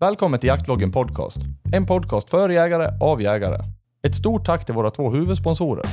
Välkommen 0.00 0.40
till 0.40 0.48
Jaktloggen 0.48 0.92
Podcast. 0.92 1.38
En 1.72 1.86
podcast 1.86 2.30
för 2.30 2.48
jägare, 2.48 2.88
av 3.00 3.22
jägare. 3.22 3.58
Ett 4.02 4.16
stort 4.16 4.46
tack 4.46 4.64
till 4.64 4.74
våra 4.74 4.90
två 4.90 5.10
huvudsponsorer. 5.10 5.84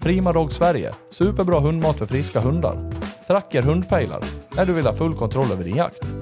Prima 0.00 0.32
Dog 0.32 0.52
Sverige, 0.52 0.92
superbra 1.10 1.60
hundmat 1.60 1.98
för 1.98 2.06
friska 2.06 2.40
hundar. 2.40 2.92
Tracker 3.26 3.62
hundpejlar, 3.62 4.24
när 4.56 4.66
du 4.66 4.74
vill 4.74 4.86
ha 4.86 4.94
full 4.94 5.14
kontroll 5.14 5.52
över 5.52 5.64
din 5.64 5.76
jakt. 5.76 6.14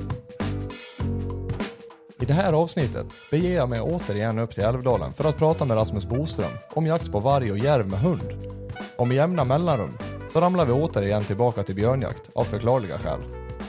I 2.21 2.25
det 2.25 2.33
här 2.33 2.53
avsnittet 2.53 3.07
beger 3.31 3.55
jag 3.55 3.71
mig 3.71 3.81
återigen 3.81 4.39
upp 4.39 4.55
till 4.55 4.65
Älvdalen 4.65 5.13
för 5.13 5.29
att 5.29 5.39
prata 5.39 5.65
med 5.65 5.77
Rasmus 5.77 6.07
Boström 6.07 6.53
om 6.75 6.87
jakt 6.87 7.13
på 7.13 7.21
varg 7.21 7.53
och 7.53 7.59
järv 7.59 7.87
med 7.87 7.99
hund. 7.99 8.57
Och 8.97 9.09
med 9.09 9.17
jämna 9.17 9.45
mellanrum 9.45 9.99
så 10.33 10.41
ramlar 10.41 10.65
vi 10.65 10.73
återigen 10.73 11.25
tillbaka 11.25 11.63
till 11.63 11.75
björnjakt 11.75 12.31
av 12.35 12.45
förklarliga 12.45 12.95
skäl. 12.95 13.21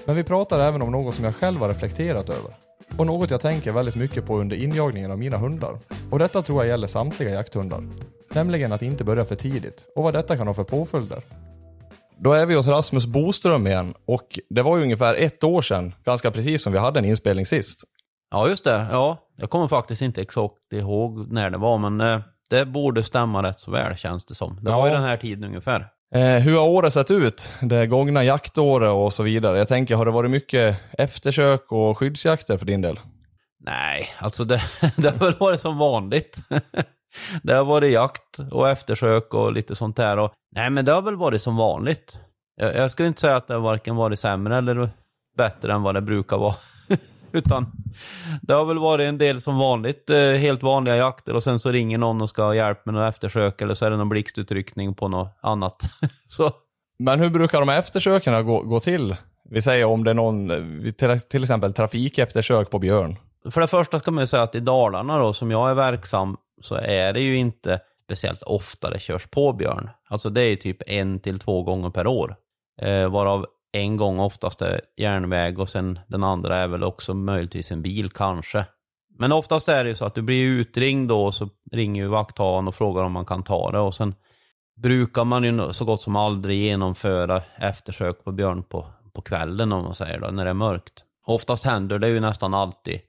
Men 0.05 0.15
vi 0.15 0.23
pratar 0.23 0.59
även 0.59 0.81
om 0.81 0.91
något 0.91 1.15
som 1.15 1.25
jag 1.25 1.35
själv 1.35 1.59
har 1.59 1.67
reflekterat 1.67 2.29
över. 2.29 2.66
Och 2.97 3.05
något 3.05 3.31
jag 3.31 3.41
tänker 3.41 3.71
väldigt 3.71 3.95
mycket 3.95 4.25
på 4.25 4.37
under 4.37 4.55
injagningen 4.55 5.11
av 5.11 5.17
mina 5.19 5.37
hundar. 5.37 5.79
Och 6.11 6.19
detta 6.19 6.41
tror 6.41 6.59
jag 6.63 6.67
gäller 6.67 6.87
samtliga 6.87 7.29
jakthundar. 7.29 7.83
Nämligen 8.33 8.73
att 8.73 8.81
inte 8.81 9.03
börja 9.03 9.25
för 9.25 9.35
tidigt 9.35 9.85
och 9.95 10.03
vad 10.03 10.13
detta 10.13 10.37
kan 10.37 10.47
ha 10.47 10.53
för 10.53 10.63
påföljder. 10.63 11.17
Då 12.19 12.33
är 12.33 12.45
vi 12.45 12.55
hos 12.55 12.67
Rasmus 12.67 13.05
Boström 13.05 13.67
igen 13.67 13.93
och 14.05 14.39
det 14.49 14.61
var 14.61 14.77
ju 14.77 14.83
ungefär 14.83 15.15
ett 15.15 15.43
år 15.43 15.61
sedan, 15.61 15.93
ganska 16.05 16.31
precis 16.31 16.63
som 16.63 16.73
vi 16.73 16.79
hade 16.79 16.99
en 16.99 17.05
inspelning 17.05 17.45
sist. 17.45 17.83
Ja, 18.31 18.49
just 18.49 18.63
det. 18.63 18.87
Ja, 18.91 19.17
jag 19.35 19.49
kommer 19.49 19.67
faktiskt 19.67 20.01
inte 20.01 20.21
exakt 20.21 20.53
ihåg 20.73 21.31
när 21.33 21.49
det 21.49 21.57
var, 21.57 21.77
men 21.77 22.01
eh, 22.01 22.19
det 22.49 22.65
borde 22.65 23.03
stämma 23.03 23.43
rätt 23.43 23.59
så 23.59 23.71
väl 23.71 23.95
känns 23.95 24.25
det 24.25 24.35
som. 24.35 24.59
Det 24.61 24.71
Ja. 24.71 24.77
var 24.77 24.87
ju 24.87 24.93
den 24.93 25.03
här 25.03 25.17
tiden 25.17 25.43
ungefär. 25.43 25.87
Eh, 26.15 26.41
hur 26.41 26.57
har 26.57 26.67
året 26.67 26.93
sett 26.93 27.11
ut? 27.11 27.51
Det 27.61 27.87
gångna 27.87 28.23
jaktåret 28.23 28.91
och 28.91 29.13
så 29.13 29.23
vidare. 29.23 29.57
Jag 29.57 29.67
tänker, 29.67 29.95
har 29.95 30.05
det 30.05 30.11
varit 30.11 30.31
mycket 30.31 30.77
eftersök 30.97 31.71
och 31.71 31.97
skyddsjakter 31.97 32.57
för 32.57 32.65
din 32.65 32.81
del? 32.81 32.99
Nej, 33.59 34.09
alltså 34.19 34.43
det, 34.45 34.61
det 34.95 35.09
har 35.09 35.25
väl 35.25 35.37
varit 35.39 35.61
som 35.61 35.77
vanligt. 35.77 36.37
det 37.43 37.53
har 37.53 37.65
varit 37.65 37.91
jakt 37.91 38.39
och 38.51 38.69
eftersök 38.69 39.33
och 39.33 39.53
lite 39.53 39.75
sånt 39.75 39.95
där. 39.95 40.17
Och, 40.19 40.33
nej, 40.55 40.69
men 40.69 40.85
det 40.85 40.91
har 40.91 41.01
väl 41.01 41.15
varit 41.15 41.41
som 41.41 41.57
vanligt. 41.57 42.17
Jag, 42.55 42.75
jag 42.75 42.91
skulle 42.91 43.07
inte 43.07 43.21
säga 43.21 43.35
att 43.35 43.47
det 43.47 43.53
har 43.53 43.61
varken 43.61 43.95
varit 43.95 44.19
sämre 44.19 44.57
eller 44.57 44.89
bättre 45.37 45.73
än 45.73 45.83
vad 45.83 45.95
det 45.95 46.01
brukar 46.01 46.37
vara. 46.37 46.55
Utan 47.31 47.71
det 48.41 48.53
har 48.53 48.65
väl 48.65 48.79
varit 48.79 49.05
en 49.05 49.17
del 49.17 49.41
som 49.41 49.57
vanligt, 49.57 50.09
eh, 50.09 50.31
helt 50.31 50.63
vanliga 50.63 50.97
jakter 50.97 51.33
och 51.33 51.43
sen 51.43 51.59
så 51.59 51.71
ringer 51.71 51.97
någon 51.97 52.21
och 52.21 52.29
ska 52.29 52.43
ha 52.43 52.55
hjälp 52.55 52.85
med 52.85 52.95
något 52.95 53.09
eftersök 53.13 53.61
eller 53.61 53.73
så 53.73 53.85
är 53.85 53.89
det 53.89 53.97
någon 53.97 54.09
blixtutryckning 54.09 54.93
på 54.93 55.07
något 55.07 55.37
annat. 55.41 55.81
så 56.27 56.51
Men 56.99 57.19
hur 57.19 57.29
brukar 57.29 57.59
de 57.59 57.69
här 57.69 57.79
eftersöken 57.79 58.45
gå, 58.45 58.61
gå 58.61 58.79
till? 58.79 59.15
Vi 59.49 59.61
säger 59.61 59.85
om 59.85 60.03
det 60.03 60.09
är 60.09 60.15
någon, 60.15 60.51
eh, 60.51 60.91
till, 60.91 61.19
till 61.19 61.43
exempel 61.43 61.73
trafikeftersök 61.73 62.69
på 62.69 62.79
björn. 62.79 63.15
För 63.51 63.61
det 63.61 63.67
första 63.67 63.99
ska 63.99 64.11
man 64.11 64.21
ju 64.23 64.27
säga 64.27 64.43
att 64.43 64.55
i 64.55 64.59
Dalarna 64.59 65.17
då, 65.17 65.33
som 65.33 65.51
jag 65.51 65.69
är 65.69 65.73
verksam, 65.73 66.37
så 66.61 66.75
är 66.75 67.13
det 67.13 67.21
ju 67.21 67.37
inte 67.37 67.79
speciellt 68.03 68.41
ofta 68.41 68.89
det 68.89 68.99
körs 68.99 69.27
på 69.27 69.53
björn. 69.53 69.89
Alltså 70.09 70.29
det 70.29 70.41
är 70.41 70.49
ju 70.49 70.55
typ 70.55 70.77
en 70.87 71.19
till 71.19 71.39
två 71.39 71.63
gånger 71.63 71.89
per 71.89 72.07
år. 72.07 72.35
Eh, 72.81 73.09
varav 73.09 73.45
en 73.71 73.97
gång 73.97 74.19
oftast 74.19 74.61
är 74.61 74.81
järnväg 74.97 75.59
och 75.59 75.69
sen 75.69 75.99
den 76.07 76.23
andra 76.23 76.57
är 76.57 76.67
väl 76.67 76.83
också 76.83 77.13
möjligtvis 77.13 77.71
en 77.71 77.81
bil 77.81 78.09
kanske. 78.09 78.65
Men 79.19 79.31
oftast 79.31 79.69
är 79.69 79.83
det 79.83 79.89
ju 79.89 79.95
så 79.95 80.05
att 80.05 80.15
du 80.15 80.21
blir 80.21 80.45
utringd 80.45 81.09
då 81.09 81.25
och 81.25 81.33
så 81.33 81.49
ringer 81.71 82.03
ju 82.03 82.07
vakthavaren 82.07 82.67
och 82.67 82.75
frågar 82.75 83.03
om 83.03 83.11
man 83.11 83.25
kan 83.25 83.43
ta 83.43 83.71
det 83.71 83.79
och 83.79 83.95
sen 83.95 84.15
brukar 84.81 85.23
man 85.23 85.43
ju 85.43 85.73
så 85.73 85.85
gott 85.85 86.01
som 86.01 86.15
aldrig 86.15 86.57
genomföra 86.57 87.41
eftersök 87.57 88.23
på 88.23 88.31
björn 88.31 88.63
på, 88.63 88.87
på 89.13 89.21
kvällen 89.21 89.71
om 89.71 89.83
man 89.83 89.95
säger 89.95 90.19
då, 90.19 90.27
när 90.27 90.43
det 90.43 90.49
är 90.49 90.53
mörkt. 90.53 91.03
Oftast 91.25 91.65
händer 91.65 91.99
det 91.99 92.07
ju 92.07 92.19
nästan 92.19 92.53
alltid 92.53 92.99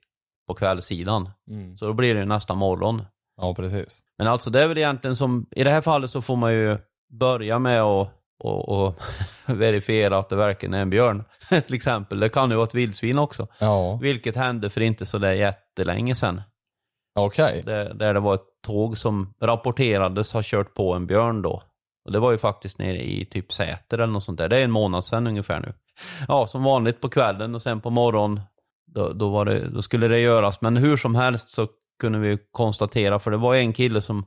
på 0.47 0.53
kvällssidan. 0.53 1.29
Så 1.77 1.85
då 1.85 1.93
blir 1.93 2.13
det 2.13 2.19
ju 2.19 2.25
nästa 2.25 2.55
morgon. 2.55 3.01
Ja, 3.37 3.55
precis. 3.55 3.99
Men 4.17 4.27
alltså 4.27 4.49
det 4.49 4.63
är 4.63 4.67
väl 4.67 4.77
egentligen 4.77 5.15
som, 5.15 5.45
i 5.51 5.63
det 5.63 5.71
här 5.71 5.81
fallet 5.81 6.11
så 6.11 6.21
får 6.21 6.35
man 6.35 6.53
ju 6.53 6.77
börja 7.09 7.59
med 7.59 7.81
att 7.81 8.18
och, 8.39 8.69
och 8.69 8.99
verifiera 9.45 10.17
att 10.17 10.29
det 10.29 10.35
verkligen 10.35 10.73
är 10.73 10.81
en 10.81 10.89
björn. 10.89 11.23
Till 11.49 11.73
exempel, 11.73 12.19
det 12.19 12.29
kan 12.29 12.49
ju 12.49 12.55
vara 12.55 12.67
ett 12.67 12.75
vildsvin 12.75 13.19
också. 13.19 13.47
Ja, 13.59 13.95
Vilket 14.01 14.35
hände 14.35 14.69
för 14.69 14.81
inte 14.81 15.05
så 15.05 15.17
där 15.17 15.33
jättelänge 15.33 16.15
sedan. 16.15 16.41
okej. 17.15 17.63
Där, 17.65 17.93
där 17.93 18.13
det 18.13 18.19
var 18.19 18.33
ett 18.35 18.61
tåg 18.65 18.97
som 18.97 19.33
rapporterades 19.41 20.33
ha 20.33 20.41
kört 20.43 20.73
på 20.73 20.93
en 20.93 21.07
björn 21.07 21.41
då. 21.41 21.63
Och 22.05 22.11
det 22.11 22.19
var 22.19 22.31
ju 22.31 22.37
faktiskt 22.37 22.77
nere 22.79 23.03
i 23.03 23.25
typ 23.25 23.53
Säter 23.53 23.97
eller 23.97 24.13
något 24.13 24.23
sånt 24.23 24.37
där. 24.37 24.49
Det 24.49 24.57
är 24.57 24.63
en 24.63 24.71
månad 24.71 25.05
sedan 25.05 25.27
ungefär 25.27 25.59
nu. 25.59 25.73
Ja, 26.27 26.47
som 26.47 26.63
vanligt 26.63 27.01
på 27.01 27.09
kvällen 27.09 27.55
och 27.55 27.61
sen 27.61 27.81
på 27.81 27.89
morgon 27.89 28.41
då, 28.87 29.13
då, 29.13 29.29
var 29.29 29.45
det, 29.45 29.69
då 29.69 29.81
skulle 29.81 30.07
det 30.07 30.19
göras. 30.19 30.61
Men 30.61 30.77
hur 30.77 30.97
som 30.97 31.15
helst 31.15 31.49
så 31.49 31.67
kunde 31.99 32.19
vi 32.19 32.37
konstatera, 32.51 33.19
för 33.19 33.31
det 33.31 33.37
var 33.37 33.55
en 33.55 33.73
kille 33.73 34.01
som 34.01 34.25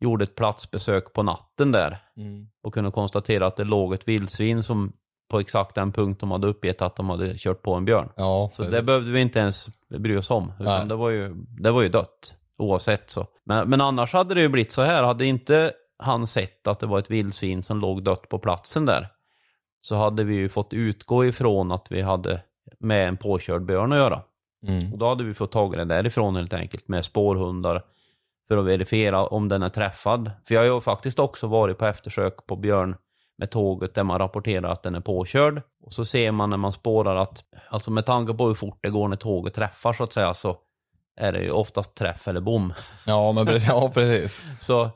gjorde 0.00 0.24
ett 0.24 0.34
platsbesök 0.34 1.12
på 1.12 1.22
natten 1.22 1.72
där 1.72 1.98
Mm. 2.16 2.46
och 2.62 2.74
kunde 2.74 2.90
konstatera 2.90 3.46
att 3.46 3.56
det 3.56 3.64
låg 3.64 3.94
ett 3.94 4.08
vildsvin 4.08 4.62
som 4.62 4.92
på 5.30 5.40
exakt 5.40 5.74
den 5.74 5.92
punkt 5.92 6.20
de 6.20 6.30
hade 6.30 6.46
uppgett 6.46 6.82
att 6.82 6.96
de 6.96 7.10
hade 7.10 7.34
kört 7.38 7.62
på 7.62 7.74
en 7.74 7.84
björn. 7.84 8.08
Ja, 8.16 8.50
Så 8.56 8.62
det 8.62 8.82
behövde 8.82 9.10
vi 9.10 9.20
inte 9.20 9.38
ens 9.38 9.66
bry 9.98 10.16
oss 10.16 10.30
om, 10.30 10.52
utan 10.60 10.88
det 10.88 10.94
var, 10.96 11.10
ju, 11.10 11.34
det 11.60 11.70
var 11.70 11.82
ju 11.82 11.88
dött 11.88 12.34
oavsett 12.58 13.10
så. 13.10 13.26
Men, 13.44 13.68
men 13.70 13.80
annars 13.80 14.12
hade 14.12 14.34
det 14.34 14.40
ju 14.40 14.48
blivit 14.48 14.72
så 14.72 14.82
här, 14.82 15.02
hade 15.02 15.26
inte 15.26 15.72
han 15.98 16.26
sett 16.26 16.66
att 16.66 16.80
det 16.80 16.86
var 16.86 16.98
ett 16.98 17.10
vildsvin 17.10 17.62
som 17.62 17.80
låg 17.80 18.04
dött 18.04 18.28
på 18.28 18.38
platsen 18.38 18.86
där, 18.86 19.08
så 19.80 19.96
hade 19.96 20.24
vi 20.24 20.34
ju 20.34 20.48
fått 20.48 20.72
utgå 20.72 21.24
ifrån 21.24 21.72
att 21.72 21.86
vi 21.90 22.00
hade 22.02 22.40
med 22.80 23.08
en 23.08 23.16
påkörd 23.16 23.62
björn 23.64 23.92
att 23.92 23.98
göra. 23.98 24.22
Mm. 24.66 24.92
Och 24.92 24.98
då 24.98 25.08
hade 25.08 25.24
vi 25.24 25.34
fått 25.34 25.52
tag 25.52 25.74
i 25.74 25.76
det 25.76 25.84
därifrån 25.84 26.36
helt 26.36 26.52
enkelt 26.52 26.88
med 26.88 27.04
spårhundar 27.04 27.82
för 28.48 28.56
att 28.56 28.64
verifiera 28.64 29.26
om 29.26 29.48
den 29.48 29.62
är 29.62 29.68
träffad. 29.68 30.30
För 30.48 30.54
jag 30.54 30.60
har 30.60 30.74
ju 30.74 30.80
faktiskt 30.80 31.18
också 31.18 31.46
varit 31.46 31.78
på 31.78 31.86
eftersök 31.86 32.46
på 32.46 32.56
björn 32.56 32.96
med 33.38 33.50
tåget 33.50 33.94
där 33.94 34.04
man 34.04 34.18
rapporterar 34.18 34.72
att 34.72 34.82
den 34.82 34.94
är 34.94 35.00
påkörd. 35.00 35.62
Och 35.82 35.92
så 35.92 36.04
ser 36.04 36.32
man 36.32 36.50
när 36.50 36.56
man 36.56 36.72
spårar 36.72 37.16
att, 37.16 37.44
alltså 37.68 37.90
med 37.90 38.06
tanke 38.06 38.34
på 38.34 38.46
hur 38.46 38.54
fort 38.54 38.78
det 38.82 38.90
går 38.90 39.08
när 39.08 39.16
tåget 39.16 39.54
träffar 39.54 39.92
så 39.92 40.04
att 40.04 40.12
säga, 40.12 40.34
så 40.34 40.56
är 41.16 41.32
det 41.32 41.42
ju 41.42 41.50
oftast 41.50 41.94
träff 41.94 42.28
eller 42.28 42.40
bom. 42.40 42.72
Ja, 43.06 43.32
men 43.32 43.46
precis. 43.46 43.68
Ja, 43.68 43.90
precis. 43.94 44.42
Så 44.60 44.90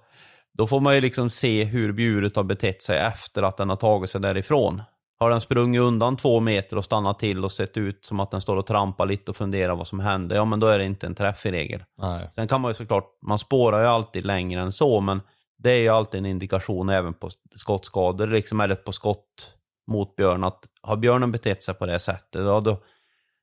då 0.53 0.67
får 0.67 0.81
man 0.81 0.95
ju 0.95 1.01
liksom 1.01 1.31
se 1.31 1.65
hur 1.65 1.99
djuret 1.99 2.37
har 2.37 2.43
betett 2.43 2.83
sig 2.83 2.99
efter 2.99 3.43
att 3.43 3.57
den 3.57 3.69
har 3.69 3.77
tagit 3.77 4.11
sig 4.11 4.21
därifrån. 4.21 4.83
Har 5.21 5.31
den 5.31 5.41
sprungit 5.41 5.81
undan 5.81 6.17
två 6.17 6.41
meter 6.41 6.77
och 6.77 6.85
stannat 6.85 7.19
till 7.19 7.45
och 7.45 7.53
sett 7.53 7.77
ut 7.77 8.05
som 8.05 8.21
att 8.21 8.31
den 8.31 8.41
står 8.41 8.57
och 8.57 8.67
trampar 8.67 9.07
lite 9.07 9.31
och 9.31 9.37
funderar 9.37 9.77
vad 9.77 9.87
som 9.87 10.01
hände, 10.01 10.35
ja 10.35 10.45
men 10.45 10.61
då 10.61 10.67
är 10.67 10.79
det 10.79 10.85
inte 10.85 11.07
en 11.07 11.15
träff 11.15 11.47
i 11.47 11.51
regel. 11.51 11.85
Nej. 11.99 12.31
Sen 12.35 12.49
kan 12.49 12.61
man 12.61 12.71
ju 12.71 12.75
såklart, 12.75 13.19
man 13.23 13.39
spårar 13.39 13.81
ju 13.81 13.87
alltid 13.87 14.27
längre 14.27 14.61
än 14.61 14.73
så, 14.73 15.01
men 15.01 15.21
det 15.59 15.71
är 15.71 15.81
ju 15.81 15.89
alltid 15.89 16.19
en 16.19 16.27
indikation 16.27 16.89
även 16.89 17.15
på 17.15 17.31
skottskador, 17.57 18.27
liksom, 18.27 18.61
eller 18.61 18.75
på 18.75 18.93
skott 18.93 19.55
mot 19.87 20.17
björn, 20.17 20.45
att 20.45 20.65
har 20.83 20.97
björnen 20.97 21.33
betett 21.33 21.63
sig 21.63 21.75
på 21.75 21.87
det 21.87 21.99
sättet, 21.99 22.45
ja, 22.45 22.61
då, 22.61 22.83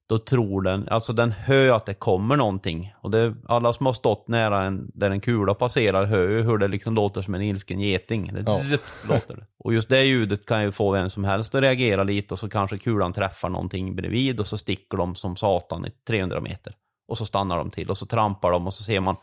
då 0.08 0.18
tror 0.18 0.62
den, 0.62 0.88
alltså 0.90 1.14
den 1.14 1.32
hör 1.32 1.76
att 1.76 1.86
det 1.86 1.94
kommer 1.94 2.36
någonting. 2.36 2.94
Och 3.02 3.12
det, 3.12 3.36
alla 3.48 3.74
som 3.74 3.86
har 3.86 3.94
stått 3.94 4.28
nära 4.28 4.64
en, 4.64 4.92
där 4.94 5.10
en 5.10 5.20
kula 5.20 5.54
passerar 5.54 6.06
hör 6.06 6.30
ju 6.30 6.42
hur 6.42 6.58
det 6.58 6.68
liksom 6.68 6.96
låter 6.96 7.22
som 7.22 7.36
en 7.36 7.42
ilsken 7.42 7.80
geting. 7.80 8.34
Det 8.34 8.44
Ja. 8.46 8.60
zipp, 8.60 8.82
låter 9.10 9.36
det. 9.36 9.46
Och 9.60 9.74
just 9.74 9.90
det 9.90 10.04
ljudet 10.04 10.46
kan 10.46 10.64
ju 10.64 10.72
få 10.72 10.92
vem 10.92 11.10
som 11.10 11.24
helst 11.24 11.56
att 11.56 11.62
reagera 11.62 12.04
lite 12.04 12.34
och 12.34 12.40
så 12.40 12.50
kanske 12.50 12.78
kulan 12.78 13.14
träffar 13.14 13.50
någonting 13.50 13.96
bredvid 13.96 14.40
och 14.40 14.48
så 14.48 14.58
sticker 14.58 14.98
de 14.98 15.16
som 15.16 15.36
satan 15.36 15.86
i 15.86 15.92
300 16.08 16.42
meter. 16.42 16.74
Och 17.08 17.18
så 17.18 17.26
stannar 17.26 17.58
de 17.58 17.70
till 17.72 17.90
och 17.90 17.98
så 17.98 18.06
trampar 18.06 18.52
de 18.52 18.68
och 18.68 18.74
så 18.74 18.84
ser 18.84 19.00
man 19.00 19.16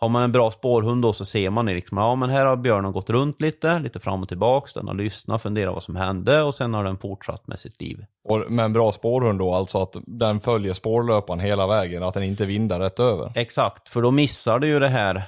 har 0.00 0.08
man 0.08 0.22
en 0.22 0.32
bra 0.32 0.50
spårhund 0.50 1.02
då 1.02 1.12
så 1.12 1.24
ser 1.24 1.50
man 1.50 1.66
liksom, 1.66 1.98
ja 1.98 2.14
men 2.14 2.30
här 2.30 2.46
har 2.46 2.56
björnen 2.56 2.92
gått 2.92 3.10
runt 3.10 3.40
lite, 3.40 3.78
lite 3.78 4.00
fram 4.00 4.22
och 4.22 4.28
tillbaks, 4.28 4.74
den 4.74 4.88
har 4.88 4.94
lyssnat, 4.94 5.42
funderat 5.42 5.74
vad 5.74 5.82
som 5.82 5.96
hände 5.96 6.42
och 6.42 6.54
sen 6.54 6.74
har 6.74 6.84
den 6.84 6.98
fortsatt 6.98 7.46
med 7.46 7.58
sitt 7.58 7.80
liv. 7.80 8.04
Och 8.28 8.52
med 8.52 8.64
en 8.64 8.72
bra 8.72 8.92
spårhund 8.92 9.38
då, 9.38 9.54
alltså 9.54 9.82
att 9.82 9.96
den 10.06 10.40
följer 10.40 10.74
spårlöparen 10.74 11.40
hela 11.40 11.66
vägen, 11.66 12.02
att 12.02 12.14
den 12.14 12.22
inte 12.22 12.46
vindar 12.46 12.80
rätt 12.80 13.00
över. 13.00 13.32
Exakt, 13.34 13.88
för 13.88 14.02
då 14.02 14.10
missar 14.10 14.58
du 14.58 14.66
ju 14.66 14.78
det 14.78 14.88
här, 14.88 15.22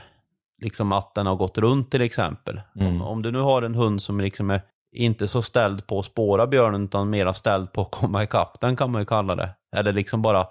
liksom 0.63 0.93
att 0.93 1.15
den 1.15 1.27
har 1.27 1.37
gått 1.37 1.59
runt 1.59 1.91
till 1.91 2.03
exempel. 2.03 2.61
Mm. 2.77 2.89
Om, 2.89 3.03
om 3.03 3.23
du 3.23 3.31
nu 3.31 3.41
har 3.41 3.63
en 3.63 3.75
hund 3.75 4.03
som 4.03 4.21
liksom 4.21 4.51
är 4.51 4.61
inte 4.93 5.29
så 5.29 5.43
ställd 5.43 5.87
på 5.87 5.99
att 5.99 6.05
spåra 6.05 6.47
björnen 6.47 6.85
utan 6.85 7.11
mera 7.11 7.35
ställd 7.35 7.73
på 7.73 7.81
att 7.81 7.91
komma 7.91 8.23
ikapp 8.23 8.61
den 8.61 8.77
kan 8.77 8.91
man 8.91 9.03
ju 9.03 9.07
kalla 9.07 9.35
det. 9.35 9.51
Eller 9.77 9.93
liksom 9.93 10.23
bara 10.23 10.47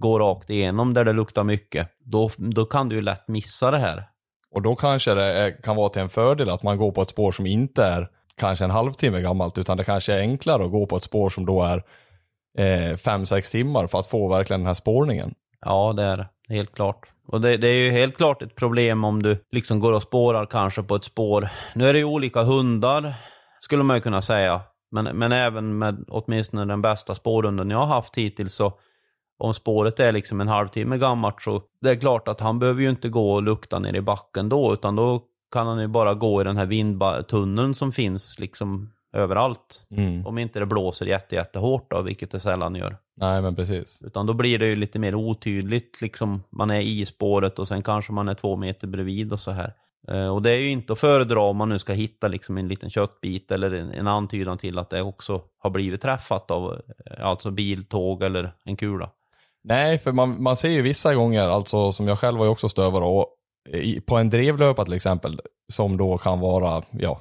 gå 0.00 0.18
rakt 0.18 0.50
igenom 0.50 0.94
där 0.94 1.04
det 1.04 1.12
luktar 1.12 1.44
mycket. 1.44 1.88
Då, 2.04 2.30
då 2.36 2.64
kan 2.64 2.88
du 2.88 2.94
ju 2.96 3.02
lätt 3.02 3.28
missa 3.28 3.70
det 3.70 3.78
här. 3.78 4.04
Och 4.50 4.62
då 4.62 4.76
kanske 4.76 5.14
det 5.14 5.24
är, 5.24 5.62
kan 5.62 5.76
vara 5.76 5.88
till 5.88 6.02
en 6.02 6.08
fördel 6.08 6.50
att 6.50 6.62
man 6.62 6.78
går 6.78 6.92
på 6.92 7.02
ett 7.02 7.10
spår 7.10 7.32
som 7.32 7.46
inte 7.46 7.84
är 7.84 8.08
kanske 8.36 8.64
en 8.64 8.70
halvtimme 8.70 9.20
gammalt, 9.20 9.58
utan 9.58 9.76
det 9.76 9.84
kanske 9.84 10.14
är 10.14 10.20
enklare 10.20 10.64
att 10.64 10.70
gå 10.70 10.86
på 10.86 10.96
ett 10.96 11.02
spår 11.02 11.30
som 11.30 11.46
då 11.46 11.62
är 11.62 11.82
eh, 12.58 12.96
fem, 12.96 13.26
sex 13.26 13.50
timmar 13.50 13.86
för 13.86 13.98
att 13.98 14.06
få 14.06 14.28
verkligen 14.28 14.60
den 14.60 14.66
här 14.66 14.74
spårningen. 14.74 15.34
Ja, 15.60 15.92
det 15.96 16.02
är 16.02 16.16
det. 16.16 16.28
Helt 16.54 16.74
klart. 16.74 17.06
Och 17.26 17.40
det, 17.40 17.56
det 17.56 17.68
är 17.68 17.84
ju 17.84 17.90
helt 17.90 18.16
klart 18.16 18.42
ett 18.42 18.54
problem 18.54 19.04
om 19.04 19.22
du 19.22 19.44
liksom 19.52 19.80
går 19.80 19.92
och 19.92 20.02
spårar 20.02 20.46
kanske 20.46 20.82
på 20.82 20.94
ett 20.94 21.04
spår. 21.04 21.48
Nu 21.74 21.88
är 21.88 21.92
det 21.92 21.98
ju 21.98 22.04
olika 22.04 22.42
hundar, 22.42 23.14
skulle 23.60 23.82
man 23.82 23.96
ju 23.96 24.00
kunna 24.00 24.22
säga. 24.22 24.60
Men, 24.90 25.04
men 25.04 25.32
även 25.32 25.78
med 25.78 26.04
åtminstone 26.08 26.64
den 26.64 26.82
bästa 26.82 27.14
spårhunden 27.14 27.70
jag 27.70 27.78
har 27.78 27.86
haft 27.86 28.18
hittills 28.18 28.54
så 28.54 28.72
Om 29.40 29.54
spåret 29.54 30.00
är 30.00 30.12
liksom 30.12 30.40
en 30.40 30.48
halvtimme 30.48 30.98
gammalt 30.98 31.42
så 31.42 31.62
det 31.80 31.90
är 31.90 31.96
klart 31.96 32.28
att 32.28 32.40
han 32.40 32.58
behöver 32.58 32.82
ju 32.82 32.90
inte 32.90 33.08
gå 33.08 33.32
och 33.32 33.42
lukta 33.42 33.78
ner 33.78 33.94
i 33.94 34.00
backen 34.00 34.48
då, 34.48 34.72
utan 34.72 34.96
då 34.96 35.22
kan 35.52 35.66
han 35.66 35.80
ju 35.80 35.86
bara 35.86 36.14
gå 36.14 36.40
i 36.40 36.44
den 36.44 36.56
här 36.56 36.66
vindtunneln 36.66 37.74
som 37.74 37.92
finns 37.92 38.38
liksom 38.38 38.92
överallt. 39.12 39.86
Mm. 39.90 40.26
Om 40.26 40.38
inte 40.38 40.58
det 40.58 40.66
blåser 40.66 41.06
jätte, 41.06 41.34
jättehårt 41.34 41.90
då, 41.90 42.02
vilket 42.02 42.30
det 42.30 42.40
sällan 42.40 42.74
gör. 42.74 42.96
Nej, 43.16 43.42
men 43.42 43.54
precis. 43.54 44.02
Utan 44.02 44.26
då 44.26 44.32
blir 44.32 44.58
det 44.58 44.66
ju 44.66 44.76
lite 44.76 44.98
mer 44.98 45.14
otydligt, 45.14 46.02
liksom 46.02 46.42
man 46.50 46.70
är 46.70 46.80
i 46.80 47.06
spåret 47.06 47.58
och 47.58 47.68
sen 47.68 47.82
kanske 47.82 48.12
man 48.12 48.28
är 48.28 48.34
två 48.34 48.56
meter 48.56 48.86
bredvid 48.86 49.32
och 49.32 49.40
så 49.40 49.50
här. 49.50 49.72
Eh, 50.08 50.28
och 50.28 50.42
det 50.42 50.50
är 50.50 50.60
ju 50.60 50.70
inte 50.70 50.92
att 50.92 51.00
föredra 51.00 51.40
om 51.40 51.56
man 51.56 51.68
nu 51.68 51.78
ska 51.78 51.92
hitta 51.92 52.28
liksom 52.28 52.58
en 52.58 52.68
liten 52.68 52.90
köttbit 52.90 53.50
eller 53.50 53.74
en, 53.74 53.90
en 53.90 54.06
antydan 54.06 54.58
till 54.58 54.78
att 54.78 54.90
det 54.90 55.02
också 55.02 55.42
har 55.58 55.70
blivit 55.70 56.02
träffat 56.02 56.50
av 56.50 56.80
eh, 57.06 57.26
alltså 57.26 57.50
bil, 57.50 57.84
tåg 57.84 58.22
eller 58.22 58.52
en 58.64 58.76
kula. 58.76 59.10
Nej, 59.64 59.98
för 59.98 60.12
man, 60.12 60.42
man 60.42 60.56
ser 60.56 60.68
ju 60.68 60.82
vissa 60.82 61.14
gånger, 61.14 61.48
alltså 61.48 61.92
som 61.92 62.08
jag 62.08 62.18
själv 62.18 62.38
var 62.38 62.44
ju 62.44 62.50
också 62.50 62.68
stövare, 62.68 63.04
och 63.04 63.26
i, 63.68 64.00
på 64.00 64.16
en 64.16 64.30
drevlöpa 64.30 64.84
till 64.84 64.94
exempel, 64.94 65.40
som 65.72 65.96
då 65.96 66.18
kan 66.18 66.40
vara, 66.40 66.82
ja, 66.90 67.20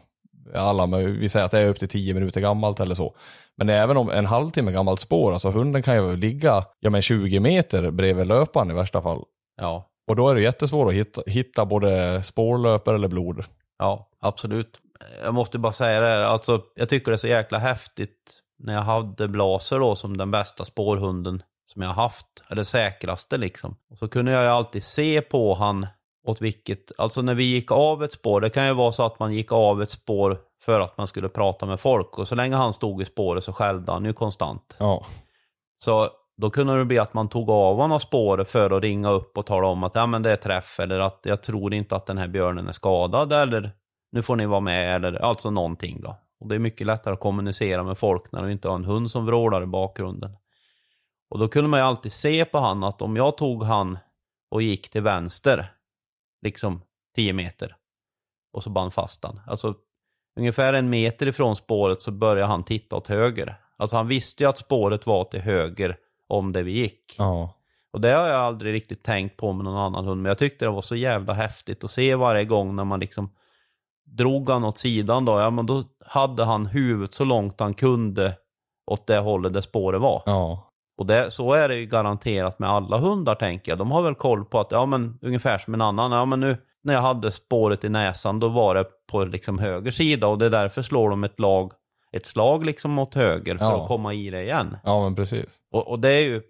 alla, 0.55 0.85
men 0.87 1.19
vi 1.19 1.29
säger 1.29 1.45
att 1.45 1.51
det 1.51 1.59
är 1.59 1.69
upp 1.69 1.79
till 1.79 1.89
10 1.89 2.13
minuter 2.13 2.41
gammalt 2.41 2.79
eller 2.79 2.95
så. 2.95 3.15
Men 3.57 3.69
även 3.69 3.97
om 3.97 4.09
en 4.09 4.25
halvtimme 4.25 4.71
gammalt 4.71 4.99
spår, 4.99 5.33
alltså 5.33 5.49
hunden 5.49 5.83
kan 5.83 5.95
ju 5.95 6.15
ligga, 6.15 6.65
ja 6.79 6.89
men 6.89 7.01
20 7.01 7.39
meter 7.39 7.91
bredvid 7.91 8.27
löparen 8.27 8.71
i 8.71 8.73
värsta 8.73 9.01
fall. 9.01 9.23
Ja, 9.61 9.89
Och 10.07 10.15
då 10.15 10.29
är 10.29 10.35
det 10.35 10.41
jättesvårt 10.41 10.87
att 10.87 10.93
hitta, 10.93 11.21
hitta 11.27 11.65
både 11.65 12.23
spårlöpare 12.23 12.95
eller 12.95 13.07
blod. 13.07 13.43
ja, 13.79 14.09
absolut. 14.19 14.79
Jag 15.23 15.33
måste 15.33 15.59
bara 15.59 15.71
säga 15.71 15.99
det, 15.99 16.07
här, 16.07 16.21
alltså 16.21 16.61
jag 16.75 16.89
tycker 16.89 17.11
det 17.11 17.15
är 17.15 17.17
så 17.17 17.27
jäkla 17.27 17.57
häftigt 17.57 18.39
när 18.63 18.73
jag 18.73 18.81
hade 18.81 19.27
Blaser 19.27 19.79
då 19.79 19.95
som 19.95 20.17
den 20.17 20.31
bästa 20.31 20.65
spårhunden 20.65 21.43
som 21.73 21.81
jag 21.81 21.89
haft, 21.89 22.43
eller 22.49 22.63
säkraste 22.63 23.37
liksom. 23.37 23.75
Och 23.89 23.97
så 23.97 24.07
kunde 24.07 24.31
jag 24.31 24.43
ju 24.43 24.49
alltid 24.49 24.83
se 24.83 25.21
på 25.21 25.53
han 25.53 25.87
åt 26.23 26.41
vilket, 26.41 26.91
alltså 26.97 27.21
när 27.21 27.33
vi 27.33 27.43
gick 27.43 27.71
av 27.71 28.03
ett 28.03 28.11
spår, 28.11 28.41
det 28.41 28.49
kan 28.49 28.67
ju 28.67 28.73
vara 28.73 28.91
så 28.91 29.05
att 29.05 29.19
man 29.19 29.33
gick 29.33 29.51
av 29.51 29.81
ett 29.81 29.89
spår 29.89 30.39
för 30.61 30.79
att 30.79 30.97
man 30.97 31.07
skulle 31.07 31.29
prata 31.29 31.65
med 31.65 31.79
folk 31.79 32.19
och 32.19 32.27
så 32.27 32.35
länge 32.35 32.55
han 32.55 32.73
stod 32.73 33.01
i 33.01 33.05
spåret 33.05 33.43
så 33.43 33.53
skällde 33.53 33.91
han 33.91 34.05
ju 34.05 34.13
konstant. 34.13 34.75
Ja. 34.77 35.05
Så 35.75 36.09
då 36.37 36.49
kunde 36.49 36.77
det 36.77 36.85
bli 36.85 36.99
att 36.99 37.13
man 37.13 37.29
tog 37.29 37.49
av 37.49 37.75
honom 37.75 37.99
spåret 37.99 38.49
för 38.49 38.71
att 38.71 38.83
ringa 38.83 39.09
upp 39.09 39.37
och 39.37 39.45
tala 39.45 39.67
om 39.67 39.83
att 39.83 39.95
ja, 39.95 40.05
men 40.05 40.21
det 40.21 40.31
är 40.31 40.35
träff 40.35 40.79
eller 40.79 40.99
att 40.99 41.19
jag 41.23 41.43
tror 41.43 41.73
inte 41.73 41.95
att 41.95 42.05
den 42.05 42.17
här 42.17 42.27
björnen 42.27 42.67
är 42.67 42.71
skadad 42.71 43.33
eller 43.33 43.71
nu 44.11 44.21
får 44.21 44.35
ni 44.35 44.45
vara 44.45 44.59
med 44.59 44.95
eller 44.95 45.25
alltså 45.25 45.49
någonting 45.49 46.01
då. 46.01 46.17
Och 46.39 46.47
det 46.47 46.55
är 46.55 46.59
mycket 46.59 46.87
lättare 46.87 47.13
att 47.13 47.19
kommunicera 47.19 47.83
med 47.83 47.97
folk 47.97 48.31
när 48.31 48.43
du 48.43 48.51
inte 48.51 48.67
har 48.67 48.75
en 48.75 48.85
hund 48.85 49.11
som 49.11 49.25
vrålar 49.25 49.63
i 49.63 49.65
bakgrunden. 49.65 50.31
Och 51.29 51.39
då 51.39 51.47
kunde 51.47 51.69
man 51.69 51.79
ju 51.79 51.85
alltid 51.85 52.13
se 52.13 52.45
på 52.45 52.57
han 52.57 52.83
att 52.83 53.01
om 53.01 53.15
jag 53.15 53.37
tog 53.37 53.63
han 53.63 53.97
och 54.51 54.61
gick 54.61 54.89
till 54.89 55.01
vänster, 55.01 55.73
liksom 56.41 56.81
10 57.15 57.33
meter, 57.33 57.75
och 58.53 58.63
så 58.63 58.69
band 58.69 58.93
fast 58.93 59.23
han. 59.23 59.39
Alltså 59.47 59.75
ungefär 60.39 60.73
en 60.73 60.89
meter 60.89 61.27
ifrån 61.27 61.55
spåret 61.55 62.01
så 62.01 62.11
började 62.11 62.47
han 62.47 62.63
titta 62.63 62.95
åt 62.95 63.07
höger. 63.07 63.55
Alltså 63.77 63.95
han 63.95 64.07
visste 64.07 64.43
ju 64.43 64.49
att 64.49 64.57
spåret 64.57 65.05
var 65.05 65.23
till 65.23 65.41
höger 65.41 65.97
om 66.27 66.51
det 66.51 66.63
vi 66.63 66.71
gick. 66.71 67.15
Ja. 67.17 67.55
Och 67.91 68.01
det 68.01 68.09
har 68.09 68.27
jag 68.27 68.39
aldrig 68.39 68.73
riktigt 68.73 69.03
tänkt 69.03 69.37
på 69.37 69.53
med 69.53 69.65
någon 69.65 69.77
annan 69.77 70.05
hund, 70.05 70.21
men 70.21 70.29
jag 70.29 70.37
tyckte 70.37 70.65
det 70.65 70.71
var 70.71 70.81
så 70.81 70.95
jävla 70.95 71.33
häftigt 71.33 71.83
att 71.83 71.91
se 71.91 72.15
varje 72.15 72.45
gång 72.45 72.75
när 72.75 72.83
man 72.83 72.99
liksom 72.99 73.29
drog 74.03 74.49
han 74.49 74.63
åt 74.63 74.77
sidan 74.77 75.25
då, 75.25 75.39
ja 75.39 75.49
men 75.49 75.65
då 75.65 75.83
hade 76.05 76.43
han 76.43 76.65
huvudet 76.65 77.13
så 77.13 77.23
långt 77.23 77.59
han 77.59 77.73
kunde 77.73 78.37
åt 78.85 79.07
det 79.07 79.19
hållet 79.19 79.53
där 79.53 79.61
spåret 79.61 80.01
var. 80.01 80.23
Ja. 80.25 80.68
Och 80.99 81.05
det, 81.05 81.31
så 81.31 81.53
är 81.53 81.67
det 81.69 81.75
ju 81.75 81.85
garanterat 81.85 82.59
med 82.59 82.69
alla 82.69 82.97
hundar 82.97 83.35
tänker 83.35 83.71
jag. 83.71 83.79
De 83.79 83.91
har 83.91 84.01
väl 84.01 84.15
koll 84.15 84.45
på 84.45 84.59
att, 84.59 84.71
ja 84.71 84.85
men 84.85 85.19
ungefär 85.21 85.57
som 85.57 85.73
en 85.73 85.81
annan, 85.81 86.11
ja 86.11 86.25
men 86.25 86.39
nu 86.39 86.57
när 86.83 86.93
jag 86.93 87.01
hade 87.01 87.31
spåret 87.31 87.83
i 87.83 87.89
näsan 87.89 88.39
då 88.39 88.47
var 88.47 88.75
det 88.75 88.85
på 89.11 89.23
liksom 89.25 89.59
höger 89.59 89.91
sida 89.91 90.27
och 90.27 90.37
det 90.37 90.45
är 90.45 90.49
därför 90.49 90.81
slår 90.81 91.09
de 91.09 91.23
ett 91.23 91.39
lag, 91.39 91.71
ett 92.11 92.25
slag 92.25 92.65
liksom 92.65 92.99
åt 92.99 93.15
höger 93.15 93.57
för 93.57 93.65
Ja. 93.65 93.81
att 93.81 93.87
komma 93.87 94.13
i 94.13 94.29
det 94.29 94.41
igen. 94.43 94.77
Ja, 94.83 95.03
men 95.03 95.15
precis. 95.15 95.57
Och, 95.71 95.87
och 95.87 95.99
det 95.99 96.09
är 96.09 96.21
ju, 96.21 96.41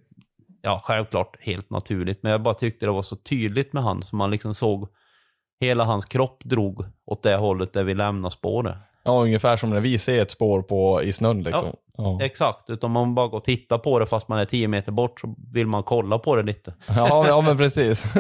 ja 0.62 0.82
självklart 0.84 1.38
helt 1.40 1.70
naturligt, 1.70 2.24
men 2.24 2.32
jag 2.32 2.42
bara 2.42 2.54
tyckte 2.54 2.86
det 2.86 2.92
var 2.92 3.02
så 3.02 3.16
tydligt 3.16 3.74
med 3.74 3.84
han, 3.84 4.04
så 4.04 4.16
man 4.16 4.32
liksom 4.32 4.54
såg 4.54 4.88
hela 5.60 5.84
hans 5.84 6.06
kropp 6.06 6.44
drog 6.44 6.86
åt 7.06 7.24
det 7.24 7.36
hållet 7.36 7.74
där 7.74 7.84
vi 7.84 7.94
lämnar 7.94 8.30
spåret. 8.30 8.76
Ja, 9.04 9.24
ungefär 9.24 9.58
som 9.58 9.70
när 9.70 9.80
vi 9.80 9.98
ser 9.98 10.22
ett 10.22 10.32
spår 10.32 10.62
på, 10.62 11.04
i 11.04 11.14
snön 11.14 11.44
liksom. 11.44 11.76
Ja. 11.98 12.20
Exakt, 12.22 12.70
utan 12.70 12.92
man 12.92 13.16
bara 13.16 13.28
går 13.28 13.38
och 13.38 13.44
tittar 13.44 13.78
på 13.78 14.00
det 14.00 14.06
fast 14.06 14.28
man 14.28 14.40
är 14.40 14.46
10 14.46 14.68
meter 14.68 14.92
bort 14.92 15.20
så 15.20 15.36
vill 15.54 15.68
man 15.68 15.84
kolla 15.84 16.20
på 16.20 16.36
det 16.36 16.44
lite. 16.44 16.74
Ja, 16.88 17.28
ja 17.28 17.42
men 17.42 17.58
precis. 17.58 18.06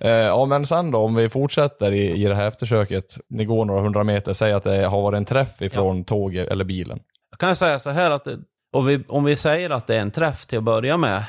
Eh, 0.00 0.10
ja, 0.10 0.46
men 0.46 0.66
sen 0.66 0.90
då 0.90 0.98
om 0.98 1.14
vi 1.14 1.28
fortsätter 1.28 1.92
i, 1.92 2.10
i 2.10 2.24
det 2.24 2.34
här 2.34 2.48
eftersöket. 2.48 3.18
Ni 3.28 3.44
går 3.44 3.64
några 3.64 3.80
hundra 3.80 4.04
meter, 4.04 4.32
säg 4.32 4.52
att 4.52 4.62
det 4.62 4.86
har 4.86 5.02
varit 5.02 5.16
en 5.16 5.24
träff 5.24 5.62
ifrån 5.62 6.04
tåget 6.04 6.48
eller 6.48 6.64
bilen. 6.64 7.00
Jag 7.30 7.38
kan 7.38 7.56
säga 7.56 7.78
så 7.78 7.90
här 7.90 8.10
att 8.10 8.24
det, 8.24 8.38
om, 8.72 8.86
vi, 8.86 9.04
om 9.08 9.24
vi 9.24 9.36
säger 9.36 9.70
att 9.70 9.86
det 9.86 9.96
är 9.96 10.00
en 10.00 10.10
träff 10.10 10.46
till 10.46 10.58
att 10.58 10.64
börja 10.64 10.96
med 10.96 11.24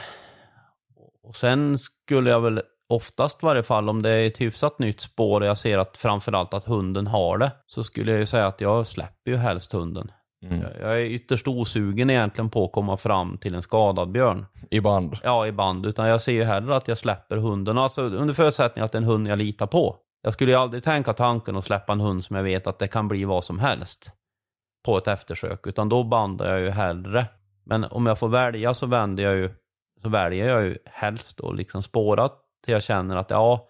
och 1.23 1.35
sen 1.35 1.77
skulle 1.77 2.29
jag 2.29 2.41
väl 2.41 2.61
oftast 2.91 3.43
i 3.43 3.45
varje 3.45 3.63
fall 3.63 3.89
om 3.89 4.01
det 4.01 4.09
är 4.09 4.27
ett 4.27 4.41
hyfsat 4.41 4.79
nytt 4.79 5.01
spår 5.01 5.41
och 5.41 5.47
jag 5.47 5.57
ser 5.57 5.77
att 5.77 5.97
framförallt 5.97 6.53
att 6.53 6.65
hunden 6.65 7.07
har 7.07 7.37
det 7.37 7.51
så 7.67 7.83
skulle 7.83 8.11
jag 8.11 8.19
ju 8.19 8.25
säga 8.25 8.47
att 8.47 8.61
jag 8.61 8.87
släpper 8.87 9.31
ju 9.31 9.37
helst 9.37 9.71
hunden. 9.71 10.11
Mm. 10.45 10.65
Jag, 10.81 11.01
är 11.01 11.05
ytterst 11.05 11.47
osugen 11.47 12.09
egentligen 12.09 12.49
på 12.49 12.65
att 12.65 12.71
komma 12.71 12.97
fram 12.97 13.37
till 13.37 13.55
en 13.55 13.61
skadad 13.61 14.11
björn. 14.11 14.45
I 14.69 14.79
band. 14.79 15.17
Ja, 15.23 15.47
i 15.47 15.51
band. 15.51 15.85
Utan 15.85 16.07
jag 16.07 16.21
ser 16.21 16.31
ju 16.31 16.43
hellre 16.43 16.75
att 16.75 16.87
jag 16.87 16.97
släpper 16.97 17.37
hunden. 17.37 17.77
Alltså 17.77 18.01
under 18.01 18.33
förutsättning 18.33 18.85
att 18.85 18.91
det 18.91 18.95
är 18.95 19.01
en 19.01 19.07
hund 19.07 19.27
jag 19.27 19.37
litar 19.37 19.67
på. 19.67 19.97
Jag 20.21 20.33
skulle 20.33 20.51
ju 20.51 20.57
aldrig 20.57 20.83
tänka 20.83 21.13
tanken 21.13 21.55
att 21.55 21.65
släppa 21.65 21.93
en 21.93 22.01
hund 22.01 22.23
som 22.23 22.35
jag 22.35 22.43
vet 22.43 22.67
att 22.67 22.79
det 22.79 22.87
kan 22.87 23.07
bli 23.07 23.25
vad 23.25 23.43
som 23.43 23.59
helst. 23.59 24.11
På 24.85 24.97
ett 24.97 25.07
eftersök. 25.07 25.67
Utan 25.67 25.89
då 25.89 26.03
bandar 26.03 26.49
jag 26.51 26.61
ju 26.61 26.69
hellre. 26.69 27.25
Men 27.65 27.83
om 27.83 28.05
jag 28.05 28.19
får 28.19 28.27
välja 28.27 28.73
så 28.73 28.85
vänder 28.85 29.23
jag 29.23 29.35
ju. 29.35 29.49
Så 30.01 30.09
väljer 30.09 30.49
jag 30.49 30.63
ju 30.63 30.77
helst 30.85 31.41
att 31.41 31.55
liksom 31.55 31.83
spåra 31.83 32.29
till 32.65 32.73
jag 32.73 32.83
känner 32.83 33.15
att 33.15 33.29
ja, 33.29 33.67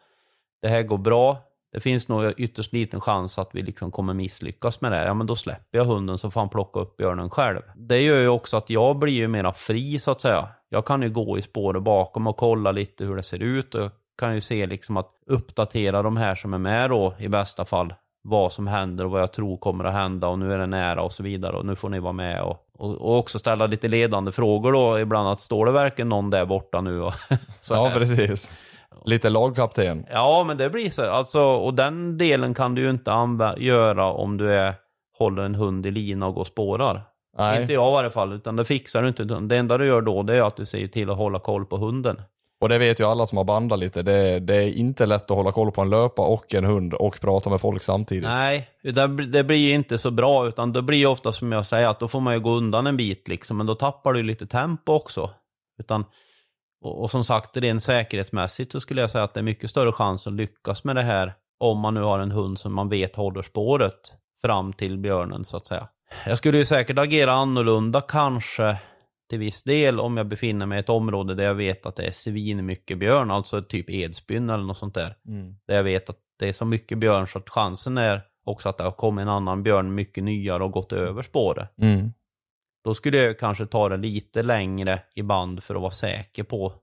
det 0.62 0.68
här 0.68 0.84
går 0.84 0.98
bra. 0.98 1.38
Det 1.74 1.80
finns 1.80 2.08
nog 2.08 2.34
ytterst 2.38 2.74
liten 2.74 3.02
chans 3.02 3.40
att 3.40 3.50
vi 3.54 3.62
liksom 3.62 3.92
kommer 3.92 4.14
misslyckas 4.14 4.82
med 4.82 4.92
det. 4.92 5.06
Ja, 5.06 5.14
men 5.14 5.28
då 5.28 5.36
släpper 5.36 5.78
jag 5.78 5.86
hunden 5.86 6.18
så 6.18 6.32
får 6.32 6.42
han 6.42 6.50
plocka 6.50 6.80
upp 6.80 6.98
björnen 6.98 7.30
själv. 7.30 7.62
Det 7.76 8.02
gör 8.02 8.20
ju 8.20 8.28
också 8.28 8.58
att 8.58 8.70
jag 8.70 9.00
blir 9.00 9.14
ju 9.14 9.28
mera 9.28 9.54
fri 9.54 10.00
så 10.00 10.12
att 10.12 10.22
säga. 10.22 10.48
Jag 10.70 10.86
kan 10.86 11.02
ju 11.02 11.10
gå 11.10 11.38
i 11.38 11.42
spåret 11.42 11.84
bakom 11.84 12.28
och 12.28 12.38
kolla 12.38 12.72
lite 12.72 13.06
hur 13.06 13.16
det 13.16 13.24
ser 13.24 13.40
ut 13.40 13.76
och 13.76 13.92
kan 14.18 14.36
ju 14.36 14.42
se 14.42 14.66
liksom 14.66 14.98
att 14.98 15.10
uppdatera 15.26 16.02
de 16.02 16.18
här 16.18 16.36
som 16.36 16.54
är 16.54 16.58
med 16.58 16.90
då 16.90 17.14
i 17.20 17.28
bästa 17.28 17.66
fall 17.66 17.94
vad 18.24 18.52
som 18.52 18.68
händer 18.68 19.06
och 19.06 19.12
vad 19.12 19.22
jag 19.22 19.34
tror 19.34 19.58
kommer 19.58 19.84
att 19.84 19.94
hända 19.94 20.28
och 20.28 20.40
nu 20.40 20.54
är 20.54 20.58
det 20.58 20.66
nära 20.66 21.02
och 21.02 21.14
så 21.14 21.24
vidare 21.24 21.58
och 21.58 21.66
nu 21.66 21.76
får 21.76 21.90
ni 21.90 22.00
vara 22.00 22.14
med 22.14 22.42
och, 22.42 22.66
och, 22.74 22.96
och 22.96 23.18
också 23.18 23.40
ställa 23.40 23.68
lite 23.68 23.88
ledande 23.88 24.32
frågor 24.32 24.72
då 24.72 25.00
ibland 25.00 25.30
att 25.30 25.40
står 25.40 25.66
det 25.66 25.72
verkligen 25.72 26.10
någon 26.10 26.30
där 26.30 26.46
borta 26.46 26.82
nu 26.82 27.02
och 27.02 27.14
så 27.62 27.74
Ja, 27.74 27.92
precis. 27.94 28.52
Lite 29.06 29.30
lagkapten. 29.30 30.06
Ja, 30.12 30.44
men 30.48 30.58
det 30.58 30.70
blir 30.70 30.90
så. 30.90 31.12
Alltså, 31.12 31.42
och 31.42 31.74
den 31.74 32.18
delen 32.18 32.54
kan 32.54 32.76
du 32.76 32.82
ju 32.82 32.90
inte 32.90 33.12
göra 33.58 34.06
om 34.12 34.38
du 34.38 34.54
är, 34.54 34.74
håller 35.18 35.44
en 35.44 35.56
hund 35.56 35.86
i 35.86 35.92
lina 35.92 36.28
och 36.28 36.34
går 36.34 36.42
och 36.42 36.48
spårar. 36.48 37.04
Nej. 37.38 37.62
Inte 37.62 37.74
jag 37.74 37.92
i 37.92 37.94
varje 37.94 38.10
fall, 38.10 38.34
utan 38.34 38.56
det 38.56 38.66
fixar 38.66 39.02
du 39.02 39.08
inte. 39.08 39.24
Det 39.24 39.58
enda 39.58 39.78
du 39.78 39.86
gör 39.86 40.02
då, 40.02 40.24
det 40.24 40.38
är 40.38 40.42
att 40.42 40.56
du 40.56 40.66
ser 40.66 40.88
till 40.88 41.10
att 41.10 41.18
hålla 41.18 41.40
koll 41.40 41.66
på 41.66 41.78
hunden. 41.78 42.22
Och 42.62 42.70
det 42.70 42.78
vet 42.78 43.00
ju 43.00 43.06
alla 43.06 43.26
som 43.26 43.38
har 43.38 43.46
bandat 43.46 43.80
lite. 43.80 44.02
Det, 44.02 44.40
det 44.40 44.56
är 44.56 44.70
inte 44.70 45.06
lätt 45.06 45.32
att 45.32 45.38
hålla 45.38 45.52
koll 45.52 45.72
på 45.72 45.82
en 45.82 45.90
löpa 45.90 46.22
och 46.22 46.54
en 46.54 46.66
hund 46.66 46.94
och 46.94 47.22
prata 47.22 47.50
med 47.50 47.62
folk 47.62 47.84
samtidigt. 47.84 48.30
Nej, 48.30 48.68
det, 48.84 49.08
det 49.08 49.44
blir 49.44 49.74
inte 49.74 49.98
så 49.98 50.12
bra, 50.12 50.48
utan 50.48 50.74
det 50.74 50.82
blir 50.82 51.08
ofta 51.08 51.32
som 51.32 51.52
jag 51.52 51.66
säger, 51.66 51.88
att 51.88 52.00
då 52.00 52.08
får 52.08 52.20
man 52.20 52.34
ju 52.34 52.40
gå 52.40 52.52
undan 52.52 52.88
en 52.88 52.98
bit 52.98 53.28
liksom, 53.28 53.58
men 53.58 53.66
då 53.66 53.76
tappar 53.76 54.14
du 54.14 54.24
lite 54.24 54.48
tempo 54.48 54.94
också. 54.94 55.30
Utan, 55.80 56.06
och, 56.82 57.02
och 57.02 57.12
som 57.12 57.24
sagt, 57.24 57.58
rent 57.58 57.84
säkerhetsmässigt 57.84 58.72
så 58.72 58.80
skulle 58.80 59.02
jag 59.02 59.12
säga 59.12 59.24
att 59.24 59.34
det 59.34 59.40
är 59.40 59.44
mycket 59.44 59.70
större 59.70 59.92
chans 59.92 60.28
att 60.28 60.34
lyckas 60.34 60.84
med 60.84 60.96
det 60.96 61.02
här 61.02 61.34
om 61.60 61.80
man 61.80 61.94
nu 61.94 62.02
har 62.02 62.20
en 62.20 62.32
hund 62.32 62.60
som 62.60 62.74
man 62.74 62.90
vet 62.90 63.16
håller 63.16 63.42
spåret 63.42 64.14
fram 64.42 64.74
till 64.74 64.98
björnen 64.98 65.46
så 65.46 65.58
att 65.58 65.68
säga. 65.68 65.88
Jag 66.26 66.38
skulle 66.38 66.58
ju 66.58 66.66
säkert 66.66 66.98
agera 66.98 67.34
annorlunda 67.34 68.02
kanske 68.02 68.78
till 69.30 69.40
viss 69.40 69.64
del 69.64 70.00
om 70.00 70.18
jag 70.18 70.28
befinner 70.28 70.66
mig 70.66 70.78
i 70.78 70.80
ett 70.80 70.90
område 70.90 71.36
där 71.36 71.44
jag 71.44 71.56
vet 71.56 71.86
att 71.86 71.96
det 71.96 72.04
är 72.04 72.12
svin 72.12 72.66
mycket 72.66 73.00
björn, 73.00 73.32
alltså 73.32 73.62
typ 73.62 73.90
Edsbyn 73.90 74.50
eller 74.50 74.64
något 74.64 74.78
sånt 74.78 74.96
där. 74.96 75.16
Mm. 75.28 75.56
Där 75.68 75.76
jag 75.76 75.84
vet 75.84 76.10
att 76.10 76.18
det 76.40 76.50
är 76.50 76.54
så 76.54 76.66
mycket 76.66 76.98
björn 76.98 77.28
så 77.28 77.38
att 77.40 77.50
chansen 77.50 77.98
är 77.98 78.22
också 78.46 78.70
att 78.70 78.78
det 78.78 78.84
har 78.84 78.92
kommit 78.92 79.22
en 79.22 79.30
annan 79.30 79.64
björn 79.64 79.96
mycket 79.96 80.24
nyare 80.24 80.64
och 80.64 80.72
gått 80.72 80.94
över 80.94 81.22
spåret. 81.22 81.70
Mm. 81.78 82.14
Då 82.84 82.94
skulle 82.94 83.18
jag 83.18 83.40
kanske 83.40 83.66
ta 83.66 83.90
det 83.90 83.98
lite 83.98 84.44
längre 84.44 85.00
i 85.16 85.24
band 85.24 85.64
för 85.64 85.76
att 85.76 85.82
vara 85.82 85.92
säker 85.92 86.44
på 86.44 86.74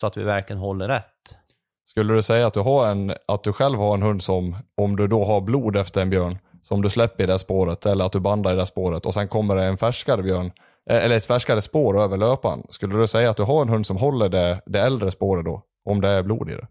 så 0.00 0.06
att 0.06 0.16
vi 0.16 0.22
verkligen 0.22 0.60
håller 0.60 0.88
rätt. 0.88 1.36
Skulle 1.84 2.14
du 2.14 2.22
säga 2.22 2.46
att 2.46 2.54
du, 2.54 2.60
har 2.60 2.86
en, 2.86 3.14
att 3.28 3.44
du 3.44 3.52
själv 3.52 3.78
har 3.78 3.94
en 3.94 4.02
hund 4.02 4.22
som, 4.22 4.56
om 4.76 4.96
du 4.96 5.06
då 5.06 5.24
har 5.24 5.40
blod 5.40 5.76
efter 5.76 6.02
en 6.02 6.10
björn, 6.10 6.38
som 6.62 6.82
du 6.82 6.90
släpper 6.90 7.24
i 7.24 7.26
det 7.26 7.38
spåret 7.38 7.86
eller 7.86 8.04
att 8.04 8.12
du 8.12 8.20
bandar 8.20 8.52
i 8.52 8.56
det 8.56 8.66
spåret 8.66 9.06
och 9.06 9.14
sen 9.14 9.28
kommer 9.28 9.56
det 9.56 9.64
en 9.64 9.78
färskare 9.78 10.22
björn 10.22 10.52
Eh, 10.90 11.04
Eller 11.04 11.16
ett 11.16 11.26
färskare 11.26 11.62
spår 11.62 12.00
över 12.02 12.16
löpan. 12.16 12.66
Skulle 12.68 12.98
du 12.98 13.06
säga 13.06 13.30
att 13.30 13.36
du 13.36 13.42
har 13.42 13.62
en 13.62 13.68
hund 13.68 13.86
som 13.86 13.96
håller 13.96 14.28
det, 14.28 14.60
det 14.66 14.80
äldre 14.80 15.10
spåret 15.10 15.44
då? 15.44 15.62
Om 15.84 16.00
det 16.00 16.08
är 16.08 16.22
blod 16.22 16.50
i 16.50 16.54
det? 16.54 16.66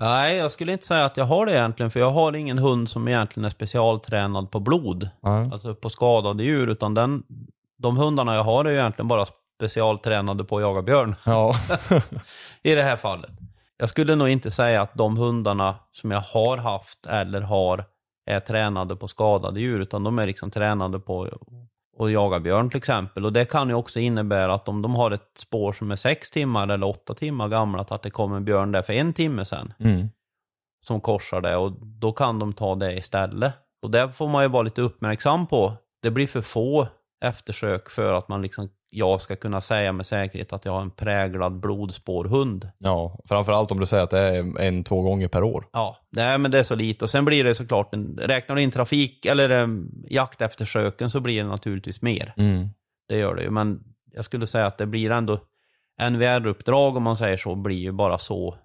Nej, 0.00 0.36
jag 0.36 0.52
skulle 0.52 0.72
inte 0.72 0.86
säga 0.86 1.04
att 1.04 1.16
jag 1.16 1.24
har 1.24 1.46
det 1.46 1.52
egentligen, 1.52 1.90
för 1.90 2.00
jag 2.00 2.10
har 2.10 2.36
ingen 2.36 2.58
hund 2.58 2.88
som 2.88 3.08
egentligen 3.08 3.44
är 3.44 3.50
specialtränad 3.50 4.50
på 4.50 4.60
blod. 4.60 5.08
Nej. 5.22 5.48
Alltså 5.52 5.74
på 5.74 5.88
skadade 5.90 6.44
djur, 6.44 6.68
utan 6.68 6.94
den, 6.94 7.22
de 7.78 7.96
hundarna 7.96 8.34
jag 8.34 8.42
har 8.42 8.64
är 8.64 8.70
ju 8.70 8.76
egentligen 8.76 9.08
bara 9.08 9.26
specialtränade 9.56 10.44
på 10.44 10.56
att 10.56 10.62
jaga 10.62 10.82
björn. 10.82 11.14
Ja. 11.26 11.54
I 12.62 12.74
det 12.74 12.82
här 12.82 12.96
fallet. 12.96 13.30
Jag 13.76 13.88
skulle 13.88 14.14
nog 14.14 14.28
inte 14.28 14.50
säga 14.50 14.82
att 14.82 14.94
de 14.94 15.16
hundarna 15.16 15.74
som 15.92 16.10
jag 16.10 16.20
har 16.20 16.56
haft 16.56 17.06
eller 17.06 17.40
har 17.40 17.84
är 18.26 18.40
tränade 18.40 18.96
på 18.96 19.08
skadade 19.08 19.60
djur, 19.60 19.80
utan 19.80 20.04
de 20.04 20.18
är 20.18 20.26
liksom 20.26 20.50
tränade 20.50 20.98
på 21.00 21.28
att 21.98 22.10
jaga 22.12 22.40
björn 22.40 22.70
till 22.70 22.78
exempel. 22.78 23.24
Och 23.24 23.32
det 23.32 23.44
kan 23.44 23.68
ju 23.68 23.74
också 23.74 24.00
innebära 24.00 24.54
att 24.54 24.68
om 24.68 24.82
de 24.82 24.94
har 24.94 25.10
ett 25.10 25.30
spår 25.38 25.72
som 25.72 25.90
är 25.90 25.96
sex 25.96 26.30
timmar 26.30 26.68
eller 26.68 26.86
åtta 26.86 27.14
timmar 27.14 27.48
gammalt, 27.48 27.92
att 27.92 28.02
det 28.02 28.10
kommer 28.10 28.36
en 28.36 28.44
björn 28.44 28.72
där 28.72 28.82
för 28.82 28.92
en 28.92 29.12
timme 29.12 29.44
sedan 29.44 29.72
Mm. 29.78 30.08
som 30.86 31.00
korsar 31.00 31.40
det 31.40 31.56
och 31.56 31.72
då 31.86 32.12
kan 32.12 32.38
de 32.38 32.52
ta 32.52 32.74
det 32.74 32.92
istället. 32.96 33.54
Och 33.82 33.90
det 33.90 34.12
får 34.12 34.28
man 34.28 34.42
ju 34.42 34.48
vara 34.48 34.62
lite 34.62 34.82
uppmärksam 34.82 35.46
på. 35.46 35.72
Det 36.02 36.10
blir 36.10 36.26
för 36.26 36.40
få 36.40 36.88
eftersök 37.24 37.90
för 37.90 38.12
att 38.12 38.28
man 38.28 38.42
liksom, 38.42 38.68
jag 38.90 39.20
ska 39.20 39.36
kunna 39.36 39.60
säga 39.60 39.92
med 39.92 40.06
säkerhet 40.06 40.52
att 40.52 40.64
jag 40.64 40.72
har 40.72 40.80
en 40.80 40.90
präglad 40.90 41.60
blodspårhund. 41.60 42.70
ja, 42.78 43.18
framförallt 43.28 43.70
om 43.70 43.80
du 43.80 43.86
säger 43.86 44.02
att 44.02 44.10
det 44.10 44.18
är 44.18 44.60
en, 44.60 44.84
två 44.84 45.02
gånger 45.02 45.28
per 45.28 45.42
år. 45.42 45.68
Ja, 45.72 45.96
nej 46.10 46.38
men 46.38 46.50
det 46.50 46.58
är 46.58 46.64
så 46.64 46.74
lite. 46.74 47.04
Och 47.04 47.10
sen 47.10 47.24
blir 47.24 47.44
det 47.44 47.54
såklart, 47.54 47.94
en, 47.94 48.18
räknar 48.22 48.56
du 48.56 48.62
in 48.62 48.70
trafik 48.70 49.26
eller 49.26 49.50
eh, 49.50 49.68
jakteftersöken 50.08 51.10
så 51.10 51.20
blir 51.20 51.42
det 51.42 51.48
naturligtvis 51.48 52.02
mer. 52.02 52.34
Mm. 52.36 52.68
Det 53.08 53.18
gör 53.18 53.34
det 53.34 53.42
ju, 53.42 53.50
men 53.50 53.80
jag 54.12 54.24
skulle 54.24 54.46
säga 54.46 54.66
att 54.66 54.78
det 54.78 54.86
blir 54.86 55.10
ändå 55.10 55.40
NVR-uppdrag 56.10 56.96
om 56.96 57.02
man 57.02 57.16
säger 57.16 57.36
så, 57.36 57.54
blir 57.54 57.76
ju 57.76 57.92
bara 57.92 58.18
så, 58.18 58.56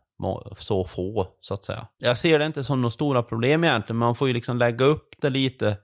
så 0.57 0.85
få 0.85 1.27
så 1.41 1.53
att 1.53 1.63
säga. 1.63 1.87
Jag 1.97 2.17
ser 2.17 2.39
det 2.39 2.45
inte 2.45 2.63
som 2.63 2.81
några 2.81 2.91
stora 2.91 3.23
problem 3.23 3.63
egentligen, 3.63 3.97
men 3.97 4.05
man 4.05 4.15
får 4.15 4.27
ju 4.27 4.33
liksom 4.33 4.57
lägga 4.57 4.85
upp 4.85 5.15
det 5.21 5.29
lite, 5.29 5.77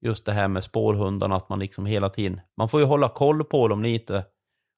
just 0.00 0.26
det 0.26 0.32
här 0.32 0.48
med 0.48 0.64
spårhundarna, 0.64 1.36
att 1.36 1.48
man 1.48 1.58
liksom 1.58 1.86
hela 1.86 2.08
tiden, 2.08 2.40
man 2.56 2.68
får 2.68 2.80
ju 2.80 2.86
hålla 2.86 3.08
koll 3.08 3.44
på 3.44 3.68
dem 3.68 3.82
lite. 3.82 4.24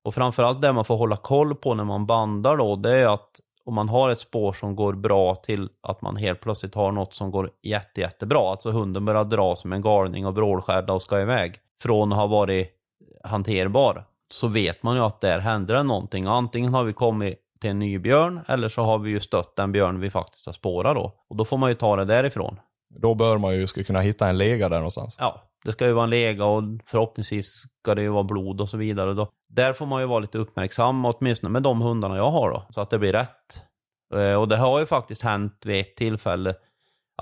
Och 0.05 0.15
framförallt 0.15 0.63
det 0.63 0.73
man 0.73 0.85
får 0.85 0.97
hålla 0.97 1.17
koll 1.17 1.55
på 1.55 1.75
när 1.75 1.85
man 1.85 2.07
bandar 2.07 2.57
då, 2.57 2.77
det 2.77 2.97
är 2.97 3.09
att 3.09 3.41
om 3.65 3.75
man 3.75 3.89
har 3.89 4.11
ett 4.11 4.19
spår 4.19 4.53
som 4.53 4.77
går 4.77 4.93
bra 4.93 5.35
till 5.35 5.69
att 5.83 6.03
man 6.03 6.17
helt 6.17 6.41
plötsligt 6.41 6.75
har 6.75 6.93
något 6.93 7.15
som 7.15 7.31
går 7.31 7.51
jätte, 7.63 8.01
jättebra, 8.01 8.51
alltså 8.51 8.71
hunden 8.71 9.05
börjar 9.05 9.25
dra 9.25 9.57
som 9.57 9.73
en 9.73 9.83
galning 9.83 10.27
och 10.27 10.35
brålskärda 10.35 10.93
och 10.93 11.03
ska 11.03 11.21
iväg, 11.21 11.59
från 11.83 12.13
att 12.13 12.19
ha 12.19 12.27
varit 12.27 12.71
hanterbar, 13.25 14.05
så 14.33 14.49
vet 14.49 14.83
man 14.83 14.97
ju 14.97 15.03
att 15.03 15.21
där 15.21 15.39
händer 15.39 15.75
det 15.75 15.83
någonting. 15.83 16.27
Antingen 16.27 16.75
har 16.75 16.85
vi 16.85 16.93
kommit 16.93 17.39
till 17.61 17.71
en 17.71 17.79
ny 17.79 17.99
björn, 17.99 18.41
eller 18.49 18.69
så 18.69 18.83
har 18.83 18.99
vi 18.99 19.11
ju 19.11 19.21
stött 19.21 19.57
den 19.57 19.73
björn 19.73 20.01
vi 20.01 20.11
faktiskt 20.11 20.47
har 20.47 20.53
spårat 20.53 20.95
då. 20.95 21.13
Och 21.29 21.37
då 21.37 21.45
får 21.45 21.57
man 21.57 21.71
ju 21.71 21.75
ta 21.75 21.97
det 21.97 22.05
därifrån. 22.05 22.61
Då 22.97 23.15
bör 23.15 23.39
man 23.39 23.55
ju 23.57 23.67
ska 23.67 23.85
kunna 23.85 24.01
hitta 24.01 24.29
en 24.29 24.39
lega 24.39 24.69
där 24.69 24.77
någonstans. 24.77 25.17
Ja, 25.19 25.43
det 25.65 25.73
ska 25.73 25.87
ju 25.87 25.93
vara 25.93 26.05
en 26.05 26.11
lega 26.11 26.45
och 26.45 26.63
förhoppningsvis 26.87 27.63
ska 27.83 27.95
det 27.95 28.03
ju 28.03 28.09
vara 28.09 28.23
blod 28.25 28.61
och 28.61 28.69
så 28.69 28.77
vidare. 28.77 29.15
Då. 29.15 29.29
Där 29.49 29.73
får 29.73 29.87
man 29.87 30.01
ju 30.01 30.07
vara 30.07 30.19
lite 30.21 30.39
uppmärksam, 30.39 31.05
åtminstone 31.05 31.51
med 31.53 31.63
de 31.63 31.81
hundarna 31.81 32.17
jag 32.17 32.31
har 32.31 32.51
då, 32.51 32.67
så 32.71 32.81
att 32.81 32.91
det 32.91 32.99
blir 32.99 33.13
rätt. 33.13 33.63
Eh, 34.15 34.35
och 34.35 34.49
det 34.49 34.57
har 34.57 34.81
ju 34.81 34.87
faktiskt 34.87 35.23
hänt 35.23 35.63
vid 35.65 35.81
ett 35.81 35.97
tillfälle 35.97 36.55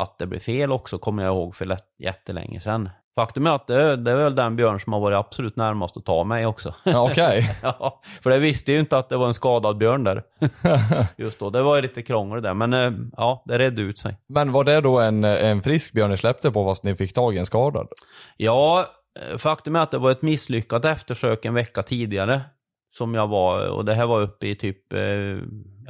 att 0.00 0.18
det 0.18 0.26
blir 0.26 0.40
fel 0.40 0.72
också, 0.72 0.98
kommer 0.98 1.22
jag 1.22 1.34
ihåg 1.34 1.56
för 1.56 1.66
lätt- 1.66 1.94
jättelänge 1.98 2.60
sedan. 2.60 2.88
Faktum 3.14 3.46
är 3.46 3.50
att 3.50 3.66
det, 3.66 3.96
det 3.96 4.10
är 4.10 4.16
väl 4.16 4.34
den 4.34 4.56
björn 4.56 4.80
som 4.80 4.92
har 4.92 5.00
varit 5.00 5.16
absolut 5.16 5.56
närmast 5.56 5.96
att 5.96 6.04
ta 6.04 6.24
mig 6.24 6.46
också. 6.46 6.74
Ja, 6.84 7.10
Okej. 7.10 7.50
ja, 7.62 8.00
för 8.22 8.30
jag 8.30 8.38
visste 8.38 8.72
ju 8.72 8.80
inte 8.80 8.98
att 8.98 9.08
det 9.08 9.16
var 9.16 9.26
en 9.26 9.34
skadad 9.34 9.78
björn 9.78 10.04
där. 10.04 10.22
Just 11.16 11.38
då, 11.38 11.50
det 11.50 11.62
var 11.62 11.76
ju 11.76 11.82
lite 11.82 12.02
krångel 12.02 12.42
där, 12.42 12.54
men 12.54 12.72
eh, 12.72 12.92
ja, 13.16 13.42
det 13.46 13.58
redde 13.58 13.82
ut 13.82 13.98
sig. 13.98 14.16
Men 14.28 14.52
var 14.52 14.64
det 14.64 14.80
då 14.80 14.98
en, 14.98 15.24
en 15.24 15.62
frisk 15.62 15.92
björn 15.92 16.10
ni 16.10 16.16
släppte 16.16 16.50
på 16.50 16.64
fast 16.64 16.84
ni 16.84 16.94
fick 16.94 17.14
tag 17.14 17.34
i 17.34 17.38
en 17.38 17.46
skadad? 17.46 17.88
Ja, 18.36 18.86
eh, 19.30 19.38
faktum 19.38 19.76
är 19.76 19.80
att 19.80 19.90
det 19.90 19.98
var 19.98 20.10
ett 20.10 20.22
misslyckat 20.22 20.84
eftersök 20.84 21.44
en 21.44 21.54
vecka 21.54 21.82
tidigare. 21.82 22.40
Som 22.92 23.14
jag 23.14 23.28
var, 23.28 23.68
och 23.68 23.84
det 23.84 23.94
här 23.94 24.06
var 24.06 24.20
uppe 24.20 24.46
i 24.46 24.56
typ, 24.56 24.92
eh, 24.92 24.98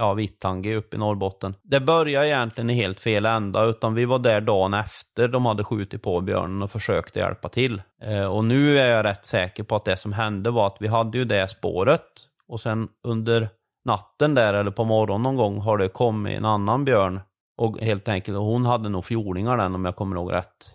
ja, 0.00 0.14
Vittangi 0.14 0.74
uppe 0.74 0.96
i 0.96 0.98
Norrbotten. 0.98 1.54
Det 1.62 1.80
började 1.80 2.28
egentligen 2.28 2.70
i 2.70 2.74
helt 2.74 3.00
fel 3.00 3.26
ända, 3.26 3.64
utan 3.64 3.94
vi 3.94 4.04
var 4.04 4.18
där 4.18 4.40
dagen 4.40 4.74
efter 4.74 5.28
de 5.28 5.46
hade 5.46 5.64
skjutit 5.64 6.02
på 6.02 6.20
björnen 6.20 6.62
och 6.62 6.70
försökte 6.70 7.18
hjälpa 7.18 7.48
till. 7.48 7.82
Eh, 8.02 8.24
och 8.24 8.44
nu 8.44 8.78
är 8.78 8.86
jag 8.86 9.04
rätt 9.04 9.24
säker 9.24 9.62
på 9.62 9.76
att 9.76 9.84
det 9.84 9.96
som 9.96 10.12
hände 10.12 10.50
var 10.50 10.66
att 10.66 10.76
vi 10.80 10.88
hade 10.88 11.18
ju 11.18 11.24
det 11.24 11.48
spåret, 11.48 12.06
och 12.48 12.60
sen 12.60 12.88
under 13.06 13.48
natten 13.84 14.34
där, 14.34 14.54
eller 14.54 14.70
på 14.70 14.84
morgonen 14.84 15.22
någon 15.22 15.36
gång, 15.36 15.58
har 15.58 15.78
det 15.78 15.88
kommit 15.88 16.38
en 16.38 16.44
annan 16.44 16.84
björn. 16.84 17.20
Och 17.58 17.78
helt 17.78 18.08
enkelt, 18.08 18.36
och 18.36 18.44
hon 18.44 18.66
hade 18.66 18.88
nog 18.88 19.04
fjordingar 19.04 19.56
den 19.56 19.74
om 19.74 19.84
jag 19.84 19.96
kommer 19.96 20.16
ihåg 20.16 20.32
rätt. 20.32 20.70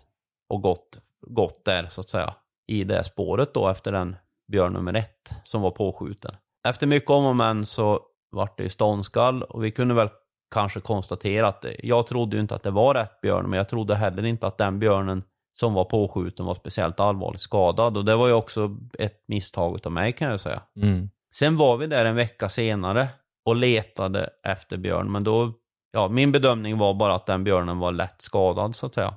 Och 0.54 0.62
gått, 0.62 1.00
gått 1.26 1.64
där 1.64 1.86
så 1.90 2.00
att 2.00 2.08
säga. 2.08 2.34
I 2.66 2.84
det 2.84 3.04
spåret 3.04 3.54
då 3.54 3.68
efter 3.68 3.92
den 3.92 4.16
björn 4.52 4.72
nummer 4.72 4.94
ett 4.94 5.32
som 5.44 5.62
var 5.62 5.70
påskjuten. 5.70 6.34
Efter 6.68 6.86
mycket 6.86 7.10
om 7.10 7.24
och 7.24 7.36
men 7.36 7.66
så 7.66 8.00
vart 8.30 8.56
det 8.56 8.62
ju 8.62 8.68
ståndskall 8.68 9.42
och 9.42 9.64
vi 9.64 9.70
kunde 9.70 9.94
väl 9.94 10.08
kanske 10.54 10.80
konstatera 10.80 11.48
att 11.48 11.64
jag 11.78 12.06
trodde 12.06 12.36
ju 12.36 12.42
inte 12.42 12.54
att 12.54 12.62
det 12.62 12.70
var 12.70 12.94
rätt 12.94 13.20
björn 13.20 13.50
men 13.50 13.56
jag 13.56 13.68
trodde 13.68 13.94
heller 13.94 14.24
inte 14.24 14.46
att 14.46 14.58
den 14.58 14.78
björnen 14.78 15.22
som 15.60 15.74
var 15.74 15.84
påskjuten 15.84 16.46
var 16.46 16.54
speciellt 16.54 17.00
allvarligt 17.00 17.40
skadad 17.40 17.96
och 17.96 18.04
det 18.04 18.16
var 18.16 18.26
ju 18.26 18.32
också 18.32 18.76
ett 18.98 19.24
misstag 19.28 19.76
utav 19.76 19.92
mig 19.92 20.12
kan 20.12 20.30
jag 20.30 20.40
säga. 20.40 20.62
Mm. 20.82 21.10
Sen 21.34 21.56
var 21.56 21.76
vi 21.76 21.86
där 21.86 22.04
en 22.04 22.16
vecka 22.16 22.48
senare 22.48 23.08
och 23.44 23.56
letade 23.56 24.30
efter 24.42 24.76
björn, 24.76 25.12
men 25.12 25.24
då, 25.24 25.52
ja, 25.92 26.08
min 26.08 26.32
bedömning 26.32 26.78
var 26.78 26.94
bara 26.94 27.14
att 27.14 27.26
den 27.26 27.44
björnen 27.44 27.78
var 27.78 27.92
lätt 27.92 28.20
skadad 28.20 28.74
så 28.74 28.86
att 28.86 28.94
säga. 28.94 29.14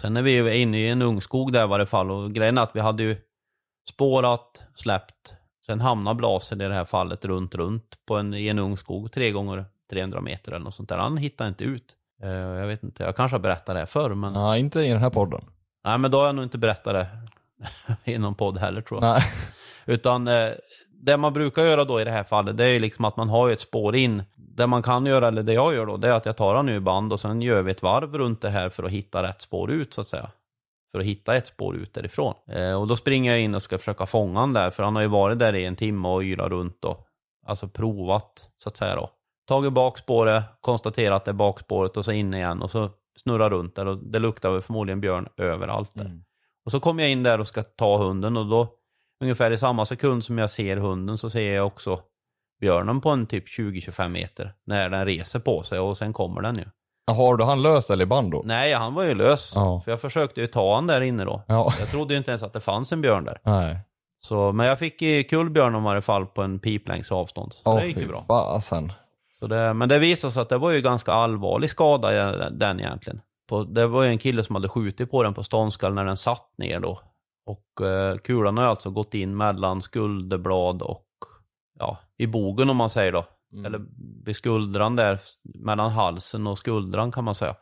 Sen 0.00 0.16
är 0.16 0.22
vi 0.22 0.30
ju 0.30 0.56
inne 0.56 0.78
i 0.78 0.88
en 0.88 1.02
ungskog 1.02 1.52
där 1.52 1.64
i 1.64 1.68
varje 1.68 1.86
fall 1.86 2.10
och 2.10 2.32
grejen 2.32 2.58
är 2.58 2.62
att 2.62 2.76
vi 2.76 2.80
hade 2.80 3.02
ju 3.02 3.16
spårat, 3.90 4.64
släppt, 4.74 5.34
sen 5.66 5.80
hamnade 5.80 6.14
blasen 6.14 6.60
i 6.60 6.68
det 6.68 6.74
här 6.74 6.84
fallet 6.84 7.24
runt, 7.24 7.54
runt 7.54 7.98
på 8.06 8.16
en, 8.16 8.34
i 8.34 8.48
en 8.48 8.58
ungskog 8.58 9.12
tre 9.12 9.30
gånger 9.30 9.64
300 9.90 10.20
meter 10.20 10.52
eller 10.52 10.64
något 10.64 10.74
sånt 10.74 10.88
där. 10.88 10.98
Han 10.98 11.16
hittade 11.16 11.48
inte 11.48 11.64
ut. 11.64 11.96
Eh, 12.22 12.28
jag 12.30 12.66
vet 12.66 12.82
inte, 12.82 13.02
jag 13.02 13.16
kanske 13.16 13.34
har 13.34 13.40
berättat 13.40 13.66
det 13.66 13.78
här 13.78 13.86
förr, 13.86 14.14
men, 14.14 14.32
Nej, 14.32 14.60
inte 14.60 14.80
i 14.80 14.88
den 14.88 15.00
här 15.00 15.10
podden. 15.10 15.44
nej, 15.84 15.98
men 15.98 16.10
då 16.10 16.18
har 16.18 16.26
jag 16.26 16.34
nog 16.34 16.44
inte 16.44 16.58
berättat 16.58 16.92
det 16.94 17.08
i 18.12 18.18
någon 18.18 18.34
podd 18.34 18.58
heller 18.58 18.80
tror 18.80 19.04
jag. 19.04 19.12
Nej. 19.12 19.22
Utan 19.86 20.28
eh, 20.28 20.50
det 20.90 21.16
man 21.16 21.32
brukar 21.32 21.62
göra 21.62 21.84
då 21.84 22.00
i 22.00 22.04
det 22.04 22.10
här 22.10 22.24
fallet, 22.24 22.56
det 22.56 22.64
är 22.64 22.72
ju 22.72 22.78
liksom 22.78 23.04
att 23.04 23.16
man 23.16 23.28
har 23.28 23.50
ett 23.50 23.60
spår 23.60 23.96
in. 23.96 24.22
Det 24.36 24.66
man 24.66 24.82
kan 24.82 25.06
göra, 25.06 25.28
eller 25.28 25.42
det 25.42 25.52
jag 25.52 25.74
gör 25.74 25.86
då, 25.86 25.96
det 25.96 26.08
är 26.08 26.12
att 26.12 26.26
jag 26.26 26.36
tar 26.36 26.54
han 26.54 26.66
nu 26.66 26.74
i 26.74 26.80
band 26.80 27.12
och 27.12 27.20
sen 27.20 27.42
gör 27.42 27.62
vi 27.62 27.70
ett 27.70 27.82
varv 27.82 28.18
runt 28.18 28.40
det 28.42 28.50
här 28.50 28.68
för 28.68 28.82
att 28.82 28.90
hitta 28.90 29.22
rätt 29.22 29.42
spår 29.42 29.70
ut 29.70 29.94
så 29.94 30.00
att 30.00 30.08
säga. 30.08 30.30
För 30.94 31.00
att 31.00 31.06
hitta 31.06 31.36
ett 31.36 31.46
spår 31.46 31.76
ut 31.76 31.94
därifrån. 31.94 32.34
Eh, 32.48 32.80
och 32.80 32.86
då 32.86 32.96
springer 32.96 33.30
jag 33.30 33.40
in 33.40 33.54
och 33.54 33.62
ska 33.62 33.78
försöka 33.78 34.06
fånga 34.06 34.40
han 34.40 34.52
där, 34.52 34.70
för 34.70 34.82
han 34.82 34.94
har 34.94 35.02
ju 35.02 35.08
varit 35.08 35.38
där 35.38 35.54
i 35.54 35.64
en 35.64 35.76
timme 35.76 36.08
och 36.08 36.22
yrat 36.22 36.50
runt 36.50 36.84
och 36.84 37.06
alltså 37.46 37.68
provat 37.68 38.48
så 38.56 38.68
att 38.68 38.76
säga 38.76 38.96
då. 38.96 39.10
Tagit 39.48 39.72
bakspåret, 39.72 40.44
konstaterat 40.60 41.16
att 41.16 41.24
det 41.24 41.30
är 41.30 41.32
bakspåret 41.32 41.96
och 41.96 42.04
så 42.04 42.12
in 42.12 42.34
igen 42.34 42.62
och 42.62 42.70
så 42.70 42.90
snurra 43.16 43.50
runt 43.50 43.74
där 43.74 43.86
och 43.86 43.98
det 43.98 44.18
luktar 44.18 44.50
väl 44.50 44.62
förmodligen 44.62 45.00
björn 45.00 45.28
överallt 45.36 45.90
där. 45.94 46.04
Mm. 46.04 46.24
Och 46.64 46.70
så 46.70 46.80
kommer 46.80 47.02
jag 47.02 47.12
in 47.12 47.22
där 47.22 47.40
och 47.40 47.48
ska 47.48 47.62
ta 47.62 47.98
hunden 47.98 48.36
och 48.36 48.46
då 48.46 48.68
ungefär 49.20 49.50
i 49.50 49.58
samma 49.58 49.86
sekund 49.86 50.24
som 50.24 50.38
jag 50.38 50.50
ser 50.50 50.76
hunden 50.76 51.18
så 51.18 51.30
ser 51.30 51.54
jag 51.54 51.66
också 51.66 52.00
björnen 52.60 53.00
på 53.00 53.10
en 53.10 53.26
typ 53.26 53.46
20-25 53.46 54.08
meter 54.08 54.54
när 54.64 54.90
den 54.90 55.06
reser 55.06 55.38
på 55.38 55.62
sig 55.62 55.78
och 55.78 55.98
sen 55.98 56.12
kommer 56.12 56.42
den 56.42 56.56
ju. 56.56 56.64
Har 57.06 57.36
du 57.36 57.44
han 57.44 57.62
lös 57.62 57.90
eller 57.90 58.02
i 58.02 58.06
band 58.06 58.30
då? 58.32 58.42
Nej, 58.44 58.72
han 58.72 58.94
var 58.94 59.02
ju 59.02 59.14
lös. 59.14 59.52
Ja. 59.54 59.80
För 59.84 59.92
jag 59.92 60.00
försökte 60.00 60.40
ju 60.40 60.46
ta 60.46 60.74
han 60.74 60.86
där 60.86 61.00
inne 61.00 61.24
då. 61.24 61.42
Ja. 61.46 61.72
Jag 61.80 61.88
trodde 61.88 62.14
ju 62.14 62.18
inte 62.18 62.30
ens 62.30 62.42
att 62.42 62.52
det 62.52 62.60
fanns 62.60 62.92
en 62.92 63.00
björn 63.00 63.24
där. 63.24 63.40
Nej. 63.42 63.78
Så, 64.18 64.52
men 64.52 64.66
jag 64.66 64.78
fick 64.78 65.02
i 65.02 65.24
kull 65.24 65.50
björnen 65.50 65.80
i 65.80 65.84
varje 65.84 66.02
fall 66.02 66.26
på 66.26 66.42
en 66.42 66.58
piplängds 66.58 67.12
avstånd. 67.12 67.52
Så 67.52 67.60
Åh, 67.64 67.76
det 67.76 67.86
gick 67.86 67.96
ju 67.96 68.08
bra. 68.08 68.24
fasen. 68.28 68.92
Så 69.32 69.46
det, 69.46 69.74
men 69.74 69.88
det 69.88 69.98
visade 69.98 70.32
sig 70.32 70.42
att 70.42 70.48
det 70.48 70.58
var 70.58 70.70
ju 70.70 70.80
ganska 70.80 71.12
allvarlig 71.12 71.70
skada 71.70 72.10
den 72.50 72.80
egentligen. 72.80 73.20
På, 73.48 73.62
det 73.64 73.86
var 73.86 74.02
ju 74.02 74.08
en 74.08 74.18
kille 74.18 74.42
som 74.42 74.54
hade 74.54 74.68
skjutit 74.68 75.10
på 75.10 75.22
den 75.22 75.34
på 75.34 75.42
ståndskall 75.42 75.94
när 75.94 76.04
den 76.04 76.16
satt 76.16 76.48
ner 76.58 76.80
då. 76.80 77.00
Och 77.46 77.86
eh, 77.86 78.16
kulan 78.16 78.58
har 78.58 78.64
alltså 78.64 78.90
gått 78.90 79.14
in 79.14 79.36
mellan 79.36 79.82
skulderblad 79.82 80.82
och 80.82 81.06
ja, 81.78 81.98
i 82.18 82.26
bogen 82.26 82.70
om 82.70 82.76
man 82.76 82.90
säger 82.90 83.12
då. 83.12 83.24
Mm. 83.54 83.66
Eller 83.66 83.80
vid 84.24 84.36
skuldran 84.36 84.96
där, 84.96 85.20
mellan 85.42 85.90
halsen 85.90 86.46
och 86.46 86.58
skuldran 86.58 87.12
kan 87.12 87.24
man 87.24 87.34
säga. 87.34 87.56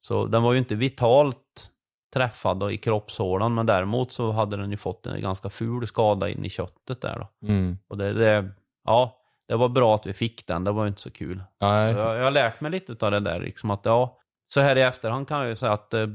Så 0.00 0.26
den 0.26 0.42
var 0.42 0.52
ju 0.52 0.58
inte 0.58 0.74
vitalt 0.74 1.68
träffad 2.14 2.58
då 2.58 2.70
i 2.70 2.78
kroppshålan, 2.78 3.54
men 3.54 3.66
däremot 3.66 4.12
så 4.12 4.32
hade 4.32 4.56
den 4.56 4.70
ju 4.70 4.76
fått 4.76 5.06
en 5.06 5.20
ganska 5.20 5.50
ful 5.50 5.86
skada 5.86 6.28
in 6.28 6.44
i 6.44 6.50
köttet 6.50 7.00
där 7.00 7.18
då. 7.18 7.48
Mm. 7.48 7.78
Och 7.88 7.98
det, 7.98 8.12
det, 8.12 8.50
ja, 8.84 9.18
det 9.48 9.56
var 9.56 9.68
bra 9.68 9.94
att 9.94 10.06
vi 10.06 10.12
fick 10.12 10.46
den, 10.46 10.64
det 10.64 10.72
var 10.72 10.84
ju 10.84 10.88
inte 10.88 11.00
så 11.00 11.10
kul. 11.10 11.42
Nej. 11.60 11.92
Jag, 11.92 12.16
jag 12.16 12.24
har 12.24 12.30
lärt 12.30 12.60
mig 12.60 12.70
lite 12.70 13.06
av 13.06 13.10
det 13.10 13.20
där, 13.20 13.40
liksom 13.40 13.70
att 13.70 13.84
ja, 13.84 14.18
så 14.48 14.60
här 14.60 14.76
i 14.76 14.82
efterhand 14.82 15.28
kan 15.28 15.40
jag 15.40 15.48
ju 15.48 15.56
säga 15.56 15.72
att 15.72 15.94
eh, 15.94 16.06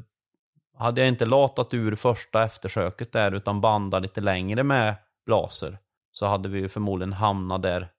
hade 0.77 1.01
jag 1.01 1.07
inte 1.07 1.25
latat 1.25 1.73
ur 1.73 1.95
första 1.95 2.43
eftersöket 2.43 3.11
där 3.11 3.31
utan 3.31 3.61
bandat 3.61 4.01
lite 4.01 4.21
längre 4.21 4.63
med 4.63 4.95
blaser 5.25 5.77
så 6.11 6.25
hade 6.25 6.49
vi 6.49 6.59
ju 6.59 6.69
förmodligen 6.69 7.13
hamnat 7.13 7.61
där, 7.61 7.89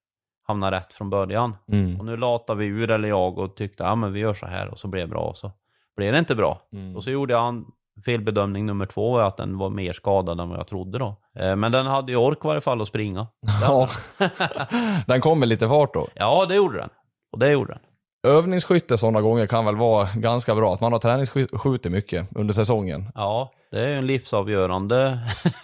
hamnat 0.48 0.72
rätt 0.72 0.92
från 0.94 1.10
början. 1.10 1.56
Mm. 1.72 1.98
Och 2.00 2.04
nu 2.06 2.16
latade 2.16 2.58
vi 2.58 2.66
ur, 2.66 2.90
eller 2.90 3.08
jag, 3.08 3.38
och 3.38 3.56
tyckte 3.56 3.82
ja 3.82 3.94
men 3.94 4.12
vi 4.12 4.20
gör 4.20 4.34
så 4.34 4.46
här 4.46 4.68
och 4.68 4.78
så 4.78 4.88
blev 4.88 5.08
det 5.08 5.10
bra. 5.10 5.20
Och 5.20 5.36
så 5.36 5.52
blev 5.96 6.12
det 6.12 6.18
inte 6.18 6.34
bra. 6.34 6.62
Mm. 6.72 6.96
Och 6.96 7.04
så 7.04 7.10
gjorde 7.10 7.32
jag 7.32 7.48
en 7.48 7.64
felbedömning 8.04 8.66
nummer 8.66 8.86
två, 8.86 9.12
var 9.12 9.22
att 9.24 9.36
den 9.36 9.58
var 9.58 9.70
mer 9.70 9.92
skadad 9.92 10.40
än 10.40 10.48
vad 10.48 10.58
jag 10.58 10.66
trodde 10.66 10.98
då. 10.98 11.16
Eh, 11.34 11.56
Men 11.56 11.72
den 11.72 11.86
hade 11.86 12.12
ju 12.12 12.18
ork 12.18 12.38
i 12.44 12.46
varje 12.46 12.60
fall 12.60 12.82
att 12.82 12.88
springa. 12.88 13.26
Ja. 13.62 13.88
den 15.06 15.20
kom 15.20 15.38
med 15.38 15.48
lite 15.48 15.68
fart 15.68 15.94
då. 15.94 16.08
Ja, 16.14 16.46
det 16.48 16.54
gjorde 16.54 16.78
den. 16.78 16.90
Och 17.32 17.38
det 17.38 17.50
gjorde 17.50 17.72
den. 17.72 17.82
Övningsskytte 18.26 18.98
sådana 18.98 19.20
gånger 19.20 19.46
kan 19.46 19.64
väl 19.64 19.76
vara 19.76 20.08
ganska 20.14 20.54
bra. 20.54 20.74
Att 20.74 20.80
man 20.80 20.92
har 20.92 20.98
träningsskjutit 20.98 21.92
mycket 21.92 22.26
under 22.34 22.54
säsongen. 22.54 23.08
Ja, 23.14 23.50
det 23.70 23.80
är 23.80 23.88
ju 23.88 23.94
en 23.94 24.06
livsavgörande 24.06 25.18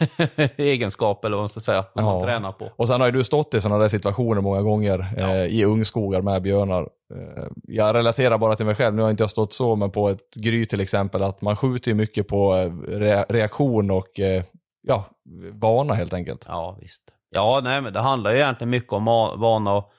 egenskap, 0.56 1.24
eller 1.24 1.36
vad 1.36 1.42
man 1.42 1.48
ska 1.48 1.60
säga, 1.60 1.82
som 1.92 2.04
man 2.04 2.14
Ja. 2.14 2.20
tränar 2.20 2.52
på. 2.52 2.70
Och 2.76 2.88
sen 2.88 3.00
har 3.00 3.08
ju 3.08 3.12
du 3.12 3.24
stått 3.24 3.54
i 3.54 3.60
sådana 3.60 3.78
där 3.80 3.88
situationer 3.88 4.40
många 4.40 4.62
gånger 4.62 5.14
Ja. 5.16 5.34
eh, 5.34 5.44
i 5.44 5.64
ungskogar 5.64 6.22
med 6.22 6.42
björnar. 6.42 6.82
Eh, 7.14 7.44
jag 7.62 7.94
relaterar 7.94 8.38
bara 8.38 8.56
till 8.56 8.66
mig 8.66 8.74
själv, 8.74 8.94
nu 8.94 9.02
har 9.02 9.10
inte 9.10 9.22
jag 9.22 9.30
stått 9.30 9.52
så, 9.52 9.76
men 9.76 9.90
på 9.90 10.08
ett 10.08 10.34
gry 10.36 10.66
till 10.66 10.80
exempel, 10.80 11.22
att 11.22 11.42
man 11.42 11.56
skjuter 11.56 11.90
ju 11.90 11.94
mycket 11.94 12.28
på 12.28 12.54
eh, 12.56 12.72
re 12.88 13.24
reaktion 13.28 13.90
och 13.90 14.20
eh, 14.20 14.42
ja, 14.82 15.04
vana 15.52 15.94
helt 15.94 16.14
enkelt. 16.14 16.44
Ja, 16.48 16.76
visst. 16.80 17.02
Ja, 17.30 17.60
nej, 17.64 17.80
men 17.80 17.92
det 17.92 18.00
handlar 18.00 18.30
ju 18.30 18.36
egentligen 18.36 18.70
mycket 18.70 18.92
om 18.92 19.04
vana 19.36 19.72
och 19.72 19.90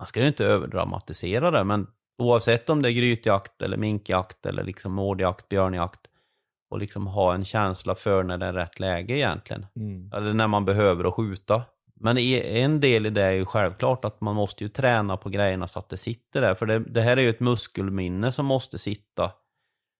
man 0.00 0.06
ska 0.06 0.20
ju 0.20 0.28
inte 0.28 0.44
överdramatisera 0.44 1.50
det, 1.50 1.64
men 1.64 1.86
oavsett 2.18 2.70
om 2.70 2.82
det 2.82 2.88
är 2.88 2.92
grytjakt 2.92 3.62
eller 3.62 3.76
minkjakt 3.76 4.46
eller 4.46 4.64
liksom 4.64 4.92
mårdjakt, 4.92 5.48
björnjakt 5.48 6.00
och 6.70 6.78
liksom 6.78 7.06
ha 7.06 7.34
en 7.34 7.44
känsla 7.44 7.94
för 7.94 8.22
när 8.22 8.38
det 8.38 8.46
är 8.46 8.52
rätt 8.52 8.80
läge 8.80 9.14
egentligen. 9.14 9.66
Mm. 9.76 10.12
Eller 10.12 10.32
när 10.32 10.48
man 10.48 10.64
behöver 10.64 11.04
att 11.04 11.14
skjuta. 11.14 11.62
Men 11.94 12.18
en 12.18 12.80
del 12.80 13.06
i 13.06 13.10
det 13.10 13.22
är 13.22 13.30
ju 13.30 13.44
självklart 13.44 14.04
att 14.04 14.20
man 14.20 14.34
måste 14.34 14.64
ju 14.64 14.68
träna 14.68 15.16
på 15.16 15.28
grejerna 15.28 15.68
så 15.68 15.78
att 15.78 15.88
det 15.88 15.96
sitter 15.96 16.40
där. 16.40 16.54
För 16.54 16.66
det, 16.66 16.78
det 16.78 17.00
här 17.00 17.16
är 17.16 17.22
ju 17.22 17.30
ett 17.30 17.40
muskelminne 17.40 18.32
som 18.32 18.46
måste 18.46 18.78
sitta. 18.78 19.32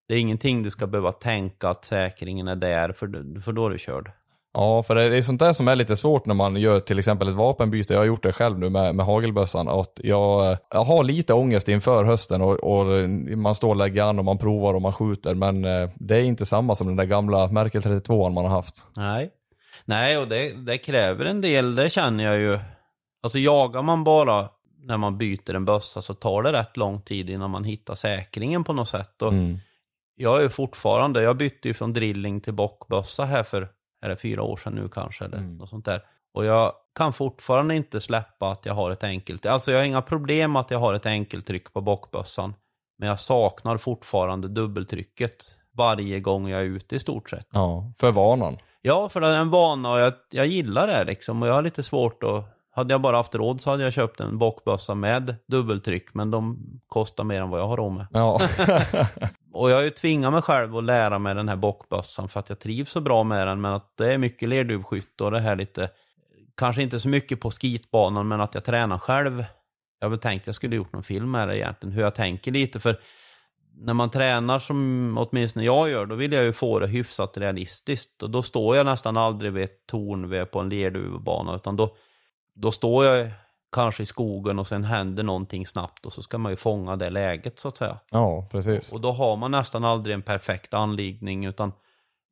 Det 0.09 0.15
är 0.15 0.19
ingenting 0.19 0.63
du 0.63 0.71
ska 0.71 0.87
behöva 0.87 1.13
tänka 1.13 1.69
att 1.69 1.85
säkringen 1.85 2.49
är 2.49 2.57
där, 2.57 2.93
för, 2.93 3.41
för 3.41 3.53
då 3.53 3.67
är 3.67 3.71
du 3.71 3.79
körd. 3.79 4.13
Ja, 4.53 4.83
för 4.83 4.95
det 4.95 5.17
är 5.17 5.23
sånt 5.23 5.41
där 5.41 5.53
som 5.53 5.69
är 5.69 5.77
lite 5.77 5.97
svårt 5.97 6.27
när 6.27 6.35
man 6.35 6.57
gör 6.57 6.81
till 6.81 6.99
exempel 6.99 7.29
ett 7.29 7.35
vapenbyte. 7.35 7.93
Jag 7.93 8.01
har 8.01 8.07
gjort 8.07 8.23
det 8.23 8.33
själv 8.33 8.59
nu 8.59 8.71
med, 8.71 8.95
med 8.95 9.07
hagelbössan. 9.07 9.69
Att 9.69 10.01
jag, 10.03 10.57
jag 10.71 10.85
har 10.85 11.05
lite 11.05 11.35
ångest 11.35 11.69
inför 11.69 12.05
hösten 12.05 12.43
och, 12.43 12.55
och 12.55 13.11
man 13.39 13.55
står 13.55 13.69
och 13.69 13.77
lägger 13.77 14.03
an 14.03 14.19
och 14.19 14.25
man 14.25 14.39
provar 14.39 14.75
och 14.75 14.83
man 14.83 14.93
skjuter. 14.93 15.35
Men 15.35 15.65
eh, 15.65 15.91
det 15.95 16.17
är 16.17 16.23
inte 16.23 16.47
samma 16.47 16.75
som 16.75 16.87
den 16.87 16.97
där 16.97 17.05
gamla 17.05 17.49
Merkel 17.49 17.83
32 17.83 18.29
man 18.31 18.45
har 18.45 18.51
haft. 18.51 18.87
Nej. 18.97 19.31
Nej, 19.85 20.19
och 20.19 20.29
det, 20.29 20.53
det 20.67 20.79
kräver 20.79 21.25
en 21.25 21.41
del, 21.41 21.75
det 21.75 21.91
känner 21.91 22.25
jag 22.25 22.39
ju. 22.39 22.59
Alltså 23.23 23.39
jagar 23.39 23.83
man 23.83 24.05
bara 24.05 24.49
när 24.83 24.97
man 24.97 25.19
byter 25.19 25.55
en 25.55 25.65
bössa 25.65 26.03
så 26.03 26.15
tar 26.15 26.43
det 26.43 26.53
rätt 26.53 26.77
lång 26.77 27.03
tid 27.03 27.31
innan 27.31 27.51
man 27.51 27.65
hittar 27.65 27.95
säkringen 27.95 28.65
på 28.65 28.73
något 28.73 28.89
sätt. 28.89 29.23
Och 29.23 29.33
Mm. 29.33 29.59
Jag 30.15 30.43
är 30.43 30.49
fortfarande, 30.49 31.23
jag 31.23 31.37
bytte 31.37 31.69
ju 31.69 31.75
från 31.75 31.93
drilling 31.93 32.41
till 32.41 32.53
bockbössa 32.55 33.25
här 33.25 33.43
för, 33.43 33.69
är 34.01 34.09
det 34.09 34.17
fyra 34.17 34.43
år 34.43 34.57
sedan 34.57 34.73
nu 34.75 34.89
kanske, 34.89 35.25
eller 35.25 35.39
Mm. 35.39 35.57
något 35.57 35.69
sånt 35.71 35.85
där. 35.85 36.03
Och 36.35 36.45
jag 36.45 36.73
kan 36.95 37.13
fortfarande 37.13 37.75
inte 37.77 38.01
släppa 38.01 38.51
att 38.51 38.67
jag 38.67 38.75
har 38.75 38.91
ett 38.91 39.05
enkelt, 39.05 39.47
alltså 39.47 39.71
jag 39.73 39.79
har 39.79 39.85
inga 39.85 40.03
problem 40.03 40.57
att 40.57 40.71
jag 40.71 40.79
har 40.79 40.95
ett 40.95 41.07
enkeltryck 41.07 41.73
på 41.73 41.81
bockbössan. 41.81 42.55
Men 42.99 43.09
jag 43.09 43.21
saknar 43.21 43.77
fortfarande 43.77 44.49
dubbeltrycket 44.49 45.37
varje 45.73 46.21
gång 46.21 46.49
jag 46.49 46.61
är 46.61 46.65
ute 46.65 46.97
i 46.97 46.99
stort 46.99 47.31
sett. 47.31 47.47
Ja, 47.53 47.93
för 47.99 48.13
vanan. 48.13 48.59
Ja, 48.83 49.09
för 49.09 49.21
det 49.21 49.27
är 49.27 49.39
en 49.39 49.51
vana 49.51 49.93
och 49.93 50.01
jag, 50.01 50.13
jag 50.31 50.47
gillar 50.47 50.87
det 50.87 51.05
liksom 51.05 51.43
och 51.43 51.49
jag 51.49 51.55
har 51.55 51.63
lite 51.63 51.83
svårt 51.83 52.23
att 52.23 52.45
hade 52.73 52.95
jag 52.95 53.01
bara 53.01 53.17
haft 53.17 53.35
råd 53.35 53.61
så 53.61 53.71
hade 53.71 53.83
jag 53.83 53.93
köpt 53.93 54.21
en 54.21 54.39
bockbössa 54.39 54.95
med 54.95 55.37
dubbeltryck, 55.47 56.15
men 56.15 56.31
de 56.31 56.59
kostar 56.87 57.25
mer 57.25 57.43
än 57.43 57.51
vad 57.51 57.61
jag 57.61 57.69
har 57.69 57.77
råd 57.77 57.93
med. 57.93 58.07
Ja. 58.11 58.41
Och 59.53 59.71
jag 59.71 59.77
har 59.77 59.83
ju 59.83 59.91
tvingat 59.91 60.33
mig 60.33 60.43
själv 60.43 60.77
att 60.77 60.85
lära 60.85 61.19
mig 61.19 61.35
den 61.35 61.49
här 61.49 61.57
bockbössan 61.57 62.29
för 62.29 62.41
att 62.41 62.49
jag 62.49 62.59
trivs 62.59 62.91
så 62.91 63.01
bra 63.01 63.25
med 63.25 63.47
den, 63.47 63.61
men 63.61 63.73
att 63.73 63.97
det 63.97 64.13
är 64.13 64.19
mycket 64.19 64.49
lerduvskytte 64.49 65.25
och 65.25 65.31
det 65.31 65.41
här 65.41 65.57
lite, 65.57 65.91
kanske 66.57 66.83
inte 66.83 67.01
så 67.01 67.09
mycket 67.09 67.41
på 67.41 67.51
skitbanan, 67.51 68.29
men 68.29 68.41
att 68.41 68.55
jag 68.55 68.65
tränar 68.65 68.99
själv. 68.99 69.45
Jag 69.99 70.07
har 70.07 70.11
väl 70.11 70.19
tänkt 70.19 70.47
jag 70.47 70.55
skulle 70.55 70.77
gjort 70.77 70.93
någon 70.93 71.03
film 71.03 71.31
med 71.31 71.49
det 71.49 71.59
egentligen, 71.59 71.93
hur 71.93 72.03
jag 72.03 72.15
tänker 72.15 72.53
lite, 72.53 72.81
för 72.81 73.01
när 73.75 73.95
man 73.95 74.11
tränar 74.11 74.59
som 74.59 75.15
åtminstone 75.19 75.65
jag 75.65 75.91
gör, 75.91 76.07
då 76.07 76.15
vill 76.15 76.33
jag 76.33 76.45
ju 76.45 76.53
få 76.53 76.79
det 76.79 76.87
hyfsat 76.87 77.37
realistiskt. 77.37 78.23
Och 78.23 78.31
då 78.31 78.43
står 78.43 78.77
jag 78.77 78.87
nästan 78.87 79.17
aldrig 79.17 79.53
vid 79.53 79.65
ett 79.65 79.87
torn 79.87 80.47
på 80.53 80.61
en 80.61 80.69
lerduvbana, 80.69 81.55
utan 81.55 81.77
då, 81.77 81.97
då 82.55 82.71
står 82.71 83.05
jag 83.05 83.31
kanske 83.73 84.03
i 84.03 84.07
skogen 84.07 84.59
och 84.59 84.67
sen 84.67 84.85
händer 84.85 85.23
någonting 85.23 85.67
snabbt 85.67 86.07
och 86.07 86.13
så 86.13 86.23
ska 86.23 86.39
man 86.39 86.53
ju 86.53 86.57
fånga 86.57 86.97
det 86.97 87.11
läget 87.11 87.59
så 87.59 87.69
att 87.69 87.77
säga. 87.77 87.99
ja, 88.11 88.49
precis. 88.51 88.93
Och 88.93 89.01
då 89.01 89.13
har 89.13 89.37
man 89.37 89.51
nästan 89.51 89.85
aldrig 89.85 90.15
en 90.15 90.23
perfekt 90.23 90.75
anliggning 90.75 91.45
utan 91.45 91.73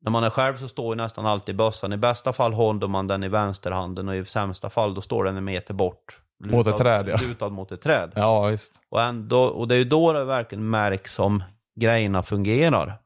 när 0.01 0.11
man 0.11 0.23
är 0.23 0.29
själv 0.29 0.57
så 0.57 0.67
står 0.67 0.95
ju 0.95 1.01
nästan 1.01 1.25
alltid 1.25 1.55
bössan. 1.55 1.93
I 1.93 1.97
bästa 1.97 2.33
fall 2.33 2.53
håller 2.53 2.87
man 2.87 3.07
den 3.07 3.23
i 3.23 3.27
vänsterhanden 3.27 4.09
och 4.09 4.15
i 4.15 4.25
sämsta 4.25 4.69
fall 4.69 4.93
då 4.93 5.01
står 5.01 5.23
den 5.23 5.37
en 5.37 5.43
meter 5.43 5.73
bort. 5.73 6.19
Mot 6.43 6.67
ett 6.67 6.77
träd, 6.77 7.07
ja. 7.07 7.17
Lutad 7.21 7.49
mot 7.49 7.71
ett 7.71 7.81
träd. 7.81 8.11
Ja, 8.15 8.45
visst. 8.45 8.81
Och, 8.89 9.01
ändå, 9.01 9.43
och 9.43 9.67
det 9.67 9.75
är 9.75 9.79
ju 9.79 9.85
då 9.85 10.13
det 10.13 10.25
verkligen 10.25 10.69
märks 10.69 11.19
om 11.19 11.43
grejerna 11.79 12.23
fungerar. 12.23 12.99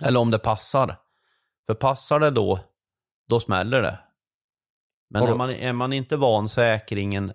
Eller 0.00 0.20
om 0.20 0.30
det 0.30 0.38
passar. 0.38 0.96
För 1.66 1.74
passar 1.74 2.20
det 2.20 2.30
då, 2.30 2.58
då 3.28 3.40
smäller 3.40 3.82
det. 3.82 3.98
Men 5.10 5.22
är 5.22 5.34
man, 5.34 5.50
är 5.50 5.72
man 5.72 5.92
inte 5.92 6.16
van 6.16 6.48
säkringen, 6.48 7.32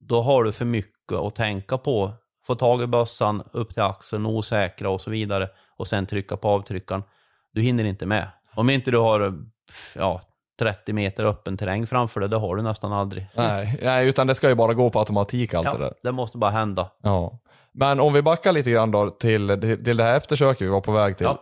då 0.00 0.22
har 0.22 0.44
du 0.44 0.52
för 0.52 0.64
mycket 0.64 1.12
att 1.12 1.34
tänka 1.34 1.78
på. 1.78 2.12
Få 2.46 2.54
tag 2.54 2.82
i 2.82 2.86
bössan, 2.86 3.42
upp 3.52 3.74
till 3.74 3.82
axeln, 3.82 4.26
osäkra 4.26 4.90
och 4.90 5.00
så 5.00 5.10
vidare. 5.10 5.48
Och 5.76 5.86
sen 5.86 6.06
trycka 6.06 6.36
på 6.36 6.48
avtryckaren. 6.48 7.02
Du 7.52 7.60
hinner 7.62 7.84
inte 7.84 8.06
med. 8.06 8.28
Om 8.54 8.70
inte 8.70 8.90
du 8.90 8.98
har 8.98 9.34
ja, 9.94 10.20
30 10.58 10.92
meter 10.92 11.24
öppen 11.24 11.56
terräng 11.56 11.86
framför 11.86 12.20
dig, 12.20 12.28
det 12.28 12.36
har 12.36 12.56
du 12.56 12.62
nästan 12.62 12.92
aldrig. 12.92 13.26
Nej, 13.34 13.78
nej, 13.82 14.08
utan 14.08 14.26
det 14.26 14.34
ska 14.34 14.48
ju 14.48 14.54
bara 14.54 14.74
gå 14.74 14.90
på 14.90 14.98
automatik 14.98 15.54
allt 15.54 15.66
det 15.66 15.72
Ja, 15.72 15.78
där. 15.78 15.94
det 16.02 16.12
måste 16.12 16.38
bara 16.38 16.50
hända. 16.50 16.90
Ja. 17.02 17.38
Men 17.72 18.00
om 18.00 18.12
vi 18.12 18.22
backar 18.22 18.52
lite 18.52 18.70
grann 18.70 18.90
då 18.90 19.10
till, 19.10 19.78
till 19.84 19.96
det 19.96 20.04
här 20.04 20.16
eftersöket 20.16 20.62
vi 20.62 20.68
var 20.68 20.80
på 20.80 20.92
väg 20.92 21.16
till. 21.16 21.26
Eh, 21.26 21.36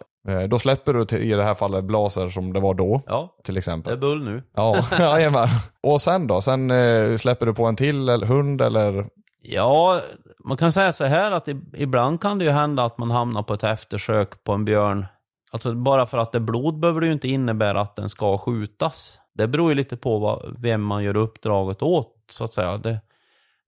Då 0.48 0.59
släpper 0.59 0.92
du 0.94 1.18
i 1.18 1.31
det 1.31 1.44
här 1.44 1.54
fallet 1.54 1.85
blaser 1.85 2.28
som 2.28 2.52
det 2.52 2.61
var 2.61 2.74
då, 2.74 3.02
Ja, 3.07 3.37
till 3.44 3.54
det 3.54 3.59
är 3.59 3.61
exempel. 3.61 3.98
bull 3.98 4.24
nu. 4.24 4.42
Ja, 4.54 4.85
jajamän. 4.98 5.48
Och 5.83 6.00
sen 6.00 6.26
då? 6.26 6.40
Sen 6.40 6.70
eh, 6.70 7.16
släpper 7.16 7.46
du 7.46 7.54
på 7.54 7.64
en 7.64 7.76
till 7.76 8.09
eller, 8.09 8.26
hund 8.26 8.61
eller? 8.61 9.09
Ja, 9.42 10.00
man 10.44 10.57
kan 10.57 10.72
säga 10.72 10.92
så 10.92 11.04
här 11.04 11.33
att 11.33 11.48
ibland 11.74 12.20
kan 12.20 12.38
det 12.38 12.44
ju 12.44 12.50
hända 12.50 12.85
att 12.85 12.98
man 12.98 13.11
hamnar 13.11 13.42
på 13.42 13.54
ett 13.54 13.64
eftersök 13.64 14.44
på 14.44 14.52
en 14.52 14.64
björn. 14.64 15.07
Alltså 15.50 15.74
bara 15.74 16.07
för 16.07 16.18
att 16.18 16.33
det 16.33 16.38
är 16.38 16.40
blod 16.40 16.81
behöver 16.81 17.00
det 17.00 17.07
ju 17.07 17.12
inte 17.12 17.28
innebära 17.28 17.81
att 17.81 17.96
den 17.96 18.09
ska 18.09 18.38
skjutas. 18.38 19.18
Det 19.35 19.46
beror 19.48 19.68
ju 19.68 19.74
lite 19.74 19.96
på 19.96 20.18
vad, 20.18 20.57
vem 20.59 20.83
man 20.83 21.04
gör 21.04 21.16
uppdraget 21.16 21.83
åt, 21.83 22.14
så 22.31 22.44
att 22.44 22.52
säga. 22.52 22.76
Det, 22.76 23.00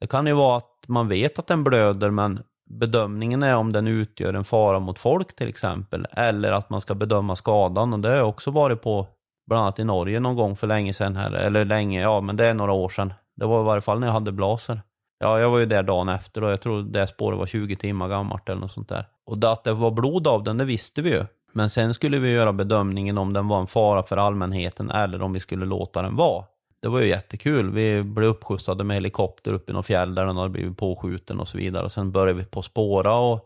det 0.00 0.06
kan 0.06 0.26
ju 0.26 0.32
vara 0.32 0.56
att 0.56 0.84
man 0.88 1.08
vet 1.08 1.38
att 1.38 1.46
den 1.46 1.64
blöder, 1.64 2.10
men 2.10 2.42
bedömningen 2.70 3.42
är 3.42 3.56
om 3.56 3.72
den 3.72 3.86
utgör 3.86 4.34
en 4.34 4.44
fara 4.44 4.78
mot 4.78 4.98
folk 4.98 5.36
till 5.36 5.48
exempel. 5.48 6.06
Eller 6.12 6.52
att 6.52 6.70
man 6.70 6.80
ska 6.80 6.94
bedöma 6.94 7.36
skadan 7.36 7.92
och 7.92 7.98
det 8.00 8.08
har 8.08 8.16
jag 8.16 8.28
också 8.28 8.50
varit 8.50 8.82
på, 8.82 9.06
bland 9.46 9.62
annat 9.62 9.78
i 9.78 9.84
Norge 9.84 10.20
någon 10.20 10.36
gång 10.36 10.56
för 10.56 10.66
länge 10.66 10.92
sedan 10.92 11.16
här. 11.16 11.32
Eller 11.32 11.64
länge, 11.64 12.02
ja 12.02 12.20
men 12.20 12.36
det 12.36 12.46
är 12.46 12.54
några 12.54 12.72
år 12.72 12.88
sedan. 12.88 13.12
Det 13.36 13.46
var 13.46 13.60
i 13.60 13.64
varje 13.64 13.80
fall 13.80 14.00
när 14.00 14.06
jag 14.06 14.14
hade 14.14 14.32
blaser. 14.32 14.82
Ja, 15.18 15.40
jag 15.40 15.50
var 15.50 15.58
ju 15.58 15.66
där 15.66 15.82
dagen 15.82 16.08
efter 16.08 16.44
och 16.44 16.50
jag 16.50 16.60
tror 16.60 16.82
det 16.82 17.06
spåret 17.06 17.38
var 17.38 17.46
20 17.46 17.76
timmar 17.76 18.08
gammalt 18.08 18.48
eller 18.48 18.60
något 18.60 18.72
sånt 18.72 18.88
där. 18.88 19.06
Och 19.26 19.52
att 19.52 19.64
det 19.64 19.72
var 19.72 19.90
blod 19.90 20.26
av 20.26 20.44
den, 20.44 20.58
det 20.58 20.64
visste 20.64 21.02
vi 21.02 21.10
ju. 21.10 21.24
Men 21.52 21.70
sen 21.70 21.94
skulle 21.94 22.18
vi 22.18 22.32
göra 22.32 22.52
bedömningen 22.52 23.18
om 23.18 23.32
den 23.32 23.48
var 23.48 23.60
en 23.60 23.66
fara 23.66 24.02
för 24.02 24.16
allmänheten 24.16 24.90
eller 24.90 25.22
om 25.22 25.32
vi 25.32 25.40
skulle 25.40 25.66
låta 25.66 26.02
den 26.02 26.16
vara. 26.16 26.44
Det 26.82 26.88
var 26.88 27.00
ju 27.00 27.08
jättekul. 27.08 27.70
Vi 27.70 28.02
blev 28.02 28.28
uppskjutsade 28.28 28.84
med 28.84 28.96
helikopter 28.96 29.52
upp 29.52 29.70
i 29.70 29.72
något 29.72 29.86
fjäll 29.86 30.14
där 30.14 30.26
den 30.26 30.36
hade 30.36 30.48
blivit 30.48 30.78
påskjuten 30.78 31.40
och 31.40 31.48
så 31.48 31.58
vidare. 31.58 31.84
Och 31.84 31.92
sen 31.92 32.12
började 32.12 32.38
vi 32.38 32.44
på 32.44 32.62
spåra 32.62 33.14
och 33.14 33.40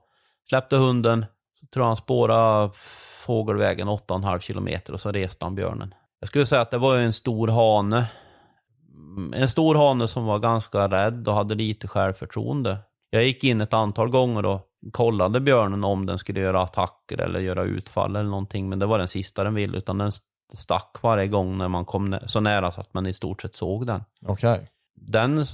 släppte 0.49 0.77
hunden. 0.77 1.27
Så 1.61 1.67
tror 1.67 1.83
jag 1.83 1.89
han 1.89 1.97
spårade 1.97 2.71
fågelvägen 3.27 3.89
8,5 3.89 4.39
kilometer 4.39 4.93
och 4.93 5.01
så 5.01 5.13
reste 5.13 5.45
han 5.45 5.55
björnen. 5.55 5.95
Jag 6.21 6.29
skulle 6.29 6.47
säga 6.47 6.61
att 6.61 6.71
det 6.71 6.79
var 6.79 6.97
ju 6.97 7.05
en 7.05 7.13
stor 7.13 7.49
hane. 7.49 8.07
En 9.35 9.49
stor 9.49 9.75
hane 9.75 10.09
som 10.09 10.25
var 10.25 10.39
ganska 10.39 10.89
rädd 10.89 11.29
och 11.29 11.35
hade 11.35 11.55
lite 11.55 11.89
självförtroende. 11.89 12.79
Jag 13.11 13.25
gick 13.25 13.45
in 13.45 13.61
ett 13.61 13.75
antal 13.75 14.09
gånger 14.09 14.47
och 14.47 14.61
kollade 14.93 15.41
björnen 15.41 15.85
om 15.85 16.07
den 16.07 16.19
skulle 16.19 16.41
göra 16.41 16.63
attacker 16.63 17.21
eller 17.21 17.41
göra 17.41 17.63
utfall 17.63 18.17
eller 18.17 18.31
någonting. 18.31 18.69
Men 18.69 18.79
det 18.79 18.87
var 18.87 18.99
den 18.99 19.09
sista 19.09 19.45
den 19.45 19.55
ville, 19.55 19.79
utan 19.79 19.99
den 19.99 20.13
stack 20.55 20.97
varje 21.03 21.27
gång 21.27 21.59
när 21.59 21.69
man 21.69 21.85
kom 21.85 22.19
så 22.27 22.41
nära 22.41 22.73
så 22.73 22.81
att 22.81 22.95
man 22.95 23.07
i 23.07 23.13
stort 23.13 23.43
sett 23.43 23.55
såg 23.55 23.87
den. 23.87 24.05
Okej. 24.27 24.71
Den 24.97 25.45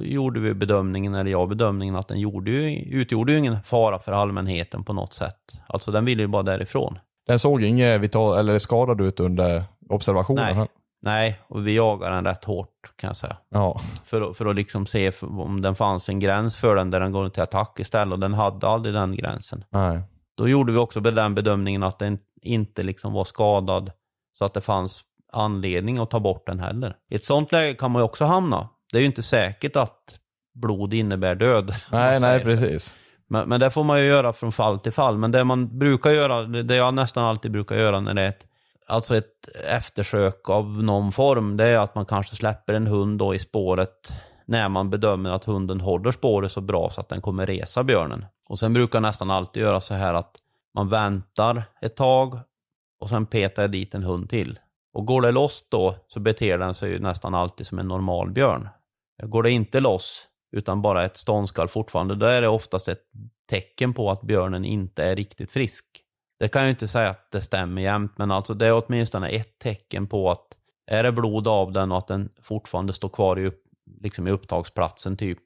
gjorde 0.00 0.40
vi 0.40 0.54
bedömningen, 0.54 1.14
eller 1.14 1.30
jag 1.30 1.48
bedömningen, 1.48 1.96
att 1.96 2.08
den 2.08 2.20
gjorde 2.20 2.50
ju, 2.50 2.78
utgjorde 2.78 3.32
ju 3.32 3.38
ingen 3.38 3.62
fara 3.62 3.98
för 3.98 4.12
allmänheten 4.12 4.84
på 4.84 4.92
något 4.92 5.14
sätt. 5.14 5.40
Alltså 5.66 5.92
den 5.92 6.04
ville 6.04 6.22
ju 6.22 6.28
bara 6.28 6.42
därifrån. 6.42 6.98
Den 7.26 7.38
såg 7.38 7.62
inget 7.62 8.00
vital 8.00 8.38
eller 8.38 8.58
skadad 8.58 9.00
ut 9.00 9.20
under 9.20 9.64
observationen? 9.88 10.56
Nej. 10.56 10.68
Nej, 11.02 11.40
och 11.48 11.66
vi 11.66 11.76
jagar 11.76 12.10
den 12.10 12.24
rätt 12.24 12.44
hårt 12.44 12.96
kan 12.96 13.08
jag 13.08 13.16
säga. 13.16 13.36
Ja. 13.48 13.80
För, 14.04 14.32
för 14.32 14.46
att 14.46 14.56
liksom 14.56 14.86
se 14.86 15.12
om 15.20 15.62
den 15.62 15.74
fanns 15.74 16.08
en 16.08 16.20
gräns 16.20 16.56
för 16.56 16.76
den 16.76 16.90
där 16.90 17.00
den 17.00 17.12
går 17.12 17.28
till 17.28 17.42
attack 17.42 17.80
istället 17.80 18.12
och 18.12 18.18
den 18.18 18.34
hade 18.34 18.68
aldrig 18.68 18.94
den 18.94 19.16
gränsen. 19.16 19.64
Nej. 19.70 20.02
Då 20.36 20.48
gjorde 20.48 20.72
vi 20.72 20.78
också 20.78 21.00
den 21.00 21.34
bedömningen 21.34 21.82
att 21.82 21.98
den 21.98 22.18
inte 22.42 22.82
liksom 22.82 23.12
var 23.12 23.24
skadad 23.24 23.92
så 24.38 24.44
att 24.44 24.54
det 24.54 24.60
fanns 24.60 25.04
anledning 25.32 25.98
att 25.98 26.10
ta 26.10 26.20
bort 26.20 26.46
den 26.46 26.60
heller. 26.60 26.96
I 27.10 27.14
ett 27.14 27.24
sånt 27.24 27.52
läge 27.52 27.74
kan 27.74 27.90
man 27.90 28.00
ju 28.00 28.04
också 28.04 28.24
hamna. 28.24 28.68
Det 28.92 28.98
är 28.98 29.00
ju 29.00 29.06
inte 29.06 29.22
säkert 29.22 29.76
att 29.76 30.18
blod 30.54 30.94
innebär 30.94 31.34
död. 31.34 31.74
Nej, 31.92 32.20
nej, 32.20 32.40
precis. 32.40 32.94
Men, 33.28 33.48
men 33.48 33.60
det 33.60 33.70
får 33.70 33.84
man 33.84 34.00
ju 34.00 34.06
göra 34.06 34.32
från 34.32 34.52
fall 34.52 34.78
till 34.78 34.92
fall. 34.92 35.18
Men 35.18 35.30
det 35.30 35.44
man 35.44 35.78
brukar 35.78 36.10
göra, 36.10 36.42
det 36.42 36.62
det 36.62 36.76
jag 36.76 36.94
nästan 36.94 37.24
alltid 37.24 37.50
brukar 37.52 37.76
göra 37.76 38.00
när 38.00 38.14
det 38.14 38.22
är 38.22 38.28
ett, 38.28 38.44
alltså 38.86 39.16
ett 39.16 39.48
eftersök 39.68 40.50
av 40.50 40.82
någon 40.82 41.12
form, 41.12 41.56
det 41.56 41.64
är 41.64 41.78
att 41.78 41.94
man 41.94 42.06
kanske 42.06 42.36
släpper 42.36 42.74
en 42.74 42.86
hund 42.86 43.18
då 43.18 43.34
i 43.34 43.38
spåret 43.38 44.12
när 44.46 44.68
man 44.68 44.90
bedömer 44.90 45.30
att 45.30 45.44
hunden 45.44 45.80
håller 45.80 46.10
spåret 46.10 46.52
så 46.52 46.60
bra 46.60 46.90
så 46.90 47.00
att 47.00 47.08
den 47.08 47.20
kommer 47.20 47.46
resa 47.46 47.84
björnen. 47.84 48.26
Och 48.48 48.58
sen 48.58 48.72
brukar 48.72 48.96
jag 48.96 49.02
nästan 49.02 49.30
alltid 49.30 49.62
göra 49.62 49.80
så 49.80 49.94
här 49.94 50.14
att 50.14 50.32
man 50.74 50.88
väntar 50.88 51.62
ett 51.80 51.96
tag 51.96 52.38
och 53.06 53.10
sen 53.10 53.26
petar 53.26 53.62
jag 53.62 53.70
dit 53.70 53.94
en 53.94 54.02
hund 54.02 54.30
till. 54.30 54.58
Och 54.92 55.06
går 55.06 55.22
det 55.22 55.30
loss 55.30 55.64
då 55.70 55.96
så 56.08 56.20
beter 56.20 56.58
den 56.58 56.74
sig 56.74 56.90
ju 56.90 56.98
nästan 56.98 57.34
alltid 57.34 57.66
som 57.66 57.78
en 57.78 57.88
normal 57.88 58.30
björn. 58.30 58.68
Går 59.22 59.42
det 59.42 59.50
inte 59.50 59.80
loss 59.80 60.28
utan 60.56 60.82
bara 60.82 61.04
ett 61.04 61.16
ståndskall 61.16 61.68
fortfarande, 61.68 62.14
då 62.14 62.26
är 62.26 62.40
det 62.40 62.48
oftast 62.48 62.88
ett 62.88 63.02
tecken 63.50 63.94
på 63.94 64.10
att 64.10 64.22
björnen 64.22 64.64
inte 64.64 65.04
är 65.04 65.16
riktigt 65.16 65.52
frisk. 65.52 65.84
Det 66.38 66.48
kan 66.48 66.62
jag 66.62 66.70
inte 66.70 66.88
säga 66.88 67.10
att 67.10 67.30
det 67.32 67.42
stämmer 67.42 67.82
jämt, 67.82 68.18
men 68.18 68.30
alltså 68.30 68.54
det 68.54 68.66
är 68.66 68.82
åtminstone 68.86 69.28
ett 69.28 69.58
tecken 69.58 70.06
på 70.06 70.30
att 70.30 70.46
är 70.86 71.02
det 71.02 71.12
blod 71.12 71.48
av 71.48 71.72
den 71.72 71.92
och 71.92 71.98
att 71.98 72.08
den 72.08 72.28
fortfarande 72.42 72.92
står 72.92 73.08
kvar 73.08 73.38
i, 73.38 73.46
upp, 73.46 73.62
liksom 74.02 74.26
i 74.26 74.30
upptagsplatsen 74.30 75.16
typ, 75.16 75.38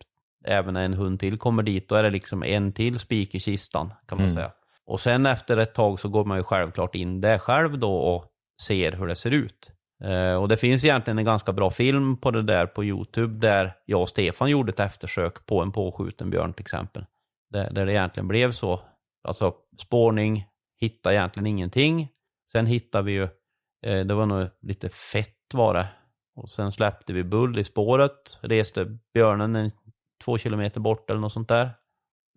även 0.45 0.75
när 0.75 0.85
en 0.85 0.95
hund 0.95 1.21
till 1.21 1.39
kommer 1.39 1.63
dit, 1.63 1.89
då 1.89 1.95
är 1.95 2.03
det 2.03 2.11
liksom 2.11 2.43
en 2.43 2.73
till 2.73 2.99
spik 2.99 3.35
i 3.35 3.41
kistan 3.41 3.93
kan 4.07 4.19
man 4.19 4.25
Mm. 4.27 4.35
säga. 4.35 4.53
Och 4.87 5.01
sen 5.01 5.27
efter 5.27 5.57
ett 5.57 5.75
tag 5.75 6.01
så 6.01 6.09
går 6.09 6.25
man 6.25 6.39
ju 6.39 6.45
självklart 6.45 6.95
in 6.95 7.21
där 7.21 7.39
själv 7.39 7.79
då 7.79 7.97
och 7.97 8.27
ser 8.63 8.93
hur 8.93 9.07
det 9.07 9.17
ser 9.17 9.31
ut. 9.31 9.71
Eh, 10.05 10.35
och 10.35 10.49
det 10.49 10.57
finns 10.57 10.85
egentligen 10.85 11.19
en 11.19 11.25
ganska 11.25 11.53
bra 11.53 11.71
film 11.71 12.17
på 12.17 12.31
det 12.31 12.43
där 12.43 12.67
på 12.67 12.85
Youtube 12.85 13.47
där 13.47 13.77
jag 13.85 14.03
och 14.03 14.09
Stefan 14.09 14.51
gjorde 14.51 14.73
ett 14.73 14.81
eftersök 14.81 15.47
på 15.47 15.63
en 15.63 15.73
påskjuten 15.73 16.31
björn 16.31 16.53
till 16.53 16.63
exempel. 16.63 17.07
Där, 17.51 17.71
där 17.71 17.87
det 17.87 17.93
egentligen 17.93 18.29
blev 18.29 18.53
så. 18.53 18.81
Alltså 19.29 19.55
spårning, 19.79 20.47
hitta 20.81 21.13
egentligen 21.13 21.47
ingenting. 21.47 22.09
Sen 22.53 22.67
hittade 22.67 23.05
vi 23.05 23.13
ju, 23.13 23.23
eh, 23.87 24.07
det 24.07 24.15
var 24.15 24.27
nog 24.27 24.49
lite 24.63 24.89
fett 24.89 25.55
var 25.55 25.75
det. 25.75 25.87
Och 26.37 26.51
sen 26.51 26.73
släppte 26.73 27.13
vi 27.13 27.25
bull 27.25 27.59
i 27.59 27.65
spåret, 27.65 28.39
reste 28.41 28.99
björnen 29.15 29.57
en, 29.57 29.71
två 30.25 30.39
kilometer 30.39 30.81
bort 30.81 31.11
eller 31.11 31.21
något 31.21 31.33
sånt 31.33 31.49
där. 31.49 31.71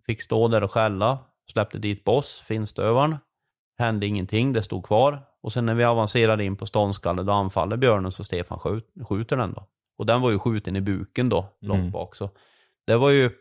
Fick 0.06 0.22
stå 0.22 0.48
där 0.48 0.64
och 0.64 0.72
skälla, 0.72 1.20
släppte 1.52 1.78
dit 1.78 2.04
boss, 2.04 2.44
finstövaren. 2.48 3.18
Hände 3.80 4.06
ingenting, 4.06 4.54
det 4.54 4.64
stod 4.64 4.86
kvar. 4.86 5.22
Och 5.42 5.54
sen 5.54 5.66
när 5.66 5.74
vi 5.74 5.84
avancerade 5.84 6.44
in 6.46 6.56
på 6.56 6.66
ståndskalle, 6.66 7.24
då 7.24 7.32
anfaller 7.34 7.78
björnen 7.78 8.12
så 8.12 8.24
Stefan 8.24 8.60
skjut, 8.60 8.88
skjuter 9.10 9.38
den 9.38 9.54
då. 9.54 9.68
Och 9.98 10.06
den 10.06 10.22
var 10.22 10.32
ju 10.32 10.40
skjuten 10.40 10.76
i 10.76 10.82
buken 10.82 11.30
då, 11.30 11.46
långt 11.62 11.80
Mm. 11.80 11.92
bak. 11.92 12.16
Så 12.16 12.30
det 12.88 12.98
var 12.98 13.10
ju, 13.10 13.32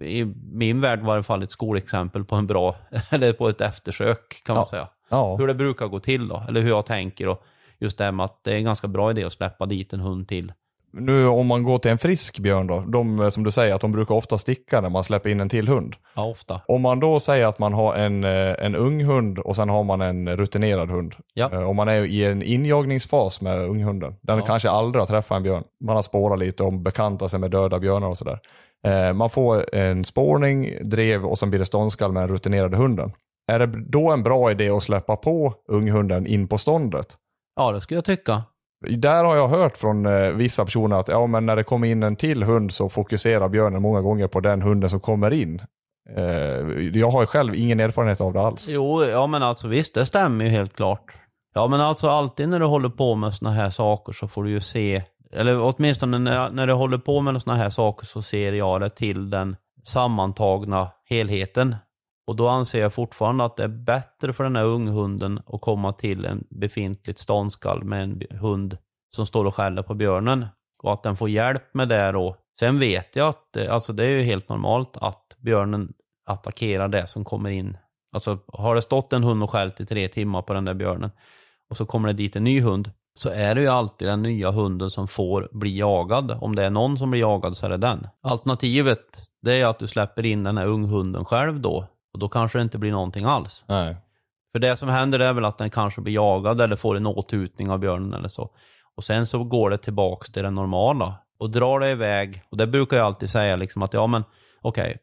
i 0.00 0.24
min 0.52 0.80
värld 0.80 1.00
var 1.00 1.06
det 1.06 1.10
i 1.10 1.16
alla 1.16 1.22
fall 1.22 1.42
ett 1.42 1.50
skolexempel 1.50 2.24
på 2.24 2.36
en 2.36 2.46
bra, 2.46 2.76
eller 3.10 3.32
på 3.32 3.48
ett 3.48 3.60
eftersök 3.60 4.42
kan 4.44 4.54
man 4.54 4.60
Ja. 4.62 4.66
säga. 4.66 4.88
Ja. 5.08 5.36
Hur 5.36 5.46
det 5.46 5.54
brukar 5.54 5.86
gå 5.86 6.00
till 6.00 6.28
då, 6.28 6.44
eller 6.48 6.60
hur 6.60 6.68
jag 6.68 6.86
tänker. 6.86 7.28
Och 7.28 7.44
just 7.78 7.98
det 7.98 8.04
här 8.04 8.12
med 8.12 8.24
att 8.24 8.44
det 8.44 8.52
är 8.52 8.56
en 8.56 8.64
ganska 8.64 8.88
bra 8.88 9.10
idé 9.10 9.24
att 9.24 9.32
släppa 9.32 9.66
dit 9.66 9.92
en 9.92 10.00
hund 10.00 10.28
till. 10.28 10.52
Nu 10.92 11.26
om 11.26 11.46
man 11.46 11.62
går 11.62 11.78
till 11.78 11.90
en 11.90 11.98
frisk 11.98 12.38
björn 12.38 12.66
då, 12.66 12.80
de 12.86 13.20
eh, 13.20 13.28
som 13.28 13.42
du 13.44 13.50
säger 13.50 13.74
att 13.74 13.80
de 13.80 13.92
brukar 13.92 14.14
ofta 14.14 14.38
sticka 14.38 14.80
när 14.80 14.88
man 14.88 15.04
släpper 15.04 15.30
in 15.30 15.40
en 15.40 15.48
till 15.48 15.68
hund. 15.68 15.96
Ja, 16.14 16.24
ofta. 16.30 16.60
Om 16.68 16.82
man 16.82 17.00
då 17.00 17.20
säger 17.20 17.46
att 17.46 17.58
man 17.58 17.72
har 17.72 17.94
en, 17.94 18.24
eh, 18.24 18.54
en 18.58 18.76
ung 18.76 19.04
hund 19.04 19.38
och 19.38 19.56
sen 19.56 19.68
har 19.68 19.84
man 19.84 20.00
en 20.00 20.36
rutinerad 20.36 20.90
hund. 20.90 21.14
Ja. 21.34 21.50
Eh, 21.52 21.62
Om 21.68 21.76
man 21.76 21.88
är 21.88 22.02
i 22.04 22.24
en 22.24 22.42
injagningsfas 22.42 23.40
med 23.40 23.58
unghunden. 23.58 24.14
Den 24.22 24.38
Ja. 24.38 24.44
kanske 24.46 24.70
aldrig 24.70 25.00
har 25.02 25.06
träffat 25.06 25.36
en 25.36 25.42
björn. 25.42 25.64
Man 25.84 25.94
har 25.96 26.02
spårat 26.02 26.38
lite 26.38 26.62
och 26.64 26.72
bekantat 26.72 27.30
sig 27.30 27.40
med 27.40 27.50
döda 27.50 27.78
björnar 27.78 28.08
och 28.08 28.18
sådär. 28.18 28.38
Man 29.12 29.30
får 29.30 29.74
en 29.74 30.04
spårning, 30.04 30.70
drev 30.82 31.26
och 31.26 31.38
sen 31.38 31.50
blir 31.50 31.58
det 31.58 31.64
ståndskall 31.64 32.12
med 32.12 32.22
den 32.22 32.28
rutinerade 32.30 32.76
hunden. 32.76 33.12
Är 33.52 33.58
det 33.58 33.66
då 33.66 34.10
en 34.10 34.22
bra 34.22 34.50
idé 34.50 34.68
att 34.70 34.82
släppa 34.82 35.16
på 35.16 35.54
unghunden 35.68 36.26
in 36.26 36.48
på 36.48 36.58
ståndet? 36.58 37.06
Ja, 37.56 37.72
det 37.72 37.80
skulle 37.80 37.96
jag 37.98 38.04
tycka. 38.04 38.42
Där 38.88 39.24
har 39.24 39.36
jag 39.36 39.48
hört 39.48 39.76
från 39.76 40.06
eh, 40.06 40.30
vissa 40.30 40.64
personer 40.64 40.96
att 40.96 41.08
ja, 41.08 41.26
men 41.26 41.46
när 41.46 41.56
det 41.56 41.64
kommer 41.64 41.88
in 41.88 42.02
en 42.02 42.16
till 42.16 42.42
hund 42.42 42.72
så 42.72 42.88
fokuserar 42.88 43.48
björnen 43.48 43.82
många 43.82 44.00
gånger 44.00 44.26
på 44.26 44.40
den 44.40 44.62
hunden 44.62 44.90
som 44.90 45.00
kommer 45.00 45.30
in. 45.30 45.62
Eh, 46.16 46.24
jag 46.94 47.10
har 47.10 47.20
ju 47.20 47.26
själv 47.26 47.54
ingen 47.54 47.80
erfarenhet 47.80 48.20
av 48.20 48.32
det 48.32 48.40
alls. 48.40 48.68
Jo, 48.68 49.04
ja 49.04 49.26
men 49.26 49.42
alltså 49.42 49.68
visst, 49.68 49.94
det 49.94 50.06
stämmer 50.06 50.44
ju 50.44 50.50
helt 50.50 50.76
klart. 50.76 51.14
Ja 51.54 51.66
men 51.66 51.80
alltså 51.80 52.08
alltid 52.08 52.48
när 52.48 52.60
du 52.60 52.66
håller 52.66 52.88
på 52.88 53.14
med 53.14 53.34
sådana 53.34 53.56
här 53.56 53.70
saker 53.70 54.12
så 54.12 54.28
får 54.28 54.44
du 54.44 54.50
ju 54.50 54.60
se, 54.60 55.02
eller 55.32 55.60
åtminstone 55.60 56.18
när, 56.18 56.50
när 56.50 56.66
du 56.66 56.72
håller 56.72 56.98
på 56.98 57.20
med 57.20 57.42
sådana 57.42 57.62
här 57.62 57.70
saker 57.70 58.06
så 58.06 58.22
ser 58.22 58.52
jag 58.52 58.80
det 58.80 58.90
till 58.90 59.30
den 59.30 59.56
sammantagna 59.84 60.88
helheten. 61.10 61.76
Och 62.30 62.36
då 62.36 62.48
anser 62.48 62.80
jag 62.80 62.94
fortfarande 62.94 63.44
att 63.44 63.56
det 63.56 63.64
är 63.64 63.68
bättre 63.68 64.32
för 64.32 64.44
den 64.44 64.56
här 64.56 64.64
unghunden 64.64 65.40
att 65.46 65.60
komma 65.60 65.92
till 65.92 66.24
en 66.24 66.44
befintligt 66.50 67.18
ståndskall 67.18 67.84
med 67.84 68.02
en 68.02 68.38
hund 68.38 68.78
som 69.14 69.26
står 69.26 69.44
och 69.44 69.54
skäller 69.54 69.82
på 69.82 69.94
björnen. 69.94 70.46
Och 70.82 70.92
att 70.92 71.02
den 71.02 71.16
får 71.16 71.28
hjälp 71.28 71.74
med 71.74 71.88
det 71.88 72.12
då. 72.12 72.36
Sen 72.58 72.78
vet 72.78 73.16
jag 73.16 73.28
att 73.28 73.52
det, 73.52 73.68
alltså 73.68 73.92
det 73.92 74.04
är 74.04 74.08
ju 74.08 74.20
helt 74.20 74.48
normalt 74.48 74.96
att 74.96 75.36
björnen 75.38 75.92
attackerar 76.26 76.88
det 76.88 77.06
som 77.06 77.24
kommer 77.24 77.50
in. 77.50 77.76
Alltså 78.12 78.38
har 78.46 78.74
det 78.74 78.82
stått 78.82 79.12
en 79.12 79.24
hund 79.24 79.42
och 79.42 79.50
skällt 79.50 79.80
i 79.80 79.86
tre 79.86 80.08
timmar 80.08 80.42
på 80.42 80.52
den 80.52 80.64
där 80.64 80.74
björnen 80.74 81.10
och 81.70 81.76
så 81.76 81.86
kommer 81.86 82.08
det 82.08 82.14
dit 82.14 82.36
en 82.36 82.44
ny 82.44 82.60
hund 82.60 82.90
så 83.18 83.30
är 83.30 83.54
det 83.54 83.60
ju 83.60 83.68
alltid 83.68 84.08
den 84.08 84.22
nya 84.22 84.50
hunden 84.50 84.90
som 84.90 85.08
får 85.08 85.48
bli 85.52 85.78
jagad. 85.78 86.38
Om 86.40 86.56
det 86.56 86.64
är 86.64 86.70
någon 86.70 86.98
som 86.98 87.10
blir 87.10 87.20
jagad 87.20 87.56
så 87.56 87.66
är 87.66 87.70
det 87.70 87.76
den. 87.76 88.06
Alternativet 88.22 89.26
det 89.42 89.60
är 89.60 89.66
att 89.66 89.78
du 89.78 89.86
släpper 89.86 90.26
in 90.26 90.44
den 90.44 90.58
här 90.58 90.66
unghunden 90.66 91.24
själv 91.24 91.60
då 91.60 91.86
och 92.12 92.18
då 92.18 92.28
kanske 92.28 92.58
det 92.58 92.62
inte 92.62 92.78
blir 92.78 92.90
någonting 92.90 93.24
alls. 93.24 93.64
Nej. 93.68 93.96
För 94.52 94.58
det 94.58 94.76
som 94.76 94.88
händer 94.88 95.18
är 95.18 95.32
väl 95.32 95.44
att 95.44 95.58
den 95.58 95.70
kanske 95.70 96.00
blir 96.00 96.14
jagad 96.14 96.60
eller 96.60 96.76
får 96.76 96.96
en 96.96 97.06
åthutning 97.06 97.70
av 97.70 97.78
björnen 97.78 98.14
eller 98.14 98.28
så. 98.28 98.50
Och 98.96 99.04
sen 99.04 99.26
så 99.26 99.44
går 99.44 99.70
det 99.70 99.78
tillbaks 99.78 100.32
till 100.32 100.42
det 100.42 100.50
normala. 100.50 101.14
Och 101.38 101.50
drar 101.50 101.80
det 101.80 101.90
iväg, 101.90 102.42
och 102.50 102.56
det 102.56 102.66
brukar 102.66 102.96
jag 102.96 103.06
alltid 103.06 103.30
säga 103.30 103.56
liksom 103.56 103.82
att 103.82 103.92
ja 103.92 104.06
men 104.06 104.24
okej, 104.60 104.98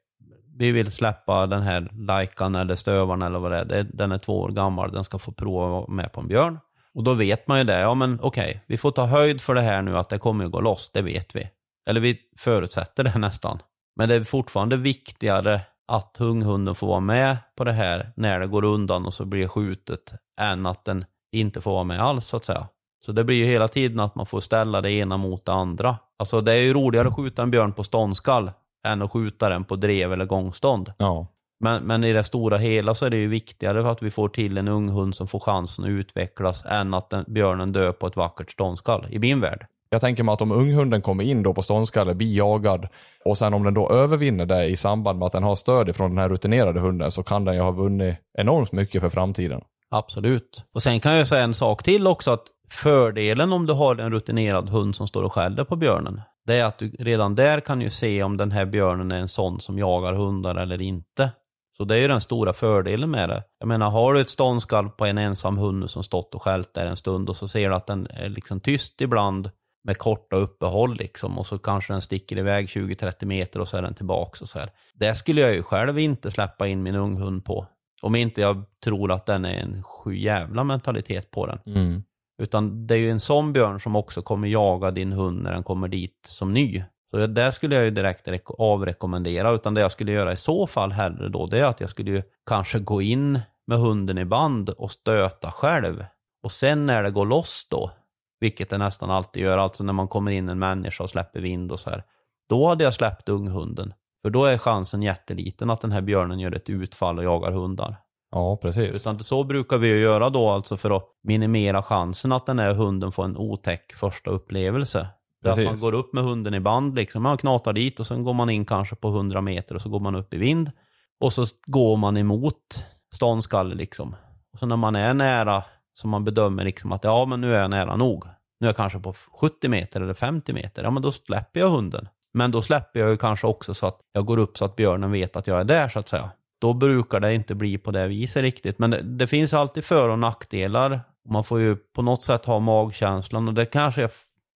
vi 0.57 0.71
vill 0.71 0.91
släppa 0.91 1.47
den 1.47 1.61
här 1.61 1.89
lajkan 1.93 2.55
eller 2.55 2.75
stövaren 2.75 3.21
eller 3.21 3.39
vad 3.39 3.51
det 3.51 3.75
är. 3.75 3.83
Den 3.83 4.11
är 4.11 4.17
två 4.17 4.39
år 4.39 4.49
gammal, 4.49 4.91
den 4.91 5.03
ska 5.03 5.19
få 5.19 5.31
prova 5.31 5.87
med 5.87 6.11
på 6.11 6.21
en 6.21 6.27
björn. 6.27 6.59
Och 6.93 7.03
då 7.03 7.13
vet 7.13 7.47
man 7.47 7.57
ju 7.57 7.63
det, 7.63 7.79
ja 7.79 7.93
men 7.93 8.19
okej, 8.21 8.63
vi 8.67 8.77
får 8.77 8.91
ta 8.91 9.05
höjd 9.05 9.41
för 9.41 9.53
det 9.53 9.61
här 9.61 9.81
nu 9.81 9.97
att 9.97 10.09
det 10.09 10.17
kommer 10.17 10.45
att 10.45 10.51
gå 10.51 10.61
loss, 10.61 10.91
det 10.93 11.01
vet 11.01 11.35
vi. 11.35 11.49
Eller 11.89 12.01
vi 12.01 12.19
förutsätter 12.37 13.03
det 13.03 13.17
nästan. 13.19 13.59
Men 13.95 14.09
det 14.09 14.15
är 14.15 14.23
fortfarande 14.23 14.77
viktigare 14.77 15.61
att 15.87 16.17
unghunden 16.21 16.75
får 16.75 16.87
vara 16.87 16.99
med 16.99 17.37
på 17.55 17.63
det 17.63 17.71
här 17.71 18.11
när 18.15 18.39
det 18.39 18.47
går 18.47 18.63
undan 18.63 19.05
och 19.05 19.13
så 19.13 19.25
blir 19.25 19.47
skjutet 19.47 20.13
än 20.41 20.65
att 20.65 20.85
den 20.85 21.05
inte 21.31 21.61
får 21.61 21.71
vara 21.71 21.83
med 21.83 22.01
alls 22.01 22.27
så 22.27 22.37
att 22.37 22.45
säga. 22.45 22.67
Så 23.05 23.11
det 23.11 23.23
blir 23.23 23.37
ju 23.37 23.45
hela 23.45 23.67
tiden 23.67 23.99
att 23.99 24.15
man 24.15 24.25
får 24.25 24.39
ställa 24.39 24.81
det 24.81 24.91
ena 24.91 25.17
mot 25.17 25.45
det 25.45 25.53
andra. 25.53 25.97
Alltså 26.19 26.41
det 26.41 26.53
är 26.53 26.61
ju 26.61 26.73
roligare 26.73 27.07
att 27.07 27.15
skjuta 27.15 27.43
en 27.43 27.51
björn 27.51 27.73
på 27.73 27.83
ståndskall 27.83 28.51
än 28.87 29.01
att 29.01 29.11
skjuta 29.11 29.49
den 29.49 29.63
på 29.63 29.75
drev 29.75 30.13
eller 30.13 30.25
gångstånd. 30.25 30.93
Ja. 30.97 31.27
Men, 31.59 31.83
men 31.83 32.03
i 32.03 32.13
det 32.13 32.23
stora 32.23 32.57
hela 32.57 32.95
så 32.95 33.05
är 33.05 33.09
det 33.09 33.17
ju 33.17 33.27
viktigare 33.27 33.83
för 33.83 33.91
att 33.91 34.01
vi 34.01 34.11
får 34.11 34.29
till 34.29 34.57
en 34.57 34.67
ung 34.67 34.89
hund 34.89 35.15
som 35.15 35.27
får 35.27 35.39
chansen 35.39 35.85
att 35.85 35.89
utvecklas 35.89 36.65
än 36.65 36.93
att 36.93 37.09
den, 37.09 37.25
björnen 37.27 37.71
dör 37.71 37.91
på 37.91 38.07
ett 38.07 38.15
vackert 38.15 38.51
ståndskall, 38.51 39.07
i 39.09 39.19
min 39.19 39.41
värld. 39.41 39.67
Jag 39.89 40.01
tänker 40.01 40.23
mig 40.23 40.33
att 40.33 40.41
om 40.41 40.51
unghunden 40.51 41.01
kommer 41.01 41.23
in 41.23 41.43
då 41.43 41.53
på 41.53 41.61
ståndskalle, 41.61 42.15
blir 42.15 42.35
jagad 42.35 42.87
och 43.25 43.37
sen 43.37 43.53
om 43.53 43.63
den 43.63 43.73
då 43.73 43.89
övervinner 43.89 44.45
det 44.45 44.65
i 44.65 44.75
samband 44.75 45.19
med 45.19 45.25
att 45.25 45.31
den 45.31 45.43
har 45.43 45.55
stöd 45.55 45.89
ifrån 45.89 46.09
den 46.09 46.17
här 46.17 46.29
rutinerade 46.29 46.79
hunden 46.79 47.11
så 47.11 47.23
kan 47.23 47.45
den 47.45 47.55
ju 47.55 47.61
ha 47.61 47.71
vunnit 47.71 48.15
enormt 48.37 48.71
mycket 48.71 49.01
för 49.01 49.09
framtiden. 49.09 49.61
Absolut. 49.89 50.63
Och 50.73 50.83
sen 50.83 50.99
kan 50.99 51.13
jag 51.13 51.27
säga 51.27 51.43
en 51.43 51.53
sak 51.53 51.83
till 51.83 52.07
också 52.07 52.31
att 52.31 52.43
fördelen 52.69 53.53
om 53.53 53.65
du 53.65 53.73
har 53.73 53.95
en 53.95 54.11
rutinerad 54.11 54.69
hund 54.69 54.95
som 54.95 55.07
står 55.07 55.23
och 55.23 55.33
skäller 55.33 55.63
på 55.63 55.75
björnen, 55.75 56.21
det 56.45 56.57
är 56.57 56.65
att 56.65 56.77
du 56.77 56.89
redan 56.89 57.35
där 57.35 57.59
kan 57.59 57.81
ju 57.81 57.89
se 57.89 58.23
om 58.23 58.37
den 58.37 58.51
här 58.51 58.65
björnen 58.65 59.11
är 59.11 59.19
en 59.19 59.27
sån 59.27 59.59
som 59.59 59.79
jagar 59.79 60.13
hundar 60.13 60.55
eller 60.55 60.81
inte. 60.81 61.31
Så 61.77 61.83
det 61.83 61.95
är 61.95 61.99
ju 61.99 62.07
den 62.07 62.21
stora 62.21 62.53
fördelen 62.53 63.11
med 63.11 63.29
det. 63.29 63.43
Jag 63.59 63.67
menar, 63.67 63.89
har 63.89 64.13
du 64.13 64.21
ett 64.21 64.29
ståndskall 64.29 64.89
på 64.89 65.05
en 65.05 65.17
ensam 65.17 65.57
hund 65.57 65.89
som 65.89 66.03
stått 66.03 66.35
och 66.35 66.41
skällt 66.41 66.73
där 66.73 66.85
en 66.85 66.97
stund 66.97 67.29
och 67.29 67.35
så 67.35 67.47
ser 67.47 67.69
du 67.69 67.75
att 67.75 67.87
den 67.87 68.07
är 68.09 68.29
liksom 68.29 68.59
tyst 68.59 69.01
ibland 69.01 69.49
med 69.87 69.97
korta 69.97 70.35
uppehåll 70.35 70.95
liksom 70.97 71.37
och 71.37 71.47
så 71.47 71.57
kanske 71.57 71.93
den 71.93 72.01
sticker 72.01 72.37
iväg 72.37 72.65
20-30 72.65 73.25
meter 73.25 73.59
och 73.59 73.67
så 73.67 73.77
är 73.77 73.81
den 73.81 73.93
tillbaks 73.93 74.41
och 74.41 74.49
så 74.49 74.59
här. 74.59 74.71
Det 74.93 75.15
skulle 75.15 75.41
jag 75.41 75.53
ju 75.53 75.63
själv 75.63 75.99
inte 75.99 76.31
släppa 76.31 76.67
in 76.67 76.83
min 76.83 76.95
unghund 76.95 77.45
på. 77.45 77.67
Om 78.01 78.15
inte 78.15 78.41
jag 78.41 78.63
tror 78.83 79.11
att 79.11 79.25
den 79.25 79.45
är 79.45 79.59
en 79.59 79.83
sju 79.83 80.15
jävla 80.15 80.63
mentalitet 80.63 81.31
på 81.31 81.45
den. 81.45 81.59
Mm. 81.65 82.03
Utan 82.41 82.87
det 82.87 82.95
är 82.95 82.99
ju 82.99 83.11
en 83.11 83.19
sån 83.19 83.53
björn 83.53 83.79
som 83.79 83.95
också 83.95 84.21
kommer 84.21 84.47
jaga 84.47 84.91
din 84.91 85.11
hund 85.11 85.43
när 85.43 85.51
den 85.51 85.63
kommer 85.63 85.87
dit 85.87 86.19
som 86.25 86.53
ny. 86.53 86.83
Så 87.11 87.27
det 87.27 87.51
skulle 87.51 87.75
jag 87.75 87.83
ju 87.83 87.91
direkt 87.91 88.27
avrekommendera. 88.57 89.51
Utan 89.51 89.73
det 89.73 89.81
jag 89.81 89.91
skulle 89.91 90.11
göra 90.11 90.33
i 90.33 90.37
så 90.37 90.67
fall 90.67 90.91
hellre 90.91 91.29
då, 91.29 91.45
det 91.45 91.59
är 91.59 91.65
att 91.65 91.81
jag 91.81 91.89
skulle 91.89 92.11
ju 92.11 92.23
kanske 92.45 92.79
gå 92.79 93.01
in 93.01 93.39
med 93.67 93.79
hunden 93.79 94.17
i 94.17 94.25
band 94.25 94.69
och 94.69 94.91
stöta 94.91 95.51
själv. 95.51 96.05
Och 96.43 96.51
sen 96.51 96.85
när 96.85 97.03
det 97.03 97.11
går 97.11 97.25
loss 97.25 97.67
då, 97.69 97.91
vilket 98.39 98.69
det 98.69 98.77
nästan 98.77 99.11
alltid 99.11 99.43
gör, 99.43 99.57
alltså 99.57 99.83
när 99.83 99.93
man 99.93 100.07
kommer 100.07 100.31
in 100.31 100.49
en 100.49 100.59
människa 100.59 101.03
och 101.03 101.09
släpper 101.09 101.39
vind 101.39 101.71
och 101.71 101.79
så 101.79 101.89
här. 101.89 102.03
Då 102.49 102.67
hade 102.67 102.83
jag 102.83 102.93
släppt 102.93 103.29
unghunden. 103.29 103.93
För 104.21 104.29
då 104.29 104.45
är 104.45 104.57
chansen 104.57 105.03
jätteliten 105.03 105.69
att 105.69 105.81
den 105.81 105.91
här 105.91 106.01
björnen 106.01 106.39
gör 106.39 106.55
ett 106.55 106.69
utfall 106.69 107.17
och 107.17 107.23
jagar 107.23 107.51
hundar. 107.51 107.95
Ja, 108.31 108.57
precis. 108.57 108.95
Utan 108.95 109.23
så 109.23 109.43
brukar 109.43 109.77
vi 109.77 109.87
ju 109.87 109.99
göra 109.99 110.29
då 110.29 110.49
alltså 110.49 110.77
för 110.77 110.97
att 110.97 111.05
minimera 111.23 111.83
chansen 111.83 112.31
att 112.31 112.45
den 112.45 112.59
här 112.59 112.73
hunden 112.73 113.11
får 113.11 113.25
en 113.25 113.37
otäck 113.37 113.93
första 113.93 114.31
upplevelse. 114.31 115.07
Det 115.43 115.51
att 115.51 115.63
man 115.63 115.79
går 115.79 115.93
upp 115.93 116.13
med 116.13 116.23
hunden 116.23 116.53
i 116.53 116.59
band 116.59 116.95
liksom, 116.95 117.23
man 117.23 117.37
knatar 117.37 117.73
dit 117.73 117.99
och 117.99 118.07
sen 118.07 118.23
går 118.23 118.33
man 118.33 118.49
in 118.49 118.65
kanske 118.65 118.95
på 118.95 119.07
100 119.07 119.41
meter 119.41 119.75
och 119.75 119.81
så 119.81 119.89
går 119.89 119.99
man 119.99 120.15
upp 120.15 120.33
i 120.33 120.37
vind. 120.37 120.71
Och 121.19 121.33
så 121.33 121.45
går 121.65 121.97
man 121.97 122.17
emot 122.17 122.83
ståndskalle 123.13 123.75
liksom. 123.75 124.15
Och 124.53 124.59
så 124.59 124.65
när 124.65 124.75
man 124.75 124.95
är 124.95 125.13
nära, 125.13 125.63
som 125.99 126.09
man 126.09 126.23
bedömer 126.23 126.63
liksom 126.63 126.91
att 126.91 127.03
ja 127.03 127.25
men 127.25 127.41
nu 127.41 127.55
är 127.55 127.61
jag 127.61 127.69
nära 127.69 127.95
nog. 127.95 128.25
Nu 128.59 128.67
är 128.67 128.69
jag 128.69 128.75
kanske 128.75 128.99
på 128.99 129.13
70 129.13 129.67
meter 129.67 130.01
eller 130.01 130.13
50 130.13 130.53
meter, 130.53 130.83
ja 130.83 130.91
men 130.91 131.03
då 131.03 131.11
släpper 131.11 131.59
jag 131.59 131.69
hunden. 131.69 132.07
Men 132.33 132.51
då 132.51 132.61
släpper 132.61 132.99
jag 132.99 133.09
ju 133.09 133.17
kanske 133.17 133.47
också 133.47 133.73
så 133.73 133.87
att 133.87 133.99
jag 134.11 134.25
går 134.25 134.37
upp 134.37 134.57
så 134.57 134.65
att 134.65 134.75
björnen 134.75 135.11
vet 135.11 135.35
att 135.35 135.47
jag 135.47 135.59
är 135.59 135.63
där 135.63 135.89
så 135.89 135.99
att 135.99 136.07
säga. 136.07 136.31
Då 136.61 136.73
brukar 136.73 137.19
det 137.19 137.33
inte 137.33 137.55
bli 137.55 137.77
på 137.77 137.91
det 137.91 138.07
viset 138.07 138.41
riktigt. 138.41 138.79
Men 138.79 138.91
det, 138.91 139.01
det 139.01 139.27
finns 139.27 139.53
alltid 139.53 139.85
för 139.85 140.09
och 140.09 140.19
nackdelar. 140.19 141.01
Man 141.29 141.43
får 141.43 141.59
ju 141.59 141.75
på 141.75 142.01
något 142.01 142.21
sätt 142.21 142.45
ha 142.45 142.59
magkänslan 142.59 143.47
och 143.47 143.53
det 143.53 143.65
kanske 143.65 144.03
är, 144.03 144.11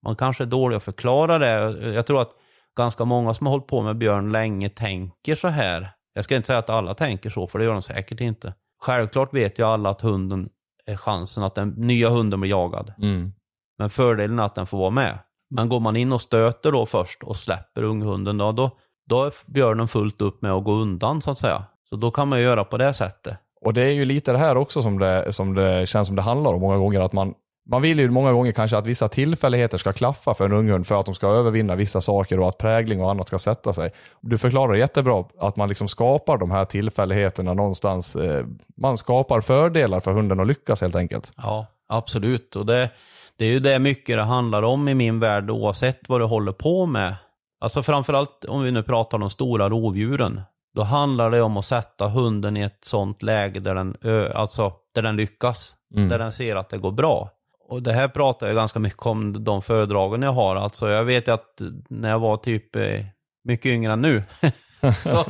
man 0.06 0.16
kanske 0.16 0.44
är 0.44 0.46
dålig 0.46 0.78
att 0.78 0.84
förklara 0.84 1.38
det. 1.38 1.92
Jag 1.94 2.08
tror 2.08 2.22
att 2.22 2.32
ganska 2.78 3.06
många 3.06 3.34
som 3.34 3.48
har 3.48 3.52
hållit 3.52 3.68
på 3.68 3.82
med 3.82 3.98
björn 3.98 4.32
länge 4.32 4.70
tänker 4.70 5.36
så 5.36 5.48
här. 5.48 5.90
Jag 6.14 6.24
ska 6.24 6.36
inte 6.36 6.48
säga 6.48 6.60
att 6.60 6.70
alla 6.70 6.94
tänker 6.94 7.30
så, 7.30 7.48
för 7.48 7.60
det 7.60 7.66
gör 7.66 7.74
de 7.74 7.82
säkert 7.82 8.22
inte. 8.22 8.54
Självklart 8.82 9.34
vet 9.34 9.60
ju 9.60 9.66
alla 9.66 9.90
att 9.90 10.02
hunden 10.02 10.50
är 10.86 10.96
chansen 10.96 11.44
att 11.44 11.56
den 11.56 11.70
nya 11.70 12.10
hunden 12.10 12.42
blir 12.42 12.52
jagad. 12.52 12.94
Mm. 12.98 13.34
Men 13.78 13.90
fördelen 13.90 14.40
är 14.40 14.44
att 14.44 14.56
den 14.56 14.68
får 14.68 14.78
vara 14.78 14.90
med. 14.90 15.20
Men 15.56 15.70
går 15.70 15.80
man 15.80 15.96
in 15.96 16.14
och 16.14 16.22
stöter 16.22 16.72
då 16.72 16.86
först 16.86 17.24
och 17.24 17.36
släpper 17.36 17.84
unghunden, 17.84 18.38
då, 18.38 18.52
då, 18.52 18.72
då 19.10 19.24
är 19.24 19.34
björnen 19.46 19.88
fullt 19.88 20.22
upp 20.22 20.42
med 20.42 20.52
att 20.52 20.64
gå 20.64 20.74
undan 20.74 21.22
så 21.22 21.32
att 21.32 21.38
säga. 21.38 21.64
Så 21.90 21.96
då 21.96 22.12
kan 22.12 22.28
man 22.28 22.42
göra 22.42 22.64
på 22.64 22.78
det 22.78 22.94
sättet. 22.94 23.38
Och 23.62 23.74
det 23.74 23.82
är 23.82 23.92
ju 23.92 24.06
lite 24.06 24.32
det 24.32 24.38
här 24.38 24.58
också 24.58 24.82
som 24.82 25.00
det, 25.00 25.34
som 25.34 25.54
det 25.54 25.88
känns 25.88 26.08
som 26.08 26.16
det 26.16 26.22
handlar 26.22 26.54
om 26.54 26.62
många 26.62 26.78
gånger. 26.78 27.00
Att 27.00 27.14
man, 27.14 27.34
man 27.70 27.82
vill 27.82 28.00
ju 28.00 28.10
många 28.10 28.32
gånger 28.32 28.52
kanske 28.52 28.78
att 28.78 28.86
vissa 28.86 29.08
tillfälligheter 29.08 29.78
ska 29.78 29.94
klaffa 29.94 30.34
för 30.34 30.46
en 30.46 30.52
unghund 30.52 30.88
för 30.88 31.00
att 31.00 31.06
de 31.06 31.16
ska 31.16 31.28
övervinna 31.28 31.76
vissa 31.76 32.02
saker 32.02 32.40
och 32.40 32.48
att 32.48 32.58
prägling 32.58 33.02
och 33.02 33.12
annat 33.12 33.28
ska 33.28 33.40
sätta 33.40 33.74
sig. 33.74 33.92
Du 34.22 34.38
förklarar 34.38 34.76
jättebra 34.76 35.26
att 35.40 35.56
man 35.56 35.70
liksom 35.70 35.88
skapar 35.88 36.38
de 36.38 36.52
här 36.52 36.66
tillfälligheterna 36.66 37.54
någonstans. 37.54 38.16
Eh, 38.16 38.46
man 38.78 38.98
skapar 38.98 39.42
fördelar 39.42 40.00
för 40.00 40.12
hunden 40.12 40.40
att 40.40 40.48
lyckas 40.48 40.82
helt 40.82 40.96
enkelt. 40.96 41.34
Ja, 41.38 41.66
absolut. 41.90 42.56
Och 42.56 42.66
det, 42.66 42.90
det 43.38 43.46
är 43.46 43.50
ju 43.50 43.60
det 43.60 43.80
mycket 43.80 44.18
det 44.18 44.24
handlar 44.24 44.64
om 44.64 44.88
i 44.88 44.94
min 44.94 45.20
värld 45.20 45.50
oavsett 45.50 46.00
vad 46.08 46.22
du 46.22 46.26
håller 46.26 46.52
på 46.52 46.86
med. 46.86 47.16
Alltså 47.60 47.84
framförallt 47.84 48.46
om 48.46 48.64
vi 48.64 48.72
nu 48.72 48.84
pratar 48.84 49.18
om 49.18 49.22
de 49.22 49.30
stora 49.30 49.70
rovdjuren. 49.70 50.42
Då 50.76 50.84
handlar 50.84 51.32
det 51.32 51.42
om 51.42 51.58
att 51.58 51.66
sätta 51.66 52.08
hunden 52.08 52.58
i 52.58 52.62
ett 52.62 52.80
sånt 52.82 53.24
läge 53.24 53.60
där 53.60 53.76
den, 53.76 53.98
alltså, 54.36 54.74
där 54.96 55.02
den 55.02 55.16
lyckas. 55.16 55.76
Mm. 55.96 56.10
Där 56.10 56.20
den 56.20 56.32
ser 56.32 56.56
att 56.56 56.70
det 56.70 56.78
går 56.78 56.92
bra. 56.92 57.30
Och 57.72 57.84
det 57.84 57.94
här 57.94 58.08
pratar 58.08 58.48
jag 58.48 58.56
ganska 58.56 58.80
mycket 58.80 59.06
om 59.06 59.44
de 59.44 59.62
föredragen 59.62 60.22
jag 60.22 60.32
har. 60.32 60.56
Alltså 60.56 60.90
jag 60.90 61.04
vet 61.04 61.28
att 61.28 61.62
när 61.90 62.10
jag 62.10 62.20
var 62.20 62.38
typ 62.38 62.76
eh, 62.76 63.06
mycket 63.44 63.66
yngre 63.66 63.94
än 63.94 64.02
nu. 64.02 64.24
så, 65.04 65.26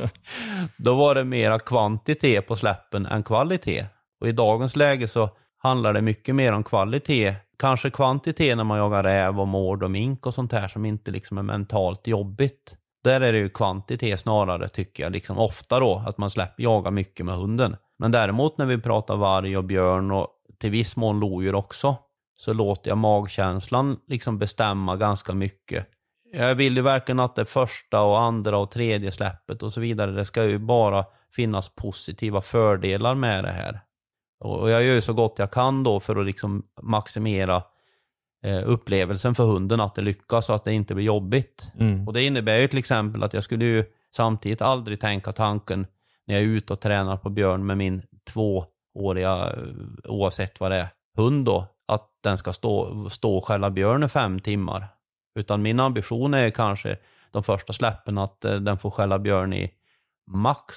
då 0.76 0.94
var 0.94 1.14
det 1.14 1.24
mera 1.24 1.58
kvantitet 1.58 2.46
på 2.46 2.56
släppen 2.56 3.06
än 3.06 3.22
kvalitet. 3.22 3.86
Och 4.20 4.28
i 4.28 4.32
dagens 4.32 4.76
läge 4.76 5.08
så 5.08 5.30
handlar 5.58 5.92
det 5.92 6.00
mycket 6.00 6.34
mer 6.34 6.52
om 6.52 6.64
kvalitet. 6.64 7.34
Kanske 7.58 7.90
kvantitet 7.90 8.56
när 8.56 8.64
man 8.64 8.78
jagar 8.78 9.02
räv 9.02 9.40
och 9.40 9.48
mård 9.48 9.82
och 9.82 9.90
mink 9.90 10.26
och 10.26 10.34
sånt 10.34 10.52
här 10.52 10.68
som 10.68 10.84
inte 10.84 11.10
liksom 11.10 11.38
är 11.38 11.42
mentalt 11.42 12.06
jobbigt. 12.06 12.76
Där 13.04 13.20
är 13.20 13.32
det 13.32 13.38
ju 13.38 13.48
kvantitet 13.48 14.20
snarare 14.20 14.68
tycker 14.68 15.02
jag, 15.02 15.12
liksom 15.12 15.38
ofta 15.38 15.80
då, 15.80 16.04
att 16.06 16.18
man 16.18 16.30
släpper 16.30 16.62
jaga 16.62 16.90
mycket 16.90 17.26
med 17.26 17.36
hunden. 17.36 17.76
Men 17.98 18.10
däremot 18.10 18.58
när 18.58 18.66
vi 18.66 18.78
pratar 18.78 19.16
varg 19.16 19.56
och 19.56 19.64
björn 19.64 20.10
och 20.10 20.28
till 20.60 20.70
viss 20.70 20.96
mån 20.96 21.20
lodjur 21.20 21.54
också, 21.54 21.96
så 22.42 22.52
låter 22.52 22.90
jag 22.90 22.98
magkänslan 22.98 24.00
liksom 24.06 24.38
bestämma 24.38 24.96
ganska 24.96 25.34
mycket. 25.34 25.86
Jag 26.32 26.54
vill 26.54 26.76
ju 26.76 26.82
verkligen 26.82 27.20
att 27.20 27.34
det 27.34 27.44
första 27.44 28.00
och 28.00 28.20
andra 28.20 28.58
och 28.58 28.70
tredje 28.70 29.12
släppet 29.12 29.62
och 29.62 29.72
så 29.72 29.80
vidare, 29.80 30.10
det 30.10 30.24
ska 30.24 30.44
ju 30.44 30.58
bara 30.58 31.04
finnas 31.32 31.68
positiva 31.68 32.40
fördelar 32.40 33.14
med 33.14 33.44
det 33.44 33.50
här. 33.50 33.80
Och 34.40 34.70
jag 34.70 34.82
gör 34.82 34.94
ju 34.94 35.00
så 35.00 35.12
gott 35.12 35.34
jag 35.38 35.50
kan 35.50 35.82
då 35.82 36.00
för 36.00 36.16
att 36.16 36.26
liksom 36.26 36.66
maximera 36.82 37.62
eh, 38.44 38.62
upplevelsen 38.68 39.34
för 39.34 39.44
hunden 39.44 39.80
att 39.80 39.94
det 39.94 40.02
lyckas 40.02 40.48
och 40.48 40.56
att 40.56 40.64
det 40.64 40.72
inte 40.72 40.94
blir 40.94 41.04
jobbigt. 41.04 41.72
Mm. 41.78 42.08
Och 42.08 42.12
det 42.12 42.22
innebär 42.22 42.58
ju 42.58 42.68
till 42.68 42.78
exempel 42.78 43.22
att 43.22 43.34
jag 43.34 43.44
skulle 43.44 43.64
ju 43.64 43.84
samtidigt 44.16 44.62
aldrig 44.62 45.00
tänka 45.00 45.32
tanken 45.32 45.86
när 46.26 46.34
jag 46.34 46.44
är 46.44 46.48
ute 46.48 46.72
och 46.72 46.80
tränar 46.80 47.16
på 47.16 47.30
björn 47.30 47.66
med 47.66 47.78
min 47.78 48.02
tvååriga, 48.32 49.52
eh, 49.52 50.10
oavsett 50.10 50.60
vad 50.60 50.70
det 50.70 50.76
är, 50.76 50.88
hund 51.16 51.44
då, 51.44 51.71
att 51.88 52.08
den 52.22 52.38
ska 52.38 52.52
stå, 52.52 53.08
stå 53.10 53.36
och 53.36 53.46
skälla 53.46 53.70
björn 53.70 54.02
i 54.02 54.08
fem 54.08 54.40
timmar. 54.40 54.88
Utan 55.34 55.62
min 55.62 55.80
ambition 55.80 56.34
är 56.34 56.50
kanske 56.50 56.96
de 57.30 57.42
första 57.42 57.72
släppen 57.72 58.18
att 58.18 58.44
eh, 58.44 58.54
den 58.54 58.78
får 58.78 58.90
skälla 58.90 59.18
björn 59.18 59.52
i 59.52 59.70
max 60.26 60.74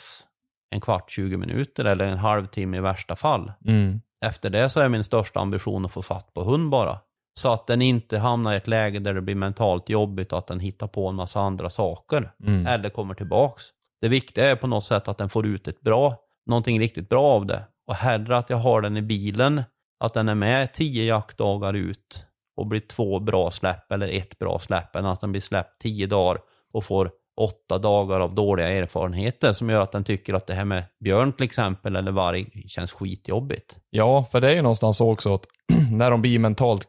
en 0.69 0.81
kvart, 0.81 1.11
20 1.11 1.37
minuter 1.37 1.85
eller 1.85 2.05
en 2.05 2.17
halvtimme 2.17 2.77
i 2.77 2.79
värsta 2.79 3.15
fall. 3.15 3.51
Mm. 3.65 4.01
Efter 4.25 4.49
det 4.49 4.69
så 4.69 4.79
är 4.79 4.89
min 4.89 5.03
största 5.03 5.39
ambition 5.39 5.85
att 5.85 5.91
få 5.91 6.01
fatt 6.01 6.33
på 6.33 6.43
hund 6.43 6.69
bara. 6.69 6.99
Så 7.39 7.53
att 7.53 7.67
den 7.67 7.81
inte 7.81 8.17
hamnar 8.17 8.53
i 8.53 8.57
ett 8.57 8.67
läge 8.67 8.99
där 8.99 9.13
det 9.13 9.21
blir 9.21 9.35
mentalt 9.35 9.89
jobbigt 9.89 10.31
och 10.31 10.39
att 10.39 10.47
den 10.47 10.59
hittar 10.59 10.87
på 10.87 11.07
en 11.07 11.15
massa 11.15 11.39
andra 11.39 11.69
saker. 11.69 12.31
Mm. 12.43 12.67
Eller 12.67 12.89
kommer 12.89 13.13
tillbaks. 13.13 13.63
Det 14.01 14.07
viktiga 14.07 14.45
är 14.51 14.55
på 14.55 14.67
något 14.67 14.85
sätt 14.85 15.07
att 15.07 15.17
den 15.17 15.29
får 15.29 15.45
ut 15.45 15.67
ett 15.67 15.81
bra, 15.81 16.15
någonting 16.45 16.79
riktigt 16.79 17.09
bra 17.09 17.23
av 17.23 17.45
det. 17.45 17.63
Och 17.87 17.95
hellre 17.95 18.37
att 18.37 18.49
jag 18.49 18.57
har 18.57 18.81
den 18.81 18.97
i 18.97 19.01
bilen, 19.01 19.63
att 19.99 20.13
den 20.13 20.29
är 20.29 20.35
med 20.35 20.73
tio 20.73 21.03
jaktdagar 21.03 21.73
ut 21.73 22.25
och 22.57 22.67
blir 22.67 22.79
två 22.79 23.19
bra 23.19 23.51
släpp 23.51 23.91
eller 23.91 24.07
ett 24.07 24.39
bra 24.39 24.59
släpp 24.59 24.95
än 24.95 25.05
att 25.05 25.21
den 25.21 25.31
blir 25.31 25.41
släppt 25.41 25.81
tio 25.81 26.07
dagar 26.07 26.41
och 26.73 26.83
får 26.83 27.11
åtta 27.41 27.77
dagar 27.77 28.19
av 28.19 28.35
dåliga 28.35 28.69
erfarenheter 28.69 29.53
som 29.53 29.69
gör 29.69 29.81
att 29.81 29.91
den 29.91 30.03
tycker 30.03 30.33
att 30.33 30.47
det 30.47 30.53
här 30.53 30.65
med 30.65 30.83
björn 30.99 31.33
till 31.33 31.45
exempel 31.45 31.95
eller 31.95 32.11
varg 32.11 32.67
känns 32.67 32.91
skitjobbigt. 32.91 33.77
Ja, 33.89 34.25
för 34.31 34.41
det 34.41 34.49
är 34.49 34.53
ju 34.53 34.61
någonstans 34.61 34.97
så 34.97 35.11
också 35.11 35.33
att 35.33 35.45
när 35.91 36.11
de 36.11 36.21
blir 36.21 36.39
mentalt 36.39 36.87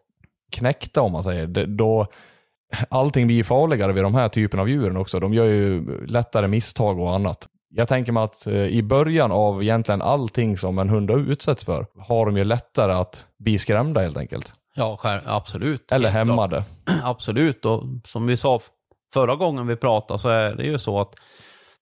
knäckta 0.52 1.02
om 1.02 1.12
man 1.12 1.22
säger, 1.22 1.66
då 1.66 2.06
allting 2.88 3.26
blir 3.26 3.44
farligare 3.44 3.92
vid 3.92 4.02
de 4.02 4.14
här 4.14 4.28
typen 4.28 4.60
av 4.60 4.68
djuren 4.68 4.96
också. 4.96 5.20
De 5.20 5.34
gör 5.34 5.44
ju 5.44 6.06
lättare 6.06 6.48
misstag 6.48 7.00
och 7.00 7.14
annat. 7.14 7.48
Jag 7.68 7.88
tänker 7.88 8.12
mig 8.12 8.22
att 8.22 8.46
eh, 8.46 8.54
i 8.54 8.82
början 8.82 9.32
av 9.32 9.62
egentligen 9.62 10.02
allting 10.02 10.56
som 10.56 10.78
en 10.78 10.88
hund 10.88 11.10
utsätts 11.10 11.64
för 11.64 11.86
har 11.98 12.26
de 12.26 12.36
ju 12.36 12.44
lättare 12.44 12.92
att 12.92 13.26
bli 13.38 13.58
skrämda 13.58 14.00
helt 14.00 14.16
enkelt. 14.16 14.52
Ja, 14.74 15.20
absolut. 15.24 15.92
Eller 15.92 16.08
hämmade. 16.08 16.64
Absolut, 17.02 17.64
och 17.64 17.82
som 18.04 18.26
vi 18.26 18.36
sa 18.36 18.60
förra 19.14 19.36
gången 19.36 19.66
vi 19.66 19.76
pratade 19.76 20.20
så 20.20 20.28
är 20.28 20.54
det 20.54 20.64
ju 20.64 20.78
så 20.78 21.00
att 21.00 21.14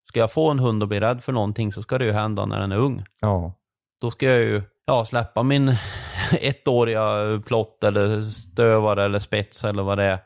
ska 0.09 0.21
jag 0.21 0.33
få 0.33 0.51
en 0.51 0.59
hund 0.59 0.83
att 0.83 0.89
bli 0.89 1.01
rädd 1.01 1.25
för 1.25 1.33
någonting 1.33 1.73
så 1.73 1.83
ska 1.83 1.99
det 1.99 2.05
ju 2.05 2.13
hända 2.13 2.47
när 2.47 2.61
den 2.61 2.73
är 2.73 2.79
ung. 2.79 3.05
Ja. 3.21 3.53
Då 4.01 4.11
ska 4.11 4.27
jag 4.27 4.41
ju 4.41 4.63
ja, 4.87 5.05
släppa 5.05 5.43
min 5.43 5.69
ettåriga 6.41 7.03
plott 7.47 7.85
eller 7.85 8.23
stövare 8.23 9.05
eller 9.05 9.19
spets 9.19 9.65
eller 9.65 9.83
vad 9.83 9.99
det 9.99 10.05
är 10.05 10.19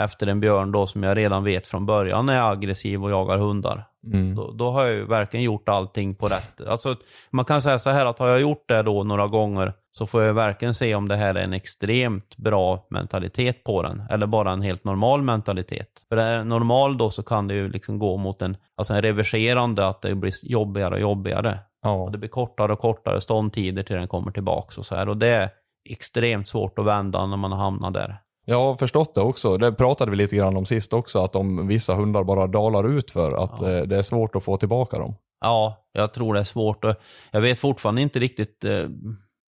efter 0.00 0.26
en 0.26 0.40
björn 0.40 0.72
då 0.72 0.86
som 0.86 1.02
jag 1.02 1.16
redan 1.16 1.44
vet 1.44 1.66
från 1.66 1.86
början 1.86 2.28
är 2.28 2.52
aggressiv 2.52 3.04
och 3.04 3.10
jagar 3.10 3.38
hundar. 3.38 3.84
Mm. 4.06 4.34
Då, 4.34 4.50
då, 4.52 4.70
har 4.70 4.84
jag 4.84 4.94
ju 4.94 5.04
verkligen 5.04 5.44
gjort 5.44 5.68
allting 5.68 6.14
på 6.14 6.26
rätt. 6.26 6.60
Alltså, 6.60 6.96
man 7.30 7.44
kan 7.44 7.62
säga 7.62 7.78
så 7.78 7.90
här 7.90 8.06
att 8.06 8.18
har 8.18 8.28
jag 8.28 8.40
gjort 8.40 8.68
det 8.68 8.82
då 8.82 9.04
några 9.04 9.26
gånger 9.26 9.72
så 9.92 10.06
får 10.06 10.22
jag 10.22 10.34
verkligen 10.34 10.74
se 10.74 10.94
om 10.94 11.08
det 11.08 11.16
här 11.16 11.34
är 11.34 11.42
en 11.42 11.52
extremt 11.52 12.36
bra 12.36 12.86
mentalitet 12.90 13.64
på 13.64 13.82
den 13.82 14.02
eller 14.10 14.26
bara 14.26 14.52
en 14.52 14.62
helt 14.62 14.84
normal 14.84 15.22
mentalitet. 15.22 15.88
För 16.08 16.16
är 16.16 16.38
det 16.38 16.44
normal 16.44 16.98
då 16.98 17.10
så 17.10 17.22
kan 17.22 17.48
det 17.48 17.54
ju 17.54 17.68
liksom 17.68 17.98
gå 17.98 18.16
mot 18.16 18.42
en, 18.42 18.56
alltså 18.76 18.94
en 18.94 19.02
reverserande 19.02 19.88
att 19.88 20.02
det 20.02 20.14
blir 20.14 20.32
jobbigare 20.42 20.94
och 20.94 21.00
jobbigare. 21.00 21.58
Ja. 21.82 21.92
Och 21.92 22.12
det 22.12 22.18
blir 22.18 22.28
kortare 22.28 22.72
och 22.72 22.78
kortare 22.78 23.20
ståndtider 23.20 23.82
till 23.82 23.96
den 23.96 24.08
kommer 24.08 24.30
tillbaks 24.30 24.78
och 24.78 24.86
så 24.86 24.94
här. 24.94 25.08
Och 25.08 25.16
det 25.16 25.28
är 25.28 25.48
extremt 25.90 26.48
svårt 26.48 26.78
att 26.78 26.86
vända 26.86 27.26
när 27.26 27.36
man 27.36 27.52
har 27.52 27.58
hamnat 27.58 27.94
där. 27.94 28.16
Jag 28.50 28.58
har 28.60 28.76
förstått 28.76 29.14
det 29.14 29.20
också. 29.20 29.56
Det 29.56 29.72
pratade 29.72 30.10
vi 30.10 30.16
lite 30.16 30.36
grann 30.36 30.56
om 30.56 30.64
sist 30.66 30.92
också, 30.92 31.18
att 31.22 31.36
om 31.36 31.66
vissa 31.68 31.94
hundar 31.94 32.24
bara 32.24 32.46
dalar 32.46 32.88
ut 32.88 33.10
för 33.10 33.32
att 33.32 33.60
Ja. 33.60 33.70
eh, 33.70 33.82
det 33.82 33.96
är 33.96 34.02
svårt 34.02 34.36
att 34.36 34.44
få 34.44 34.56
tillbaka 34.56 34.98
dem. 34.98 35.14
Ja, 35.40 35.76
jag 35.92 36.12
tror 36.12 36.34
det 36.34 36.40
är 36.40 36.44
svårt. 36.44 36.84
Jag 37.30 37.40
vet 37.40 37.58
fortfarande 37.58 38.02
inte 38.02 38.18
riktigt. 38.18 38.64
Eh, 38.64 38.88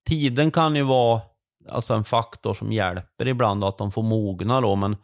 tiden 0.08 0.50
kan 0.50 0.76
ju 0.76 0.82
vara 0.82 1.20
alltså 1.68 1.94
en 1.94 2.04
faktor 2.04 2.54
som 2.54 2.72
hjälper 2.72 3.28
ibland 3.28 3.64
att 3.64 3.78
de 3.78 3.92
får 3.92 4.02
mogna 4.02 4.60
då. 4.60 4.76
Men 4.76 4.96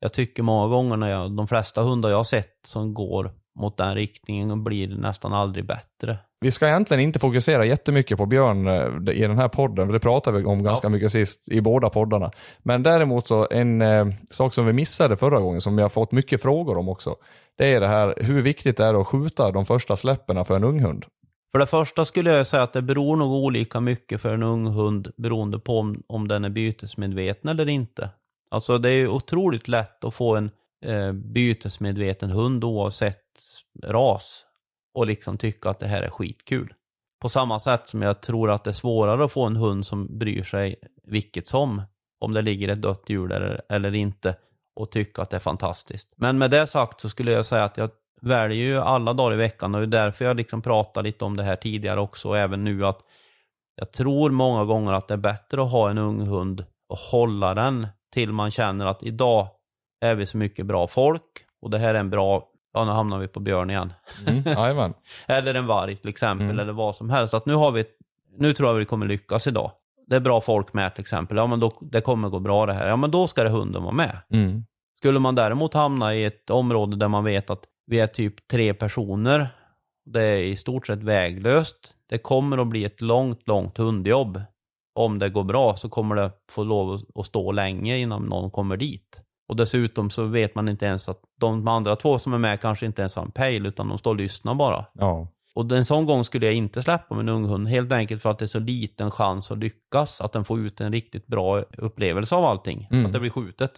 jag 0.00 0.12
tycker 0.12 0.42
många 0.42 0.68
gånger 0.68 0.96
när 0.96 1.08
jag, 1.08 1.30
de 1.36 1.48
flesta 1.48 1.82
hundar 1.82 2.10
jag 2.10 2.16
har 2.16 2.24
sett 2.24 2.60
som 2.66 2.94
går 2.94 3.32
mot 3.60 3.76
den 3.76 3.94
riktningen 3.94 4.64
blir 4.64 4.88
nästan 4.96 5.32
aldrig 5.32 5.66
bättre. 5.66 6.18
Vi 6.40 6.50
ska 6.50 6.68
egentligen 6.68 7.00
inte 7.02 7.18
fokusera 7.18 7.64
jättemycket 7.64 8.18
på 8.18 8.26
Björn 8.26 8.66
eh, 8.66 9.14
i 9.14 9.20
den 9.20 9.38
här 9.38 9.48
podden, 9.48 9.86
för 9.88 9.92
det 9.92 10.00
pratade 10.00 10.38
vi 10.38 10.44
om 10.44 10.62
ganska 10.62 10.86
Ja. 10.86 10.90
mycket 10.90 11.12
sist 11.12 11.48
i 11.48 11.60
båda 11.60 11.90
poddarna. 11.90 12.30
Men 12.62 12.82
däremot 12.82 13.26
så 13.26 13.48
en 13.50 13.82
eh, 13.82 14.06
sak 14.30 14.54
som 14.54 14.66
vi 14.66 14.72
missade 14.72 15.16
förra 15.16 15.40
gången, 15.40 15.60
som 15.60 15.76
vi 15.76 15.82
har 15.82 15.88
fått 15.88 16.12
mycket 16.12 16.42
frågor 16.42 16.78
om 16.78 16.88
också, 16.88 17.16
det 17.58 17.74
är 17.74 17.80
det 17.80 17.88
här 17.88 18.14
hur 18.16 18.42
viktigt 18.42 18.76
det 18.76 18.84
är 18.84 19.00
att 19.00 19.06
skjuta 19.06 19.50
de 19.50 19.66
första 19.66 19.96
släpperna 19.96 20.44
för 20.44 20.56
en 20.56 20.64
ung 20.64 20.80
hund. 20.80 21.04
För 21.52 21.58
det 21.58 21.66
första 21.66 22.04
skulle 22.04 22.30
jag 22.32 22.46
säga 22.46 22.62
att 22.62 22.72
det 22.72 22.82
beror 22.82 23.16
nog 23.16 23.32
olika 23.32 23.80
mycket 23.80 24.20
för 24.20 24.34
en 24.34 24.42
ung 24.42 24.66
hund 24.66 25.12
beroende 25.16 25.58
på 25.58 25.78
om, 25.78 26.02
om 26.06 26.28
den 26.28 26.44
är 26.44 26.48
bytesmedveten 26.48 27.50
eller 27.50 27.68
inte. 27.68 28.10
Alltså 28.50 28.78
det 28.78 28.90
är 28.90 29.08
otroligt 29.08 29.68
lätt 29.68 30.04
att 30.04 30.14
få 30.14 30.36
en 30.36 30.50
eh, 30.86 31.12
bytesmedveten 31.12 32.30
hund 32.30 32.64
oavsett 32.64 33.22
ras 33.86 34.44
och 34.94 35.06
liksom 35.06 35.38
tycka 35.38 35.70
att 35.70 35.78
det 35.78 35.86
här 35.86 36.02
är 36.02 36.10
skitkul. 36.10 36.74
På 37.20 37.28
samma 37.28 37.58
sätt 37.58 37.86
som 37.86 38.02
jag 38.02 38.20
tror 38.20 38.50
att 38.50 38.64
det 38.64 38.70
är 38.70 38.74
svårare 38.74 39.24
att 39.24 39.32
få 39.32 39.44
en 39.46 39.56
hund 39.56 39.86
som 39.86 40.18
bryr 40.18 40.42
sig 40.42 40.76
vilket 41.04 41.46
som, 41.46 41.82
om 42.20 42.34
det 42.34 42.42
ligger 42.42 42.68
ett 42.68 42.82
dött 42.82 43.04
djur 43.06 43.28
där 43.28 43.62
eller 43.68 43.94
inte 43.94 44.36
och 44.76 44.90
tycka 44.90 45.22
att 45.22 45.30
det 45.30 45.36
är 45.36 45.40
fantastiskt. 45.40 46.12
Men 46.16 46.38
med 46.38 46.50
det 46.50 46.66
sagt 46.66 47.00
så 47.00 47.08
skulle 47.08 47.32
jag 47.32 47.46
säga 47.46 47.64
att 47.64 47.76
jag 47.76 47.90
väljer 48.20 48.66
ju 48.66 48.80
alla 48.80 49.12
dagar 49.12 49.34
i 49.34 49.36
veckan 49.36 49.74
och 49.74 49.80
det 49.80 49.98
är 49.98 50.04
därför 50.04 50.24
jag 50.24 50.36
liksom 50.36 50.62
pratar 50.62 51.02
lite 51.02 51.24
om 51.24 51.36
det 51.36 51.42
här 51.42 51.56
tidigare 51.56 52.00
också 52.00 52.28
och 52.28 52.38
även 52.38 52.64
nu 52.64 52.86
att 52.86 53.00
jag 53.74 53.92
tror 53.92 54.30
många 54.30 54.64
gånger 54.64 54.92
att 54.92 55.08
det 55.08 55.14
är 55.14 55.18
bättre 55.18 55.62
att 55.62 55.70
ha 55.70 55.90
en 55.90 55.98
ung 55.98 56.20
hund 56.20 56.64
och 56.88 56.98
hålla 56.98 57.54
den 57.54 57.86
till 58.12 58.32
man 58.32 58.50
känner 58.50 58.86
att 58.86 59.02
idag 59.02 59.48
är 60.00 60.14
vi 60.14 60.26
så 60.26 60.36
mycket 60.36 60.66
bra 60.66 60.86
folk 60.86 61.22
och 61.62 61.70
det 61.70 61.78
här 61.78 61.94
är 61.94 62.00
en 62.00 62.10
bra, 62.10 62.48
ja 62.72 62.84
nu 62.84 62.90
hamnar 62.90 63.18
vi 63.18 63.28
på 63.28 63.40
björn 63.40 63.70
igen. 63.70 63.92
Mm. 64.26 64.42
Eller 65.26 65.54
en 65.54 65.66
varg 65.66 65.96
till 65.96 66.08
exempel, 66.08 66.46
Mm. 66.46 66.58
eller 66.58 66.72
vad 66.72 66.96
som 66.96 67.10
helst. 67.10 67.34
Att 67.34 67.46
nu 67.46 67.54
har 67.54 67.72
vi, 67.72 67.84
nu 68.38 68.52
tror 68.54 68.68
jag 68.68 68.74
vi 68.76 68.84
kommer 68.84 69.06
lyckas 69.06 69.46
idag. 69.46 69.72
Det 70.06 70.16
är 70.16 70.20
bra 70.20 70.40
folk 70.40 70.72
med 70.72 70.94
till 70.94 71.00
exempel. 71.02 71.36
Ja 71.36 71.46
men 71.46 71.60
då, 71.60 71.72
det 71.80 72.00
kommer 72.00 72.28
gå 72.28 72.38
bra 72.38 72.66
det 72.66 72.72
här. 72.72 72.88
Ja 72.88 72.96
men 72.96 73.10
då 73.10 73.26
ska 73.26 73.44
det 73.44 73.50
hunden 73.50 73.82
vara 73.82 73.94
med. 73.94 74.16
Mm. 74.32 74.64
Skulle 74.98 75.18
man 75.18 75.34
däremot 75.34 75.74
hamna 75.74 76.14
i 76.14 76.24
ett 76.24 76.50
område 76.50 76.96
där 76.96 77.08
man 77.08 77.24
vet 77.24 77.50
att 77.50 77.64
vi 77.86 78.00
är 78.00 78.06
typ 78.06 78.48
tre 78.48 78.74
personer, 78.74 79.48
det 80.04 80.22
är 80.22 80.38
i 80.38 80.56
stort 80.56 80.86
sett 80.86 81.02
väglöst. 81.02 81.94
Det 82.08 82.18
kommer 82.18 82.58
att 82.58 82.66
bli 82.66 82.84
ett 82.84 83.00
långt, 83.00 83.48
långt 83.48 83.76
hundjobb. 83.78 84.42
Om 84.94 85.18
det 85.18 85.28
går 85.28 85.44
bra 85.44 85.76
så 85.76 85.88
kommer 85.88 86.16
det 86.16 86.30
få 86.50 86.64
lov 86.64 87.00
att 87.14 87.26
stå 87.26 87.52
länge 87.52 87.98
innan 87.98 88.22
någon 88.22 88.50
kommer 88.50 88.76
dit. 88.76 89.20
Och 89.50 89.56
dessutom 89.56 90.10
så 90.10 90.24
vet 90.24 90.54
man 90.54 90.68
inte 90.68 90.86
ens 90.86 91.08
att 91.08 91.20
de 91.40 91.68
andra 91.68 91.96
två 91.96 92.18
som 92.18 92.34
är 92.34 92.38
med 92.38 92.60
kanske 92.60 92.86
inte 92.86 93.02
ens 93.02 93.16
har 93.16 93.22
en 93.22 93.30
pejl 93.30 93.66
utan 93.66 93.88
de 93.88 93.98
står 93.98 94.10
och 94.10 94.16
lyssnar 94.16 94.54
bara. 94.54 94.84
Ja. 94.92 95.28
Och 95.54 95.72
en 95.72 95.84
sån 95.84 96.06
gång 96.06 96.24
skulle 96.24 96.46
jag 96.46 96.54
inte 96.54 96.82
släppa 96.82 97.14
min 97.14 97.28
unghund, 97.28 97.68
helt 97.68 97.92
enkelt 97.92 98.22
för 98.22 98.30
att 98.30 98.38
det 98.38 98.44
är 98.44 98.46
så 98.46 98.58
liten 98.58 99.10
chans 99.10 99.50
att 99.50 99.58
lyckas, 99.58 100.20
att 100.20 100.32
den 100.32 100.44
får 100.44 100.60
ut 100.60 100.80
en 100.80 100.92
riktigt 100.92 101.26
bra 101.26 101.58
upplevelse 101.58 102.34
av 102.34 102.44
allting, 102.44 102.88
Mm. 102.90 103.06
att 103.06 103.12
det 103.12 103.20
blir 103.20 103.30
skjutet. 103.30 103.72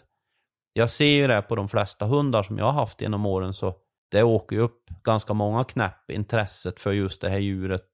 Jag 0.73 0.91
ser 0.91 1.07
ju 1.07 1.27
det 1.27 1.43
på 1.43 1.57
de 1.57 1.69
flesta 1.69 2.07
hundar 2.07 2.43
som 2.43 2.59
jag 2.59 2.65
har 2.65 2.73
haft 2.73 3.01
genom 3.01 3.27
åren, 3.27 3.53
så 3.55 3.75
det 4.11 4.23
åker 4.23 4.57
ju 4.57 4.63
upp 4.63 4.85
ganska 5.03 5.35
många 5.35 5.65
knäpp 5.65 6.11
intresset 6.11 6.81
för 6.81 6.93
just 6.93 7.21
det 7.21 7.29
här 7.29 7.39
djuret 7.39 7.89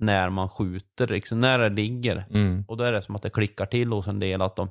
när 0.00 0.30
man 0.30 0.48
skjuter, 0.48 1.06
liksom 1.06 1.40
när 1.40 1.58
det 1.58 1.68
ligger. 1.68 2.26
Mm. 2.30 2.64
Och 2.68 2.76
då 2.76 2.84
är 2.84 2.92
det 2.92 3.02
som 3.02 3.16
att 3.16 3.22
det 3.22 3.30
klickar 3.30 3.66
till 3.66 3.92
hos 3.92 4.06
en 4.06 4.18
del 4.20 4.42
att 4.42 4.56
de, 4.56 4.70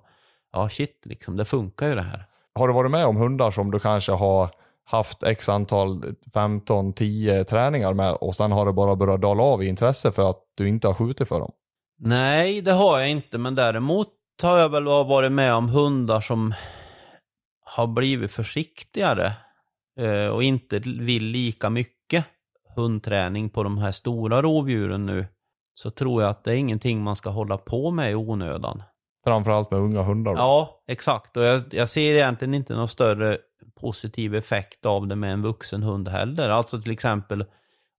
ja 0.52 0.70
shit 0.70 1.02
liksom, 1.06 1.38
det 1.38 1.46
funkar 1.46 1.88
ju 1.88 1.96
det 1.96 2.02
här. 2.02 2.26
Har 2.56 2.68
du 2.68 2.74
varit 2.74 2.92
med 2.92 3.06
om 3.06 3.18
hundar 3.18 3.52
som 3.52 3.72
du 3.72 3.80
kanske 3.80 4.12
har 4.12 4.50
haft 4.84 5.24
x 5.24 5.50
antal, 5.50 6.16
15, 6.34 6.94
10 6.94 7.44
träningar 7.44 7.94
med 7.94 8.14
och 8.14 8.36
sen 8.36 8.52
har 8.52 8.66
det 8.66 8.74
bara 8.74 8.96
börjat 8.96 9.22
dala 9.22 9.44
av 9.44 9.64
i 9.64 9.68
intresse 9.68 10.12
för 10.12 10.30
att 10.30 10.40
du 10.56 10.70
inte 10.70 10.88
har 10.88 10.94
skjutit 10.94 11.28
för 11.28 11.40
dem? 11.40 11.52
Nej, 12.00 12.62
det 12.62 12.72
har 12.72 13.00
jag 13.00 13.10
inte, 13.10 13.38
men 13.38 13.56
däremot 13.56 14.08
har 14.44 14.58
jag 14.58 14.70
väl 14.70 14.84
varit 14.84 15.32
med 15.32 15.54
om 15.54 15.70
hundar 15.70 16.22
som 16.22 16.54
har 17.66 17.88
blivit 17.88 18.32
försiktigare 18.32 19.34
eh, 20.00 20.28
och 20.28 20.44
inte 20.44 20.80
vill 20.80 21.24
lika 21.24 21.70
mycket 21.70 22.26
hundträning 22.76 23.50
på 23.50 23.64
de 23.64 23.78
här 23.78 23.92
stora 23.92 24.42
rovdjuren 24.42 25.06
nu. 25.06 25.28
Så 25.76 25.90
tror 25.90 26.22
jag 26.22 26.32
att 26.32 26.44
det 26.44 26.52
är 26.52 26.56
ingenting 26.56 27.04
man 27.04 27.16
ska 27.16 27.30
hålla 27.30 27.58
på 27.58 27.92
med 27.92 28.12
i 28.12 28.16
onödan. 28.16 28.84
Framförallt 29.28 29.72
med 29.72 29.80
unga 29.80 30.02
hundar. 30.02 30.34
då. 30.34 30.40
Ja, 30.40 30.84
exakt. 30.88 31.38
Och 31.38 31.44
jag, 31.44 31.64
jag 31.72 31.90
ser 31.90 32.14
egentligen 32.14 32.54
inte 32.54 32.76
någon 32.76 32.88
större 32.88 33.38
positiv 33.80 34.36
effekt 34.36 34.86
av 34.86 35.08
det 35.08 35.16
med 35.16 35.34
en 35.34 35.42
vuxen 35.42 35.84
hund 35.84 36.08
heller. 36.08 36.50
Alltså 36.50 36.82
till 36.82 36.92
exempel 36.92 37.46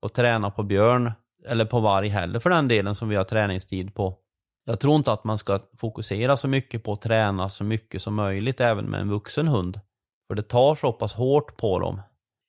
att 0.06 0.14
träna 0.14 0.50
på 0.50 0.62
björn, 0.62 1.12
eller 1.46 1.64
på 1.64 1.80
varg 1.80 2.08
heller 2.08 2.40
för 2.40 2.50
den 2.50 2.68
delen 2.68 2.94
som 2.94 3.08
vi 3.08 3.16
har 3.16 3.24
träningstid 3.24 3.94
på. 3.94 4.16
Jag 4.64 4.80
tror 4.80 4.96
inte 4.96 5.12
att 5.12 5.24
man 5.24 5.38
ska 5.38 5.60
fokusera 5.78 6.36
så 6.36 6.48
mycket 6.48 6.84
på 6.84 6.92
att 6.92 7.00
träna 7.00 7.48
så 7.48 7.64
mycket 7.64 8.02
som 8.02 8.14
möjligt 8.14 8.60
även 8.60 8.84
med 8.84 9.00
en 9.00 9.10
vuxen 9.10 9.48
hund. 9.48 9.80
För 10.28 10.34
det 10.34 10.42
tar 10.42 10.74
så 10.74 10.92
pass 10.92 11.12
hårt 11.12 11.56
på 11.56 11.78
dem. 11.78 12.00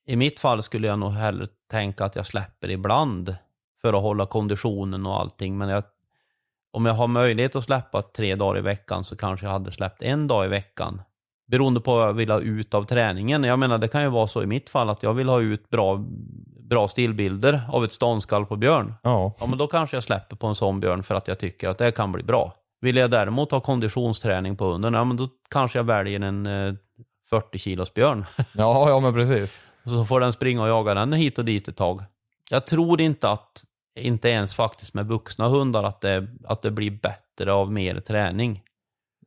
I 0.08 0.16
mitt 0.16 0.40
fall 0.40 0.64
skulle 0.64 0.88
jag 0.88 1.00
nog 1.00 1.12
hellre 1.12 1.48
tänka 1.72 2.06
att 2.06 2.16
jag 2.16 2.26
släpper 2.26 2.70
ibland 2.70 3.36
för 3.82 3.94
att 3.94 4.02
hålla 4.02 4.26
konditionen 4.26 5.06
och 5.06 5.20
allting. 5.20 5.58
Men 5.58 5.70
jag, 5.70 5.84
om 6.72 6.86
jag 6.86 6.94
har 6.94 7.08
möjlighet 7.08 7.56
att 7.56 7.64
släppa 7.64 8.02
tre 8.02 8.36
dagar 8.36 8.60
i 8.60 8.62
veckan 8.62 9.04
så 9.04 9.16
kanske 9.16 9.46
jag 9.46 9.52
hade 9.52 9.72
släppt 9.72 10.02
en 10.02 10.28
dag 10.28 10.46
i 10.46 10.48
veckan. 10.48 11.02
Beroende 11.48 11.80
på 11.80 11.96
vad 11.96 12.08
jag 12.08 12.14
vill 12.14 12.32
ha 12.32 12.40
ut 12.40 12.74
av 12.74 12.84
träningen. 12.84 13.44
Jag 13.44 13.60
menar 13.60 13.78
det 13.78 13.88
kan 13.88 14.02
ju 14.02 14.10
vara 14.10 14.28
så 14.28 14.44
i 14.44 14.46
mitt 14.46 14.70
fall 14.70 14.90
att 14.90 15.04
jag 15.04 15.14
vill 15.14 15.30
ha 15.30 15.42
ut 15.42 15.70
bra, 15.70 16.06
bra 16.70 16.88
stillbilder 16.88 17.62
av 17.70 17.86
ett 17.86 17.92
ståndskall 17.92 18.46
på 18.46 18.56
björn. 18.56 18.94
Ja. 19.04 19.36
Ja 19.40 19.46
men 19.46 19.58
då 19.58 19.68
kanske 19.68 19.96
jag 19.96 20.04
släpper 20.04 20.36
på 20.36 20.48
en 20.48 20.56
sån 20.56 20.80
björn 20.80 21.04
för 21.04 21.16
att 21.16 21.28
jag 21.28 21.40
tycker 21.40 21.70
att 21.70 21.78
det 21.78 21.92
kan 21.92 22.12
bli 22.12 22.24
bra. 22.24 22.54
Vill 22.82 22.96
jag 22.96 23.12
däremot 23.12 23.52
ha 23.52 23.60
konditionsträning 23.60 24.58
på 24.58 24.72
hunden, 24.72 24.94
ja 24.94 25.04
men 25.04 25.18
då 25.18 25.28
kanske 25.50 25.80
jag 25.80 25.84
väljer 25.84 26.20
en 26.20 26.46
eh, 26.46 26.74
40 27.30 27.58
kilos 27.58 27.94
björn. 27.94 28.26
Ja, 28.54 28.90
ja 28.90 29.00
men 29.00 29.14
precis. 29.14 29.62
Så 29.84 30.06
får 30.06 30.20
den 30.20 30.34
springa 30.34 30.62
och 30.62 30.70
jaga 30.70 30.94
den 30.94 31.14
hit 31.14 31.38
och 31.38 31.46
dit 31.46 31.68
ett 31.68 31.78
tag. 31.78 32.04
Jag 32.50 32.66
tror 32.66 33.02
inte 33.02 33.30
att, 33.30 33.64
inte 34.00 34.30
ens 34.30 34.56
faktiskt 34.56 34.94
med 34.94 35.08
vuxna 35.08 35.48
hundar, 35.48 35.84
att 35.84 36.02
det, 36.02 36.28
att 36.44 36.62
det 36.62 36.72
blir 36.72 36.92
bättre 36.92 37.54
av 37.54 37.72
mer 37.72 38.00
träning. 38.00 38.64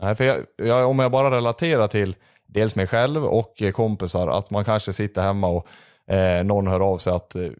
Nej, 0.00 0.14
för 0.14 0.24
jag, 0.24 0.46
jag, 0.56 0.90
om 0.90 0.98
jag 0.98 1.11
bara 1.11 1.30
relaterar 1.30 1.88
till 1.88 2.16
dels 2.46 2.76
mig 2.76 2.87
själv 2.87 3.24
och 3.24 3.62
eh, 3.62 3.72
kompisar, 3.72 4.28
att 4.28 4.50
man 4.50 4.64
kanske 4.64 4.92
sitter 4.92 5.22
hemma 5.22 5.48
och 5.48 5.66
eh, 6.14 6.44
någon 6.44 6.66
hör 6.66 6.80
av 6.80 6.98
sig 6.98 7.12
att 7.12 7.37
eh, 7.37 7.50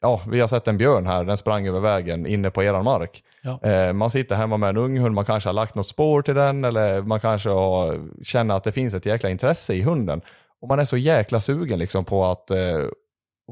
ja, 0.00 0.20
vi 0.30 0.40
har 0.40 0.48
sett 0.48 0.68
en 0.68 0.78
björn 0.78 1.06
här, 1.06 1.24
den 1.24 1.36
sprang 1.36 1.66
över 1.66 1.80
vägen 1.80 2.26
inne 2.26 2.50
på 2.50 2.62
eran 2.62 2.84
mark. 2.84 3.24
Ja. 3.42 3.60
Eh, 3.62 3.92
man 3.92 4.10
sitter 4.10 4.36
hemma 4.36 4.56
med 4.56 4.68
en 4.68 4.76
ung 4.76 4.98
hund, 4.98 5.14
man 5.14 5.24
kanske 5.24 5.48
har 5.48 5.54
lagt 5.54 5.74
något 5.74 5.88
spår 5.88 6.22
till 6.22 6.34
den 6.34 6.64
eller 6.64 7.02
man 7.02 7.20
kanske 7.20 7.50
har, 7.50 8.00
känner 8.22 8.56
att 8.56 8.64
det 8.64 8.72
finns 8.72 8.94
ett 8.94 9.06
jäkla 9.06 9.30
intresse 9.30 9.74
i 9.74 9.82
hunden. 9.82 10.20
Och 10.60 10.68
man 10.68 10.78
är 10.78 10.84
så 10.84 10.96
jäkla 10.96 11.40
sugen 11.40 11.78
liksom 11.78 12.04
på 12.04 12.24
att 12.24 12.50
eh, 12.50 12.86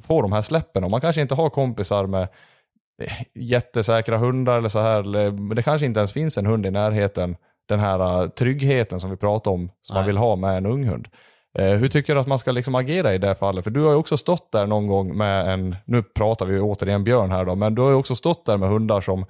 få 0.03 0.23
de 0.23 0.33
här 0.33 0.43
släppen 0.43 0.85
och 0.85 0.91
man 0.91 1.01
kanske 1.01 1.21
inte 1.21 1.35
har 1.35 1.51
kompisar 1.51 2.07
med 2.07 2.29
jättesäkra 3.35 4.19
hundar 4.19 4.59
eller 4.59 4.69
så 4.69 4.81
här. 4.81 5.31
men 5.31 5.57
Det 5.57 5.63
kanske 5.63 5.87
inte 5.87 6.01
ens 6.01 6.13
finns 6.13 6.39
en 6.39 6.47
hund 6.47 6.67
i 6.67 6.71
närheten. 6.71 7.37
Den 7.69 7.81
här 7.81 8.23
eh, 8.23 8.29
tryggheten 8.29 9.01
som 9.01 9.11
vi 9.11 9.17
pratar 9.17 9.51
om, 9.51 9.71
som 9.83 9.95
man 9.95 10.03
Nej. 10.03 10.07
vill 10.07 10.17
ha 10.17 10.37
med 10.37 10.57
en 10.57 10.67
ung 10.67 10.85
hund. 10.85 11.09
Eh, 11.59 11.75
hur 11.75 11.89
tycker 11.89 12.15
du 12.15 12.21
att 12.21 12.27
man 12.27 12.39
ska 12.39 12.53
liksom 12.53 12.75
agera 12.75 13.15
i 13.15 13.19
det 13.19 13.35
fallet? 13.35 13.65
För 13.65 13.71
du 13.71 13.85
har 13.85 13.91
ju 13.91 13.97
också 13.97 14.17
stått 14.17 14.53
där 14.53 14.67
någon 14.67 14.87
gång 14.87 15.17
med 15.17 15.53
en, 15.53 15.77
nu 15.87 16.03
pratar 16.03 16.47
vi 16.47 16.61
återigen 16.61 17.05
björn 17.05 17.31
här 17.31 17.45
då, 17.45 17.55
men 17.55 17.75
du 17.75 17.83
har 17.83 17.89
ju 17.89 17.95
också 17.95 18.15
stått 18.15 18.47
där 18.47 18.57
med 18.57 18.69
hundar 18.69 19.01
som 19.01 19.27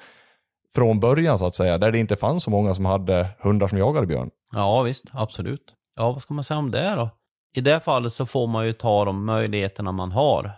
från 0.74 1.00
början 1.00 1.38
så 1.38 1.46
att 1.46 1.54
säga, 1.54 1.78
där 1.78 1.92
det 1.92 1.98
inte 1.98 2.16
fanns 2.16 2.44
så 2.44 2.50
många 2.50 2.74
som 2.74 2.84
hade 2.84 3.28
hundar 3.38 3.68
som 3.68 3.78
jagade 3.78 4.06
björn. 4.06 4.30
Ja 4.52 4.82
visst, 4.82 5.04
absolut. 5.12 5.74
Ja 5.96 6.12
vad 6.12 6.22
ska 6.22 6.34
man 6.34 6.44
säga 6.44 6.58
om 6.58 6.70
det 6.70 6.94
då? 6.94 7.10
I 7.56 7.60
det 7.60 7.80
fallet 7.80 8.12
så 8.12 8.26
får 8.26 8.46
man 8.46 8.66
ju 8.66 8.72
ta 8.72 9.04
de 9.04 9.24
möjligheterna 9.26 9.92
man 9.92 10.12
har. 10.12 10.52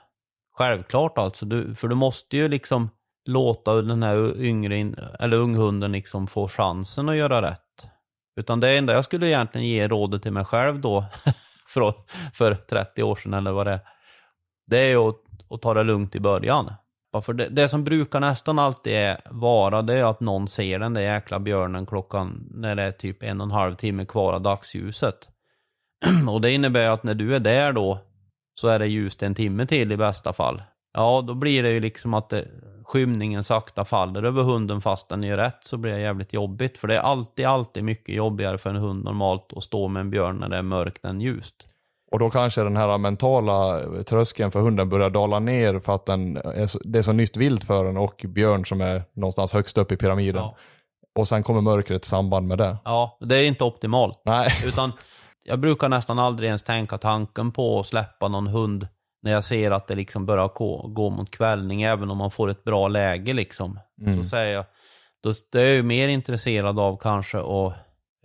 Självklart 0.57 1.19
alltså, 1.19 1.47
du, 1.47 1.75
för 1.75 1.89
du 1.89 1.95
måste 1.95 2.37
ju 2.37 2.49
liksom 2.49 2.91
låta 3.25 3.83
den 3.83 4.03
här 4.03 4.41
yngre, 4.41 4.95
eller 5.19 5.37
unghunden 5.37 5.93
liksom 5.93 6.27
få 6.27 6.49
chansen 6.49 7.09
att 7.09 7.17
göra 7.17 7.43
rätt. 7.43 7.87
Utan 8.37 8.61
det 8.61 8.79
enda 8.79 8.93
jag 8.93 9.05
skulle 9.05 9.27
egentligen 9.27 9.69
ge 9.69 9.89
rådet 9.89 10.23
till 10.23 10.33
mig 10.33 10.45
själv 10.45 10.81
då, 10.81 11.05
för, 11.67 11.95
för 12.35 12.55
30 12.55 13.03
år 13.03 13.17
sedan 13.17 13.35
eller 13.35 13.53
vad 13.53 13.67
det 13.67 13.73
är, 13.73 13.81
det 14.67 14.79
är 14.79 15.09
att, 15.09 15.17
att 15.51 15.63
ta 15.63 15.75
det 15.75 15.83
lugnt 15.83 16.15
i 16.15 16.21
början. 16.21 16.73
För 17.23 17.33
det, 17.33 17.49
det 17.49 17.69
som 17.69 17.85
brukar 17.85 18.21
nästan 18.21 18.59
alltid 18.59 18.93
är 18.93 19.21
vara, 19.31 19.83
det 19.83 19.95
är 19.95 20.05
att 20.05 20.21
någon 20.21 20.49
ser 20.49 20.79
den 20.79 20.95
där 20.95 21.01
jäkla 21.01 21.39
björnen 21.41 21.87
klockan, 21.87 22.49
när 22.51 22.75
det 22.75 22.83
är 22.83 22.93
typ 22.93 23.23
en 23.23 23.41
och 23.41 23.45
en 23.45 23.51
halv 23.51 23.75
timme 23.75 24.05
kvar 24.05 24.33
av 24.33 24.43
dagsljuset. 24.43 25.29
och 26.29 26.41
det 26.41 26.53
innebär 26.53 26.91
att 26.91 27.03
när 27.03 27.15
du 27.15 27.35
är 27.35 27.41
där 27.41 27.73
då, 27.73 27.99
så 28.55 28.69
är 28.69 28.79
det 28.79 28.87
ljust 28.87 29.23
en 29.23 29.35
timme 29.35 29.67
till 29.67 29.93
i 29.93 29.97
bästa 29.97 30.33
fall. 30.33 30.63
Ja, 30.93 31.25
då 31.27 31.35
blir 31.35 31.63
det 31.63 31.71
ju 31.71 31.81
liksom 31.81 32.15
att 32.15 32.29
det, 32.29 32.49
skymningen 32.91 33.45
sakta 33.45 33.85
faller 33.85 34.23
över 34.23 34.43
hunden 34.43 34.81
fast 34.81 35.09
den 35.09 35.23
gör 35.23 35.37
rätt 35.37 35.59
så 35.61 35.77
blir 35.77 35.93
det 35.93 36.01
jävligt 36.01 36.33
jobbigt. 36.33 36.79
För 36.79 36.89
det 36.89 36.97
är 36.97 37.01
alltid, 37.01 37.47
alltid 37.47 37.85
mycket 37.85 38.15
jobbigare 38.15 38.59
för 38.59 38.71
en 38.71 38.77
hund 38.77 39.05
normalt 39.05 39.53
att 39.57 39.65
stå 39.65 39.89
med 39.89 40.01
en 40.01 40.11
björn 40.11 40.37
när 40.37 40.49
det 40.49 40.57
är 40.57 40.63
mörkt 40.63 41.05
än 41.05 41.21
ljust. 41.21 41.69
Och 42.13 42.19
då 42.19 42.31
kanske 42.31 42.63
den 42.63 42.77
här 42.77 42.99
mentala 42.99 43.81
tröskeln 44.03 44.51
för 44.51 44.61
hunden 44.61 44.89
börjar 44.89 45.11
dala 45.11 45.39
ner 45.39 45.79
för 45.79 45.95
att 45.95 46.07
den 46.07 46.37
är 46.37 46.89
det 46.93 46.99
är 46.99 47.03
så 47.03 47.13
nytt 47.13 47.37
vilt 47.37 47.65
för 47.65 47.85
den 47.85 47.97
och 47.97 48.25
björn 48.29 48.67
som 48.67 48.81
är 48.81 49.03
någonstans 49.13 49.53
högst 49.53 49.79
upp 49.79 49.93
i 49.93 49.97
pyramiden. 49.97 50.43
Ja. 50.43 50.57
Och 51.19 51.29
sen 51.29 51.43
kommer 51.43 51.61
mörkret 51.61 52.07
i 52.07 52.09
samband 52.09 52.47
med 52.47 52.59
det. 52.59 52.77
Ja, 52.85 53.19
det 53.21 53.37
är 53.37 53.45
inte 53.45 53.65
optimalt. 53.65 54.23
Nej, 54.25 54.51
Utan 54.67 54.93
jag 55.43 55.59
brukar 55.59 55.89
nästan 55.89 56.19
aldrig 56.19 56.47
ens 56.47 56.63
tänka 56.63 56.99
tanken 56.99 57.53
på 57.53 57.81
att 57.81 57.87
släppa 57.87 58.29
någon 58.29 58.47
hund 58.47 58.89
när 59.23 59.31
jag 59.33 59.45
ser 59.45 59.71
att 59.71 59.87
det 59.87 59.95
liksom 59.95 60.27
börjar 60.27 60.51
gå, 60.55 60.87
gå 60.89 61.11
mot 61.11 61.31
kvällning, 61.31 61.83
även 61.83 62.11
om 62.11 62.19
man 62.19 62.31
får 62.31 62.51
ett 62.51 62.65
bra 62.65 62.89
läge 62.89 63.33
liksom. 63.33 63.81
Mm. 64.01 64.17
Så 64.17 64.29
säger 64.29 64.55
jag, 64.55 64.65
då 65.23 65.33
då 65.53 65.59
är 65.59 65.65
jag 65.65 65.75
ju 65.75 65.83
mer 65.83 66.09
intresserad 66.09 66.79
av 66.79 66.97
kanske 66.97 67.39
att, 67.39 67.75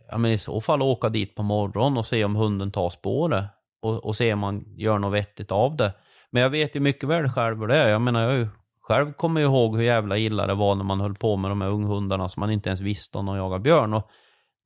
ja 0.09 0.17
men 0.17 0.31
i 0.31 0.37
så 0.37 0.61
fall 0.61 0.81
åka 0.81 1.09
dit 1.09 1.35
på 1.35 1.43
morgonen 1.43 1.97
och 1.97 2.05
se 2.05 2.25
om 2.25 2.35
hunden 2.35 2.71
tar 2.71 2.89
spåret. 2.89 3.45
Och, 3.81 4.05
och 4.05 4.15
se 4.15 4.33
om 4.33 4.39
man 4.39 4.63
gör 4.77 4.99
något 4.99 5.13
vettigt 5.13 5.51
av 5.51 5.75
det. 5.75 5.93
Men 6.29 6.41
jag 6.41 6.49
vet 6.49 6.75
ju 6.75 6.79
mycket 6.79 7.09
väl 7.09 7.29
själv 7.29 7.59
hur 7.59 7.67
det 7.67 7.77
är. 7.77 7.89
Jag 7.89 8.01
menar, 8.01 8.21
jag 8.21 8.33
ju, 8.33 8.47
själv 8.81 9.13
kommer 9.13 9.41
jag 9.41 9.51
ihåg 9.51 9.75
hur 9.75 9.83
jävla 9.83 10.17
illa 10.17 10.47
det 10.47 10.53
var 10.53 10.75
när 10.75 10.83
man 10.83 11.01
höll 11.01 11.15
på 11.15 11.35
med 11.37 11.51
de 11.51 11.61
här 11.61 11.69
unghundarna 11.69 12.29
som 12.29 12.39
man 12.39 12.51
inte 12.51 12.69
ens 12.69 12.81
visste 12.81 13.17
om 13.17 13.25
de 13.25 13.37
jagade 13.37 13.63
björn. 13.63 13.93
Och 13.93 14.09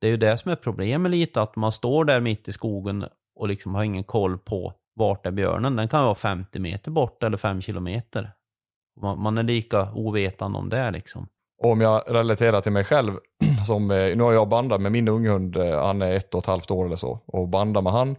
det 0.00 0.06
är 0.06 0.10
ju 0.10 0.16
det 0.16 0.38
som 0.38 0.50
är 0.50 0.56
problemet 0.56 1.10
lite, 1.10 1.42
att 1.42 1.56
man 1.56 1.72
står 1.72 2.04
där 2.04 2.20
mitt 2.20 2.48
i 2.48 2.52
skogen 2.52 3.04
och 3.34 3.48
liksom 3.48 3.74
har 3.74 3.84
ingen 3.84 4.04
koll 4.04 4.38
på 4.38 4.74
vart 4.94 5.26
är 5.26 5.30
björnen. 5.30 5.76
Den 5.76 5.88
kan 5.88 6.04
vara 6.04 6.14
50 6.14 6.58
meter 6.58 6.90
bort 6.90 7.22
eller 7.22 7.36
5 7.36 7.60
kilometer. 7.60 8.30
Man, 9.00 9.20
man 9.22 9.38
är 9.38 9.42
lika 9.42 9.92
ovetande 9.94 10.58
om 10.58 10.68
det 10.68 10.90
liksom. 10.90 11.28
Och 11.62 11.70
om 11.70 11.80
jag 11.80 12.02
relaterar 12.06 12.60
till 12.60 12.72
mig 12.72 12.84
själv, 12.84 13.12
som, 13.66 13.90
eh, 13.90 14.16
nu 14.16 14.22
har 14.22 14.32
jag 14.32 14.48
bandat 14.48 14.80
med 14.80 14.92
min 14.92 15.08
unghund, 15.08 15.56
eh, 15.56 15.84
han 15.84 16.02
är 16.02 16.12
ett 16.12 16.34
och 16.34 16.40
ett 16.40 16.46
halvt 16.46 16.70
år 16.70 16.86
eller 16.86 16.96
så, 16.96 17.20
och 17.26 17.48
bandar 17.48 17.82
med 17.82 17.92
han. 17.92 18.16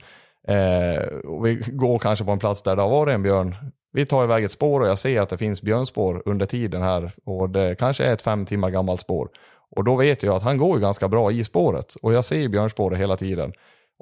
Eh, 0.47 1.03
och 1.03 1.45
vi 1.45 1.55
går 1.55 1.99
kanske 1.99 2.25
på 2.25 2.31
en 2.31 2.39
plats 2.39 2.61
där 2.61 2.75
det 2.75 2.81
har 2.81 2.89
varit 2.89 3.13
en 3.13 3.23
björn. 3.23 3.55
Vi 3.93 4.05
tar 4.05 4.23
iväg 4.23 4.43
ett 4.43 4.51
spår 4.51 4.79
och 4.81 4.87
jag 4.87 4.97
ser 4.97 5.21
att 5.21 5.29
det 5.29 5.37
finns 5.37 5.61
björnspår 5.61 6.23
under 6.25 6.45
tiden 6.45 6.81
här 6.81 7.11
och 7.25 7.49
det 7.49 7.75
kanske 7.79 8.05
är 8.05 8.13
ett 8.13 8.21
fem 8.21 8.45
timmar 8.45 8.69
gammalt 8.69 9.01
spår. 9.01 9.29
Och 9.75 9.83
då 9.83 9.95
vet 9.95 10.23
jag 10.23 10.35
att 10.35 10.43
han 10.43 10.57
går 10.57 10.75
ju 10.75 10.81
ganska 10.81 11.07
bra 11.07 11.31
i 11.31 11.43
spåret 11.43 11.95
och 12.01 12.13
jag 12.13 12.25
ser 12.25 12.47
björnspåret 12.47 12.99
hela 12.99 13.17
tiden. 13.17 13.53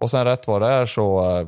Och 0.02 0.12
sen 0.12 0.26
rätt 0.26 0.48
vad 0.48 0.62
det 0.62 0.68
är 0.68 0.86
så 0.86 1.40
eh, 1.40 1.48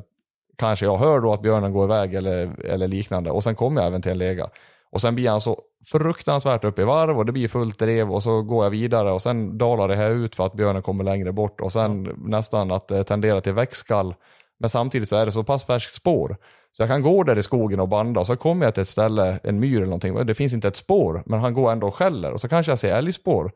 kanske 0.61 0.85
jag 0.85 0.97
hör 0.97 1.19
då 1.19 1.33
att 1.33 1.41
björnen 1.41 1.73
går 1.73 1.85
iväg 1.85 2.13
eller, 2.13 2.65
eller 2.65 2.87
liknande 2.87 3.31
och 3.31 3.43
sen 3.43 3.55
kommer 3.55 3.81
jag 3.81 3.87
även 3.87 4.01
till 4.01 4.11
en 4.11 4.17
lega. 4.17 4.49
Och 4.91 5.01
sen 5.01 5.15
blir 5.15 5.29
han 5.29 5.41
så 5.41 5.61
fruktansvärt 5.85 6.63
upp 6.63 6.79
i 6.79 6.83
varv 6.83 7.17
och 7.17 7.25
det 7.25 7.31
blir 7.31 7.47
fullt 7.47 7.79
drev 7.79 8.11
och 8.11 8.23
så 8.23 8.41
går 8.41 8.63
jag 8.63 8.71
vidare 8.71 9.11
och 9.11 9.21
sen 9.21 9.57
dalar 9.57 9.87
det 9.87 9.95
här 9.95 10.09
ut 10.09 10.35
för 10.35 10.45
att 10.45 10.53
björnen 10.53 10.81
kommer 10.81 11.03
längre 11.03 11.31
bort 11.31 11.61
och 11.61 11.71
sen 11.71 12.03
nästan 12.17 12.71
att 12.71 12.87
det 12.87 13.03
tenderar 13.03 13.41
till 13.41 13.53
växtskall. 13.53 14.15
Men 14.59 14.69
samtidigt 14.69 15.09
så 15.09 15.15
är 15.15 15.25
det 15.25 15.31
så 15.31 15.43
pass 15.43 15.65
färskt 15.65 15.95
spår. 15.95 16.37
Så 16.71 16.83
jag 16.83 16.89
kan 16.89 17.01
gå 17.01 17.23
där 17.23 17.37
i 17.37 17.43
skogen 17.43 17.79
och 17.79 17.89
banda 17.89 18.19
och 18.19 18.27
så 18.27 18.35
kommer 18.35 18.65
jag 18.65 18.73
till 18.73 18.81
ett 18.81 18.87
ställe, 18.87 19.39
en 19.43 19.59
myr 19.59 19.75
eller 19.75 19.85
någonting, 19.85 20.25
det 20.25 20.35
finns 20.35 20.53
inte 20.53 20.67
ett 20.67 20.75
spår 20.75 21.23
men 21.25 21.39
han 21.39 21.53
går 21.53 21.71
ändå 21.71 21.87
och 21.87 21.95
skäller 21.95 22.31
och 22.31 22.41
så 22.41 22.47
kanske 22.47 22.71
jag 22.71 22.79
ser 22.79 22.95
älgspår. 22.95 23.51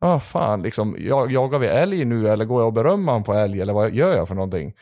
Ja, 0.00 0.14
ah, 0.14 0.18
fan, 0.18 0.62
liksom, 0.62 0.96
jag, 0.98 1.32
jagar 1.32 1.58
vi 1.58 1.66
älg 1.66 2.04
nu 2.04 2.28
eller 2.28 2.44
går 2.44 2.60
jag 2.60 2.66
och 2.66 2.72
berömmer 2.72 3.12
han 3.12 3.24
på 3.24 3.34
älg 3.34 3.60
eller 3.60 3.72
vad 3.72 3.94
gör 3.94 4.16
jag 4.16 4.28
för 4.28 4.34
någonting? 4.34 4.72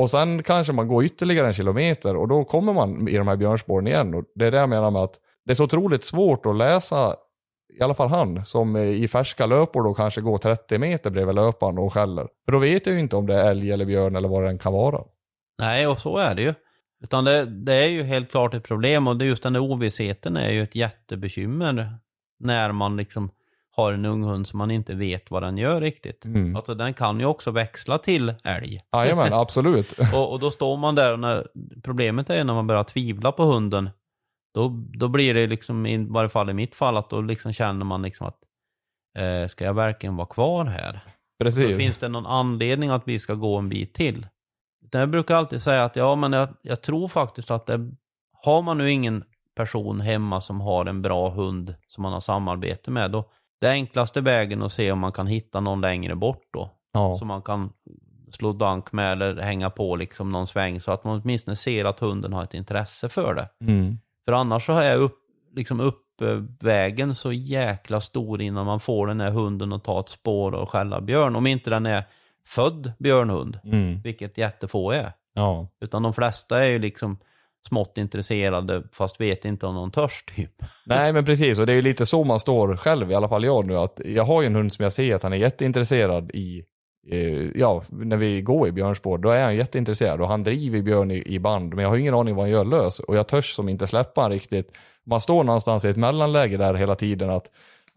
Och 0.00 0.10
sen 0.10 0.42
kanske 0.42 0.72
man 0.72 0.88
går 0.88 1.04
ytterligare 1.04 1.46
en 1.46 1.52
kilometer 1.52 2.16
och 2.16 2.28
då 2.28 2.44
kommer 2.44 2.72
man 2.72 3.08
i 3.08 3.16
de 3.16 3.28
här 3.28 3.36
björnspåren 3.36 3.86
igen. 3.86 4.14
Och 4.14 4.24
det 4.34 4.46
är 4.46 4.50
det 4.50 4.56
jag 4.56 4.68
menar 4.68 4.90
med 4.90 5.02
att 5.02 5.14
det 5.44 5.52
är 5.52 5.54
så 5.54 5.64
otroligt 5.64 6.04
svårt 6.04 6.46
att 6.46 6.56
läsa, 6.56 7.16
i 7.78 7.82
alla 7.82 7.94
fall 7.94 8.08
han, 8.08 8.44
som 8.44 8.76
i 8.76 9.08
färska 9.08 9.46
löpor 9.46 9.82
då 9.82 9.94
kanske 9.94 10.20
går 10.20 10.38
30 10.38 10.78
meter 10.78 11.10
bredvid 11.10 11.34
löparen 11.34 11.78
och 11.78 11.92
skäller. 11.92 12.28
För 12.44 12.52
då 12.52 12.58
vet 12.58 12.86
jag 12.86 12.94
ju 12.94 13.00
inte 13.00 13.16
om 13.16 13.26
det 13.26 13.34
är 13.34 13.50
älg 13.50 13.72
eller 13.72 13.84
björn 13.84 14.16
eller 14.16 14.28
vad 14.28 14.42
det 14.42 14.48
än 14.48 14.58
kan 14.58 14.72
vara. 14.72 15.04
Nej, 15.58 15.86
och 15.86 15.98
så 15.98 16.16
är 16.16 16.34
det 16.34 16.42
ju. 16.42 16.54
Utan 17.02 17.24
det, 17.24 17.44
det 17.44 17.74
är 17.74 17.88
ju 17.88 18.02
helt 18.02 18.30
klart 18.30 18.54
ett 18.54 18.64
problem 18.64 19.06
och 19.06 19.16
det 19.16 19.24
just 19.24 19.42
den 19.42 19.52
där 19.52 19.60
ovissheten 19.60 20.36
är 20.36 20.50
ju 20.50 20.62
ett 20.62 20.74
jättebekymmer 20.74 21.94
när 22.38 22.72
man 22.72 22.96
liksom 22.96 23.30
har 23.80 23.92
en 23.92 24.04
ung 24.04 24.24
hund 24.24 24.46
som 24.46 24.58
man 24.58 24.70
inte 24.70 24.94
vet 24.94 25.30
vad 25.30 25.42
den 25.42 25.58
gör 25.58 25.80
riktigt. 25.80 26.24
Mm. 26.24 26.56
Alltså 26.56 26.74
den 26.74 26.94
kan 26.94 27.20
ju 27.20 27.26
också 27.26 27.50
växla 27.50 27.98
till 27.98 28.34
älg. 28.44 28.82
Jajamän, 28.92 29.32
absolut. 29.32 29.94
Och, 30.14 30.32
och 30.32 30.40
då 30.40 30.50
står 30.50 30.76
man 30.76 30.94
där 30.94 31.12
och 31.12 31.18
när, 31.18 31.46
problemet 31.82 32.30
är 32.30 32.44
när 32.44 32.54
man 32.54 32.66
börjar 32.66 32.84
tvivla 32.84 33.32
på 33.32 33.42
hunden. 33.42 33.90
Då, 34.54 34.68
då 34.94 35.08
blir 35.08 35.34
det 35.34 35.46
liksom, 35.46 35.86
i 35.86 36.06
varje 36.10 36.28
fall 36.28 36.50
i 36.50 36.52
mitt 36.52 36.74
fall, 36.74 36.96
att 36.96 37.10
då 37.10 37.20
liksom 37.20 37.52
känner 37.52 37.84
man 37.84 38.02
liksom 38.02 38.26
att 38.26 38.38
eh, 39.18 39.48
ska 39.48 39.64
jag 39.64 39.74
verkligen 39.74 40.16
vara 40.16 40.26
kvar 40.26 40.64
här? 40.64 41.00
Så 41.38 41.44
Precis. 41.44 41.76
finns 41.76 41.98
det 41.98 42.08
någon 42.08 42.26
anledning 42.26 42.90
att 42.90 43.08
vi 43.08 43.18
ska 43.18 43.34
gå 43.34 43.56
en 43.56 43.68
bit 43.68 43.94
till? 43.94 44.26
Utan 44.84 45.00
Jag 45.00 45.10
brukar 45.10 45.36
alltid 45.36 45.62
säga 45.62 45.84
att 45.84 45.96
ja, 45.96 46.14
men 46.14 46.32
jag, 46.32 46.48
jag 46.62 46.82
tror 46.82 47.08
faktiskt 47.08 47.50
att 47.50 47.66
det, 47.66 47.90
har 48.32 48.62
man 48.62 48.78
nu 48.78 48.90
ingen 48.90 49.24
person 49.54 50.00
hemma 50.00 50.40
som 50.40 50.60
har 50.60 50.86
en 50.86 51.02
bra 51.02 51.30
hund 51.30 51.74
som 51.88 52.02
man 52.02 52.12
har 52.12 52.20
samarbete 52.20 52.90
med, 52.90 53.10
då 53.10 53.30
det 53.60 53.68
enklaste 53.68 54.20
vägen 54.20 54.62
att 54.62 54.72
se 54.72 54.92
om 54.92 54.98
man 54.98 55.12
kan 55.12 55.26
hitta 55.26 55.60
någon 55.60 55.80
längre 55.80 56.14
bort 56.14 56.42
då. 56.52 56.70
Ja. 56.92 57.16
Som 57.18 57.28
man 57.28 57.42
kan 57.42 57.72
slå 58.30 58.52
dank 58.52 58.92
med 58.92 59.12
eller 59.12 59.36
hänga 59.42 59.70
på 59.70 59.96
liksom 59.96 60.32
någon 60.32 60.46
sväng 60.46 60.80
så 60.80 60.92
att 60.92 61.04
man 61.04 61.20
åtminstone 61.20 61.56
ser 61.56 61.84
att 61.84 62.00
hunden 62.00 62.32
har 62.32 62.42
ett 62.44 62.54
intresse 62.54 63.08
för 63.08 63.34
det. 63.34 63.48
Mm. 63.60 63.98
För 64.24 64.32
annars 64.32 64.66
så 64.66 64.72
är 64.72 64.96
upp, 64.96 65.18
liksom 65.56 65.80
uppvägen 65.80 67.14
så 67.14 67.32
jäkla 67.32 68.00
stor 68.00 68.40
innan 68.42 68.66
man 68.66 68.80
får 68.80 69.06
den 69.06 69.20
här 69.20 69.30
hunden 69.30 69.72
att 69.72 69.84
ta 69.84 70.00
ett 70.00 70.08
spår 70.08 70.52
och 70.52 70.70
skälla 70.70 71.00
björn. 71.00 71.36
Om 71.36 71.46
inte 71.46 71.70
den 71.70 71.86
är 71.86 72.04
född 72.46 72.92
björnhund, 72.98 73.58
Mm. 73.64 74.00
vilket 74.02 74.38
jättefå 74.38 74.90
är. 74.90 75.12
Ja. 75.34 75.66
Utan 75.80 76.02
de 76.02 76.14
flesta 76.14 76.64
är 76.64 76.68
ju 76.68 76.78
liksom 76.78 77.18
smått 77.68 77.98
intresserade 77.98 78.82
fast 78.92 79.20
vet 79.20 79.44
inte 79.44 79.66
om 79.66 79.74
de 79.74 79.90
törs 79.90 80.24
typ. 80.36 80.62
Nej 80.86 81.12
men 81.12 81.24
precis 81.24 81.58
och 81.58 81.66
det 81.66 81.72
är 81.72 81.76
ju 81.76 81.82
lite 81.82 82.06
så 82.06 82.24
man 82.24 82.40
står 82.40 82.76
själv, 82.76 83.10
i 83.10 83.14
alla 83.14 83.28
fall 83.28 83.44
jag 83.44 83.66
nu. 83.66 83.76
Att 83.76 84.00
jag 84.04 84.24
har 84.24 84.42
ju 84.42 84.46
en 84.46 84.54
hund 84.54 84.72
som 84.72 84.82
jag 84.82 84.92
ser 84.92 85.14
att 85.14 85.22
han 85.22 85.32
är 85.32 85.36
jätteintresserad 85.36 86.30
i, 86.34 86.64
eh, 87.10 87.48
ja 87.54 87.82
när 87.88 88.16
vi 88.16 88.42
går 88.42 88.68
i 88.68 88.72
björnspår, 88.72 89.18
då 89.18 89.30
är 89.30 89.44
han 89.44 89.56
jätteintresserad 89.56 90.20
och 90.20 90.28
han 90.28 90.42
driver 90.42 90.82
björn 90.82 91.10
i, 91.10 91.22
i 91.26 91.38
band. 91.38 91.74
Men 91.74 91.82
jag 91.82 91.90
har 91.90 91.96
ingen 91.96 92.14
aning 92.14 92.34
vad 92.34 92.44
han 92.44 92.50
gör 92.50 92.64
lös 92.64 93.00
och 93.00 93.16
jag 93.16 93.28
törs 93.28 93.54
som 93.54 93.68
inte 93.68 93.86
släppa 93.86 94.20
han 94.20 94.30
riktigt. 94.30 94.72
Man 95.06 95.20
står 95.20 95.44
någonstans 95.44 95.84
i 95.84 95.88
ett 95.88 95.96
mellanläge 95.96 96.56
där 96.56 96.74
hela 96.74 96.94
tiden 96.94 97.30
att 97.30 97.50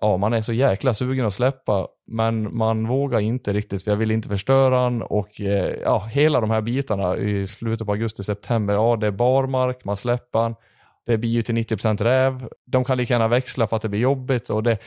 ja, 0.04 0.18
man 0.18 0.34
är 0.34 0.42
så 0.42 0.54
jäkla 0.54 0.94
sugen 0.94 1.26
att 1.26 1.34
släppa 1.34 1.88
men 2.08 2.58
man 2.58 2.88
vågar 2.88 3.20
inte 3.20 3.54
riktigt 3.54 3.84
för 3.84 3.92
jag 3.92 3.98
vill 3.98 4.12
inte 4.12 4.30
förstöra 4.30 4.80
han 4.80 5.02
och 5.02 5.42
eh, 5.42 5.76
ja, 5.84 6.00
hela 6.12 6.42
de 6.42 6.52
här 6.52 6.62
bitarna 6.62 7.18
i 7.18 7.48
slutet 7.48 7.88
på 7.88 7.94
augusti, 7.94 8.24
september, 8.24 8.74
ja 8.74 8.96
det 8.96 9.08
är 9.08 9.12
barmark, 9.12 9.86
man 9.86 9.98
släpper 9.98 10.40
han. 10.40 10.56
Det 11.06 11.18
blir 11.18 11.30
ju 11.30 11.42
till 11.42 11.56
90% 11.56 12.04
räv. 12.04 12.50
De 12.66 12.84
kan 12.84 12.98
lika 12.98 13.14
gärna 13.14 13.28
växla 13.28 13.68
för 13.68 13.76
att 13.76 13.82
det 13.82 13.90
blir 13.90 14.00
jobbigt. 14.00 14.50
Och 14.50 14.64
det, 14.64 14.78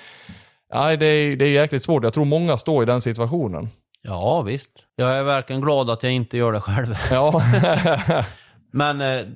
nej, 0.75 0.97
det, 0.97 1.07
är, 1.07 1.37
det 1.37 1.45
är 1.45 1.51
jäkligt 1.51 1.83
svårt. 1.83 2.05
Jag 2.05 2.15
tror 2.15 2.25
många 2.25 2.57
står 2.57 2.83
i 2.83 2.87
den 2.87 3.01
situationen. 3.01 3.69
Ja 4.03 4.43
visst. 4.43 4.71
Jag 4.97 5.17
är 5.17 5.23
verkligen 5.23 5.63
glad 5.63 5.91
att 5.91 6.03
jag 6.03 6.13
inte 6.13 6.37
gör 6.37 6.53
det 6.53 6.61
själv. 6.61 6.95
Ja, 7.11 7.43
Men 8.73 9.01
eh, 9.01 9.27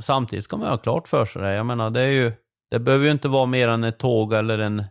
samtidigt 0.00 0.44
ska 0.44 0.56
man 0.56 0.68
ha 0.68 0.76
klart 0.76 1.08
för 1.08 1.24
sig 1.24 1.42
det. 1.42 1.54
Jag 1.54 1.66
menar 1.66 1.90
det 1.90 2.00
är 2.00 2.12
ju, 2.12 2.32
det 2.70 2.78
behöver 2.78 3.04
ju 3.04 3.12
inte 3.12 3.28
vara 3.28 3.46
mer 3.46 3.68
än 3.68 3.84
ett 3.84 3.98
tåg 3.98 4.32
eller 4.32 4.58
en, 4.58 4.84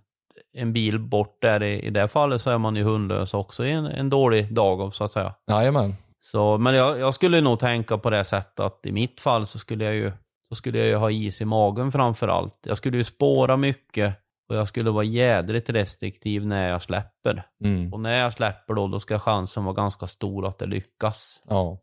en 0.54 0.74
bil 0.74 1.00
bort 1.00 1.42
där. 1.42 1.64
I, 1.64 1.80
I 1.80 1.90
det 1.90 2.08
fallet 2.08 2.42
så 2.42 2.50
är 2.50 2.58
man 2.58 2.76
ju 2.76 2.84
hundlös 2.84 3.34
också 3.34 3.66
i 3.66 3.72
en, 3.72 3.86
en 3.86 4.10
dålig 4.10 4.54
dag 4.54 4.94
så 4.94 5.04
att 5.04 5.12
säga. 5.12 5.34
jajamän. 5.48 5.96
Så, 6.20 6.58
men 6.58 6.76
jag, 6.76 7.00
jag 7.00 7.14
skulle 7.14 7.42
nog 7.42 7.60
tänka 7.60 7.98
på 7.98 8.10
det 8.10 8.26
sättet 8.26 8.60
att 8.60 8.86
i 8.86 8.92
mitt 8.92 9.22
fall 9.22 9.46
så 9.46 9.60
skulle 9.60 9.86
jag 9.86 9.96
ju, 9.96 10.12
så 10.50 10.56
skulle 10.56 10.78
jag 10.78 10.88
ju 10.88 10.96
ha 10.96 11.12
is 11.12 11.42
i 11.42 11.46
magen 11.46 11.92
framför 11.92 12.28
allt. 12.28 12.58
Jag 12.64 12.78
skulle 12.78 12.98
ju 12.98 13.04
spåra 13.04 13.58
mycket 13.58 14.16
och 14.50 14.56
jag 14.56 14.68
skulle 14.68 14.92
vara 14.92 15.04
jädrigt 15.04 15.70
restriktiv 15.70 16.46
när 16.48 16.70
jag 16.70 16.82
släpper. 16.82 17.44
Mm. 17.64 17.94
Och 17.94 18.00
när 18.00 18.20
jag 18.20 18.34
släpper 18.34 18.74
då, 18.74 18.88
då 18.88 19.00
ska 19.00 19.20
chansen 19.20 19.64
vara 19.64 19.76
ganska 19.76 20.08
stor 20.08 20.48
att 20.48 20.58
det 20.58 20.66
lyckas. 20.66 21.42
Ja. 21.48 21.78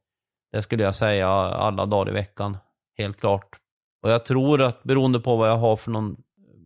Det 0.52 0.62
skulle 0.62 0.82
jag 0.82 0.94
säga 0.94 1.28
alla 1.28 1.86
dagar 1.86 2.10
i 2.10 2.14
veckan. 2.14 2.56
Helt 2.98 3.20
klart. 3.20 3.56
Och 4.02 4.10
jag 4.10 4.24
tror 4.24 4.62
att 4.62 4.82
beroende 4.82 5.20
på 5.20 5.36
vad 5.36 5.48
jag 5.48 5.56
har 5.56 5.76
för 5.76 5.90
någon 5.90 6.16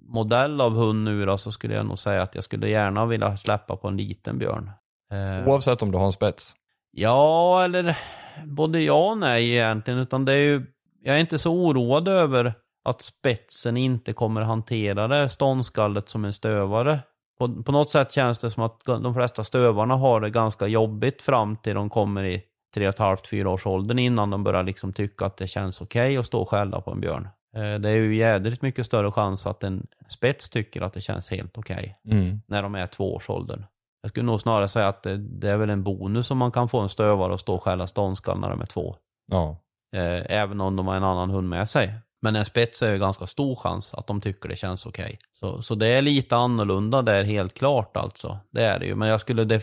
modell 0.09 0.61
av 0.61 0.73
hund 0.73 1.05
nu 1.05 1.27
då, 1.27 1.39
så 1.39 1.53
skulle 1.53 1.75
jag 1.75 1.87
nog 1.87 1.99
säga 1.99 2.23
att 2.23 2.35
jag 2.35 2.45
skulle 2.45 2.69
gärna 2.69 3.07
vilja 3.07 3.37
släppa 3.37 3.77
på 3.77 3.89
en 3.89 3.97
liten 3.97 4.39
björn. 4.39 4.71
Eh, 5.13 5.49
Oavsett 5.49 5.83
om 5.83 5.91
du 5.91 5.99
har 5.99 6.07
en 6.07 6.13
spets. 6.13 6.55
Ja, 6.91 7.65
eller 7.65 7.99
både 8.45 8.81
ja 8.81 9.11
och 9.11 9.19
nej 9.19 9.51
egentligen. 9.55 10.01
Utan 10.01 10.25
det 10.25 10.33
är 10.33 10.43
ju, 10.43 10.67
jag 11.03 11.17
är 11.17 11.21
inte 11.21 11.39
så 11.39 11.53
oroad 11.53 12.09
över 12.09 12.55
att 12.85 13.03
spetsen 13.03 13.77
inte 13.77 14.13
kommer 14.13 14.41
hantera 14.41 15.09
det 15.09 15.29
ståndskallet 15.29 16.09
som 16.09 16.25
en 16.25 16.33
stövare. 16.33 16.99
På, 17.39 17.63
på 17.63 17.73
något 17.73 17.91
sätt 17.91 18.13
känns 18.13 18.39
det 18.39 18.51
som 18.51 18.63
att 18.63 18.85
de 18.85 19.15
flesta 19.15 19.45
stövarna 19.45 19.95
har 19.95 20.21
det 20.21 20.31
ganska 20.31 20.67
jobbigt 20.67 21.23
fram 21.23 21.57
till 21.57 21.75
de 21.75 21.91
kommer 21.91 22.25
i 22.25 22.43
tre 22.75 22.89
och 22.89 22.95
ett 22.95 22.99
halvt, 22.99 23.29
fyra 23.29 23.51
års 23.51 23.67
åldern 23.67 23.99
innan 23.99 24.31
de 24.31 24.45
börjar 24.45 24.63
liksom 24.63 24.93
tycka 24.93 25.27
att 25.27 25.37
det 25.37 25.47
känns 25.47 25.81
okej 25.81 26.17
att 26.17 26.27
stå 26.27 26.41
och 26.41 26.49
skälla 26.51 26.81
på 26.81 26.91
en 26.91 27.01
björn. 27.01 27.29
Eh, 27.57 27.75
Det 27.75 27.89
är 27.91 27.95
ju 27.97 28.17
jädrigt 28.17 28.63
mycket 28.63 28.87
större 28.87 29.13
chans 29.13 29.47
att 29.47 29.63
en 29.65 29.87
spets 30.09 30.51
tycker 30.51 30.81
att 30.83 30.93
det 30.93 31.01
känns 31.01 31.31
helt 31.31 31.59
okej 31.59 31.99
Mm. 32.11 32.41
när 32.47 32.63
de 32.63 32.75
är 32.75 32.87
tvåårsåldern. 32.87 33.65
Jag 34.03 34.11
skulle 34.11 34.27
nog 34.27 34.41
snarare 34.41 34.69
säga 34.69 34.89
att 34.89 35.03
det, 35.03 35.17
det 35.17 35.51
är 35.51 35.57
väl 35.57 35.71
en 35.71 35.83
bonus 35.83 36.31
om 36.31 36.39
man 36.39 36.53
kan 36.53 36.69
få 36.69 36.81
en 36.81 36.89
stövare 36.89 37.35
att 37.35 37.41
stå 37.41 37.55
och 37.55 37.63
skälla 37.63 37.87
ståndskall 37.87 38.41
när 38.41 38.51
de 38.51 38.61
är 38.61 38.67
två. 38.67 38.97
Ja. 39.31 39.57
Eh, 39.97 40.23
även 40.39 40.61
om 40.61 40.77
de 40.77 40.87
har 40.87 40.97
en 40.97 41.05
annan 41.05 41.31
hund 41.31 41.49
med 41.49 41.69
sig. 41.69 41.95
Men 42.23 42.37
en 42.37 42.45
spets 42.45 42.83
är 42.83 42.93
ju 42.93 42.99
ganska 42.99 43.27
stor 43.27 43.57
chans 43.57 43.95
att 43.95 44.07
de 44.07 44.21
tycker 44.21 44.49
det 44.49 44.57
känns 44.57 44.87
okej. 44.87 45.19
Så, 45.41 45.63
så 45.63 45.75
det 45.75 45.87
är 45.87 46.03
lite 46.03 46.37
annorlunda 46.37 47.03
där 47.03 47.25
helt 47.25 47.55
klart 47.55 47.97
alltså. 47.97 48.39
Det 48.51 48.65
är 48.65 48.79
det 48.79 48.87
ju. 48.87 48.95
Men 48.95 49.09
jag 49.09 49.21
skulle, 49.21 49.61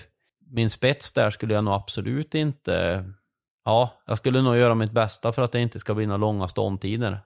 min 0.51 0.69
spets 0.69 1.11
där 1.11 1.29
skulle 1.29 1.53
jag 1.53 1.63
nog 1.63 1.73
absolut 1.73 2.35
inte, 2.35 3.05
ja, 3.65 3.89
jag 4.05 4.17
skulle 4.17 4.41
nog 4.41 4.57
göra 4.57 4.75
mitt 4.75 4.91
bästa 4.91 5.31
för 5.33 5.41
att 5.41 5.51
det 5.51 5.59
inte 5.61 5.79
ska 5.79 5.93
bli 5.93 6.05
några 6.05 6.17
långa 6.17 6.47
ståndtider. 6.47 7.19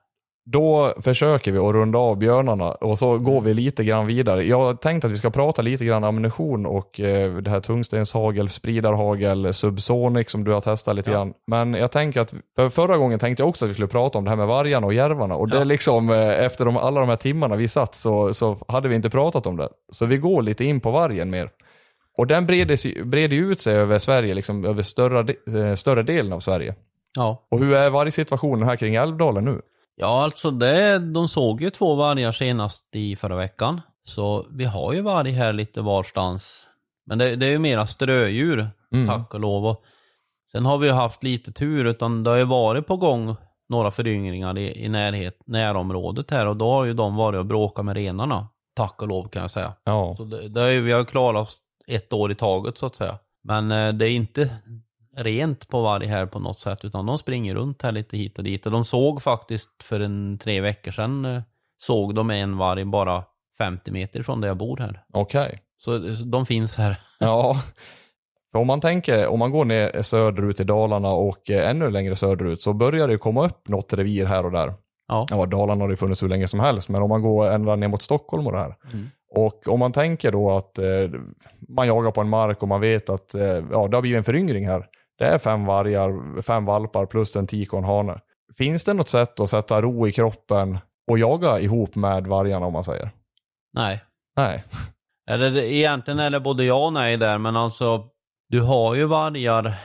Då 0.52 0.94
försöker 1.02 1.52
vi 1.52 1.58
att 1.58 1.74
runda 1.74 1.98
av 2.00 2.18
björnarna 2.18 2.72
och 2.72 2.98
så 2.98 3.18
går 3.18 3.42
vi 3.42 3.54
lite 3.54 3.84
grann 3.84 4.08
vidare. 4.08 4.46
Jag 4.46 4.82
tänkte 4.82 5.08
att 5.08 5.14
vi 5.14 5.18
ska 5.18 5.30
prata 5.30 5.62
lite 5.62 5.86
grann 5.86 6.04
ammunition 6.04 6.66
och 6.66 7.00
eh, 7.00 7.34
det 7.34 7.50
här 7.50 7.60
tungstenshagel, 7.60 8.50
spridarhagel, 8.50 9.54
subsonic 9.54 10.30
som 10.30 10.44
du 10.44 10.52
har 10.52 10.62
testat 10.62 10.96
lite 10.96 11.12
Ja. 11.12 11.18
grann. 11.18 11.34
Men 11.48 11.74
jag 11.74 11.92
tänker 11.92 12.22
att 12.22 12.34
för 12.56 12.70
förra 12.70 12.98
gången 12.98 13.20
tänkte 13.20 13.42
jag 13.44 13.50
också 13.50 13.66
att 13.66 13.70
vi 13.70 13.74
skulle 13.74 13.88
prata 13.88 14.18
om 14.18 14.24
det 14.24 14.30
här 14.30 14.38
med 14.38 14.48
vargarna 14.48 14.88
och 14.88 14.94
järvarna 14.94 15.36
och 15.36 15.48
det 15.50 15.56
Ja. 15.56 15.62
är 15.62 15.66
liksom 15.66 16.10
eh, 16.10 16.46
efter 16.46 16.66
de, 16.66 16.78
alla 16.78 17.00
de 17.00 17.10
här 17.10 17.16
timmarna 17.16 17.56
vi 17.56 17.68
satt 17.68 17.96
så, 17.96 18.34
så 18.34 18.58
hade 18.68 18.90
vi 18.90 18.96
inte 18.96 19.10
pratat 19.10 19.48
om 19.48 19.58
det. 19.58 19.70
Så 19.92 20.06
vi 20.06 20.18
går 20.18 20.42
lite 20.42 20.66
in 20.66 20.80
på 20.80 20.92
vargen 20.92 21.30
mer. 21.30 21.50
Och 22.18 22.28
den 22.28 22.46
breder 22.46 23.34
ju 23.36 23.52
ut 23.52 23.60
sig 23.62 23.76
över 23.76 24.00
Sverige, 24.00 24.34
liksom 24.34 24.66
över 24.66 24.82
större, 24.84 25.24
de- 25.24 25.60
eh, 25.70 25.76
större 25.76 26.04
delen 26.04 26.34
av 26.34 26.40
Sverige. 26.40 26.76
Ja. 27.16 27.48
Och 27.52 27.60
hur 27.60 27.74
är 27.74 27.90
vargsituationen 27.90 28.68
här 28.68 28.76
kring 28.76 28.96
Älvdalen 28.96 29.46
nu? 29.46 29.62
Ja, 30.02 30.24
alltså 30.24 30.52
det, 30.52 31.00
de 31.00 31.28
såg 31.28 31.62
ju 31.62 31.70
två 31.70 31.96
vargar 31.96 32.32
senast 32.32 32.96
i 32.96 33.16
förra 33.16 33.36
veckan. 33.36 33.82
Så 34.04 34.46
vi 34.52 34.66
har 34.66 34.94
ju 34.94 35.02
varg 35.02 35.32
här 35.32 35.54
lite 35.54 35.82
varstans. 35.82 36.68
Men 37.06 37.18
det, 37.18 37.36
det 37.36 37.46
är 37.46 37.50
ju 37.52 37.60
mera 37.60 37.88
strödjur, 37.88 38.70
Mm. 38.92 39.08
tack 39.08 39.34
och 39.34 39.40
lov. 39.40 39.66
Och 39.66 39.84
sen 40.52 40.66
har 40.66 40.78
vi 40.78 40.88
ju 40.88 40.94
haft 40.94 41.24
lite 41.24 41.52
tur, 41.52 41.86
utan 41.86 42.24
det 42.24 42.30
har 42.30 42.38
ju 42.38 42.44
varit 42.44 42.88
på 42.88 42.98
gång 42.98 43.36
några 43.70 43.92
föryngringar 43.92 44.58
i, 44.58 44.86
i 44.86 44.90
närhet, 44.90 45.40
närområdet 45.46 46.32
här 46.32 46.46
och 46.48 46.58
då 46.58 46.72
har 46.72 46.86
ju 46.86 46.94
de 46.94 47.16
varit 47.16 47.38
och 47.38 47.46
bråkat 47.46 47.86
med 47.86 47.96
renarna. 47.96 48.48
Tack 48.76 49.02
och 49.02 49.08
lov 49.08 49.28
kan 49.28 49.42
jag 49.42 49.52
säga. 49.52 49.74
Ja. 49.84 50.14
Så 50.18 50.24
det, 50.24 50.48
det 50.50 50.62
är, 50.62 50.80
vi 50.80 50.92
har 50.92 51.04
klarat 51.04 51.42
oss 51.42 51.58
ett 51.88 52.14
år 52.14 52.32
i 52.32 52.36
taget 52.36 52.78
så 52.78 52.86
att 52.86 52.96
säga. 52.96 53.18
Men 53.44 53.72
eh, 53.72 53.94
det 53.94 54.06
är 54.06 54.12
inte 54.12 54.50
rent 55.16 55.68
på 55.68 55.82
varg 55.82 56.06
här 56.08 56.26
på 56.26 56.40
något 56.40 56.60
sätt, 56.60 56.86
utan 56.86 57.06
de 57.06 57.18
springer 57.18 57.56
runt 57.56 57.82
här 57.82 57.92
lite 57.92 58.18
hit 58.18 58.38
och 58.38 58.44
dit. 58.44 58.66
Och 58.66 58.72
de 58.72 58.86
såg 58.86 59.24
faktiskt 59.24 59.84
för 59.84 60.00
en 60.00 60.38
tre 60.38 60.62
veckor 60.62 60.92
sedan, 60.92 61.26
eh, 61.26 61.42
såg 61.78 62.16
de 62.16 62.30
en 62.32 62.58
varg 62.58 62.86
bara 62.86 63.24
50 63.58 63.92
meter 63.92 64.24
från 64.24 64.42
där 64.42 64.48
jag 64.48 64.58
bor 64.58 64.78
här. 64.78 65.04
Okej. 65.14 65.60
Så 65.78 66.16
så 66.16 66.24
de 66.24 66.46
finns 66.46 66.78
här. 66.78 67.00
Ja, 67.20 67.56
för 68.52 68.60
om 68.60 68.68
man 68.68 68.82
tänker, 68.82 69.28
om 69.28 69.40
man 69.40 69.52
går 69.52 69.66
ner 69.66 70.02
söderut 70.02 70.60
i 70.60 70.64
Dalarna 70.64 71.10
och 71.10 71.50
eh, 71.50 71.70
ännu 71.70 71.90
längre 71.90 72.16
söderut 72.16 72.62
så 72.62 72.74
börjar 72.74 73.08
det 73.08 73.18
komma 73.18 73.46
upp 73.46 73.68
något 73.68 73.94
revir 73.94 74.26
här 74.26 74.46
och 74.46 74.52
där. 74.52 74.74
Ja. 75.08 75.26
Ja, 75.30 75.46
Dalarna 75.46 75.84
har 75.84 75.90
det 75.90 75.98
funnits 75.98 76.24
hur 76.24 76.28
länge 76.28 76.48
som 76.48 76.60
helst, 76.60 76.90
men 76.90 77.02
om 77.02 77.10
man 77.10 77.22
går 77.22 77.52
ända 77.52 77.76
ner 77.76 77.88
mot 77.88 78.02
Stockholm 78.02 78.48
och 78.48 78.54
det 78.54 78.60
här. 78.60 78.76
Mm. 78.94 79.10
Och 79.32 79.68
om 79.68 79.80
man 79.80 79.92
tänker 79.92 80.32
då 80.32 80.52
att 80.52 80.80
eh, 80.80 80.86
man 81.68 81.88
jagar 81.88 82.12
på 82.12 82.22
en 82.22 82.30
mark 82.30 82.62
och 82.62 82.68
man 82.68 82.82
vet 82.82 83.10
att 83.10 83.36
eh, 83.36 83.64
ja, 83.72 83.88
det 83.88 83.98
har 83.98 84.02
blivit 84.02 84.18
en 84.18 84.24
föryngring 84.24 84.68
här. 84.68 84.86
Det 85.20 85.26
är 85.26 85.38
fem 85.38 85.66
vargar, 85.66 86.42
fem 86.42 86.66
valpar 86.66 87.06
plus 87.06 87.36
en 87.36 87.48
tik 87.48 87.74
och 87.74 87.80
en 87.80 87.86
hane. 87.86 88.20
Finns 88.58 88.84
det 88.84 88.94
något 88.94 89.10
sätt 89.10 89.40
att 89.40 89.50
sätta 89.50 89.82
ro 89.82 90.08
i 90.08 90.12
kroppen 90.12 90.80
och 91.08 91.20
jaga 91.20 91.60
ihop 91.60 91.96
med 91.96 92.28
vargarna 92.28 92.66
om 92.66 92.74
man 92.74 92.84
säger? 92.84 93.10
Nej. 93.74 94.04
Nej. 94.36 94.64
Eller 95.30 95.58
egentligen 95.58 96.20
är 96.20 96.30
det 96.30 96.40
både 96.40 96.64
ja 96.64 96.86
och 96.86 96.94
nej 96.94 97.18
där, 97.18 97.38
men 97.38 97.56
alltså 97.56 98.04
du 98.50 98.62
har 98.62 98.96
ju 98.96 99.06
vargar 99.06 99.76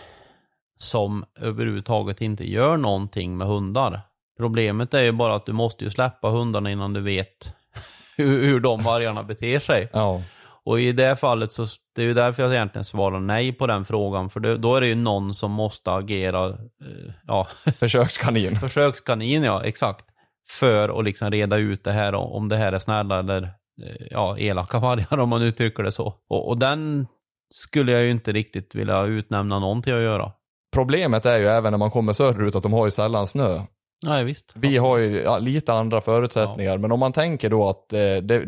som 0.79 1.25
överhuvudtaget 1.41 2.21
inte 2.21 2.51
gör 2.51 2.77
någonting 2.77 3.37
med 3.37 3.47
hundar. 3.47 4.01
Problemet 4.39 4.95
är 4.95 5.03
ju 5.03 5.13
bara 5.13 5.35
att 5.35 5.47
du 5.47 5.53
måste 5.53 5.85
ju 5.85 5.91
släppa 5.91 6.29
hundarna 6.29 6.71
innan 6.71 6.93
du 6.93 7.01
vet 7.01 7.55
hur, 8.17 8.43
hur 8.43 8.61
de 8.61 8.83
vargarna 8.83 9.23
beter 9.23 9.61
sig. 9.61 9.89
Ja. 9.93 10.23
Och 10.67 10.81
i 10.81 10.93
det 10.93 11.17
fallet 11.17 11.53
så, 11.53 11.67
det 11.95 12.03
är 12.03 12.07
ju 12.07 12.15
därför 12.15 12.43
jag 12.43 12.53
egentligen 12.55 12.85
svarar 12.85 13.21
nej 13.21 13.53
på 13.53 13.67
den 13.67 13.85
frågan, 13.85 14.31
för 14.31 14.41
det, 14.41 14.57
då 14.57 14.77
är 14.77 14.81
det 14.81 14.87
ju 14.87 14.95
någon 14.95 15.35
som 15.35 15.51
måste 15.51 15.93
agera, 15.93 16.49
eh, 16.49 17.13
ja, 17.27 17.49
Försökskanin. 17.79 18.57
försökskanin 18.57 19.43
ja, 19.43 19.65
exakt. 19.65 20.05
För 20.49 20.99
att 20.99 21.05
liksom 21.05 21.31
reda 21.31 21.57
ut 21.57 21.85
det 21.85 21.93
här 21.93 22.15
om 22.15 22.49
det 22.49 22.57
här 22.57 22.73
är 22.73 22.79
snälla 22.79 23.19
eller 23.19 23.43
eh, 23.43 24.07
ja, 24.11 24.39
elaka 24.39 24.79
vargar 24.79 25.19
om 25.19 25.29
man 25.29 25.43
uttrycker 25.43 25.83
det 25.83 25.93
så. 25.93 26.15
Och, 26.29 26.49
och 26.49 26.59
den 26.59 27.07
skulle 27.55 27.93
jag 27.93 28.03
ju 28.03 28.11
inte 28.11 28.33
riktigt 28.33 28.75
vilja 28.75 29.03
utnämna 29.03 29.59
någon 29.59 29.83
till 29.83 29.95
att 29.95 30.03
göra. 30.03 30.33
Problemet 30.75 31.27
är 31.27 31.39
ju 31.39 31.47
även 31.47 31.71
när 31.71 31.79
man 31.79 31.91
kommer 31.91 32.13
söderut 32.13 32.55
att 32.55 32.63
de 32.63 32.73
har 32.73 32.85
ju 32.85 32.91
sällan 32.91 33.27
snö. 33.27 33.63
Nej, 34.07 34.25
visst. 34.25 34.53
Vi 34.55 34.77
har 34.77 34.99
ju 34.99 35.23
ja, 35.23 35.39
lite 35.39 35.73
andra 35.73 36.01
förutsättningar, 36.01 36.79
men 36.79 36.93
om 36.93 37.01
man 37.01 37.13
tänker 37.13 37.51
då 37.51 37.69
att 37.69 37.93
eh, 37.93 38.17
det, 38.17 38.45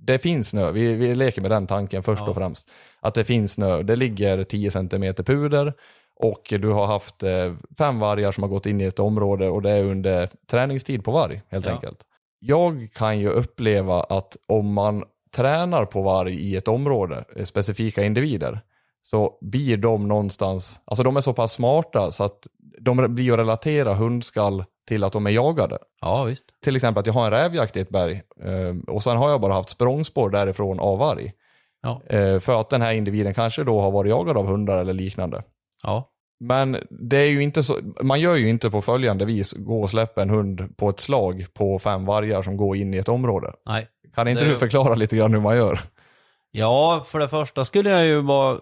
det 0.00 0.18
finns 0.18 0.48
snö, 0.48 0.72
vi, 0.72 0.92
vi 0.94 1.14
leker 1.14 1.42
med 1.42 1.50
den 1.50 1.66
tanken 1.66 2.02
först 2.02 2.22
Ja. 2.22 2.28
och 2.30 2.34
främst, 2.36 2.72
att 3.00 3.14
det 3.14 3.24
finns 3.24 3.52
snö, 3.52 3.82
det 3.82 3.96
ligger 3.96 4.44
10 4.44 4.70
cm 4.70 5.14
puder 5.14 5.72
och 6.20 6.42
du 6.60 6.68
har 6.68 6.86
haft 6.86 7.22
eh, 7.22 7.54
fem 7.78 7.98
vargar 7.98 8.32
som 8.32 8.42
har 8.42 8.50
gått 8.50 8.66
in 8.66 8.80
i 8.80 8.84
ett 8.84 8.98
område 8.98 9.48
och 9.48 9.62
det 9.62 9.70
är 9.70 9.84
under 9.84 10.30
träningstid 10.50 11.04
på 11.04 11.10
varg 11.10 11.42
helt 11.48 11.66
Ja. 11.66 11.72
enkelt. 11.72 11.98
Jag 12.40 12.88
kan 12.94 13.18
ju 13.18 13.28
uppleva 13.28 14.02
att 14.02 14.36
om 14.48 14.72
man 14.72 15.04
tränar 15.36 15.84
på 15.84 16.02
varg 16.02 16.34
i 16.34 16.56
ett 16.56 16.68
område, 16.68 17.24
eh, 17.36 17.44
specifika 17.44 18.02
individer, 18.04 18.60
så 19.02 19.38
blir 19.40 19.76
de 19.76 20.08
någonstans, 20.08 20.80
alltså 20.84 21.02
de 21.02 21.16
är 21.16 21.20
så 21.20 21.32
pass 21.32 21.52
smarta 21.52 22.10
så 22.10 22.24
att 22.24 22.38
de 22.80 23.14
blir 23.14 23.32
att 23.32 23.38
relatera 23.38 23.94
hundskall 23.94 24.64
till 24.88 25.04
att 25.04 25.12
de 25.12 25.26
är 25.26 25.30
jagade. 25.30 25.78
Ja, 26.00 26.24
visst. 26.24 26.44
Till 26.64 26.76
exempel 26.76 27.00
att 27.00 27.06
jag 27.06 27.14
har 27.14 27.24
en 27.24 27.30
rävjakt 27.30 27.76
i 27.76 27.80
ett 27.80 27.88
berg 27.88 28.22
eh, 28.44 28.94
och 28.94 29.02
sen 29.02 29.16
har 29.16 29.30
jag 29.30 29.40
bara 29.40 29.52
haft 29.54 29.68
språngspår 29.68 30.30
därifrån 30.30 30.80
av 30.80 30.98
varg. 30.98 31.32
Ja. 31.82 32.02
Eh, 32.06 32.38
för 32.40 32.60
att 32.60 32.70
den 32.70 32.82
här 32.82 32.92
individen 32.92 33.34
kanske 33.34 33.64
då 33.64 33.80
har 33.80 33.90
varit 33.90 34.10
jagad 34.10 34.36
av 34.36 34.46
hundar 34.46 34.78
eller 34.78 34.92
liknande. 34.92 35.42
Ja. 35.82 36.08
Men 36.40 36.76
det 36.90 37.16
är 37.16 37.28
ju 37.28 37.42
inte 37.42 37.62
så, 37.62 37.74
man 38.02 38.20
gör 38.20 38.36
ju 38.36 38.48
inte 38.48 38.70
på 38.70 38.82
följande 38.82 39.24
vis, 39.24 39.52
gå 39.52 39.82
och 39.82 39.90
släppa 39.90 40.22
en 40.22 40.30
hund 40.30 40.76
på 40.76 40.88
ett 40.88 41.00
slag 41.00 41.46
på 41.54 41.78
fem 41.78 42.04
vargar 42.04 42.42
som 42.42 42.56
går 42.56 42.76
in 42.76 42.94
i 42.94 42.96
ett 42.96 43.08
område. 43.08 43.52
Nej. 43.66 43.86
Kan 44.14 44.28
inte 44.28 44.44
Det- 44.44 44.50
du 44.50 44.58
förklara 44.58 44.94
lite 44.94 45.16
grann 45.16 45.34
hur 45.34 45.40
man 45.40 45.56
gör? 45.56 45.80
Ja, 46.50 47.04
för 47.08 47.18
det 47.18 47.28
första 47.28 47.64
skulle 47.64 47.90
jag 47.90 48.06
ju 48.06 48.20
vara 48.22 48.58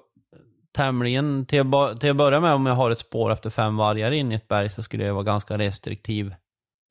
tämligen, 0.76 1.46
till, 1.46 1.74
att 1.74 2.00
till 2.00 2.10
att 2.10 2.16
börja 2.16 2.40
med 2.40 2.54
om 2.54 2.66
jag 2.66 2.74
har 2.74 2.90
ett 2.90 2.98
spår 2.98 3.32
efter 3.32 3.50
fem 3.50 3.76
vargar 3.76 4.10
in 4.10 4.32
i 4.32 4.34
ett 4.34 4.48
berg 4.48 4.70
så 4.70 4.82
skulle 4.82 5.04
jag 5.04 5.14
vara 5.14 5.24
ganska 5.24 5.58
restriktiv. 5.58 6.34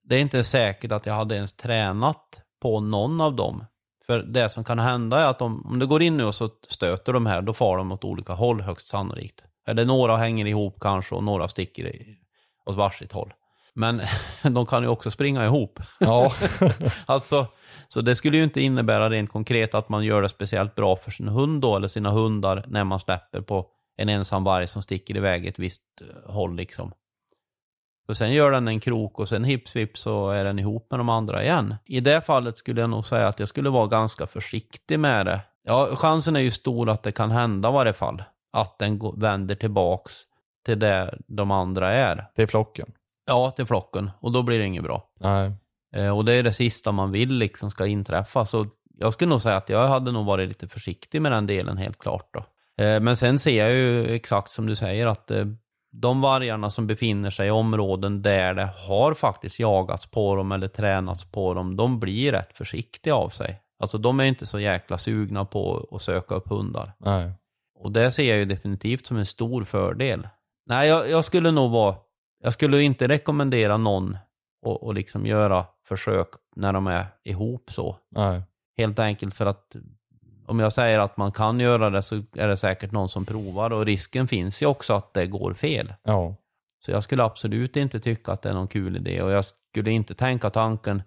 Det 0.04 0.16
är 0.16 0.20
inte 0.20 0.44
säkert 0.44 0.92
att 0.92 1.06
jag 1.06 1.14
hade 1.14 1.36
ens 1.36 1.54
tränat 1.54 2.42
på 2.62 2.80
någon 2.80 3.22
av 3.22 3.36
dem. 3.36 3.66
För 4.06 4.20
det 4.20 4.50
som 4.50 4.64
kan 4.64 4.80
hända 4.80 5.20
är 5.20 5.28
att 5.28 5.42
om, 5.42 5.66
om 5.66 5.80
det 5.80 5.86
går 5.86 6.02
in 6.02 6.18
nu 6.18 6.24
och 6.24 6.36
så 6.36 6.50
stöter 6.70 7.14
de 7.14 7.26
här, 7.26 7.42
då 7.42 7.54
far 7.54 7.78
de 7.78 7.92
åt 7.92 8.04
olika 8.04 8.34
håll 8.34 8.62
högst 8.62 8.88
sannolikt. 8.88 9.44
Eller 9.68 9.86
några 9.86 10.18
hänger 10.18 10.46
ihop 10.46 10.80
kanske 10.80 11.16
och 11.16 11.24
några 11.24 11.48
sticker 11.48 11.88
i, 11.88 12.18
åt 12.66 12.76
varsitt 12.76 13.12
håll. 13.12 13.34
Men 13.74 14.02
de 14.44 14.66
kan 14.66 14.84
ju 14.84 14.90
också 14.90 15.12
springa 15.12 15.46
ihop. 15.46 15.80
Ja, 16.00 16.34
Alltså, 17.06 17.48
så 17.88 18.02
det 18.02 18.16
skulle 18.16 18.38
ju 18.38 18.44
inte 18.44 18.62
innebära 18.62 19.10
rent 19.10 19.32
konkret 19.32 19.76
att 19.76 19.90
man 19.90 20.04
gör 20.04 20.22
det 20.22 20.30
speciellt 20.30 20.76
bra 20.76 20.96
för 20.96 21.12
sin 21.12 21.28
hund 21.28 21.62
då, 21.62 21.76
eller 21.76 21.88
sina 21.88 22.12
hundar, 22.12 22.66
när 22.68 22.84
man 22.84 23.00
släpper 23.00 23.42
på 23.42 23.68
en 23.98 24.10
ensam 24.10 24.44
varg 24.44 24.68
som 24.68 24.82
sticker 24.82 25.18
iväg 25.18 25.46
ett 25.46 25.60
visst 25.60 25.82
eh, 26.02 26.32
håll 26.32 26.56
liksom. 26.56 26.92
För 28.06 28.14
sen 28.14 28.34
gör 28.34 28.52
den 28.52 28.68
en 28.68 28.80
krok 28.80 29.20
och 29.20 29.30
sen 29.30 29.44
hips 29.44 29.76
vips 29.76 30.02
så 30.02 30.30
är 30.30 30.44
den 30.44 30.60
ihop 30.60 30.88
med 30.90 31.00
de 31.00 31.10
andra 31.10 31.44
igen. 31.44 31.76
I 31.86 32.00
det 32.00 32.22
fallet 32.22 32.58
skulle 32.58 32.82
jag 32.82 32.90
nog 32.90 33.06
säga 33.06 33.28
att 33.28 33.40
jag 33.40 33.48
skulle 33.48 33.70
vara 33.70 33.88
ganska 33.88 34.28
försiktig 34.28 35.00
med 35.00 35.26
det. 35.26 35.42
Ja, 35.64 35.96
chansen 35.96 36.36
är 36.36 36.40
ju 36.40 36.52
stor 36.52 36.90
att 36.90 37.04
det 37.04 37.12
kan 37.12 37.32
hända 37.32 37.70
i 37.70 37.72
varje 37.72 37.94
fall. 37.94 38.24
Att 38.54 38.80
den 38.80 39.02
vänder 39.16 39.56
tillbaks 39.56 40.14
till 40.66 40.80
där 40.80 41.20
de 41.28 41.52
andra 41.52 41.94
är. 41.94 42.28
är 42.36 42.46
flocken. 42.46 42.92
Ja, 43.28 43.52
till 43.52 43.66
flocken. 43.66 44.12
Och 44.20 44.32
då 44.32 44.44
blir 44.44 44.60
det 44.60 44.66
inget 44.66 44.84
bra. 44.84 45.10
Nej. 45.20 45.52
Eh, 45.96 46.18
och 46.18 46.26
det 46.26 46.34
är 46.34 46.44
det 46.44 46.54
sista 46.54 46.92
man 46.92 47.12
vill 47.12 47.34
liksom 47.34 47.72
ska 47.72 47.86
inträffa. 47.86 48.46
Så 48.46 48.68
jag 48.98 49.14
skulle 49.14 49.30
nog 49.30 49.42
säga 49.42 49.58
att 49.58 49.70
jag 49.70 49.88
hade 49.88 50.12
nog 50.12 50.26
varit 50.26 50.48
lite 50.48 50.68
försiktig 50.68 51.22
med 51.22 51.32
den 51.32 51.48
delen 51.48 51.78
helt 51.78 52.00
klart 52.00 52.30
då. 52.34 52.46
Eh, 52.78 53.00
men 53.00 53.18
sen 53.18 53.40
ser 53.40 53.66
jag 53.66 53.74
ju 53.74 54.16
exakt 54.16 54.52
som 54.52 54.66
du 54.66 54.76
säger 54.76 55.08
att 55.08 55.32
eh, 55.32 55.46
de 55.92 56.22
vargarna 56.22 56.70
som 56.70 56.88
befinner 56.88 57.30
sig 57.30 57.48
i 57.48 57.52
områden 57.52 58.22
där 58.22 58.54
det 58.54 58.70
har 58.78 59.14
faktiskt 59.14 59.60
jagats 59.60 60.06
på 60.06 60.36
dem 60.36 60.52
eller 60.52 60.68
tränats 60.68 61.32
på 61.32 61.54
dem, 61.54 61.76
de 61.76 62.00
blir 62.00 62.32
rätt 62.32 62.58
försiktiga 62.58 63.16
av 63.16 63.30
sig. 63.30 63.62
Alltså 63.80 63.98
de 63.98 64.20
är 64.20 64.24
inte 64.24 64.46
så 64.46 64.60
jäkla 64.60 64.98
sugna 64.98 65.46
på 65.46 65.88
att 65.92 66.02
söka 66.02 66.36
upp 66.36 66.50
hundar. 66.50 66.94
Nej. 66.98 67.32
Och 67.80 67.92
det 67.92 68.12
ser 68.12 68.30
jag 68.30 68.38
ju 68.38 68.46
definitivt 68.46 69.06
som 69.06 69.18
en 69.18 69.26
stor 69.26 69.64
fördel. 69.64 70.28
Nej, 70.66 70.88
jag, 70.88 71.10
jag 71.10 71.26
skulle 71.26 71.52
nog 71.52 71.72
vara, 71.72 71.96
jag 72.44 72.54
skulle 72.54 72.82
inte 72.82 73.08
rekommendera 73.08 73.78
någon 73.78 74.18
och 74.66 74.94
liksom 74.94 75.26
göra 75.26 75.66
försök 75.88 76.28
när 76.56 76.74
de 76.74 76.88
är 76.88 77.06
ihop 77.24 77.72
så. 77.72 77.98
Nej. 78.12 78.42
Helt 78.78 79.00
enkelt 79.00 79.36
för 79.36 79.46
att 79.46 79.76
om 80.48 80.60
jag 80.60 80.74
säger 80.74 81.00
att 81.00 81.18
man 81.18 81.32
kan 81.32 81.60
göra 81.60 81.90
det 81.90 82.02
så 82.02 82.16
är 82.36 82.48
det 82.48 82.58
säkert 82.58 82.92
någon 82.92 83.10
som 83.10 83.26
provar 83.26 83.74
och 83.74 83.86
risken 83.86 84.28
finns 84.28 84.62
ju 84.62 84.66
också 84.66 84.94
att 84.94 85.14
det 85.14 85.28
går 85.28 85.54
fel. 85.54 85.94
Ja. 86.04 86.36
Så 86.86 86.92
jag 86.92 87.04
skulle 87.04 87.24
absolut 87.24 87.78
inte 87.78 88.00
tycka 88.00 88.32
att 88.32 88.42
det 88.42 88.50
är 88.50 88.54
någon 88.54 88.68
kul 88.68 88.96
idé 88.98 89.22
och 89.22 89.32
jag 89.32 89.46
skulle 89.72 89.92
inte 89.92 90.16
tänka 90.16 90.50
tanken 90.50 91.04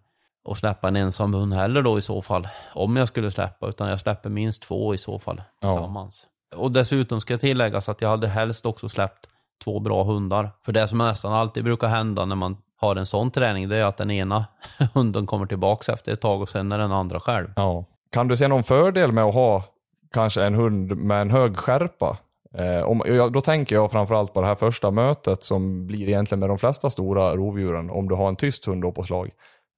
att 0.49 0.59
släppa 0.59 0.89
en 0.89 0.97
ensam 0.97 1.35
hund 1.35 1.55
heller 1.55 1.83
då 1.83 1.99
i 1.99 2.03
så 2.03 2.23
fall. 2.23 2.49
Om 2.75 2.97
jag 2.97 3.09
skulle 3.09 3.31
släppa, 3.31 3.69
utan 3.69 3.89
jag 3.89 4.01
släpper 4.01 4.31
minst 4.31 4.63
två 4.63 4.95
i 4.95 4.99
så 4.99 5.19
fall 5.19 5.43
Ja. 5.61 5.69
tillsammans. 5.69 6.27
Och 6.57 6.73
dessutom 6.73 7.21
ska 7.21 7.33
jag 7.33 7.41
tilläggas 7.41 7.89
att 7.89 8.01
jag 8.01 8.09
hade 8.09 8.29
helst 8.29 8.67
också 8.67 8.89
släppt 8.89 9.27
två 9.65 9.81
bra 9.81 10.05
hundar. 10.05 10.51
För 10.65 10.73
det 10.73 10.89
som 10.89 10.99
nästan 10.99 11.33
alltid 11.33 11.65
brukar 11.65 11.89
hända 11.89 12.25
när 12.25 12.37
man 12.37 12.57
har 12.81 12.97
en 12.97 13.07
sån 13.07 13.31
träning, 13.31 13.69
det 13.69 13.79
är 13.79 13.85
att 13.85 13.97
den 13.97 14.11
ena 14.11 14.45
hunden 14.95 15.27
kommer 15.27 15.47
tillbaks 15.47 15.89
efter 15.89 16.13
ett 16.13 16.21
tag 16.21 16.41
och 16.43 16.49
sen 16.49 16.73
är 16.73 16.79
den 16.79 16.93
andra 16.93 17.21
själv. 17.21 17.49
Ja. 17.57 17.85
Kan 18.11 18.29
du 18.29 18.37
se 18.37 18.49
någon 18.49 18.65
fördel 18.65 19.13
med 19.13 19.25
att 19.25 19.35
ha 19.35 19.65
kanske 20.13 20.43
en 20.43 20.55
hund 20.55 20.97
med 20.97 21.21
en 21.21 21.31
hög 21.31 21.57
skärpa? 21.57 22.19
Eh, 22.55 22.83
om, 22.83 23.03
jag, 23.07 23.33
då 23.33 23.41
tänker 23.41 23.75
jag 23.75 23.91
framförallt 23.91 24.35
på 24.35 24.41
det 24.41 24.47
här 24.47 24.55
första 24.55 24.91
mötet 24.91 25.43
som 25.43 25.87
blir 25.87 26.09
egentligen 26.09 26.41
med 26.41 26.49
de 26.49 26.59
flesta 26.59 26.91
stora 26.91 27.37
rovdjuren 27.37 27.91
om 27.91 28.09
du 28.09 28.15
har 28.15 28.29
en 28.29 28.37
tyst 28.37 28.65
hund 28.65 28.83
då 28.83 28.93
på 28.93 29.03
slag. 29.03 29.31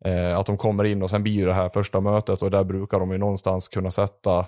Eh, 0.05 0.39
att 0.39 0.47
de 0.47 0.57
kommer 0.57 0.85
in 0.85 1.03
och 1.03 1.11
sen 1.11 1.23
blir 1.23 1.47
det 1.47 1.55
här 1.55 1.69
första 1.69 2.01
mötet 2.01 2.43
och 2.43 2.51
där 2.51 2.65
brukar 2.65 3.01
de 3.01 3.11
ju 3.11 3.19
någonstans 3.19 3.69
kunna 3.69 3.91
sätta 3.91 4.39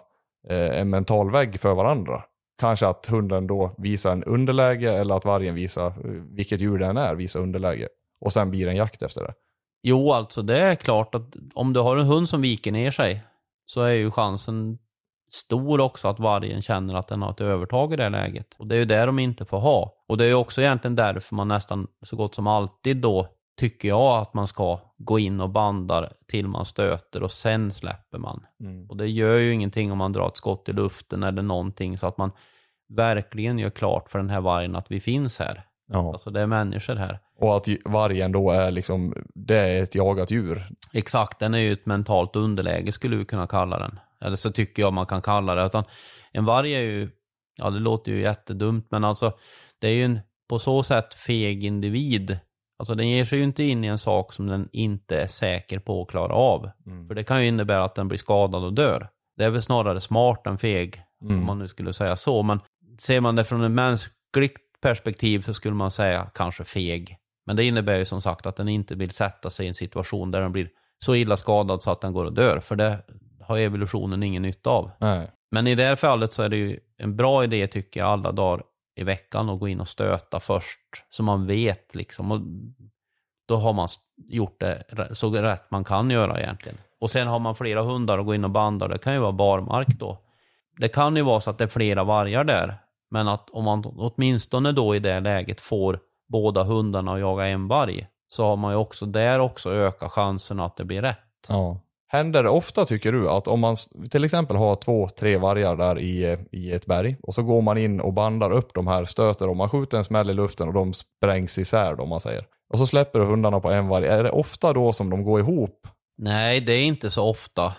eh, 0.49 0.81
en 0.81 0.91
mental 0.91 1.31
vägg 1.31 1.61
för 1.61 1.75
varandra. 1.75 2.23
Kanske 2.61 2.87
att 2.87 3.07
hunden 3.07 3.47
då 3.47 3.75
visar 3.79 4.13
en 4.13 4.25
underläge 4.25 4.93
eller 4.93 5.15
att 5.15 5.25
vargen 5.25 5.55
visar, 5.55 5.87
eh, 5.87 5.93
vilket 6.31 6.61
djur 6.61 6.79
den 6.79 6.97
är, 6.97 7.15
visar 7.15 7.41
underläge. 7.41 7.89
Och 8.21 8.33
sen 8.33 8.51
blir 8.51 8.65
det 8.65 8.71
en 8.71 8.77
jakt 8.77 9.03
efter 9.03 9.23
det. 9.23 9.35
Jo, 9.83 10.13
alltså 10.13 10.43
det 10.43 10.61
är 10.61 10.75
klart 10.75 11.15
att 11.15 11.35
om 11.55 11.73
du 11.73 11.81
har 11.81 11.97
en 11.97 12.07
hund 12.07 12.29
som 12.29 12.41
viker 12.41 12.73
ner 12.73 12.91
sig 12.91 13.23
så 13.65 13.83
är 13.83 13.93
ju 13.93 14.11
chansen 14.11 14.79
stor 15.33 15.81
också 15.81 16.09
att 16.09 16.19
vargen 16.19 16.63
känner 16.63 16.95
att 16.95 17.09
den 17.09 17.23
har 17.23 17.31
ett 17.31 17.41
övertag 17.41 17.93
i 17.93 17.97
det 17.97 18.09
läget. 18.09 18.55
Och 18.59 18.67
det 18.67 18.75
är 18.75 18.79
ju 18.79 18.85
det 18.85 19.07
de 19.07 19.19
inte 19.19 19.45
får 19.45 19.61
ha. 19.61 19.95
Och 20.09 20.17
det 20.17 20.25
är 20.25 20.29
ju 20.29 20.35
också 20.35 20.61
egentligen 20.61 20.97
därför 20.97 21.35
man 21.35 21.49
nästan 21.49 21.87
så 22.03 22.17
gott 22.17 22.35
som 22.35 22.47
alltid 22.47 22.97
då 22.97 23.29
tycker 23.57 23.89
jag 23.89 24.19
att 24.21 24.35
man 24.35 24.47
ska 24.47 24.81
gå 24.99 25.19
in 25.19 25.41
och 25.41 25.51
bandar 25.51 26.13
till 26.29 26.49
man 26.49 26.65
stöter 26.67 27.23
och 27.23 27.33
sen 27.33 27.73
släpper 27.73 28.19
man. 28.19 28.47
Och 28.89 28.97
det 28.97 29.07
gör 29.07 29.39
ju 29.39 29.55
ingenting 29.55 29.93
om 29.93 29.99
man 29.99 30.13
drar 30.13 30.29
ett 30.29 30.37
skott 30.37 30.69
i 30.69 30.73
luften 30.73 31.23
eller 31.23 31.43
någonting 31.43 31.99
så 31.99 32.07
att 32.07 32.19
man 32.19 32.31
verkligen 32.89 33.59
gör 33.59 33.71
klart 33.71 34.11
för 34.11 34.19
den 34.19 34.31
här 34.31 34.41
vargen 34.41 34.77
att 34.77 34.91
vi 34.91 35.01
finns 35.01 35.39
här. 35.39 35.65
Ja. 35.93 36.13
Alltså 36.13 36.31
det 36.31 36.41
är 36.41 36.47
människor 36.47 36.95
här. 36.95 37.19
Och 37.39 37.57
att 37.57 37.69
vargen 37.85 38.33
då 38.33 38.51
är 38.51 38.71
liksom, 38.71 39.15
det 39.35 39.57
är 39.59 39.83
ett 39.83 39.95
jagat 39.95 40.31
djur. 40.31 40.69
Exakt, 40.93 41.39
den 41.39 41.55
är 41.55 41.59
ju 41.59 41.73
ett 41.73 41.87
mentalt 41.87 42.37
underläge 42.37 42.93
skulle 42.93 43.17
vi 43.17 43.25
kunna 43.25 43.47
kalla 43.47 43.79
den. 43.79 43.99
Eller 44.21 44.37
så 44.37 44.53
tycker 44.53 44.83
jag 44.83 44.93
man 44.93 45.07
kan 45.07 45.23
kalla 45.23 45.55
det. 45.55 45.67
Utan 45.67 45.85
en 46.33 46.45
varg 46.45 46.75
är 46.75 46.81
ju, 46.81 47.11
ja 47.59 47.71
det 47.71 47.79
låter 47.79 48.13
ju 48.13 48.21
jättedumt, 48.21 48.87
men 48.91 49.05
alltså 49.05 49.33
det 49.81 49.89
är 49.89 49.95
ju 49.95 50.05
en 50.05 50.21
på 50.49 50.59
så 50.59 50.83
sätt 50.83 51.15
feg 51.15 51.65
individ. 51.65 52.39
Alltså 52.79 52.95
den 52.95 53.09
ger 53.09 53.25
sig 53.25 53.39
ju 53.39 53.45
inte 53.45 53.65
in 53.65 53.85
i 53.85 53.87
en 53.87 53.99
sak 53.99 54.33
som 54.33 54.47
den 54.47 54.69
inte 54.73 55.21
är 55.21 55.27
säker 55.27 55.79
på 55.79 56.03
att 56.03 56.09
klara 56.09 56.33
av. 56.33 56.71
För 57.09 57.15
det 57.15 57.25
kan 57.25 57.43
ju 57.43 57.49
innebära 57.49 57.85
att 57.85 57.95
den 57.95 58.09
blir 58.09 58.19
skadad 58.19 58.65
och 58.65 58.73
dör. 58.73 59.09
Det 59.37 59.45
är 59.45 59.51
väl 59.51 59.63
snarare 59.63 60.01
smart 60.01 60.47
än 60.47 60.59
feg, 60.59 61.03
om 61.21 61.47
man 61.47 61.59
nu 61.59 61.69
skulle 61.69 61.93
säga 61.93 62.17
så. 62.17 62.43
Men 62.43 62.61
ser 62.99 63.21
man 63.21 63.37
det 63.37 63.45
från 63.45 63.65
ett 63.65 63.71
mänskligt 63.71 64.59
perspektiv 64.83 65.43
så 65.43 65.55
skulle 65.55 65.75
man 65.75 65.91
säga 65.91 66.31
kanske 66.35 66.65
feg. 66.65 67.19
Men 67.47 67.57
det 67.57 67.65
innebär 67.65 67.97
ju 67.97 68.05
som 68.05 68.23
sagt 68.23 68.47
att 68.47 68.57
den 68.57 68.69
inte 68.69 68.95
vill 68.95 69.11
sätta 69.11 69.51
sig 69.51 69.65
i 69.67 69.69
en 69.69 69.75
situation 69.75 70.31
där 70.31 70.41
den 70.41 70.53
blir 70.53 70.69
så 71.05 71.15
illa 71.15 71.37
skadad 71.37 71.83
så 71.83 71.91
att 71.91 72.01
den 72.01 72.13
går 72.13 72.25
och 72.25 72.33
dör. 72.33 72.61
För 72.61 72.77
det 72.77 72.99
har 73.41 73.59
evolutionen 73.59 74.23
ingen 74.23 74.43
nytta 74.43 74.71
av. 74.71 74.91
Nej. 74.99 75.31
Men 75.51 75.67
i 75.67 75.75
det 75.75 75.85
här 75.85 75.97
fallet 75.97 76.33
så 76.33 76.43
är 76.43 76.49
det 76.49 76.57
ju 76.57 76.81
en 76.99 77.17
bra 77.17 77.45
idé 77.45 77.67
tycker 77.67 78.01
jag 78.01 78.09
alla 78.09 78.33
dagar 78.33 78.65
i 78.97 79.05
veckan 79.05 79.51
att 79.51 79.61
gå 79.61 79.69
in 79.69 79.81
och 79.81 79.89
stöta 79.89 80.41
först. 80.41 81.05
Så 81.11 81.23
man 81.23 81.47
vet 81.47 81.95
liksom. 81.95 82.33
Och 82.33 82.41
då 83.49 83.57
har 83.57 83.73
man 83.73 83.89
gjort 84.17 84.61
det 84.61 84.85
så 85.13 85.31
rätt 85.31 85.71
man 85.71 85.85
kan 85.85 86.11
göra 86.11 86.41
egentligen. 86.41 86.79
Och 87.01 87.11
sen 87.11 87.29
har 87.29 87.39
man 87.39 87.57
flera 87.57 87.83
hundar 87.83 88.19
och 88.19 88.27
gå 88.27 88.35
in 88.35 88.45
och 88.45 88.51
banda. 88.51 88.89
Det 88.89 88.99
kan 88.99 89.15
ju 89.15 89.19
vara 89.19 89.33
barmark 89.33 89.89
då. 89.89 90.19
Det 90.77 90.89
kan 90.89 91.17
ju 91.17 91.23
vara 91.23 91.41
så 91.41 91.51
att 91.51 91.59
det 91.59 91.65
är 91.65 91.69
flera 91.69 92.05
vargar 92.05 92.45
där. 92.45 92.79
Men 93.13 93.29
att 93.29 93.51
om 93.51 93.65
man 93.65 93.85
åtminstone 93.97 94.73
då 94.73 94.97
i 94.97 94.99
det 94.99 95.21
läget 95.21 95.61
får 95.61 95.99
båda 96.29 96.65
hundarna 96.65 97.15
att 97.15 97.21
jaga 97.21 97.47
en 97.47 97.69
varg. 97.69 98.07
Så 98.29 98.45
har 98.45 98.57
man 98.57 98.73
ju 98.73 98.79
också 98.79 99.07
där 99.07 99.39
också 99.39 99.71
ökat 99.71 100.13
chanserna 100.13 100.65
att 100.65 100.77
det 100.77 100.85
blir 100.85 101.03
rätt. 101.03 101.19
Ja. 101.49 101.81
Händer 102.09 102.43
det 102.43 102.49
ofta 102.49 102.85
tycker 102.85 103.13
du 103.13 103.31
att 103.31 103.49
om 103.49 103.61
man 103.61 103.77
till 104.11 104.25
exempel 104.25 104.57
har 104.57 104.77
två, 104.77 105.09
tre 105.09 105.37
vargar 105.37 105.77
där 105.77 105.99
i, 105.99 106.39
i 106.53 106.73
ett 106.73 106.87
berg 106.87 107.17
och 107.23 107.35
så 107.35 107.43
går 107.43 107.63
man 107.63 107.79
in 107.79 108.01
och 108.01 108.13
bandar 108.13 108.51
upp 108.53 108.75
de 108.75 108.87
här, 108.87 109.05
stöter 109.05 109.47
dem, 109.47 109.57
man 109.57 109.69
skjuter 109.69 109.99
en 109.99 110.05
smäll 110.05 110.31
i 110.31 110.35
luften 110.35 110.69
och 110.69 110.75
de 110.75 110.93
sprängs 110.93 111.59
isär 111.59 111.95
då, 111.95 112.03
om 112.03 112.09
man 112.09 112.21
säger. 112.21 112.45
Och 112.73 112.79
så 112.79 112.87
släpper 112.87 113.19
du 113.19 113.25
hundarna 113.25 113.61
på 113.61 113.71
en 113.71 113.89
varg. 113.89 114.07
Är 114.07 114.23
det 114.23 114.31
ofta 114.31 114.73
då 114.73 114.93
som 114.93 115.11
de 115.11 115.25
går 115.25 115.41
ihop? 115.41 115.87
Nej, 116.19 116.61
det 116.61 116.73
är 116.73 116.85
inte 116.85 117.11
så 117.11 117.31
ofta. 117.31 117.75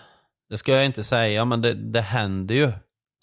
Det 0.50 0.58
ska 0.58 0.72
jag 0.72 0.86
inte 0.86 1.04
säga, 1.04 1.44
men 1.44 1.62
det, 1.62 1.74
det 1.74 2.00
händer 2.00 2.54
ju. 2.54 2.72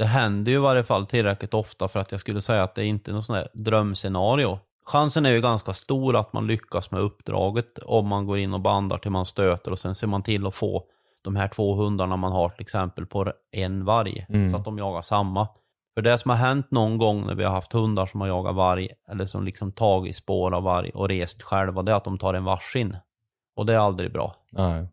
Det 0.01 0.07
händer 0.07 0.51
ju 0.51 0.57
i 0.57 0.61
varje 0.61 0.83
fall 0.83 1.05
tillräckligt 1.05 1.53
ofta 1.53 1.87
för 1.87 1.99
att 1.99 2.11
jag 2.11 2.19
skulle 2.19 2.41
säga 2.41 2.63
att 2.63 2.75
det 2.75 2.85
inte 2.85 3.11
är 3.11 3.13
något 3.13 3.25
sånt 3.25 3.37
här 3.37 3.47
drömscenario. 3.53 4.59
Chansen 4.85 5.25
är 5.25 5.31
ju 5.31 5.41
ganska 5.41 5.73
stor 5.73 6.15
att 6.15 6.33
man 6.33 6.47
lyckas 6.47 6.91
med 6.91 7.01
uppdraget 7.01 7.79
om 7.79 8.07
man 8.07 8.25
går 8.25 8.37
in 8.37 8.53
och 8.53 8.59
bandar 8.59 8.97
till 8.97 9.11
man 9.11 9.25
stöter 9.25 9.71
och 9.71 9.79
sen 9.79 9.95
ser 9.95 10.07
man 10.07 10.23
till 10.23 10.47
att 10.47 10.55
få 10.55 10.83
de 11.21 11.35
här 11.35 11.47
två 11.47 11.75
hundarna 11.75 12.15
man 12.15 12.31
har 12.31 12.49
till 12.49 12.61
exempel 12.61 13.05
på 13.05 13.33
en 13.51 13.85
varg 13.85 14.25
så 14.51 14.57
att 14.57 14.65
de 14.65 14.77
jagar 14.77 15.01
samma. 15.01 15.47
För 15.93 16.01
det 16.01 16.17
som 16.17 16.29
har 16.29 16.37
hänt 16.37 16.71
någon 16.71 16.97
gång 16.97 17.25
när 17.27 17.35
vi 17.35 17.43
har 17.43 17.51
haft 17.51 17.73
hundar 17.73 18.05
som 18.05 18.21
har 18.21 18.27
jagat 18.27 18.55
varg 18.55 18.89
eller 19.09 19.25
som 19.25 19.43
liksom 19.43 19.71
tagit 19.71 20.15
spår 20.15 20.53
av 20.53 20.63
varg 20.63 20.91
och 20.93 21.07
rest 21.07 21.41
själva, 21.41 21.81
det 21.81 21.91
är 21.91 21.95
att 21.95 22.03
de 22.03 22.17
tar 22.17 22.33
en 22.33 22.43
varsin. 22.43 22.97
Och 23.55 23.65
det 23.65 23.73
är 23.73 23.79
aldrig 23.79 24.13
bra. 24.13 24.35
Nej. 24.49 24.87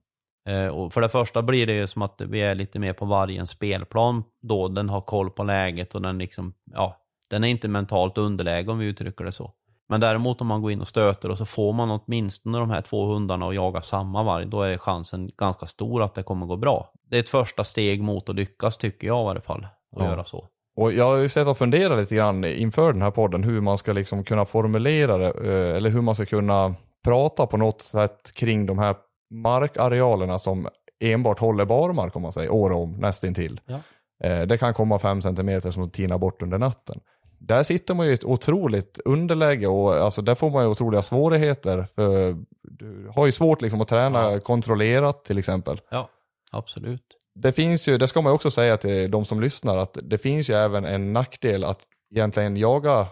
Eh, 0.48 0.66
och 0.68 0.92
för 0.92 1.00
det 1.00 1.08
första 1.08 1.42
blir 1.42 1.66
det 1.66 1.72
ju 1.74 1.86
som 1.86 2.02
att 2.02 2.20
vi 2.20 2.40
är 2.40 2.54
lite 2.54 2.78
mer 2.78 2.92
på 2.92 3.04
vargens 3.04 3.50
spelplan 3.50 4.24
då. 4.42 4.68
Den 4.68 4.88
har 4.88 5.00
koll 5.00 5.30
på 5.30 5.42
läget 5.44 5.94
och 5.94 6.02
den 6.02 6.18
liksom, 6.18 6.52
ja, 6.74 6.96
den 7.30 7.44
är 7.44 7.48
inte 7.48 7.68
mentalt 7.68 8.18
underläge 8.18 8.70
om 8.70 8.78
vi 8.78 8.86
uttrycker 8.86 9.24
det 9.24 9.32
så. 9.32 9.52
Men 9.88 10.00
däremot 10.00 10.40
om 10.40 10.46
man 10.46 10.62
går 10.62 10.72
in 10.72 10.80
och 10.80 10.88
stöter 10.88 11.30
och 11.30 11.38
så 11.38 11.44
får 11.44 11.72
man 11.72 11.90
åtminstone 11.90 12.58
de 12.58 12.70
här 12.70 12.80
två 12.82 13.06
hundarna 13.06 13.48
att 13.48 13.54
jaga 13.54 13.82
samma 13.82 14.22
varg, 14.22 14.46
då 14.46 14.62
är 14.62 14.78
chansen 14.78 15.30
ganska 15.36 15.66
stor 15.66 16.02
att 16.02 16.14
det 16.14 16.22
kommer 16.22 16.46
gå 16.46 16.56
bra. 16.56 16.92
Det 17.10 17.16
är 17.16 17.20
ett 17.20 17.28
första 17.28 17.64
steg 17.64 18.02
mot 18.02 18.28
att 18.28 18.36
lyckas 18.36 18.76
tycker 18.76 19.06
jag 19.06 19.20
i 19.22 19.24
varje 19.24 19.40
fall, 19.40 19.64
att 19.64 20.02
Ja. 20.02 20.04
göra 20.04 20.24
så. 20.24 20.48
Och 20.76 20.92
jag 20.92 21.04
har 21.04 21.16
ju 21.16 21.28
sett 21.28 21.46
och 21.46 21.58
funderat 21.58 21.98
lite 21.98 22.14
grann 22.16 22.44
inför 22.44 22.92
den 22.92 23.02
här 23.02 23.10
podden 23.10 23.44
hur 23.44 23.60
man 23.60 23.78
ska 23.78 23.92
liksom 23.92 24.24
kunna 24.24 24.44
formulera 24.44 25.18
det, 25.18 25.30
eh, 25.30 25.76
eller 25.76 25.90
hur 25.90 26.00
man 26.00 26.14
ska 26.14 26.26
kunna 26.26 26.74
prata 27.04 27.46
på 27.46 27.56
något 27.56 27.82
sätt 27.82 28.32
kring 28.34 28.66
de 28.66 28.78
här 28.78 28.96
markarealerna 29.30 30.38
som 30.38 30.68
enbart 31.00 31.38
håller 31.38 31.64
barmark 31.64 32.16
om 32.16 32.22
man 32.22 32.32
säger, 32.32 32.50
år 32.50 32.70
om 32.72 32.92
nästintill. 32.92 33.60
Ja. 33.66 33.80
Eh, 34.24 34.42
Det 34.42 34.58
kan 34.58 34.74
komma 34.74 34.98
fem 34.98 35.22
centimeter 35.22 35.70
som 35.70 35.90
tinar 35.90 36.18
bort 36.18 36.42
under 36.42 36.58
natten. 36.58 37.00
Där 37.40 37.62
sitter 37.62 37.94
man 37.94 38.06
ju 38.06 38.12
i 38.12 38.14
ett 38.14 38.24
otroligt 38.24 39.00
underläge 39.04 39.66
och 39.66 39.94
alltså 39.94 40.22
där 40.22 40.34
får 40.34 40.50
man 40.50 40.62
ju 40.64 40.68
otroliga 40.70 41.02
svårigheter. 41.02 41.86
För 41.94 42.36
du 42.62 43.10
har 43.14 43.26
ju 43.26 43.32
svårt 43.32 43.62
liksom 43.62 43.80
att 43.80 43.88
träna 43.88 44.40
kontrollerat 44.40 45.24
till 45.24 45.38
exempel. 45.38 45.80
Ja, 45.90 46.08
absolut. 46.52 47.02
Det 47.34 47.52
finns 47.52 47.88
ju, 47.88 47.98
det 47.98 48.06
ska 48.08 48.20
man 48.22 48.32
också 48.32 48.50
säga 48.50 48.76
till 48.76 49.10
de 49.10 49.24
som 49.24 49.40
lyssnar, 49.40 49.76
att 49.76 49.98
det 50.02 50.18
finns 50.18 50.50
ju 50.50 50.54
även 50.54 50.84
en 50.84 51.12
nackdel 51.12 51.64
att 51.64 51.80
egentligen 52.14 52.56
jaga 52.56 53.06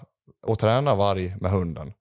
och 0.46 0.58
träna 0.58 0.94
varg 0.94 1.36
med 1.40 1.50
hunden. 1.50 1.92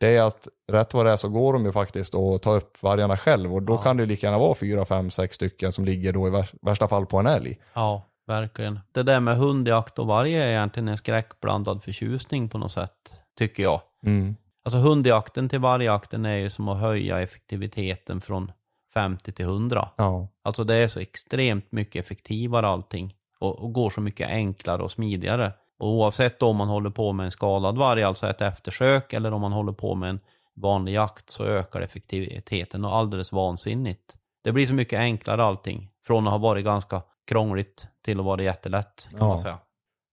Det 0.00 0.16
är 0.16 0.22
att 0.22 0.48
rätt 0.72 0.94
vad 0.94 1.06
det 1.06 1.12
är 1.12 1.16
så 1.16 1.28
går 1.28 1.52
de 1.52 1.64
ju 1.64 1.72
faktiskt 1.72 2.14
och 2.14 2.42
tar 2.42 2.56
upp 2.56 2.82
vargarna 2.82 3.16
själv 3.16 3.54
och 3.54 3.62
då 3.62 3.72
Ja. 3.72 3.78
kan 3.78 3.96
det 3.96 4.02
ju 4.02 4.06
lika 4.06 4.26
gärna 4.26 4.38
vara 4.38 4.54
fyra, 4.54 4.84
fem, 4.84 5.10
sex 5.10 5.34
stycken 5.34 5.72
som 5.72 5.84
ligger 5.84 6.12
då 6.12 6.28
i 6.28 6.30
vär- 6.30 6.54
värsta 6.62 6.88
fall 6.88 7.06
på 7.06 7.18
en 7.18 7.26
älg. 7.26 7.58
Ja, 7.74 8.02
verkligen. 8.26 8.80
Det 8.92 9.02
där 9.02 9.20
med 9.20 9.36
hundjakt 9.36 9.98
och 9.98 10.06
varg 10.06 10.34
är 10.34 10.48
egentligen 10.48 10.88
en 10.88 10.96
skräckblandad 10.98 11.82
förtjusning 11.82 12.48
på 12.48 12.58
något 12.58 12.72
sätt, 12.72 13.14
tycker 13.38 13.62
jag. 13.62 13.80
Mm. 14.06 14.36
Alltså 14.64 14.78
hundjakten 14.78 15.48
till 15.48 15.58
vargjakten 15.60 16.24
är 16.26 16.36
ju 16.36 16.50
som 16.50 16.68
att 16.68 16.80
höja 16.80 17.20
effektiviteten 17.20 18.20
från 18.20 18.52
50 18.94 19.32
till 19.32 19.44
100. 19.44 19.88
Ja. 19.96 20.28
Alltså 20.44 20.64
det 20.64 20.74
är 20.74 20.88
så 20.88 21.00
extremt 21.00 21.72
mycket 21.72 22.04
effektivare 22.04 22.68
allting 22.68 23.14
och, 23.38 23.58
och 23.58 23.72
går 23.72 23.90
så 23.90 24.00
mycket 24.00 24.28
enklare 24.30 24.82
och 24.82 24.92
smidigare. 24.92 25.52
Och 25.80 25.88
oavsett 25.88 26.42
om 26.42 26.56
man 26.56 26.68
håller 26.68 26.90
på 26.90 27.12
med 27.12 27.24
en 27.24 27.30
skadad 27.30 27.78
varg, 27.78 28.02
alltså 28.02 28.26
ett 28.26 28.40
eftersök, 28.40 29.12
eller 29.12 29.32
om 29.32 29.40
man 29.40 29.52
håller 29.52 29.72
på 29.72 29.94
med 29.94 30.10
en 30.10 30.20
vanlig 30.56 30.92
jakt 30.94 31.30
så 31.30 31.44
ökar 31.44 31.80
effektiviteten 31.80 32.84
och 32.84 32.96
alldeles 32.96 33.32
vansinnigt. 33.32 34.16
Det 34.44 34.52
blir 34.52 34.66
så 34.66 34.74
mycket 34.74 34.98
enklare 35.00 35.44
allting. 35.44 35.90
Från 36.06 36.26
att 36.26 36.30
ha 36.32 36.38
varit 36.38 36.64
ganska 36.64 37.02
krångligt 37.28 37.86
till 38.04 38.18
att 38.20 38.24
vara 38.26 38.42
jättelätt 38.42 39.08
kan 39.10 39.18
Ja. 39.18 39.28
man 39.28 39.38
säga. 39.38 39.58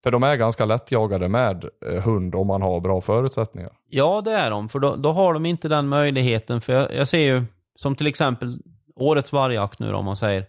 För 0.03 0.11
de 0.11 0.23
är 0.23 0.35
ganska 0.35 0.65
lättjagade 0.65 1.27
med 1.27 1.65
eh, 1.85 2.01
hund 2.03 2.35
om 2.35 2.47
man 2.47 2.61
har 2.61 2.79
bra 2.79 3.01
förutsättningar. 3.01 3.71
Ja, 3.89 4.21
det 4.21 4.31
är 4.31 4.51
de. 4.51 4.69
För 4.69 4.79
då, 4.79 4.95
då 4.95 5.11
har 5.11 5.33
de 5.33 5.45
inte 5.45 5.67
den 5.69 5.87
möjligheten. 5.87 6.61
För 6.61 6.73
jag, 6.73 6.93
jag 6.95 7.07
ser 7.07 7.19
ju 7.35 7.43
som 7.75 7.95
till 7.95 8.07
exempel 8.07 8.59
årets 8.95 9.31
vargjakt 9.31 9.79
nu 9.79 9.91
då, 9.91 9.97
om 9.97 10.05
man 10.05 10.17
säger, 10.17 10.45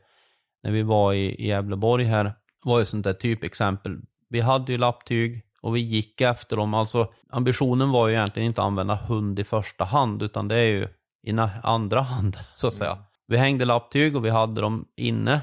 när 0.62 0.70
vi 0.70 0.82
var 0.82 1.12
i, 1.12 1.34
i 1.34 1.48
Gävleborg 1.48 2.04
här, 2.04 2.32
var 2.64 2.78
ju 2.78 2.84
sånt 2.84 3.04
där 3.04 3.12
typexempel. 3.12 3.98
Vi 4.28 4.40
hade 4.40 4.72
ju 4.72 4.78
lapptyg 4.78 5.42
och 5.60 5.76
vi 5.76 5.80
gick 5.80 6.20
efter 6.20 6.56
dem. 6.56 6.74
Alltså 6.74 7.12
ambitionen 7.30 7.90
var 7.90 8.08
ju 8.08 8.14
egentligen 8.14 8.46
inte 8.46 8.60
att 8.60 8.66
använda 8.66 8.94
hund 8.94 9.38
i 9.38 9.44
första 9.44 9.84
hand, 9.84 10.22
utan 10.22 10.48
det 10.48 10.54
är 10.54 10.68
ju 10.68 10.88
i 11.26 11.38
andra 11.62 12.00
hand, 12.00 12.36
så 12.56 12.66
att 12.66 12.74
säga. 12.74 12.98
Vi 13.26 13.36
hängde 13.36 13.64
lapptyg 13.64 14.16
och 14.16 14.24
vi 14.24 14.30
hade 14.30 14.60
dem 14.60 14.84
inne 14.96 15.40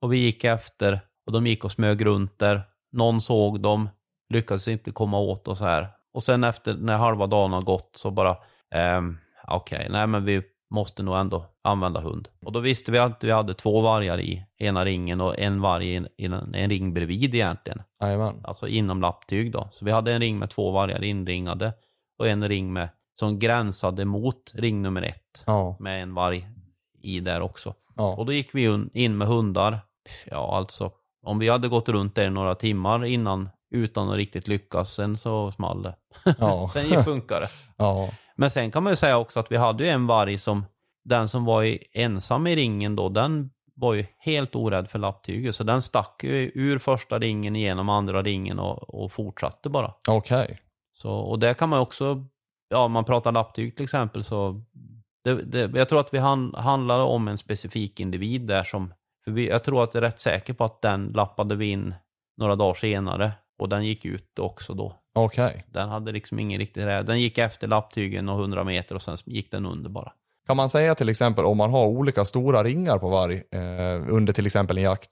och 0.00 0.12
vi 0.12 0.18
gick 0.18 0.44
efter 0.44 1.00
och 1.26 1.32
de 1.32 1.46
gick 1.46 1.64
och 1.64 1.72
smög 1.72 2.06
runt 2.06 2.38
där. 2.38 2.62
Någon 2.92 3.20
såg 3.20 3.60
dem, 3.60 3.88
lyckades 4.28 4.68
inte 4.68 4.90
komma 4.90 5.18
åt 5.18 5.48
och 5.48 5.58
så 5.58 5.64
här. 5.64 5.88
Och 6.12 6.22
sen 6.22 6.44
efter 6.44 6.74
när 6.74 6.96
halva 6.96 7.26
dagen 7.26 7.52
har 7.52 7.62
gått 7.62 7.90
så 7.96 8.10
bara, 8.10 8.36
ehm, 8.74 9.18
okej, 9.46 9.86
nej 9.90 10.06
men 10.06 10.24
vi 10.24 10.42
måste 10.70 11.02
nog 11.02 11.16
ändå 11.16 11.44
använda 11.62 12.00
hund. 12.00 12.28
Och 12.40 12.52
då 12.52 12.60
visste 12.60 12.92
vi 12.92 12.98
att 12.98 13.24
vi 13.24 13.30
hade 13.30 13.54
två 13.54 13.80
vargar 13.80 14.20
i 14.20 14.46
ena 14.58 14.84
ringen 14.84 15.20
och 15.20 15.38
en 15.38 15.60
varg 15.60 15.88
i 16.16 16.24
en, 16.24 16.54
en, 16.54 16.70
ring 16.70 16.94
bredvid 16.94 17.34
egentligen. 17.34 17.82
Jajamän. 18.00 18.40
Alltså 18.44 18.68
inom 18.68 19.00
lapptyg 19.00 19.52
då. 19.52 19.68
Så 19.72 19.84
vi 19.84 19.90
hade 19.90 20.12
en 20.12 20.20
ring 20.20 20.38
med 20.38 20.50
två 20.50 20.70
vargar 20.70 21.04
inringade 21.04 21.72
och 22.18 22.28
en 22.28 22.48
ring 22.48 22.72
med, 22.72 22.88
som 23.18 23.38
gränsade 23.38 24.04
mot 24.04 24.52
ring 24.54 24.82
nummer 24.82 25.02
ett 25.02 25.44
Ja. 25.46 25.76
med 25.80 26.02
en 26.02 26.14
varg 26.14 26.48
i 27.02 27.20
där 27.20 27.40
också. 27.40 27.74
Ja. 27.96 28.14
Och 28.14 28.26
då 28.26 28.32
gick 28.32 28.54
vi 28.54 28.88
in 28.92 29.18
med 29.18 29.28
hundar. 29.28 29.78
Ja, 30.26 30.56
alltså 30.56 30.92
om 31.22 31.38
vi 31.38 31.48
hade 31.48 31.68
gått 31.68 31.88
runt 31.88 32.14
där 32.14 32.30
några 32.30 32.54
timmar 32.54 33.04
innan 33.04 33.48
utan 33.70 34.08
att 34.10 34.16
riktigt 34.16 34.48
lyckas, 34.48 34.94
sen 34.94 35.18
så 35.18 35.52
small 35.52 35.82
det. 35.82 35.94
Ja. 36.38 36.66
sen 36.72 37.04
funkar 37.04 37.40
det. 37.40 37.48
Ja. 37.76 38.08
Men 38.36 38.50
sen 38.50 38.70
kan 38.70 38.82
man 38.82 38.92
ju 38.92 38.96
säga 38.96 39.18
också 39.18 39.40
att 39.40 39.52
vi 39.52 39.56
hade 39.56 39.84
ju 39.84 39.90
en 39.90 40.06
varg 40.06 40.38
som, 40.38 40.64
den 41.04 41.28
som 41.28 41.44
var 41.44 41.62
i, 41.62 41.78
ensam 41.92 42.46
i 42.46 42.56
ringen 42.56 42.96
då, 42.96 43.08
den 43.08 43.50
var 43.74 43.94
ju 43.94 44.06
helt 44.18 44.54
orädd 44.54 44.90
för 44.90 44.98
lapptyget. 44.98 45.56
Så 45.56 45.64
den 45.64 45.82
stack 45.82 46.24
ju 46.24 46.52
ur 46.54 46.78
första 46.78 47.18
ringen 47.18 47.56
igenom 47.56 47.88
andra 47.88 48.22
ringen 48.22 48.58
och, 48.58 49.04
och 49.04 49.12
fortsatte 49.12 49.68
bara. 49.68 49.94
Okej. 50.08 50.60
Så, 50.92 51.10
och 51.10 51.38
det 51.38 51.54
kan 51.54 51.68
man 51.68 51.80
också, 51.80 52.24
ja 52.68 52.78
om 52.78 52.92
man 52.92 53.04
pratar 53.04 53.32
lapptyg 53.32 53.76
till 53.76 53.84
exempel 53.84 54.24
så, 54.24 54.62
det, 55.24 55.42
det, 55.42 55.78
jag 55.78 55.88
tror 55.88 56.00
att 56.00 56.14
vi 56.14 56.18
han, 56.18 56.54
handlar 56.54 57.00
om 57.00 57.28
en 57.28 57.38
specifik 57.38 58.00
individ 58.00 58.40
där 58.40 58.64
som, 58.64 58.94
för 59.24 59.30
vi, 59.30 59.48
jag 59.48 59.64
tror 59.64 59.82
att 59.82 59.94
jag 59.94 60.04
är 60.04 60.08
rätt 60.08 60.20
säker 60.20 60.52
på 60.52 60.64
att 60.64 60.82
den 60.82 61.12
lappade 61.14 61.54
vi 61.54 61.66
in 61.66 61.94
några 62.36 62.56
dagar 62.56 62.74
senare 62.74 63.32
och 63.58 63.68
den 63.68 63.84
gick 63.84 64.04
ut 64.04 64.38
också 64.38 64.74
då. 64.74 64.96
Okej. 65.14 65.64
Den 65.68 65.88
hade 65.88 66.12
liksom 66.12 66.38
ingen 66.38 66.58
riktig. 66.58 66.86
Den 66.86 67.20
gick 67.20 67.38
efter 67.38 67.66
lapptygen 67.66 68.28
och 68.28 68.40
100 68.40 68.64
meter 68.64 68.94
och 68.94 69.02
sen 69.02 69.16
gick 69.24 69.50
den 69.50 69.66
under 69.66 69.90
bara. 69.90 70.12
Kan 70.46 70.56
man 70.56 70.68
säga 70.68 70.94
till 70.94 71.08
exempel 71.08 71.44
om 71.44 71.56
man 71.56 71.70
har 71.70 71.86
olika 71.86 72.24
stora 72.24 72.64
ringar 72.64 72.98
på 72.98 73.08
varg 73.08 73.42
eh, 73.52 74.14
under 74.14 74.32
till 74.32 74.46
exempel 74.46 74.78
en 74.78 74.84
jakt, 74.84 75.10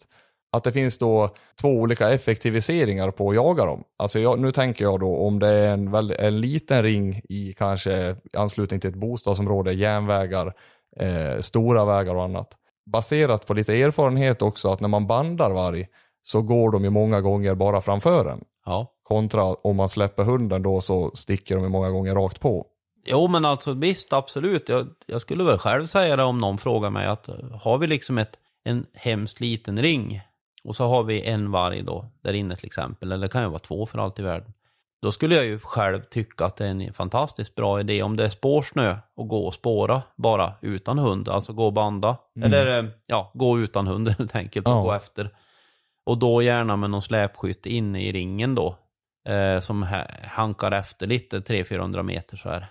att 0.53 0.65
det 0.65 0.73
finns 0.73 0.99
då 0.99 1.35
två 1.61 1.69
olika 1.69 2.11
effektiviseringar 2.11 3.11
på 3.11 3.31
att 3.31 3.37
jaga 3.37 3.65
dem? 3.65 3.85
Alltså 3.99 4.19
jag, 4.19 4.39
nu 4.39 4.53
tänker 4.53 4.85
jag 4.85 5.01
då 5.01 5.17
om 5.17 5.39
det 5.39 5.49
är 5.49 5.69
en, 5.69 5.95
en 6.19 6.41
liten 6.41 6.83
ring 6.83 7.21
i 7.29 7.55
kanske 7.59 8.17
anslutning 8.37 8.81
till 8.81 8.91
ett 8.91 8.97
bostadsområde, 8.97 9.73
järnvägar, 9.73 10.53
eh, 11.01 11.39
stora 11.41 11.85
vägar 11.85 12.15
och 12.15 12.25
annat. 12.25 12.49
Baserat 12.93 13.47
på 13.47 13.55
lite 13.55 13.75
erfarenhet 13.75 14.43
också 14.43 14.69
att 14.69 14.81
när 14.81 14.89
man 14.89 15.07
bandar 15.07 15.51
varg 15.51 15.87
så 16.27 16.43
går 16.43 16.70
de 16.70 16.85
ju 16.85 16.91
många 16.91 17.20
gånger 17.20 17.55
bara 17.55 17.81
framför 17.81 18.27
en. 18.27 18.45
Ja. 18.66 18.87
Kontra 19.03 19.45
om 19.45 19.77
man 19.77 19.89
släpper 19.89 20.25
hunden 20.25 20.62
då 20.62 20.81
så 20.81 21.11
sticker 21.14 21.55
de 21.55 21.64
ju 21.64 21.70
många 21.70 21.91
gånger 21.91 22.14
rakt 22.14 22.41
på. 22.41 22.66
Jo 23.07 23.29
men 23.29 23.45
alltså 23.45 23.72
visst 23.72 24.12
absolut. 24.12 24.68
Jag, 24.68 24.87
jag 25.07 25.20
skulle 25.20 25.45
väl 25.45 25.59
själv 25.59 25.87
säga 25.87 26.16
det 26.16 26.25
om 26.25 26.39
någon 26.39 26.59
frågar 26.59 26.91
mig 26.91 27.07
att 27.07 27.29
eh, 27.29 27.35
har 27.62 27.79
vi 27.79 27.87
liksom 27.87 28.18
ett, 28.18 28.37
en 28.64 28.87
hemskt 28.95 29.41
liten 29.41 29.79
ring 29.83 30.20
och 30.64 30.77
så 30.77 30.87
har 30.87 31.03
vi 31.03 31.22
en 31.22 31.51
varg 31.51 31.83
då 31.83 32.07
där 32.22 32.33
inne 32.33 32.57
till 32.57 32.66
exempel, 32.66 33.12
eller 33.12 33.22
det 33.27 33.33
kan 33.33 33.43
ju 33.43 33.49
vara 33.49 33.59
två 33.59 33.87
för 33.87 33.99
allt 33.99 34.18
i 34.18 34.22
världen. 34.22 34.53
Då 35.03 35.12
skulle 35.12 35.35
jag 35.35 35.45
ju 35.45 35.59
själv 35.59 36.03
tycka 36.11 36.45
att 36.47 36.57
det 36.57 36.64
är 36.66 36.70
en 36.70 36.93
fantastiskt 36.93 37.55
bra 37.55 37.81
idé 37.81 38.03
om 38.03 38.16
det 38.16 38.25
är 38.25 38.29
spårsnö 38.29 38.97
och 39.16 39.29
gå 39.29 39.47
och 39.47 39.55
spåra 39.55 40.03
bara 40.16 40.53
utan 40.61 40.99
hund, 40.99 41.29
alltså 41.29 41.53
gå 41.53 41.66
och 41.66 41.72
banda. 41.72 42.16
Eller 42.43 42.79
eh, 42.85 42.91
ja, 43.07 43.31
gå 43.35 43.59
utan 43.59 43.87
hund 43.87 44.09
helt 44.18 44.37
enkelt 44.37 44.66
och 44.66 44.72
Ja. 44.72 44.83
gå 44.83 44.93
efter. 44.93 45.31
Och 46.07 46.19
då 46.19 46.43
gärna 46.43 46.77
med 46.77 46.91
någon 46.91 47.03
släpskytt 47.03 47.67
inne 47.67 48.03
i 48.03 48.13
ringen 48.13 48.55
då. 48.55 48.79
Eh, 49.29 49.61
som 49.61 49.87
hankar 50.23 50.73
efter 50.73 51.07
lite, 51.07 51.41
300-400 51.41 52.03
meter 52.03 52.37
så 52.37 52.49
här. 52.49 52.67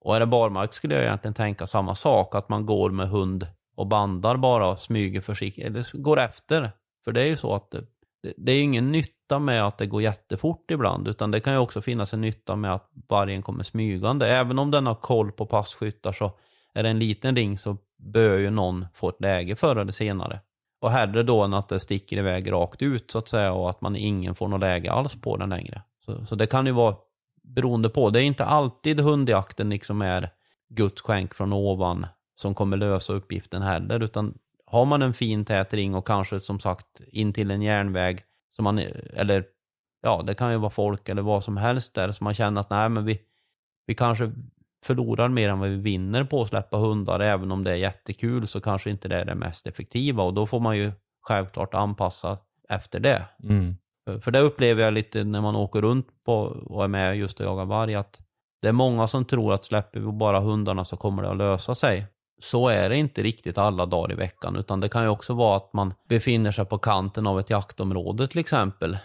Och 0.00 0.16
är 0.16 0.20
det 0.20 0.26
barmark 0.26 0.74
skulle 0.74 0.94
jag 0.94 1.04
egentligen 1.04 1.34
tänka 1.34 1.66
samma 1.66 1.94
sak, 1.94 2.34
att 2.34 2.48
man 2.48 2.66
går 2.66 2.90
med 2.90 3.08
hund 3.08 3.46
och 3.76 3.86
bandar 3.86 4.36
bara 4.36 4.68
och 4.68 4.80
smyger 4.80 5.20
försiktigt, 5.20 5.66
eller 5.66 6.02
går 6.02 6.20
efter. 6.20 6.70
För 7.04 7.12
det 7.12 7.22
är 7.22 7.26
ju 7.26 7.36
så 7.36 7.54
att 7.54 7.70
det, 7.70 7.80
det, 8.22 8.34
det 8.36 8.52
är 8.52 8.62
ingen 8.62 8.92
nytta 8.92 9.38
med 9.38 9.66
att 9.66 9.78
det 9.78 9.86
går 9.86 10.02
jättefort 10.02 10.70
ibland, 10.70 11.08
utan 11.08 11.30
det 11.30 11.40
kan 11.40 11.52
ju 11.52 11.58
också 11.58 11.82
finnas 11.82 12.14
en 12.14 12.20
nytta 12.20 12.56
med 12.56 12.74
att 12.74 12.90
vargen 13.08 13.42
kommer 13.42 13.64
smygande. 13.64 14.28
Även 14.28 14.58
om 14.58 14.70
den 14.70 14.86
har 14.86 14.94
koll 14.94 15.32
på 15.32 15.46
passkyttar 15.46 16.12
så 16.12 16.32
är 16.74 16.82
det 16.82 16.88
en 16.88 16.98
liten 16.98 17.36
ring 17.36 17.58
så 17.58 17.76
bör 17.98 18.38
ju 18.38 18.50
någon 18.50 18.86
få 18.94 19.08
ett 19.08 19.20
läge 19.20 19.56
förr 19.56 19.76
eller 19.76 19.92
senare. 19.92 20.40
Och 20.80 20.90
hellre 20.90 21.22
då 21.22 21.42
än 21.42 21.54
att 21.54 21.68
det 21.68 21.80
sticker 21.80 22.16
iväg 22.16 22.52
rakt 22.52 22.82
ut 22.82 23.10
så 23.10 23.18
att 23.18 23.28
säga 23.28 23.52
och 23.52 23.70
att 23.70 23.80
man 23.80 23.96
ingen 23.96 24.34
får 24.34 24.48
något 24.48 24.60
läge 24.60 24.92
alls 24.92 25.14
på 25.14 25.36
den 25.36 25.48
längre. 25.48 25.82
Så, 26.04 26.26
så 26.26 26.34
det 26.34 26.46
kan 26.46 26.66
ju 26.66 26.72
vara 26.72 26.96
beroende 27.42 27.88
på. 27.88 28.10
Det 28.10 28.22
är 28.22 28.24
inte 28.24 28.44
alltid 28.44 29.00
hundjakten 29.00 29.70
liksom 29.70 30.02
är 30.02 30.30
Guds 30.68 31.02
skänk 31.02 31.34
från 31.34 31.52
ovan 31.52 32.06
som 32.36 32.54
kommer 32.54 32.76
lösa 32.76 33.12
uppgiften 33.12 33.62
heller, 33.62 34.02
utan 34.02 34.38
har 34.66 34.84
man 34.84 35.02
en 35.02 35.14
fin 35.14 35.44
tät 35.44 35.74
ring 35.74 35.94
och 35.94 36.06
kanske 36.06 36.40
som 36.40 36.60
sagt 36.60 37.00
in 37.08 37.32
till 37.32 37.50
en 37.50 37.62
järnväg 37.62 38.22
som 38.50 38.64
man, 38.64 38.78
eller 39.14 39.44
ja, 40.02 40.22
det 40.26 40.34
kan 40.34 40.52
ju 40.52 40.58
vara 40.58 40.70
folk 40.70 41.08
eller 41.08 41.22
vad 41.22 41.44
som 41.44 41.56
helst 41.56 41.94
där 41.94 42.12
som 42.12 42.24
man 42.24 42.34
känner 42.34 42.60
att 42.60 42.70
nej 42.70 42.88
men 42.88 43.04
vi, 43.04 43.20
vi 43.86 43.94
kanske 43.94 44.32
förlorar 44.86 45.28
mer 45.28 45.48
än 45.48 45.58
vad 45.58 45.68
vi 45.68 45.76
vinner 45.76 46.24
på 46.24 46.42
att 46.42 46.48
släppa 46.48 46.76
hundar, 46.76 47.20
även 47.20 47.52
om 47.52 47.64
det 47.64 47.70
är 47.70 47.76
jättekul 47.76 48.46
så 48.46 48.60
kanske 48.60 48.90
inte 48.90 49.08
det 49.08 49.16
är 49.20 49.24
det 49.24 49.34
mest 49.34 49.66
effektiva 49.66 50.22
och 50.22 50.34
då 50.34 50.46
får 50.46 50.60
man 50.60 50.76
ju 50.76 50.92
självklart 51.22 51.74
anpassa 51.74 52.38
efter 52.68 53.00
det. 53.00 53.22
Mm. 53.42 53.76
För- 54.04 54.18
För 54.20 54.30
det 54.30 54.40
upplever 54.40 54.82
jag 54.82 54.92
lite 54.94 55.24
när 55.24 55.40
man 55.40 55.56
åker 55.56 55.80
runt 55.82 56.06
på 56.26 56.34
och 56.66 56.84
är 56.84 56.88
med 56.88 57.16
just 57.16 57.40
och 57.40 57.46
jagar 57.46 57.64
varg 57.64 57.94
att 57.94 58.20
det 58.62 58.68
är 58.68 58.72
många 58.72 59.08
som 59.08 59.24
tror 59.24 59.54
att 59.54 59.64
släpper 59.64 60.00
vi 60.00 60.06
bara 60.12 60.40
hundarna 60.40 60.84
så 60.84 60.96
kommer 60.96 61.22
det 61.22 61.30
att 61.30 61.36
lösa 61.36 61.74
sig. 61.74 62.06
Så 62.40 62.68
är 62.68 62.88
det 62.88 62.96
inte 62.96 63.22
riktigt 63.22 63.58
alla 63.58 63.86
dagar 63.86 64.12
i 64.12 64.14
veckan 64.14 64.56
utan 64.56 64.80
det 64.80 64.88
kan 64.88 65.02
ju 65.02 65.08
också 65.08 65.34
vara 65.34 65.56
att 65.56 65.72
man 65.72 65.94
befinner 66.08 66.52
sig 66.52 66.64
på 66.64 66.78
kanten 66.78 67.26
av 67.26 67.40
ett 67.40 67.50
jaktområde 67.50 68.26
till 68.26 68.38
exempel. 68.40 68.98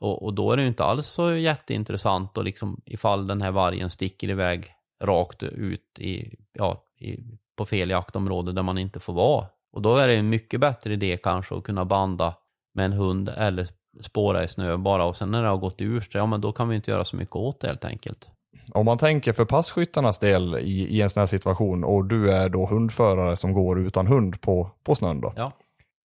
Och, 0.00 0.22
och 0.22 0.34
då 0.34 0.52
är 0.52 0.56
det 0.56 0.62
ju 0.62 0.68
inte 0.68 0.84
alls 0.84 1.06
så 1.06 1.32
jätteintressant 1.32 2.38
och 2.38 2.44
liksom 2.44 2.80
ifall 2.84 3.26
den 3.26 3.42
här 3.42 3.50
vargen 3.50 3.90
sticker 3.90 4.30
iväg 4.30 4.66
rakt 5.06 5.42
ut 5.42 5.98
i, 5.98 6.34
ja, 6.52 6.84
i, 7.00 7.18
på 7.56 7.66
fel 7.66 7.90
jaktområde 7.90 8.52
där 8.52 8.62
man 8.62 8.78
inte 8.78 9.00
får 9.00 9.12
vara. 9.12 9.46
Och 9.72 9.82
då 9.82 9.96
är 9.96 10.08
det 10.08 10.14
en 10.14 10.28
mycket 10.28 10.60
bättre 10.60 10.92
idé 10.92 11.16
kanske 11.22 11.54
att 11.54 11.64
kunna 11.64 11.84
banda 11.84 12.34
med 12.74 12.84
en 12.84 12.92
hund 12.92 13.28
eller 13.28 13.68
spåra 14.00 14.44
i 14.44 14.48
snö 14.48 14.76
bara 14.76 15.04
och 15.04 15.16
sen 15.16 15.30
när 15.30 15.42
det 15.42 15.48
har 15.48 15.56
gått 15.56 15.80
ur 15.80 16.00
sig, 16.00 16.18
ja 16.18 16.26
men 16.26 16.40
då 16.40 16.52
kan 16.52 16.68
vi 16.68 16.76
inte 16.76 16.90
göra 16.90 17.04
så 17.04 17.16
mycket 17.16 17.36
åt 17.36 17.60
det 17.60 17.66
helt 17.66 17.84
enkelt. 17.84 18.28
Om 18.72 18.86
man 18.86 18.98
tänker 18.98 19.32
för 19.32 19.44
passkyttarnas 19.44 20.18
del 20.18 20.54
i, 20.54 20.96
i 20.96 21.02
en 21.02 21.10
sån 21.10 21.20
här 21.20 21.26
situation 21.26 21.84
och 21.84 22.04
du 22.04 22.30
är 22.30 22.48
då 22.48 22.66
hundförare 22.66 23.36
som 23.36 23.52
går 23.52 23.80
utan 23.80 24.06
hund 24.06 24.40
på, 24.40 24.70
på 24.84 24.94
snön 24.94 25.20
då. 25.20 25.32
Ja. 25.36 25.52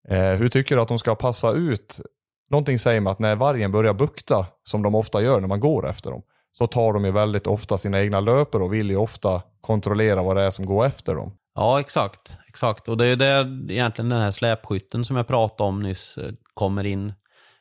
Eh, 0.07 0.33
hur 0.33 0.49
tycker 0.49 0.75
du 0.75 0.81
att 0.81 0.87
de 0.87 0.99
ska 0.99 1.15
passa 1.15 1.51
ut? 1.51 1.99
Någonting 2.49 2.79
säger 2.79 3.01
mig 3.01 3.11
att 3.11 3.19
när 3.19 3.35
vargen 3.35 3.71
börjar 3.71 3.93
bukta, 3.93 4.47
som 4.63 4.81
de 4.81 4.95
ofta 4.95 5.21
gör 5.21 5.39
när 5.39 5.47
man 5.47 5.59
går 5.59 5.89
efter 5.89 6.11
dem, 6.11 6.21
så 6.51 6.67
tar 6.67 6.93
de 6.93 7.05
ju 7.05 7.11
väldigt 7.11 7.47
ofta 7.47 7.77
sina 7.77 8.01
egna 8.01 8.19
löper 8.19 8.61
och 8.61 8.73
vill 8.73 8.89
ju 8.89 8.97
ofta 8.97 9.41
kontrollera 9.61 10.23
vad 10.23 10.35
det 10.35 10.43
är 10.43 10.51
som 10.51 10.65
går 10.65 10.85
efter 10.85 11.15
dem. 11.15 11.31
Ja, 11.55 11.79
exakt. 11.79 12.37
Exakt. 12.47 12.87
Och 12.87 12.97
det 12.97 13.07
är 13.07 13.15
där 13.15 13.71
egentligen 13.71 14.09
den 14.09 14.19
här 14.19 14.31
släpskytten 14.31 15.05
som 15.05 15.15
jag 15.15 15.27
pratade 15.27 15.67
om 15.67 15.83
nyss 15.83 16.17
eh, 16.17 16.31
kommer 16.53 16.85
in. 16.85 17.13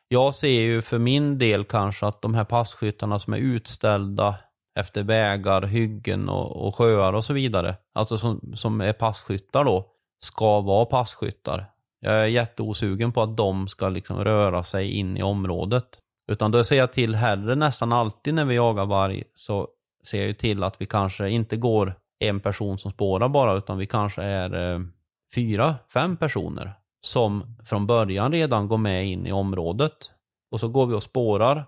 Jag 0.07 0.35
ser 0.35 0.61
ju 0.61 0.81
för 0.81 0.99
min 0.99 1.37
del 1.37 1.63
kanske 1.63 2.05
att 2.05 2.21
de 2.21 2.33
här 2.33 2.43
passkyttarna 2.43 3.19
som 3.19 3.33
är 3.33 3.37
utställda 3.37 4.35
efter 4.79 5.03
vägar, 5.03 5.61
hyggen 5.61 6.29
och, 6.29 6.67
och 6.67 6.75
sjöar 6.75 7.13
och 7.13 7.25
så 7.25 7.33
vidare, 7.33 7.75
alltså 7.93 8.17
som, 8.17 8.53
som 8.55 8.81
är 8.81 8.93
passkyttar 8.93 9.63
då, 9.63 9.85
ska 10.23 10.61
vara 10.61 10.85
passkyttar. 10.85 11.65
Jag 11.99 12.13
är 12.13 12.25
jätteosugen 12.25 13.11
på 13.11 13.21
att 13.21 13.37
de 13.37 13.67
ska 13.67 13.89
liksom 13.89 14.23
röra 14.23 14.63
sig 14.63 14.91
in 14.91 15.17
i 15.17 15.23
området. 15.23 15.85
Utan 16.29 16.51
då 16.51 16.63
ser 16.63 16.77
jag 16.77 16.93
till 16.93 17.15
hellre 17.15 17.55
nästan 17.55 17.93
alltid 17.93 18.33
när 18.33 18.45
vi 18.45 18.55
jagar 18.55 18.85
varg 18.85 19.23
så 19.35 19.67
ser 20.05 20.17
jag 20.17 20.27
ju 20.27 20.33
till 20.33 20.63
att 20.63 20.81
vi 20.81 20.85
kanske 20.85 21.29
inte 21.29 21.57
går 21.57 21.95
en 22.19 22.39
person 22.39 22.77
som 22.77 22.91
spårar 22.91 23.29
bara 23.29 23.53
utan 23.53 23.77
vi 23.77 23.87
kanske 23.87 24.23
är 24.23 24.73
eh, 24.73 24.79
fyra, 25.35 25.75
fem 25.93 26.17
personer 26.17 26.73
som 27.01 27.57
från 27.65 27.87
början 27.87 28.31
redan 28.31 28.67
går 28.67 28.77
med 28.77 29.07
in 29.07 29.27
i 29.27 29.31
området. 29.31 30.11
Och 30.51 30.59
så 30.59 30.67
går 30.67 30.85
vi 30.85 30.93
och 30.93 31.03
spårar 31.03 31.65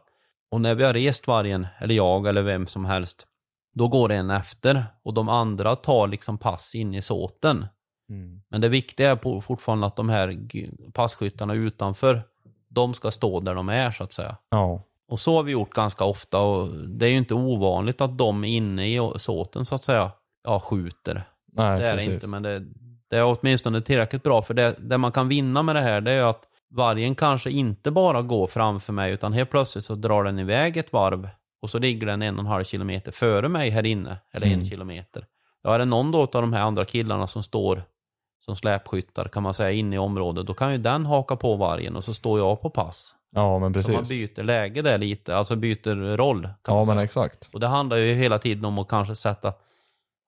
och 0.51 0.61
när 0.61 0.75
vi 0.75 0.83
har 0.83 0.93
rest 0.93 1.27
vargen, 1.27 1.67
eller 1.79 1.95
jag 1.95 2.27
eller 2.27 2.41
vem 2.41 2.67
som 2.67 2.85
helst, 2.85 3.27
då 3.73 3.87
går 3.87 4.07
det 4.09 4.15
en 4.15 4.29
efter 4.29 4.85
och 5.03 5.13
de 5.13 5.29
andra 5.29 5.75
tar 5.75 6.07
liksom 6.07 6.37
pass 6.37 6.75
in 6.75 6.93
i 6.93 7.01
såten. 7.01 7.65
Mm. 8.09 8.41
Men 8.49 8.61
det 8.61 8.69
viktiga 8.69 9.11
är 9.11 9.41
fortfarande 9.41 9.87
att 9.87 9.95
de 9.95 10.09
här 10.09 10.37
passkyttarna 10.91 11.53
utanför, 11.53 12.23
de 12.71 12.93
ska 12.93 13.11
stå 13.11 13.39
där 13.39 13.55
de 13.55 13.69
är 13.69 13.91
så 13.91 14.03
att 14.03 14.13
säga. 14.13 14.37
Ja. 14.49 14.83
Och 15.07 15.19
så 15.19 15.35
har 15.35 15.43
vi 15.43 15.51
gjort 15.51 15.73
ganska 15.73 16.03
ofta 16.03 16.39
och 16.39 16.67
det 16.67 17.05
är 17.05 17.09
ju 17.09 17.17
inte 17.17 17.33
ovanligt 17.33 18.01
att 18.01 18.17
de 18.17 18.43
inne 18.43 18.87
i 18.87 19.11
såten 19.15 19.65
så 19.65 19.75
att 19.75 19.83
säga, 19.83 20.11
ja, 20.43 20.59
skjuter. 20.59 21.23
Nej, 21.53 21.79
det 21.79 21.85
är 21.85 21.93
precis. 21.93 22.07
det 22.07 22.13
inte, 22.13 22.27
men 22.27 22.43
det, 22.43 22.59
det 23.09 23.17
är 23.17 23.23
åtminstone 23.23 23.81
tillräckligt 23.81 24.23
bra. 24.23 24.41
För 24.41 24.53
det, 24.53 24.75
det 24.79 24.97
man 24.97 25.11
kan 25.11 25.27
vinna 25.27 25.63
med 25.63 25.75
det 25.75 25.81
här, 25.81 26.01
det 26.01 26.11
är 26.11 26.25
att 26.25 26.43
vargen 26.69 27.15
kanske 27.15 27.51
inte 27.51 27.91
bara 27.91 28.21
går 28.21 28.47
framför 28.47 28.93
mig, 28.93 29.11
utan 29.11 29.33
helt 29.33 29.49
plötsligt 29.49 29.85
så 29.85 29.95
drar 29.95 30.23
den 30.23 30.39
iväg 30.39 30.77
ett 30.77 30.93
varv 30.93 31.29
och 31.61 31.69
så 31.69 31.79
ligger 31.79 32.07
den 32.07 32.21
en 32.21 32.35
och 32.35 32.39
en 32.39 32.45
halv 32.45 32.63
kilometer 32.63 33.11
före 33.11 33.49
mig 33.49 33.69
här 33.69 33.85
inne, 33.85 34.17
eller 34.31 34.47
mm. 34.47 34.59
en 34.59 34.65
kilometer. 34.65 35.25
Ja, 35.63 35.75
är 35.75 35.79
det 35.79 35.85
någon 35.85 36.11
då 36.11 36.21
av 36.21 36.27
de 36.31 36.53
här 36.53 36.61
andra 36.61 36.85
killarna 36.85 37.27
som 37.27 37.43
står 37.43 37.83
som 38.51 38.57
släpskyttar 38.57 39.25
kan 39.25 39.43
man 39.43 39.53
säga 39.53 39.71
inne 39.71 39.95
i 39.95 39.99
området, 39.99 40.47
då 40.47 40.53
kan 40.53 40.71
ju 40.71 40.77
den 40.77 41.05
haka 41.05 41.35
på 41.35 41.55
vargen 41.55 41.95
och 41.95 42.03
så 42.03 42.13
står 42.13 42.39
jag 42.39 42.61
på 42.61 42.69
pass. 42.69 43.15
Ja, 43.35 43.59
men 43.59 43.73
precis. 43.73 43.87
Så 43.87 43.93
man 43.93 44.03
byter 44.09 44.43
läge 44.43 44.81
där 44.81 44.97
lite, 44.97 45.35
alltså 45.35 45.55
byter 45.55 46.17
roll. 46.17 46.49
ja, 46.67 46.83
men 46.83 46.97
exakt. 46.97 47.49
Och 47.53 47.59
det 47.59 47.67
handlar 47.67 47.97
ju 47.97 48.13
hela 48.13 48.39
tiden 48.39 48.65
om 48.65 48.79
att 48.79 48.87
kanske 48.87 49.15
sätta, 49.15 49.53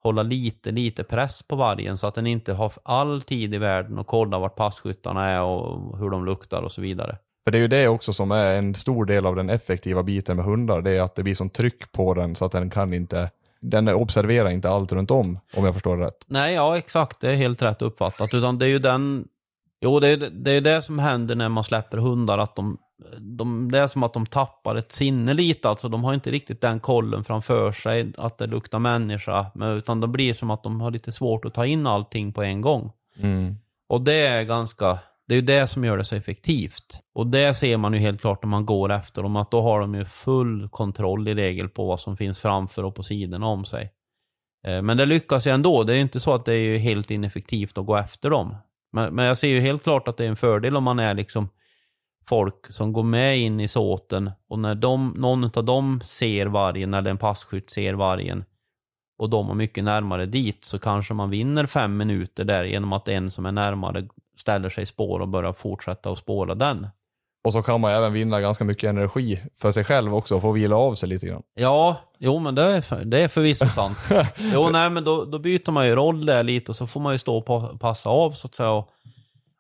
hålla 0.04 0.24
lite, 0.24 0.72
lite 0.72 1.04
press 1.04 1.44
på 1.44 1.56
vargen 1.56 1.98
så 1.98 2.08
att 2.08 2.16
den 2.16 2.28
inte 2.28 2.54
har 2.54 2.74
all 2.84 3.22
tid 3.22 3.54
i 3.54 3.58
världen 3.58 4.00
och 4.00 4.08
kolla 4.08 4.40
vart 4.40 4.56
passkyttarna 4.56 5.30
är 5.30 5.42
och 5.42 5.98
hur 5.98 6.10
de 6.10 6.26
luktar 6.26 6.62
och 6.62 6.72
så 6.72 6.82
vidare. 6.82 7.18
För 7.44 7.52
det 7.52 7.58
är 7.58 7.62
ju 7.62 7.68
det 7.68 7.88
också 7.88 8.14
som 8.14 8.32
är 8.32 8.54
en 8.54 8.76
stor 8.76 9.06
del 9.06 9.26
av 9.26 9.36
den 9.36 9.50
effektiva 9.50 10.04
biten 10.04 10.36
med 10.36 10.46
hundar, 10.46 10.82
det 10.82 10.92
är 10.92 11.02
att 11.02 11.16
det 11.16 11.24
blir 11.24 11.36
som 11.36 11.50
tryck 11.50 11.92
på 11.92 12.14
den 12.14 12.36
så 12.36 12.46
att 12.46 12.52
den 12.52 12.70
kan 12.70 12.94
inte 12.94 13.30
den 13.64 13.88
observerar 13.88 14.50
inte 14.50 14.70
allt 14.70 14.92
runt 14.92 15.12
om, 15.12 15.40
om 15.56 15.66
jag 15.66 15.74
förstår 15.74 15.98
det 15.98 16.06
rätt. 16.06 16.26
Nej, 16.28 16.54
ja 16.54 16.78
exakt, 16.78 17.22
det 17.22 17.32
är 17.32 17.36
helt 17.36 17.62
rätt 17.62 17.82
uppfattat. 17.82 18.34
Utan 18.34 18.58
det 18.60 18.66
är 18.66 18.70
ju 18.70 18.80
den, 18.80 19.28
jo 19.82 20.00
det 20.00 20.10
är 20.10 20.18
det, 20.32 20.52
är 20.52 20.62
det 20.62 20.82
som 20.82 21.00
händer 21.00 21.36
när 21.36 21.50
man 21.50 21.64
släpper 21.64 21.98
hundar, 21.98 22.38
att 22.38 22.56
de, 22.56 22.78
de, 23.18 23.72
det 23.72 23.80
är 23.80 23.88
som 23.88 24.04
att 24.04 24.14
de 24.14 24.26
tappar 24.26 24.76
ett 24.76 24.92
sinne 24.92 25.34
lite, 25.34 25.70
alltså 25.70 25.90
de 25.90 26.04
har 26.04 26.14
inte 26.14 26.32
riktigt 26.32 26.62
den 26.62 26.80
kollen 26.80 27.24
framför 27.24 27.72
sig, 27.72 28.14
att 28.18 28.38
det 28.38 28.48
luktar 28.48 28.80
människa, 28.80 29.46
men, 29.56 29.70
utan 29.70 30.02
det 30.02 30.08
blir 30.08 30.34
som 30.34 30.52
att 30.52 30.64
de 30.64 30.82
har 30.82 30.92
lite 30.92 31.12
svårt 31.12 31.46
att 31.46 31.54
ta 31.54 31.66
in 31.66 31.88
allting 31.88 32.34
på 32.34 32.44
en 32.44 32.62
gång. 32.62 32.92
Mm. 33.18 33.56
Och 33.90 34.02
det 34.02 34.28
är 34.28 34.44
ganska, 34.44 35.00
det 35.28 35.34
är 35.34 35.36
ju 35.36 35.42
det 35.42 35.68
som 35.68 35.84
gör 35.84 35.98
det 35.98 36.04
så 36.04 36.16
effektivt. 36.16 37.00
Och 37.14 37.28
det 37.28 37.54
ser 37.54 37.78
man 37.78 37.94
ju 37.94 38.00
helt 38.00 38.22
klart 38.22 38.44
när 38.44 38.50
man 38.50 38.66
går 38.66 38.92
efter 38.92 39.24
dem, 39.24 39.36
att 39.36 39.52
då 39.52 39.62
har 39.62 39.80
de 39.80 39.96
ju 39.96 40.06
full 40.06 40.70
kontroll 40.70 41.28
i 41.28 41.34
regel 41.34 41.70
på 41.70 41.86
vad 41.86 42.00
som 42.00 42.18
finns 42.18 42.40
framför 42.40 42.84
och 42.84 42.96
på 42.96 43.04
sidorna 43.04 43.48
om 43.48 43.66
sig. 43.66 43.92
Eh, 44.68 44.82
men 44.82 44.98
det 44.98 45.06
lyckas 45.06 45.48
ju 45.48 45.52
ändå. 45.52 45.84
Det 45.84 45.94
är 45.94 45.96
ju 45.96 46.02
inte 46.02 46.20
så 46.20 46.34
att 46.34 46.46
det 46.46 46.56
är 46.56 46.78
helt 46.78 47.12
ineffektivt 47.12 47.78
att 47.78 47.86
gå 47.86 47.98
efter 47.98 48.30
dem. 48.30 48.56
Men, 48.92 49.16
men 49.16 49.26
jag 49.26 49.38
ser 49.38 49.48
ju 49.48 49.60
helt 49.60 49.84
klart 49.84 50.08
att 50.08 50.18
det 50.18 50.26
är 50.26 50.30
en 50.30 50.36
fördel 50.36 50.78
om 50.78 50.84
man 50.84 51.00
är 51.00 51.14
liksom 51.14 51.50
folk 52.26 52.72
som 52.72 52.94
går 52.94 53.04
med 53.04 53.40
in 53.40 53.60
i 53.60 53.68
såten 53.68 54.32
och 54.50 54.60
när 54.60 54.76
de, 54.76 55.14
någon 55.18 55.44
av 55.44 55.66
dem 55.66 56.02
ser 56.06 56.46
vargen 56.46 56.94
eller 56.94 57.12
en 57.12 57.18
passkytt 57.18 57.70
ser 57.70 57.94
vargen 57.94 58.44
och 59.18 59.30
de 59.30 59.50
är 59.50 59.54
mycket 59.54 59.84
närmare 59.84 60.26
dit 60.26 60.66
så 60.66 60.80
kanske 60.80 61.14
man 61.14 61.30
vinner 61.30 61.66
fem 61.66 61.98
minuter 61.98 62.44
där 62.44 62.64
genom 62.64 62.94
att 62.94 63.08
en 63.08 63.32
som 63.32 63.46
är 63.46 63.52
närmare 63.52 64.08
ställer 64.38 64.70
sig 64.70 64.84
i 64.84 64.86
spår 64.86 65.20
och 65.20 65.28
börjar 65.28 65.54
fortsätta 65.54 66.10
att 66.10 66.18
spåra 66.18 66.56
den. 66.56 66.88
Och 67.44 67.54
så 67.54 67.62
kan 67.62 67.82
man 67.82 67.92
även 67.92 68.14
vinna 68.14 68.42
ganska 68.42 68.64
mycket 68.64 68.90
energi 68.90 69.42
för 69.58 69.72
sig 69.72 69.84
själv 69.84 70.16
också 70.16 70.36
och 70.36 70.42
få 70.42 70.52
vila 70.52 70.76
av 70.76 70.96
sig 70.96 71.10
lite 71.10 71.28
grann. 71.28 71.44
Ja, 71.54 71.98
jo 72.18 72.40
men 72.40 72.56
det 72.56 72.62
är, 72.62 73.06
det 73.06 73.20
är 73.20 73.28
förvisso 73.28 73.70
sant. 73.70 73.98
jo 74.54 74.70
nej 74.70 74.90
men 74.90 75.04
då, 75.04 75.26
då 75.26 75.40
byter 75.40 75.72
man 75.72 75.88
ju 75.88 75.96
roll 75.96 76.26
där 76.26 76.44
lite 76.44 76.72
och 76.72 76.76
så 76.76 76.88
får 76.88 77.00
man 77.00 77.14
ju 77.14 77.20
stå 77.20 77.38
och 77.38 77.80
passa 77.80 78.10
av 78.10 78.32
så 78.32 78.48
att 78.48 78.56
säga. 78.56 78.72
Och 78.72 78.90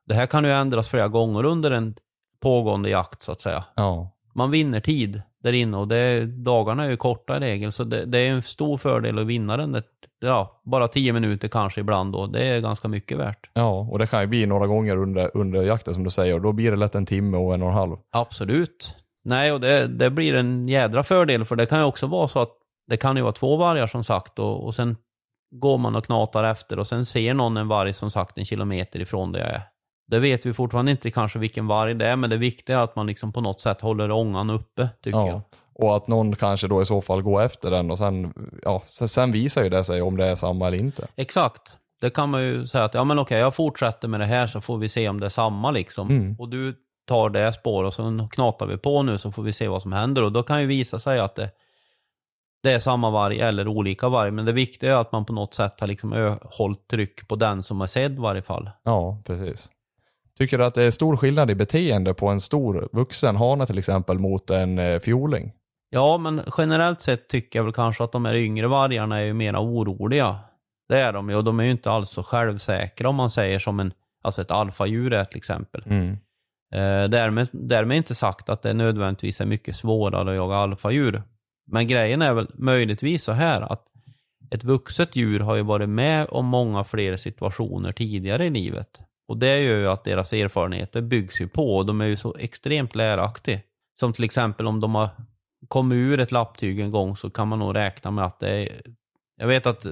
det 0.05 0.13
här 0.13 0.25
kan 0.25 0.43
ju 0.43 0.51
ändras 0.51 0.87
flera 0.87 1.07
gånger 1.07 1.45
under 1.45 1.71
en 1.71 1.95
pågående 2.41 2.89
jakt 2.89 3.23
så 3.23 3.31
att 3.31 3.41
säga. 3.41 3.63
Ja. 3.75 4.09
Man 4.35 4.51
vinner 4.51 4.79
tid 4.79 5.21
där 5.43 5.53
inne 5.53 5.77
och 5.77 5.87
det, 5.87 6.25
dagarna 6.25 6.83
är 6.85 6.89
ju 6.89 6.97
korta 6.97 7.37
i 7.37 7.39
regel 7.39 7.71
så 7.71 7.83
det, 7.83 8.05
det 8.05 8.19
är 8.19 8.29
en 8.29 8.41
stor 8.41 8.77
fördel 8.77 9.19
att 9.19 9.27
vinna 9.27 9.57
den 9.57 9.71
där 9.71 9.83
ja, 10.19 10.61
bara 10.63 10.87
tio 10.87 11.13
minuter 11.13 11.47
kanske 11.47 11.81
ibland 11.81 12.13
då. 12.13 12.27
Det 12.27 12.45
är 12.45 12.59
ganska 12.59 12.87
mycket 12.87 13.17
värt. 13.17 13.49
Ja, 13.53 13.87
och 13.91 13.99
det 13.99 14.07
kan 14.07 14.21
ju 14.21 14.27
bli 14.27 14.45
några 14.45 14.67
gånger 14.67 14.97
under, 14.97 15.37
under 15.37 15.61
jakten 15.61 15.93
som 15.93 16.03
du 16.03 16.09
säger. 16.09 16.33
Och 16.33 16.41
då 16.41 16.51
blir 16.51 16.71
det 16.71 16.77
lätt 16.77 16.95
en 16.95 17.05
timme 17.05 17.37
och 17.37 17.53
en 17.53 17.61
och 17.61 17.67
en 17.67 17.73
halv. 17.73 17.97
Absolut. 18.11 18.95
Nej, 19.23 19.51
och 19.51 19.59
det, 19.59 19.87
det 19.87 20.09
blir 20.09 20.33
en 20.33 20.67
jädra 20.67 21.03
fördel. 21.03 21.45
För 21.45 21.55
det 21.55 21.65
kan 21.65 21.79
ju 21.79 21.85
också 21.85 22.07
vara 22.07 22.27
så 22.27 22.39
att 22.39 22.51
det 22.87 22.97
kan 22.97 23.17
ju 23.17 23.21
vara 23.21 23.33
två 23.33 23.57
vargar 23.57 23.87
som 23.87 24.03
sagt. 24.03 24.39
Och, 24.39 24.65
och 24.65 24.75
sen 24.75 24.97
går 25.55 25.77
man 25.77 25.95
och 25.95 26.05
knatar 26.05 26.43
efter 26.43 26.79
och 26.79 26.87
sen 26.87 27.05
ser 27.05 27.33
någon 27.33 27.57
en 27.57 27.67
varg 27.67 27.93
som 27.93 28.11
sagt 28.11 28.37
en 28.37 28.45
kilometer 28.45 28.99
ifrån 28.99 29.31
där 29.31 29.39
jag 29.39 29.49
är. 29.49 29.61
Det 30.13 30.19
vet 30.19 30.45
vi 30.45 30.53
fortfarande 30.53 30.91
inte 30.91 31.11
kanske 31.11 31.39
vilken 31.39 31.67
varg 31.67 31.93
det 31.93 32.07
är, 32.07 32.15
men 32.15 32.29
det 32.29 32.37
viktiga 32.37 32.79
är 32.79 32.83
att 32.83 32.95
man 32.95 33.07
liksom 33.07 33.33
på 33.33 33.41
något 33.41 33.61
sätt 33.61 33.81
håller 33.81 34.11
ångan 34.11 34.49
uppe, 34.49 34.89
tycker 35.03 35.17
ja. 35.17 35.27
jag. 35.27 35.41
Och 35.75 35.95
att 35.95 36.07
någon 36.07 36.35
kanske 36.35 36.67
då 36.67 36.81
i 36.81 36.85
så 36.85 37.01
fall 37.01 37.21
går 37.21 37.41
efter 37.41 37.71
den 37.71 37.91
och 37.91 37.97
sen, 37.97 38.33
ja, 38.63 38.83
sen 38.87 39.31
visar 39.31 39.63
ju 39.63 39.69
det 39.69 39.83
sig 39.83 40.01
om 40.01 40.17
det 40.17 40.25
är 40.25 40.35
samma 40.35 40.67
eller 40.67 40.77
inte. 40.77 41.07
Exakt. 41.15 41.77
Det 42.01 42.09
kan 42.09 42.29
man 42.29 42.43
ju 42.43 42.67
säga 42.67 42.83
att, 42.83 42.93
ja 42.93 43.03
men 43.03 43.19
okej, 43.19 43.39
jag 43.39 43.55
fortsätter 43.55 44.07
med 44.07 44.19
det 44.19 44.25
här 44.25 44.47
så 44.47 44.61
får 44.61 44.77
vi 44.77 44.89
se 44.89 45.09
om 45.09 45.19
det 45.19 45.25
är 45.25 45.29
samma 45.29 45.71
liksom. 45.71 46.09
Mm. 46.09 46.35
Och 46.39 46.49
du 46.49 46.75
tar 47.07 47.29
det 47.29 47.53
spår 47.53 47.83
och 47.83 47.93
så 47.93 48.27
knatar 48.31 48.65
vi 48.65 48.77
på 48.77 49.03
nu 49.03 49.17
så 49.17 49.31
får 49.31 49.43
vi 49.43 49.53
se 49.53 49.67
vad 49.67 49.81
som 49.81 49.93
händer. 49.93 50.23
Och 50.23 50.31
då 50.31 50.43
kan 50.43 50.61
ju 50.61 50.67
visa 50.67 50.99
sig 50.99 51.19
att 51.19 51.35
det, 51.35 51.49
det 52.63 52.71
är 52.71 52.79
samma 52.79 53.09
varg 53.09 53.39
eller 53.39 53.67
olika 53.67 54.09
varg. 54.09 54.31
Men 54.31 54.45
det 54.45 54.51
viktiga 54.51 54.93
är 54.93 55.01
att 55.01 55.11
man 55.11 55.25
på 55.25 55.33
något 55.33 55.53
sätt 55.53 55.79
har 55.79 55.87
liksom 55.87 56.37
hållit 56.43 56.87
tryck 56.87 57.27
på 57.27 57.35
den 57.35 57.63
som 57.63 57.81
är 57.81 57.87
sedd 57.87 58.13
i 58.13 58.21
varje 58.21 58.41
fall. 58.41 58.69
Ja, 58.83 59.21
precis. 59.25 59.69
Tycker 60.37 60.57
du 60.57 60.65
att 60.65 60.73
det 60.73 60.83
är 60.83 60.91
stor 60.91 61.17
skillnad 61.17 61.51
i 61.51 61.55
beteende 61.55 62.13
på 62.13 62.27
en 62.27 62.39
stor 62.39 62.89
vuxen 62.91 63.35
hane 63.35 63.65
till 63.65 63.77
exempel 63.77 64.19
mot 64.19 64.49
en 64.49 64.79
eh, 64.79 64.99
fjoling? 64.99 65.51
Ja, 65.89 66.17
men 66.17 66.41
generellt 66.57 67.01
sett 67.01 67.27
tycker 67.27 67.59
jag 67.59 67.63
väl 67.63 67.73
kanske 67.73 68.03
att 68.03 68.11
de 68.11 68.25
här 68.25 68.35
yngre 68.35 68.67
vargarna 68.67 69.19
är 69.19 69.23
ju 69.23 69.33
mera 69.33 69.59
oroliga. 69.59 70.39
Det 70.89 70.99
är 70.99 71.13
de 71.13 71.29
ju 71.29 71.35
och 71.35 71.43
de 71.43 71.59
är 71.59 71.63
ju 71.63 71.71
inte 71.71 71.91
alls 71.91 72.09
så 72.09 72.23
självsäkra 72.23 73.09
om 73.09 73.15
man 73.15 73.29
säger 73.29 73.59
som 73.59 73.79
en, 73.79 73.93
alltså 74.23 74.41
ett 74.41 74.51
alfadjur 74.51 75.13
är 75.13 75.25
till 75.25 75.37
exempel. 75.37 75.83
Mm. 75.85 76.11
Eh, 76.73 77.09
därmed, 77.09 77.47
därmed 77.51 77.97
inte 77.97 78.15
sagt 78.15 78.49
att 78.49 78.61
det 78.61 78.73
nödvändigtvis 78.73 79.41
är 79.41 79.45
mycket 79.45 79.75
svårare 79.75 80.29
att 80.29 80.35
jaga 80.35 80.55
alfadjur. 80.55 81.23
Men 81.71 81.87
grejen 81.87 82.21
är 82.21 82.33
väl 82.33 82.47
möjligtvis 82.53 83.23
så 83.23 83.31
här 83.31 83.61
att 83.61 83.85
ett 84.51 84.63
vuxet 84.63 85.15
djur 85.15 85.39
har 85.39 85.55
ju 85.55 85.61
varit 85.61 85.89
med 85.89 86.27
om 86.29 86.45
många 86.45 86.83
fler 86.83 87.17
situationer 87.17 87.91
tidigare 87.91 88.45
i 88.45 88.49
livet. 88.49 89.01
Och 89.33 89.39
det 89.39 89.59
gör 89.59 89.77
ju 89.77 89.87
att 89.87 90.03
deras 90.03 90.33
erfarenheter 90.33 91.01
byggs 91.01 91.41
ju 91.41 91.47
på 91.47 91.77
och 91.77 91.85
de 91.85 92.01
är 92.01 92.05
ju 92.05 92.17
så 92.17 92.35
extremt 92.39 92.95
läraktiga. 92.95 93.59
Som 93.99 94.13
till 94.13 94.23
exempel 94.23 94.67
om 94.67 94.79
de 94.79 94.95
har 94.95 95.09
kommit 95.67 95.95
ur 95.95 96.19
ett 96.19 96.31
lapptyg 96.31 96.79
en 96.79 96.91
gång 96.91 97.15
så 97.15 97.29
kan 97.29 97.47
man 97.47 97.59
nog 97.59 97.75
räkna 97.75 98.11
med 98.11 98.25
att 98.25 98.39
det 98.39 98.49
är... 98.49 98.81
Jag 99.37 99.47
vet 99.47 99.67
att 99.67 99.85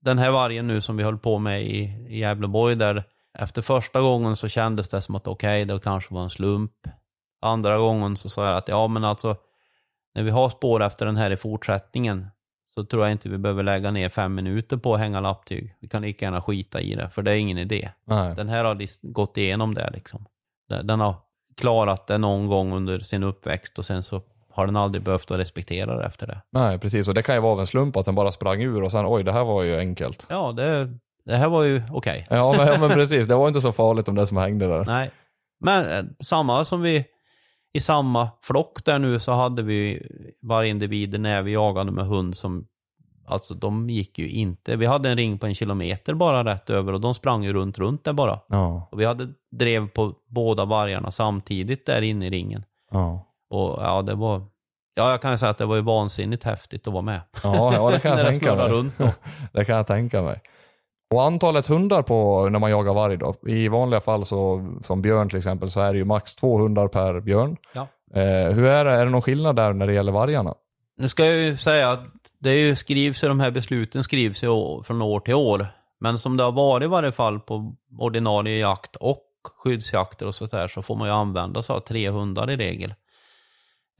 den 0.00 0.18
här 0.18 0.30
vargen 0.30 0.66
nu 0.66 0.80
som 0.80 0.96
vi 0.96 1.04
höll 1.04 1.18
på 1.18 1.38
med 1.38 1.62
i, 1.62 1.82
i 2.08 2.18
Gävleborg 2.18 2.76
där 2.76 3.04
efter 3.38 3.62
första 3.62 4.00
gången 4.00 4.36
så 4.36 4.48
kändes 4.48 4.88
det 4.88 5.02
som 5.02 5.14
att 5.14 5.26
okej, 5.26 5.64
okay, 5.64 5.74
det 5.74 5.82
kanske 5.82 6.14
var 6.14 6.22
en 6.22 6.30
slump. 6.30 6.72
Andra 7.40 7.78
gången 7.78 8.16
så 8.16 8.28
sa 8.28 8.46
jag 8.46 8.56
att 8.56 8.68
ja 8.68 8.88
men 8.88 9.04
alltså 9.04 9.36
när 10.14 10.22
vi 10.22 10.30
har 10.30 10.48
spår 10.48 10.82
efter 10.82 11.06
den 11.06 11.16
här 11.16 11.30
i 11.30 11.36
fortsättningen 11.36 12.26
så 12.74 12.84
tror 12.84 13.02
jag 13.02 13.12
inte 13.12 13.28
vi 13.28 13.38
behöver 13.38 13.62
lägga 13.62 13.90
ner 13.90 14.08
fem 14.08 14.34
minuter 14.34 14.76
på 14.76 14.94
att 14.94 15.00
hänga 15.00 15.20
lapptyg. 15.20 15.76
Vi 15.80 15.88
kan 15.88 16.02
lika 16.02 16.24
gärna 16.24 16.42
skita 16.42 16.80
i 16.80 16.94
det, 16.94 17.10
för 17.10 17.22
det 17.22 17.30
är 17.30 17.36
ingen 17.36 17.58
idé. 17.58 17.90
Nej. 18.04 18.34
Den 18.34 18.48
här 18.48 18.64
har 18.64 18.86
gått 19.12 19.36
igenom 19.36 19.74
det 19.74 19.90
liksom. 19.92 20.26
Den 20.84 21.00
har 21.00 21.14
klarat 21.56 22.06
det 22.06 22.18
någon 22.18 22.46
gång 22.46 22.72
under 22.72 23.00
sin 23.00 23.22
uppväxt 23.22 23.78
och 23.78 23.84
sen 23.84 24.02
så 24.02 24.22
har 24.50 24.66
den 24.66 24.76
aldrig 24.76 25.04
behövt 25.04 25.30
att 25.30 25.38
respektera 25.38 25.96
det 25.96 26.04
efter 26.04 26.26
det. 26.26 26.42
Nej, 26.50 26.78
precis. 26.78 27.08
Och 27.08 27.14
det 27.14 27.22
kan 27.22 27.34
ju 27.34 27.40
vara 27.40 27.52
av 27.52 27.60
en 27.60 27.66
slump 27.66 27.96
att 27.96 28.04
den 28.04 28.14
bara 28.14 28.32
sprang 28.32 28.62
ur 28.62 28.82
och 28.82 28.90
sen 28.90 29.06
oj, 29.08 29.24
det 29.24 29.32
här 29.32 29.44
var 29.44 29.62
ju 29.62 29.78
enkelt. 29.78 30.26
Ja, 30.30 30.52
det, 30.52 30.98
det 31.24 31.36
här 31.36 31.48
var 31.48 31.64
ju 31.64 31.82
okej. 31.90 32.26
Okay. 32.26 32.38
Ja, 32.38 32.54
men, 32.56 32.66
ja, 32.66 32.78
men 32.78 32.90
precis. 32.90 33.26
Det 33.26 33.34
var 33.34 33.48
inte 33.48 33.60
så 33.60 33.72
farligt 33.72 34.08
om 34.08 34.14
det 34.14 34.26
som 34.26 34.36
hängde 34.36 34.68
där. 34.68 34.84
Nej. 34.84 35.10
Men 35.60 35.84
eh, 35.84 36.04
samma 36.20 36.64
som 36.64 36.82
vi 36.82 37.04
i 37.72 37.80
samma 37.80 38.28
flock 38.42 38.84
där 38.84 38.98
nu 38.98 39.20
så 39.20 39.32
hade 39.32 39.62
vi 39.62 40.06
varje 40.42 40.70
individ 40.70 41.20
när 41.20 41.42
vi 41.42 41.52
jagade 41.52 41.92
med 41.92 42.06
hund 42.06 42.36
som 42.36 42.66
Alltså 43.26 43.54
de 43.54 43.90
gick 43.90 44.18
ju 44.18 44.28
inte. 44.28 44.76
Vi 44.76 44.86
hade 44.86 45.08
en 45.10 45.16
ring 45.16 45.38
på 45.38 45.46
en 45.46 45.54
kilometer 45.54 46.14
bara 46.14 46.44
rätt 46.44 46.70
över 46.70 46.92
och 46.92 47.00
de 47.00 47.14
sprang 47.14 47.44
ju 47.44 47.52
runt, 47.52 47.78
runt 47.78 48.04
där 48.04 48.12
bara. 48.12 48.40
Ja. 48.48 48.88
Och 48.90 49.00
vi 49.00 49.04
hade 49.04 49.28
drev 49.56 49.88
på 49.88 50.14
båda 50.28 50.64
vargarna 50.64 51.10
samtidigt 51.10 51.86
där 51.86 52.02
inne 52.02 52.26
i 52.26 52.30
ringen. 52.30 52.64
Ja. 52.90 53.26
Och 53.50 53.82
ja, 53.82 54.02
det 54.02 54.14
var... 54.14 54.42
Ja, 54.94 55.10
jag 55.10 55.22
kan 55.22 55.30
ju 55.30 55.38
säga 55.38 55.50
att 55.50 55.58
det 55.58 55.66
var 55.66 55.76
ju 55.76 55.82
vansinnigt 55.82 56.44
häftigt 56.44 56.86
att 56.86 56.92
vara 56.92 57.02
med. 57.02 57.20
Ja, 57.42 57.74
ja 57.74 57.90
det 57.90 58.00
kan 58.00 58.18
jag 58.18 58.26
tänka 58.26 58.56
mig. 58.56 58.68
runt 58.68 58.98
då. 58.98 59.10
det 59.52 59.64
kan 59.64 59.76
jag 59.76 59.86
tänka 59.86 60.22
mig. 60.22 60.40
Och 61.12 61.22
antalet 61.22 61.66
hundar 61.66 62.02
på 62.02 62.48
när 62.48 62.58
man 62.58 62.70
jagar 62.70 62.94
varg 62.94 63.16
då? 63.16 63.34
I 63.46 63.68
vanliga 63.68 64.00
fall 64.00 64.24
så, 64.24 64.70
som 64.84 65.02
björn 65.02 65.28
till 65.28 65.38
exempel, 65.38 65.70
så 65.70 65.80
är 65.80 65.92
det 65.92 65.98
ju 65.98 66.04
max 66.04 66.36
två 66.36 66.58
hundar 66.58 66.88
per 66.88 67.20
björn. 67.20 67.56
Ja. 67.72 67.86
Eh, 68.14 68.52
hur 68.54 68.64
är 68.64 68.84
det? 68.84 68.92
Är 68.92 69.04
det 69.04 69.10
någon 69.10 69.22
skillnad 69.22 69.56
där 69.56 69.72
när 69.72 69.86
det 69.86 69.94
gäller 69.94 70.12
vargarna? 70.12 70.54
Nu 70.96 71.08
ska 71.08 71.26
jag 71.26 71.36
ju 71.36 71.56
säga 71.56 71.90
att 71.90 72.00
det 72.38 72.50
är 72.50 72.54
ju, 72.54 72.76
skrivs 72.76 73.20
de 73.20 73.40
här 73.40 73.50
besluten 73.50 74.04
skrivs 74.04 74.42
ju 74.42 74.82
från 74.82 75.02
år 75.02 75.20
till 75.20 75.34
år. 75.34 75.66
Men 76.00 76.18
som 76.18 76.36
det 76.36 76.44
har 76.44 76.52
varit 76.52 76.84
i 76.84 76.88
varje 76.88 77.12
fall 77.12 77.40
på 77.40 77.74
ordinarie 77.98 78.58
jakt 78.58 78.96
och 78.96 79.22
skyddsjakter 79.56 80.26
och 80.26 80.34
sånt 80.34 80.50
där 80.50 80.68
så 80.68 80.82
får 80.82 80.96
man 80.96 81.08
ju 81.08 81.14
använda 81.14 81.62
sig 81.62 81.76
av 81.76 81.80
tre 81.80 82.10
hundar 82.10 82.50
i 82.50 82.56
regel. 82.56 82.94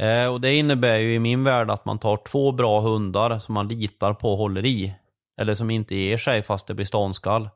Eh, 0.02 0.32
och 0.32 0.40
det 0.40 0.54
innebär 0.54 0.98
ju 0.98 1.14
i 1.14 1.18
min 1.18 1.44
värld 1.44 1.70
att 1.70 1.84
man 1.84 1.98
tar 1.98 2.16
två 2.16 2.52
bra 2.52 2.80
hundar 2.80 3.38
som 3.38 3.54
man 3.54 3.68
litar 3.68 4.14
på 4.14 4.32
och 4.32 4.38
håller 4.38 4.66
i. 4.66 4.94
Eller 5.40 5.54
som 5.54 5.70
inte 5.70 5.94
ger 5.94 6.18
sig 6.18 6.42
fast 6.42 6.66
det 6.66 6.74
blir 6.74 6.86
ståndskall. 6.86 7.48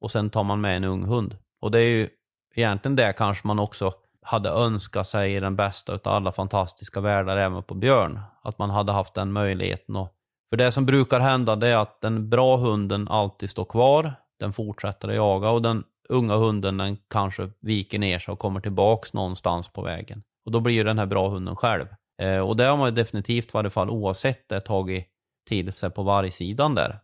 Och 0.00 0.10
sen 0.10 0.30
tar 0.30 0.44
man 0.44 0.60
med 0.60 0.76
en 0.76 0.84
ung 0.84 1.04
hund. 1.04 1.36
Och 1.60 1.70
det 1.70 1.78
är 1.78 1.88
ju 1.88 2.08
egentligen 2.54 2.96
det 2.96 3.12
kanske 3.12 3.46
man 3.46 3.58
också 3.58 3.92
hade 4.22 4.50
önskat 4.50 5.06
sig 5.06 5.34
i 5.34 5.40
den 5.40 5.56
bästa 5.56 5.92
av 5.92 6.00
alla 6.04 6.32
fantastiska 6.32 7.00
världar 7.00 7.36
även 7.36 7.62
på 7.62 7.74
björn. 7.74 8.20
Att 8.42 8.58
man 8.58 8.70
hade 8.70 8.92
haft 8.92 9.14
den 9.14 9.32
möjligheten. 9.32 9.96
Och, 9.96 10.08
för 10.50 10.56
det 10.56 10.72
som 10.72 10.86
brukar 10.86 11.20
hända 11.20 11.56
det 11.56 11.68
är 11.68 11.76
att 11.76 12.00
den 12.00 12.28
bra 12.28 12.56
hunden 12.56 13.08
alltid 13.08 13.50
står 13.50 13.64
kvar. 13.64 14.14
Den 14.38 14.52
fortsätter 14.52 15.08
att 15.08 15.14
jaga 15.14 15.50
och 15.50 15.62
den 15.62 15.84
unga 16.08 16.36
hunden 16.36 16.76
den 16.76 16.96
kanske 17.10 17.50
viker 17.60 17.98
ner 17.98 18.18
sig 18.18 18.32
och 18.32 18.38
kommer 18.38 18.60
tillbaks 18.60 19.12
någonstans 19.12 19.68
på 19.68 19.82
vägen. 19.82 20.22
Och 20.44 20.52
då 20.52 20.60
blir 20.60 20.74
ju 20.74 20.84
den 20.84 20.98
här 20.98 21.06
bra 21.06 21.28
hunden 21.28 21.56
själv. 21.56 21.86
Eh, 22.22 22.38
och 22.38 22.56
det 22.56 22.64
har 22.64 22.76
man 22.76 22.88
ju 22.88 22.94
definitivt 22.94 23.48
i 23.48 23.50
varje 23.52 23.70
fall 23.70 23.90
oavsett 23.90 24.48
det 24.48 24.60
tagit 24.60 25.06
till 25.48 25.72
sig 25.72 25.90
på 25.90 26.02
vargsidan 26.02 26.74
där. 26.74 26.98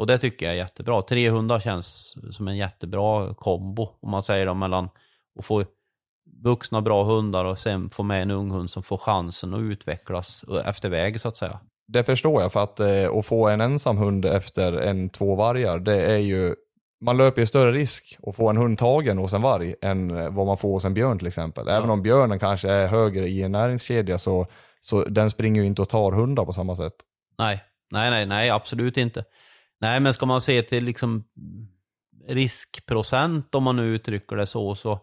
Och 0.00 0.06
det 0.06 0.18
tycker 0.18 0.46
jag 0.46 0.54
är 0.54 0.58
jättebra. 0.58 1.02
Tre 1.02 1.30
hundar 1.30 1.60
känns 1.60 2.14
som 2.30 2.48
en 2.48 2.56
jättebra 2.56 3.34
kombo 3.34 3.88
om 4.00 4.10
man 4.10 4.22
säger 4.22 4.46
då 4.46 4.54
mellan 4.54 4.88
att 5.38 5.44
få 5.44 5.64
vuxna 6.42 6.80
bra 6.82 7.04
hundar 7.04 7.44
och 7.44 7.58
sen 7.58 7.90
få 7.90 8.02
med 8.02 8.22
en 8.22 8.30
ung 8.30 8.50
hund 8.50 8.70
som 8.70 8.82
får 8.82 8.96
chansen 8.96 9.54
att 9.54 9.60
utvecklas 9.60 10.44
efter 10.64 10.88
väg 10.88 11.20
så 11.20 11.28
att 11.28 11.36
säga. 11.36 11.60
Det 11.88 12.04
förstår 12.04 12.42
jag 12.42 12.52
för 12.52 12.62
att 12.62 12.80
eh, 12.80 13.10
att 13.18 13.26
få 13.26 13.48
en 13.48 13.60
ensam 13.60 13.98
hund 13.98 14.24
efter 14.24 14.72
en 14.72 15.08
två 15.08 15.34
vargar 15.34 15.78
det 15.78 16.02
är 16.12 16.18
ju 16.18 16.54
man 17.00 17.16
löper 17.16 17.40
ju 17.40 17.46
större 17.46 17.72
risk 17.72 18.18
att 18.26 18.36
få 18.36 18.50
en 18.50 18.56
hund 18.56 18.78
tagen 18.78 19.18
hos 19.18 19.32
en 19.32 19.42
varg 19.42 19.74
än 19.82 20.10
eh, 20.10 20.30
vad 20.30 20.46
man 20.46 20.58
får 20.58 20.72
hos 20.72 20.84
en 20.84 20.94
björn 20.94 21.18
till 21.18 21.28
exempel. 21.28 21.68
Även 21.68 21.88
ja. 21.88 21.92
om 21.92 22.02
björnen 22.02 22.38
kanske 22.38 22.70
är 22.70 22.86
högre 22.86 23.28
i 23.28 23.42
en 23.42 23.52
näringskedja 23.52 24.18
så, 24.18 24.46
så 24.80 25.04
den 25.04 25.30
springer 25.30 25.60
ju 25.60 25.66
inte 25.66 25.82
och 25.82 25.88
tar 25.88 26.12
hundar 26.12 26.44
på 26.44 26.52
samma 26.52 26.76
sätt. 26.76 26.94
Nej, 27.38 27.64
nej, 27.90 28.10
nej, 28.10 28.26
nej, 28.26 28.50
absolut 28.50 28.96
inte. 28.96 29.24
Nej, 29.80 30.00
men 30.00 30.14
ska 30.14 30.26
man 30.26 30.40
se 30.40 30.62
till 30.62 30.84
liksom 30.84 31.24
riskprocent 32.26 33.54
om 33.54 33.62
man 33.62 33.76
nu 33.76 33.94
uttrycker 33.94 34.36
det 34.36 34.46
så, 34.46 34.74
så 34.74 35.00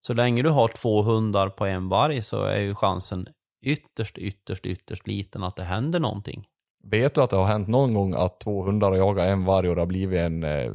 så 0.00 0.14
länge 0.14 0.42
du 0.42 0.50
har 0.50 0.68
två 0.68 1.02
hundar 1.02 1.48
på 1.48 1.66
en 1.66 1.88
varg 1.88 2.22
så 2.22 2.44
är 2.44 2.60
ju 2.60 2.74
chansen 2.74 3.26
ytterst, 3.62 4.18
ytterst, 4.18 4.66
ytterst 4.66 5.06
liten 5.06 5.42
att 5.42 5.56
det 5.56 5.62
händer 5.62 6.00
någonting. 6.00 6.46
Vet 6.82 7.14
du 7.14 7.22
att 7.22 7.30
det 7.30 7.36
har 7.36 7.46
hänt 7.46 7.68
någon 7.68 7.94
gång 7.94 8.14
att 8.14 8.40
två 8.40 8.62
hundar 8.62 8.90
har 8.90 8.96
jagat 8.96 9.26
en 9.26 9.44
varg 9.44 9.68
och 9.68 9.74
det 9.74 9.80
har 9.80 9.86
blivit 9.86 10.20
en 10.20 10.44
eh, 10.44 10.72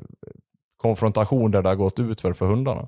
konfrontation 0.77 1.51
där 1.51 1.61
det 1.61 1.69
har 1.69 1.75
gått 1.75 1.99
ut 1.99 2.21
för, 2.21 2.33
för 2.33 2.45
hundarna? 2.45 2.87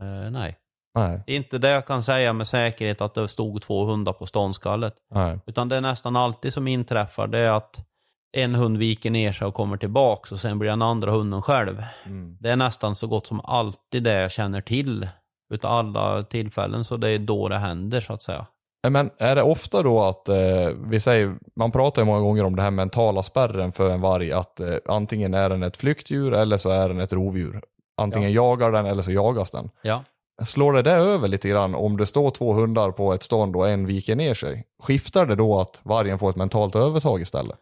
Eh, 0.00 0.30
nej. 0.30 0.58
nej. 0.94 1.22
Inte 1.26 1.58
det 1.58 1.70
jag 1.70 1.86
kan 1.86 2.02
säga 2.02 2.32
med 2.32 2.48
säkerhet 2.48 3.00
att 3.00 3.14
det 3.14 3.28
stod 3.28 3.62
två 3.62 3.84
hundar 3.84 4.12
på 4.12 4.26
ståndskallet. 4.26 4.94
Nej. 5.10 5.38
Utan 5.46 5.68
det 5.68 5.76
är 5.76 5.80
nästan 5.80 6.16
alltid 6.16 6.52
som 6.52 6.68
inträffar 6.68 7.26
det 7.26 7.38
är 7.38 7.52
att 7.52 7.86
en 8.32 8.54
hund 8.54 8.78
viker 8.78 9.10
ner 9.10 9.32
sig 9.32 9.46
och 9.46 9.54
kommer 9.54 9.76
tillbaks 9.76 10.32
och 10.32 10.40
sen 10.40 10.58
blir 10.58 10.70
den 10.70 10.82
andra 10.82 11.10
hunden 11.10 11.42
själv. 11.42 11.84
Mm. 12.06 12.36
Det 12.40 12.50
är 12.50 12.56
nästan 12.56 12.94
så 12.94 13.06
gott 13.06 13.26
som 13.26 13.40
alltid 13.40 14.02
det 14.02 14.12
jag 14.12 14.32
känner 14.32 14.60
till 14.60 15.08
utav 15.54 15.70
alla 15.70 16.22
tillfällen 16.22 16.84
så 16.84 16.96
det 16.96 17.08
är 17.08 17.18
då 17.18 17.48
det 17.48 17.58
händer 17.58 18.00
så 18.00 18.12
att 18.12 18.22
säga. 18.22 18.46
Men 18.88 19.10
är 19.18 19.34
det 19.34 19.42
ofta 19.42 19.82
då 19.82 20.02
att, 20.02 20.28
eh, 20.28 20.68
vi 20.86 21.00
säger, 21.00 21.34
man 21.56 21.72
pratar 21.72 22.02
ju 22.02 22.06
många 22.06 22.20
gånger 22.20 22.44
om 22.44 22.56
det 22.56 22.62
här 22.62 22.70
mentala 22.70 23.22
spärren 23.22 23.72
för 23.72 23.90
en 23.90 24.00
varg, 24.00 24.32
att 24.32 24.60
eh, 24.60 24.74
antingen 24.86 25.34
är 25.34 25.48
den 25.48 25.62
ett 25.62 25.76
flyktdjur 25.76 26.34
eller 26.34 26.56
så 26.56 26.70
är 26.70 26.88
den 26.88 27.00
ett 27.00 27.12
rovdjur. 27.12 27.62
Antingen 27.96 28.32
ja. 28.32 28.42
jagar 28.42 28.72
den 28.72 28.86
eller 28.86 29.02
så 29.02 29.12
jagas 29.12 29.50
den. 29.50 29.70
Ja. 29.82 30.04
Slår 30.44 30.72
det 30.72 30.82
där 30.82 30.98
över 30.98 31.28
lite 31.28 31.48
grann 31.48 31.74
om 31.74 31.96
det 31.96 32.06
står 32.06 32.30
två 32.30 32.52
hundar 32.52 32.90
på 32.90 33.14
ett 33.14 33.22
stånd 33.22 33.56
och 33.56 33.70
en 33.70 33.86
viker 33.86 34.16
ner 34.16 34.34
sig? 34.34 34.64
Skiftar 34.82 35.26
det 35.26 35.34
då 35.34 35.60
att 35.60 35.80
vargen 35.82 36.18
får 36.18 36.30
ett 36.30 36.36
mentalt 36.36 36.76
övertag 36.76 37.20
istället? 37.20 37.58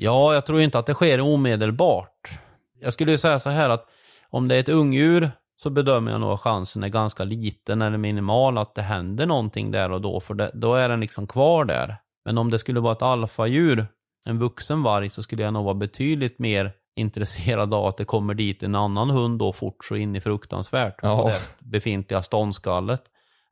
Ja, 0.00 0.34
jag 0.34 0.46
tror 0.46 0.60
inte 0.60 0.78
att 0.78 0.86
det 0.86 0.94
sker 0.94 1.20
omedelbart. 1.20 2.30
Jag 2.80 2.92
skulle 2.92 3.12
ju 3.12 3.18
säga 3.18 3.40
så 3.40 3.50
här 3.50 3.70
att 3.70 3.86
om 4.30 4.48
det 4.48 4.56
är 4.56 4.60
ett 4.60 4.68
ungdjur 4.68 5.30
så 5.56 5.70
bedömer 5.70 6.12
jag 6.12 6.20
nog 6.20 6.30
att 6.30 6.40
chansen 6.40 6.84
är 6.84 6.88
ganska 6.88 7.24
liten 7.24 7.82
eller 7.82 7.98
minimal 7.98 8.58
att 8.58 8.74
det 8.74 8.82
händer 8.82 9.26
någonting 9.26 9.70
där 9.70 9.92
och 9.92 10.00
då, 10.00 10.20
för 10.20 10.34
det, 10.34 10.50
då 10.54 10.74
är 10.74 10.88
den 10.88 11.00
liksom 11.00 11.26
kvar 11.26 11.64
där. 11.64 11.96
Men 12.24 12.38
om 12.38 12.50
det 12.50 12.58
skulle 12.58 12.80
vara 12.80 12.92
ett 12.92 13.02
alfadjur, 13.02 13.86
en 14.24 14.38
vuxen 14.38 14.82
varg, 14.82 15.10
så 15.10 15.22
skulle 15.22 15.42
jag 15.42 15.52
nog 15.52 15.64
vara 15.64 15.74
betydligt 15.74 16.38
mer 16.38 16.72
intresserad 16.96 17.74
av 17.74 17.86
att 17.86 17.96
det 17.96 18.04
kommer 18.04 18.34
dit 18.34 18.62
en 18.62 18.74
annan 18.74 19.10
hund 19.10 19.38
då 19.38 19.52
fort 19.52 19.84
så 19.84 19.96
in 19.96 20.16
i 20.16 20.20
fruktansvärt 20.20 20.98
ja. 21.02 21.22
på 21.22 21.28
det 21.28 21.40
befintliga 21.58 22.22
ståndskallet. 22.22 23.02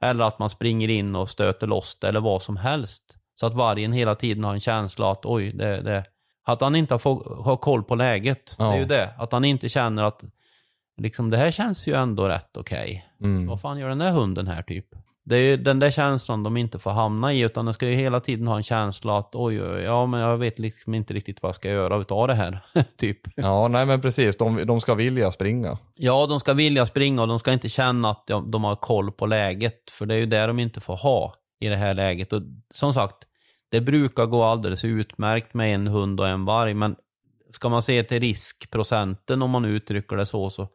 Eller 0.00 0.24
att 0.24 0.38
man 0.38 0.50
springer 0.50 0.88
in 0.88 1.16
och 1.16 1.30
stöter 1.30 1.66
loss 1.66 1.98
det 2.00 2.08
eller 2.08 2.20
vad 2.20 2.42
som 2.42 2.56
helst. 2.56 3.16
Så 3.40 3.46
att 3.46 3.54
vargen 3.54 3.92
hela 3.92 4.14
tiden 4.14 4.44
har 4.44 4.54
en 4.54 4.60
känsla 4.60 5.10
att 5.10 5.26
oj, 5.26 5.52
det, 5.52 5.80
det 5.82 6.04
att 6.46 6.60
han 6.60 6.76
inte 6.76 6.94
har, 6.94 7.42
har 7.42 7.56
koll 7.56 7.82
på 7.82 7.94
läget. 7.94 8.54
Ja. 8.58 8.64
Det 8.64 8.74
är 8.74 8.78
ju 8.78 8.84
det. 8.84 9.14
Att 9.18 9.32
han 9.32 9.44
inte 9.44 9.68
känner 9.68 10.02
att 10.02 10.24
liksom 10.96 11.30
det 11.30 11.36
här 11.36 11.50
känns 11.50 11.86
ju 11.86 11.94
ändå 11.94 12.28
rätt 12.28 12.56
okej. 12.56 13.06
Okay. 13.18 13.30
Mm. 13.30 13.46
Vad 13.46 13.60
fan 13.60 13.78
gör 13.78 13.88
den 13.88 13.98
där 13.98 14.10
hunden 14.10 14.46
här 14.46 14.62
typ? 14.62 14.86
Det 15.24 15.36
är 15.36 15.40
ju 15.40 15.56
den 15.56 15.78
där 15.78 15.90
känslan 15.90 16.42
de 16.42 16.56
inte 16.56 16.78
får 16.78 16.90
hamna 16.90 17.32
i, 17.32 17.40
utan 17.40 17.64
de 17.64 17.74
ska 17.74 17.88
ju 17.88 17.94
hela 17.94 18.20
tiden 18.20 18.46
ha 18.46 18.56
en 18.56 18.62
känsla 18.62 19.18
att 19.18 19.34
oj, 19.34 19.62
oj, 19.62 19.82
ja 19.82 20.06
men 20.06 20.20
jag 20.20 20.36
vet 20.36 20.58
liksom 20.58 20.94
inte 20.94 21.14
riktigt 21.14 21.42
vad 21.42 21.48
jag 21.48 21.56
ska 21.56 21.70
göra 21.70 21.96
utav 21.96 22.28
det 22.28 22.34
här, 22.34 22.60
typ. 22.96 23.18
Ja, 23.34 23.68
nej 23.68 23.86
men 23.86 24.00
precis, 24.00 24.36
de, 24.36 24.66
de 24.66 24.80
ska 24.80 24.94
vilja 24.94 25.32
springa. 25.32 25.78
Ja, 25.94 26.26
de 26.26 26.40
ska 26.40 26.54
vilja 26.54 26.86
springa 26.86 27.22
och 27.22 27.28
de 27.28 27.38
ska 27.38 27.52
inte 27.52 27.68
känna 27.68 28.10
att 28.10 28.26
de, 28.26 28.50
de 28.50 28.64
har 28.64 28.76
koll 28.76 29.12
på 29.12 29.26
läget, 29.26 29.90
för 29.90 30.06
det 30.06 30.14
är 30.14 30.18
ju 30.18 30.26
det 30.26 30.46
de 30.46 30.58
inte 30.58 30.80
får 30.80 30.96
ha 30.96 31.34
i 31.60 31.68
det 31.68 31.76
här 31.76 31.94
läget. 31.94 32.32
Och 32.32 32.42
som 32.74 32.94
sagt, 32.94 33.16
det 33.70 33.80
brukar 33.80 34.26
gå 34.26 34.42
alldeles 34.42 34.84
utmärkt 34.84 35.54
med 35.54 35.74
en 35.74 35.86
hund 35.86 36.20
och 36.20 36.28
en 36.28 36.44
varg, 36.44 36.74
men 36.74 36.96
ska 37.50 37.68
man 37.68 37.82
se 37.82 38.02
till 38.02 38.20
riskprocenten 38.20 39.42
om 39.42 39.50
man 39.50 39.64
uttrycker 39.64 40.16
det 40.16 40.26
så, 40.26 40.50
så 40.50 40.68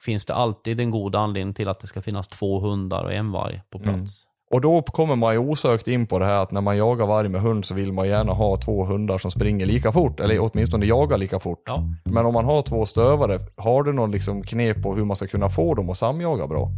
finns 0.00 0.26
det 0.26 0.34
alltid 0.34 0.80
en 0.80 0.90
god 0.90 1.14
anledning 1.14 1.54
till 1.54 1.68
att 1.68 1.80
det 1.80 1.86
ska 1.86 2.02
finnas 2.02 2.28
två 2.28 2.60
hundar 2.60 3.04
och 3.04 3.12
en 3.12 3.32
varg 3.32 3.62
på 3.70 3.78
plats. 3.78 3.96
Mm. 3.96 4.32
Och 4.52 4.60
då 4.60 4.82
kommer 4.82 5.16
man 5.16 5.32
ju 5.32 5.38
osökt 5.38 5.88
in 5.88 6.06
på 6.06 6.18
det 6.18 6.24
här 6.24 6.34
att 6.34 6.50
när 6.50 6.60
man 6.60 6.76
jagar 6.76 7.06
varg 7.06 7.28
med 7.28 7.40
hund 7.40 7.64
så 7.64 7.74
vill 7.74 7.92
man 7.92 8.08
gärna 8.08 8.32
ha 8.32 8.56
två 8.56 8.84
hundar 8.84 9.18
som 9.18 9.30
springer 9.30 9.66
lika 9.66 9.92
fort, 9.92 10.20
eller 10.20 10.38
åtminstone 10.40 10.86
jagar 10.86 11.18
lika 11.18 11.38
fort. 11.38 11.62
Ja. 11.66 11.84
Men 12.04 12.26
om 12.26 12.34
man 12.34 12.44
har 12.44 12.62
två 12.62 12.86
stövare, 12.86 13.40
har 13.56 13.82
du 13.82 13.92
någon 13.92 14.10
liksom 14.10 14.42
knep 14.42 14.82
på 14.82 14.94
hur 14.94 15.04
man 15.04 15.16
ska 15.16 15.26
kunna 15.26 15.48
få 15.48 15.74
dem 15.74 15.90
att 15.90 15.98
samjaga 15.98 16.46
bra? 16.46 16.70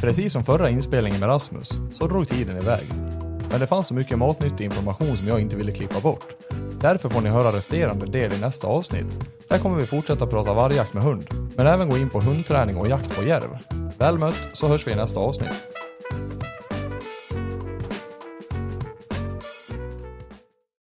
Precis 0.00 0.32
som 0.32 0.44
förra 0.44 0.70
inspelningen 0.70 1.20
med 1.20 1.28
Rasmus, 1.28 1.68
så 1.94 2.06
drog 2.06 2.28
tiden 2.28 2.56
iväg. 2.56 3.27
Men 3.50 3.60
det 3.60 3.66
fanns 3.66 3.86
så 3.86 3.94
mycket 3.94 4.18
matnyttig 4.18 4.64
information 4.64 5.16
som 5.16 5.28
jag 5.28 5.40
inte 5.40 5.56
ville 5.56 5.72
klippa 5.72 6.00
bort. 6.00 6.26
Därför 6.80 7.08
får 7.08 7.20
ni 7.20 7.28
höra 7.28 7.56
resterande 7.56 8.06
del 8.06 8.32
i 8.32 8.38
nästa 8.40 8.66
avsnitt. 8.66 9.28
Där 9.48 9.58
kommer 9.58 9.76
vi 9.76 9.86
fortsätta 9.86 10.26
prata 10.26 10.54
vargjakt 10.54 10.94
med 10.94 11.02
hund, 11.02 11.26
men 11.56 11.66
även 11.66 11.88
gå 11.88 11.98
in 11.98 12.10
på 12.10 12.20
hundträning 12.20 12.76
och 12.76 12.88
jakt 12.88 13.16
på 13.16 13.22
järv. 13.22 13.58
Väl 13.98 14.18
mött 14.18 14.48
så 14.52 14.68
hörs 14.68 14.86
vi 14.86 14.92
i 14.92 14.96
nästa 14.96 15.20
avsnitt. 15.20 15.87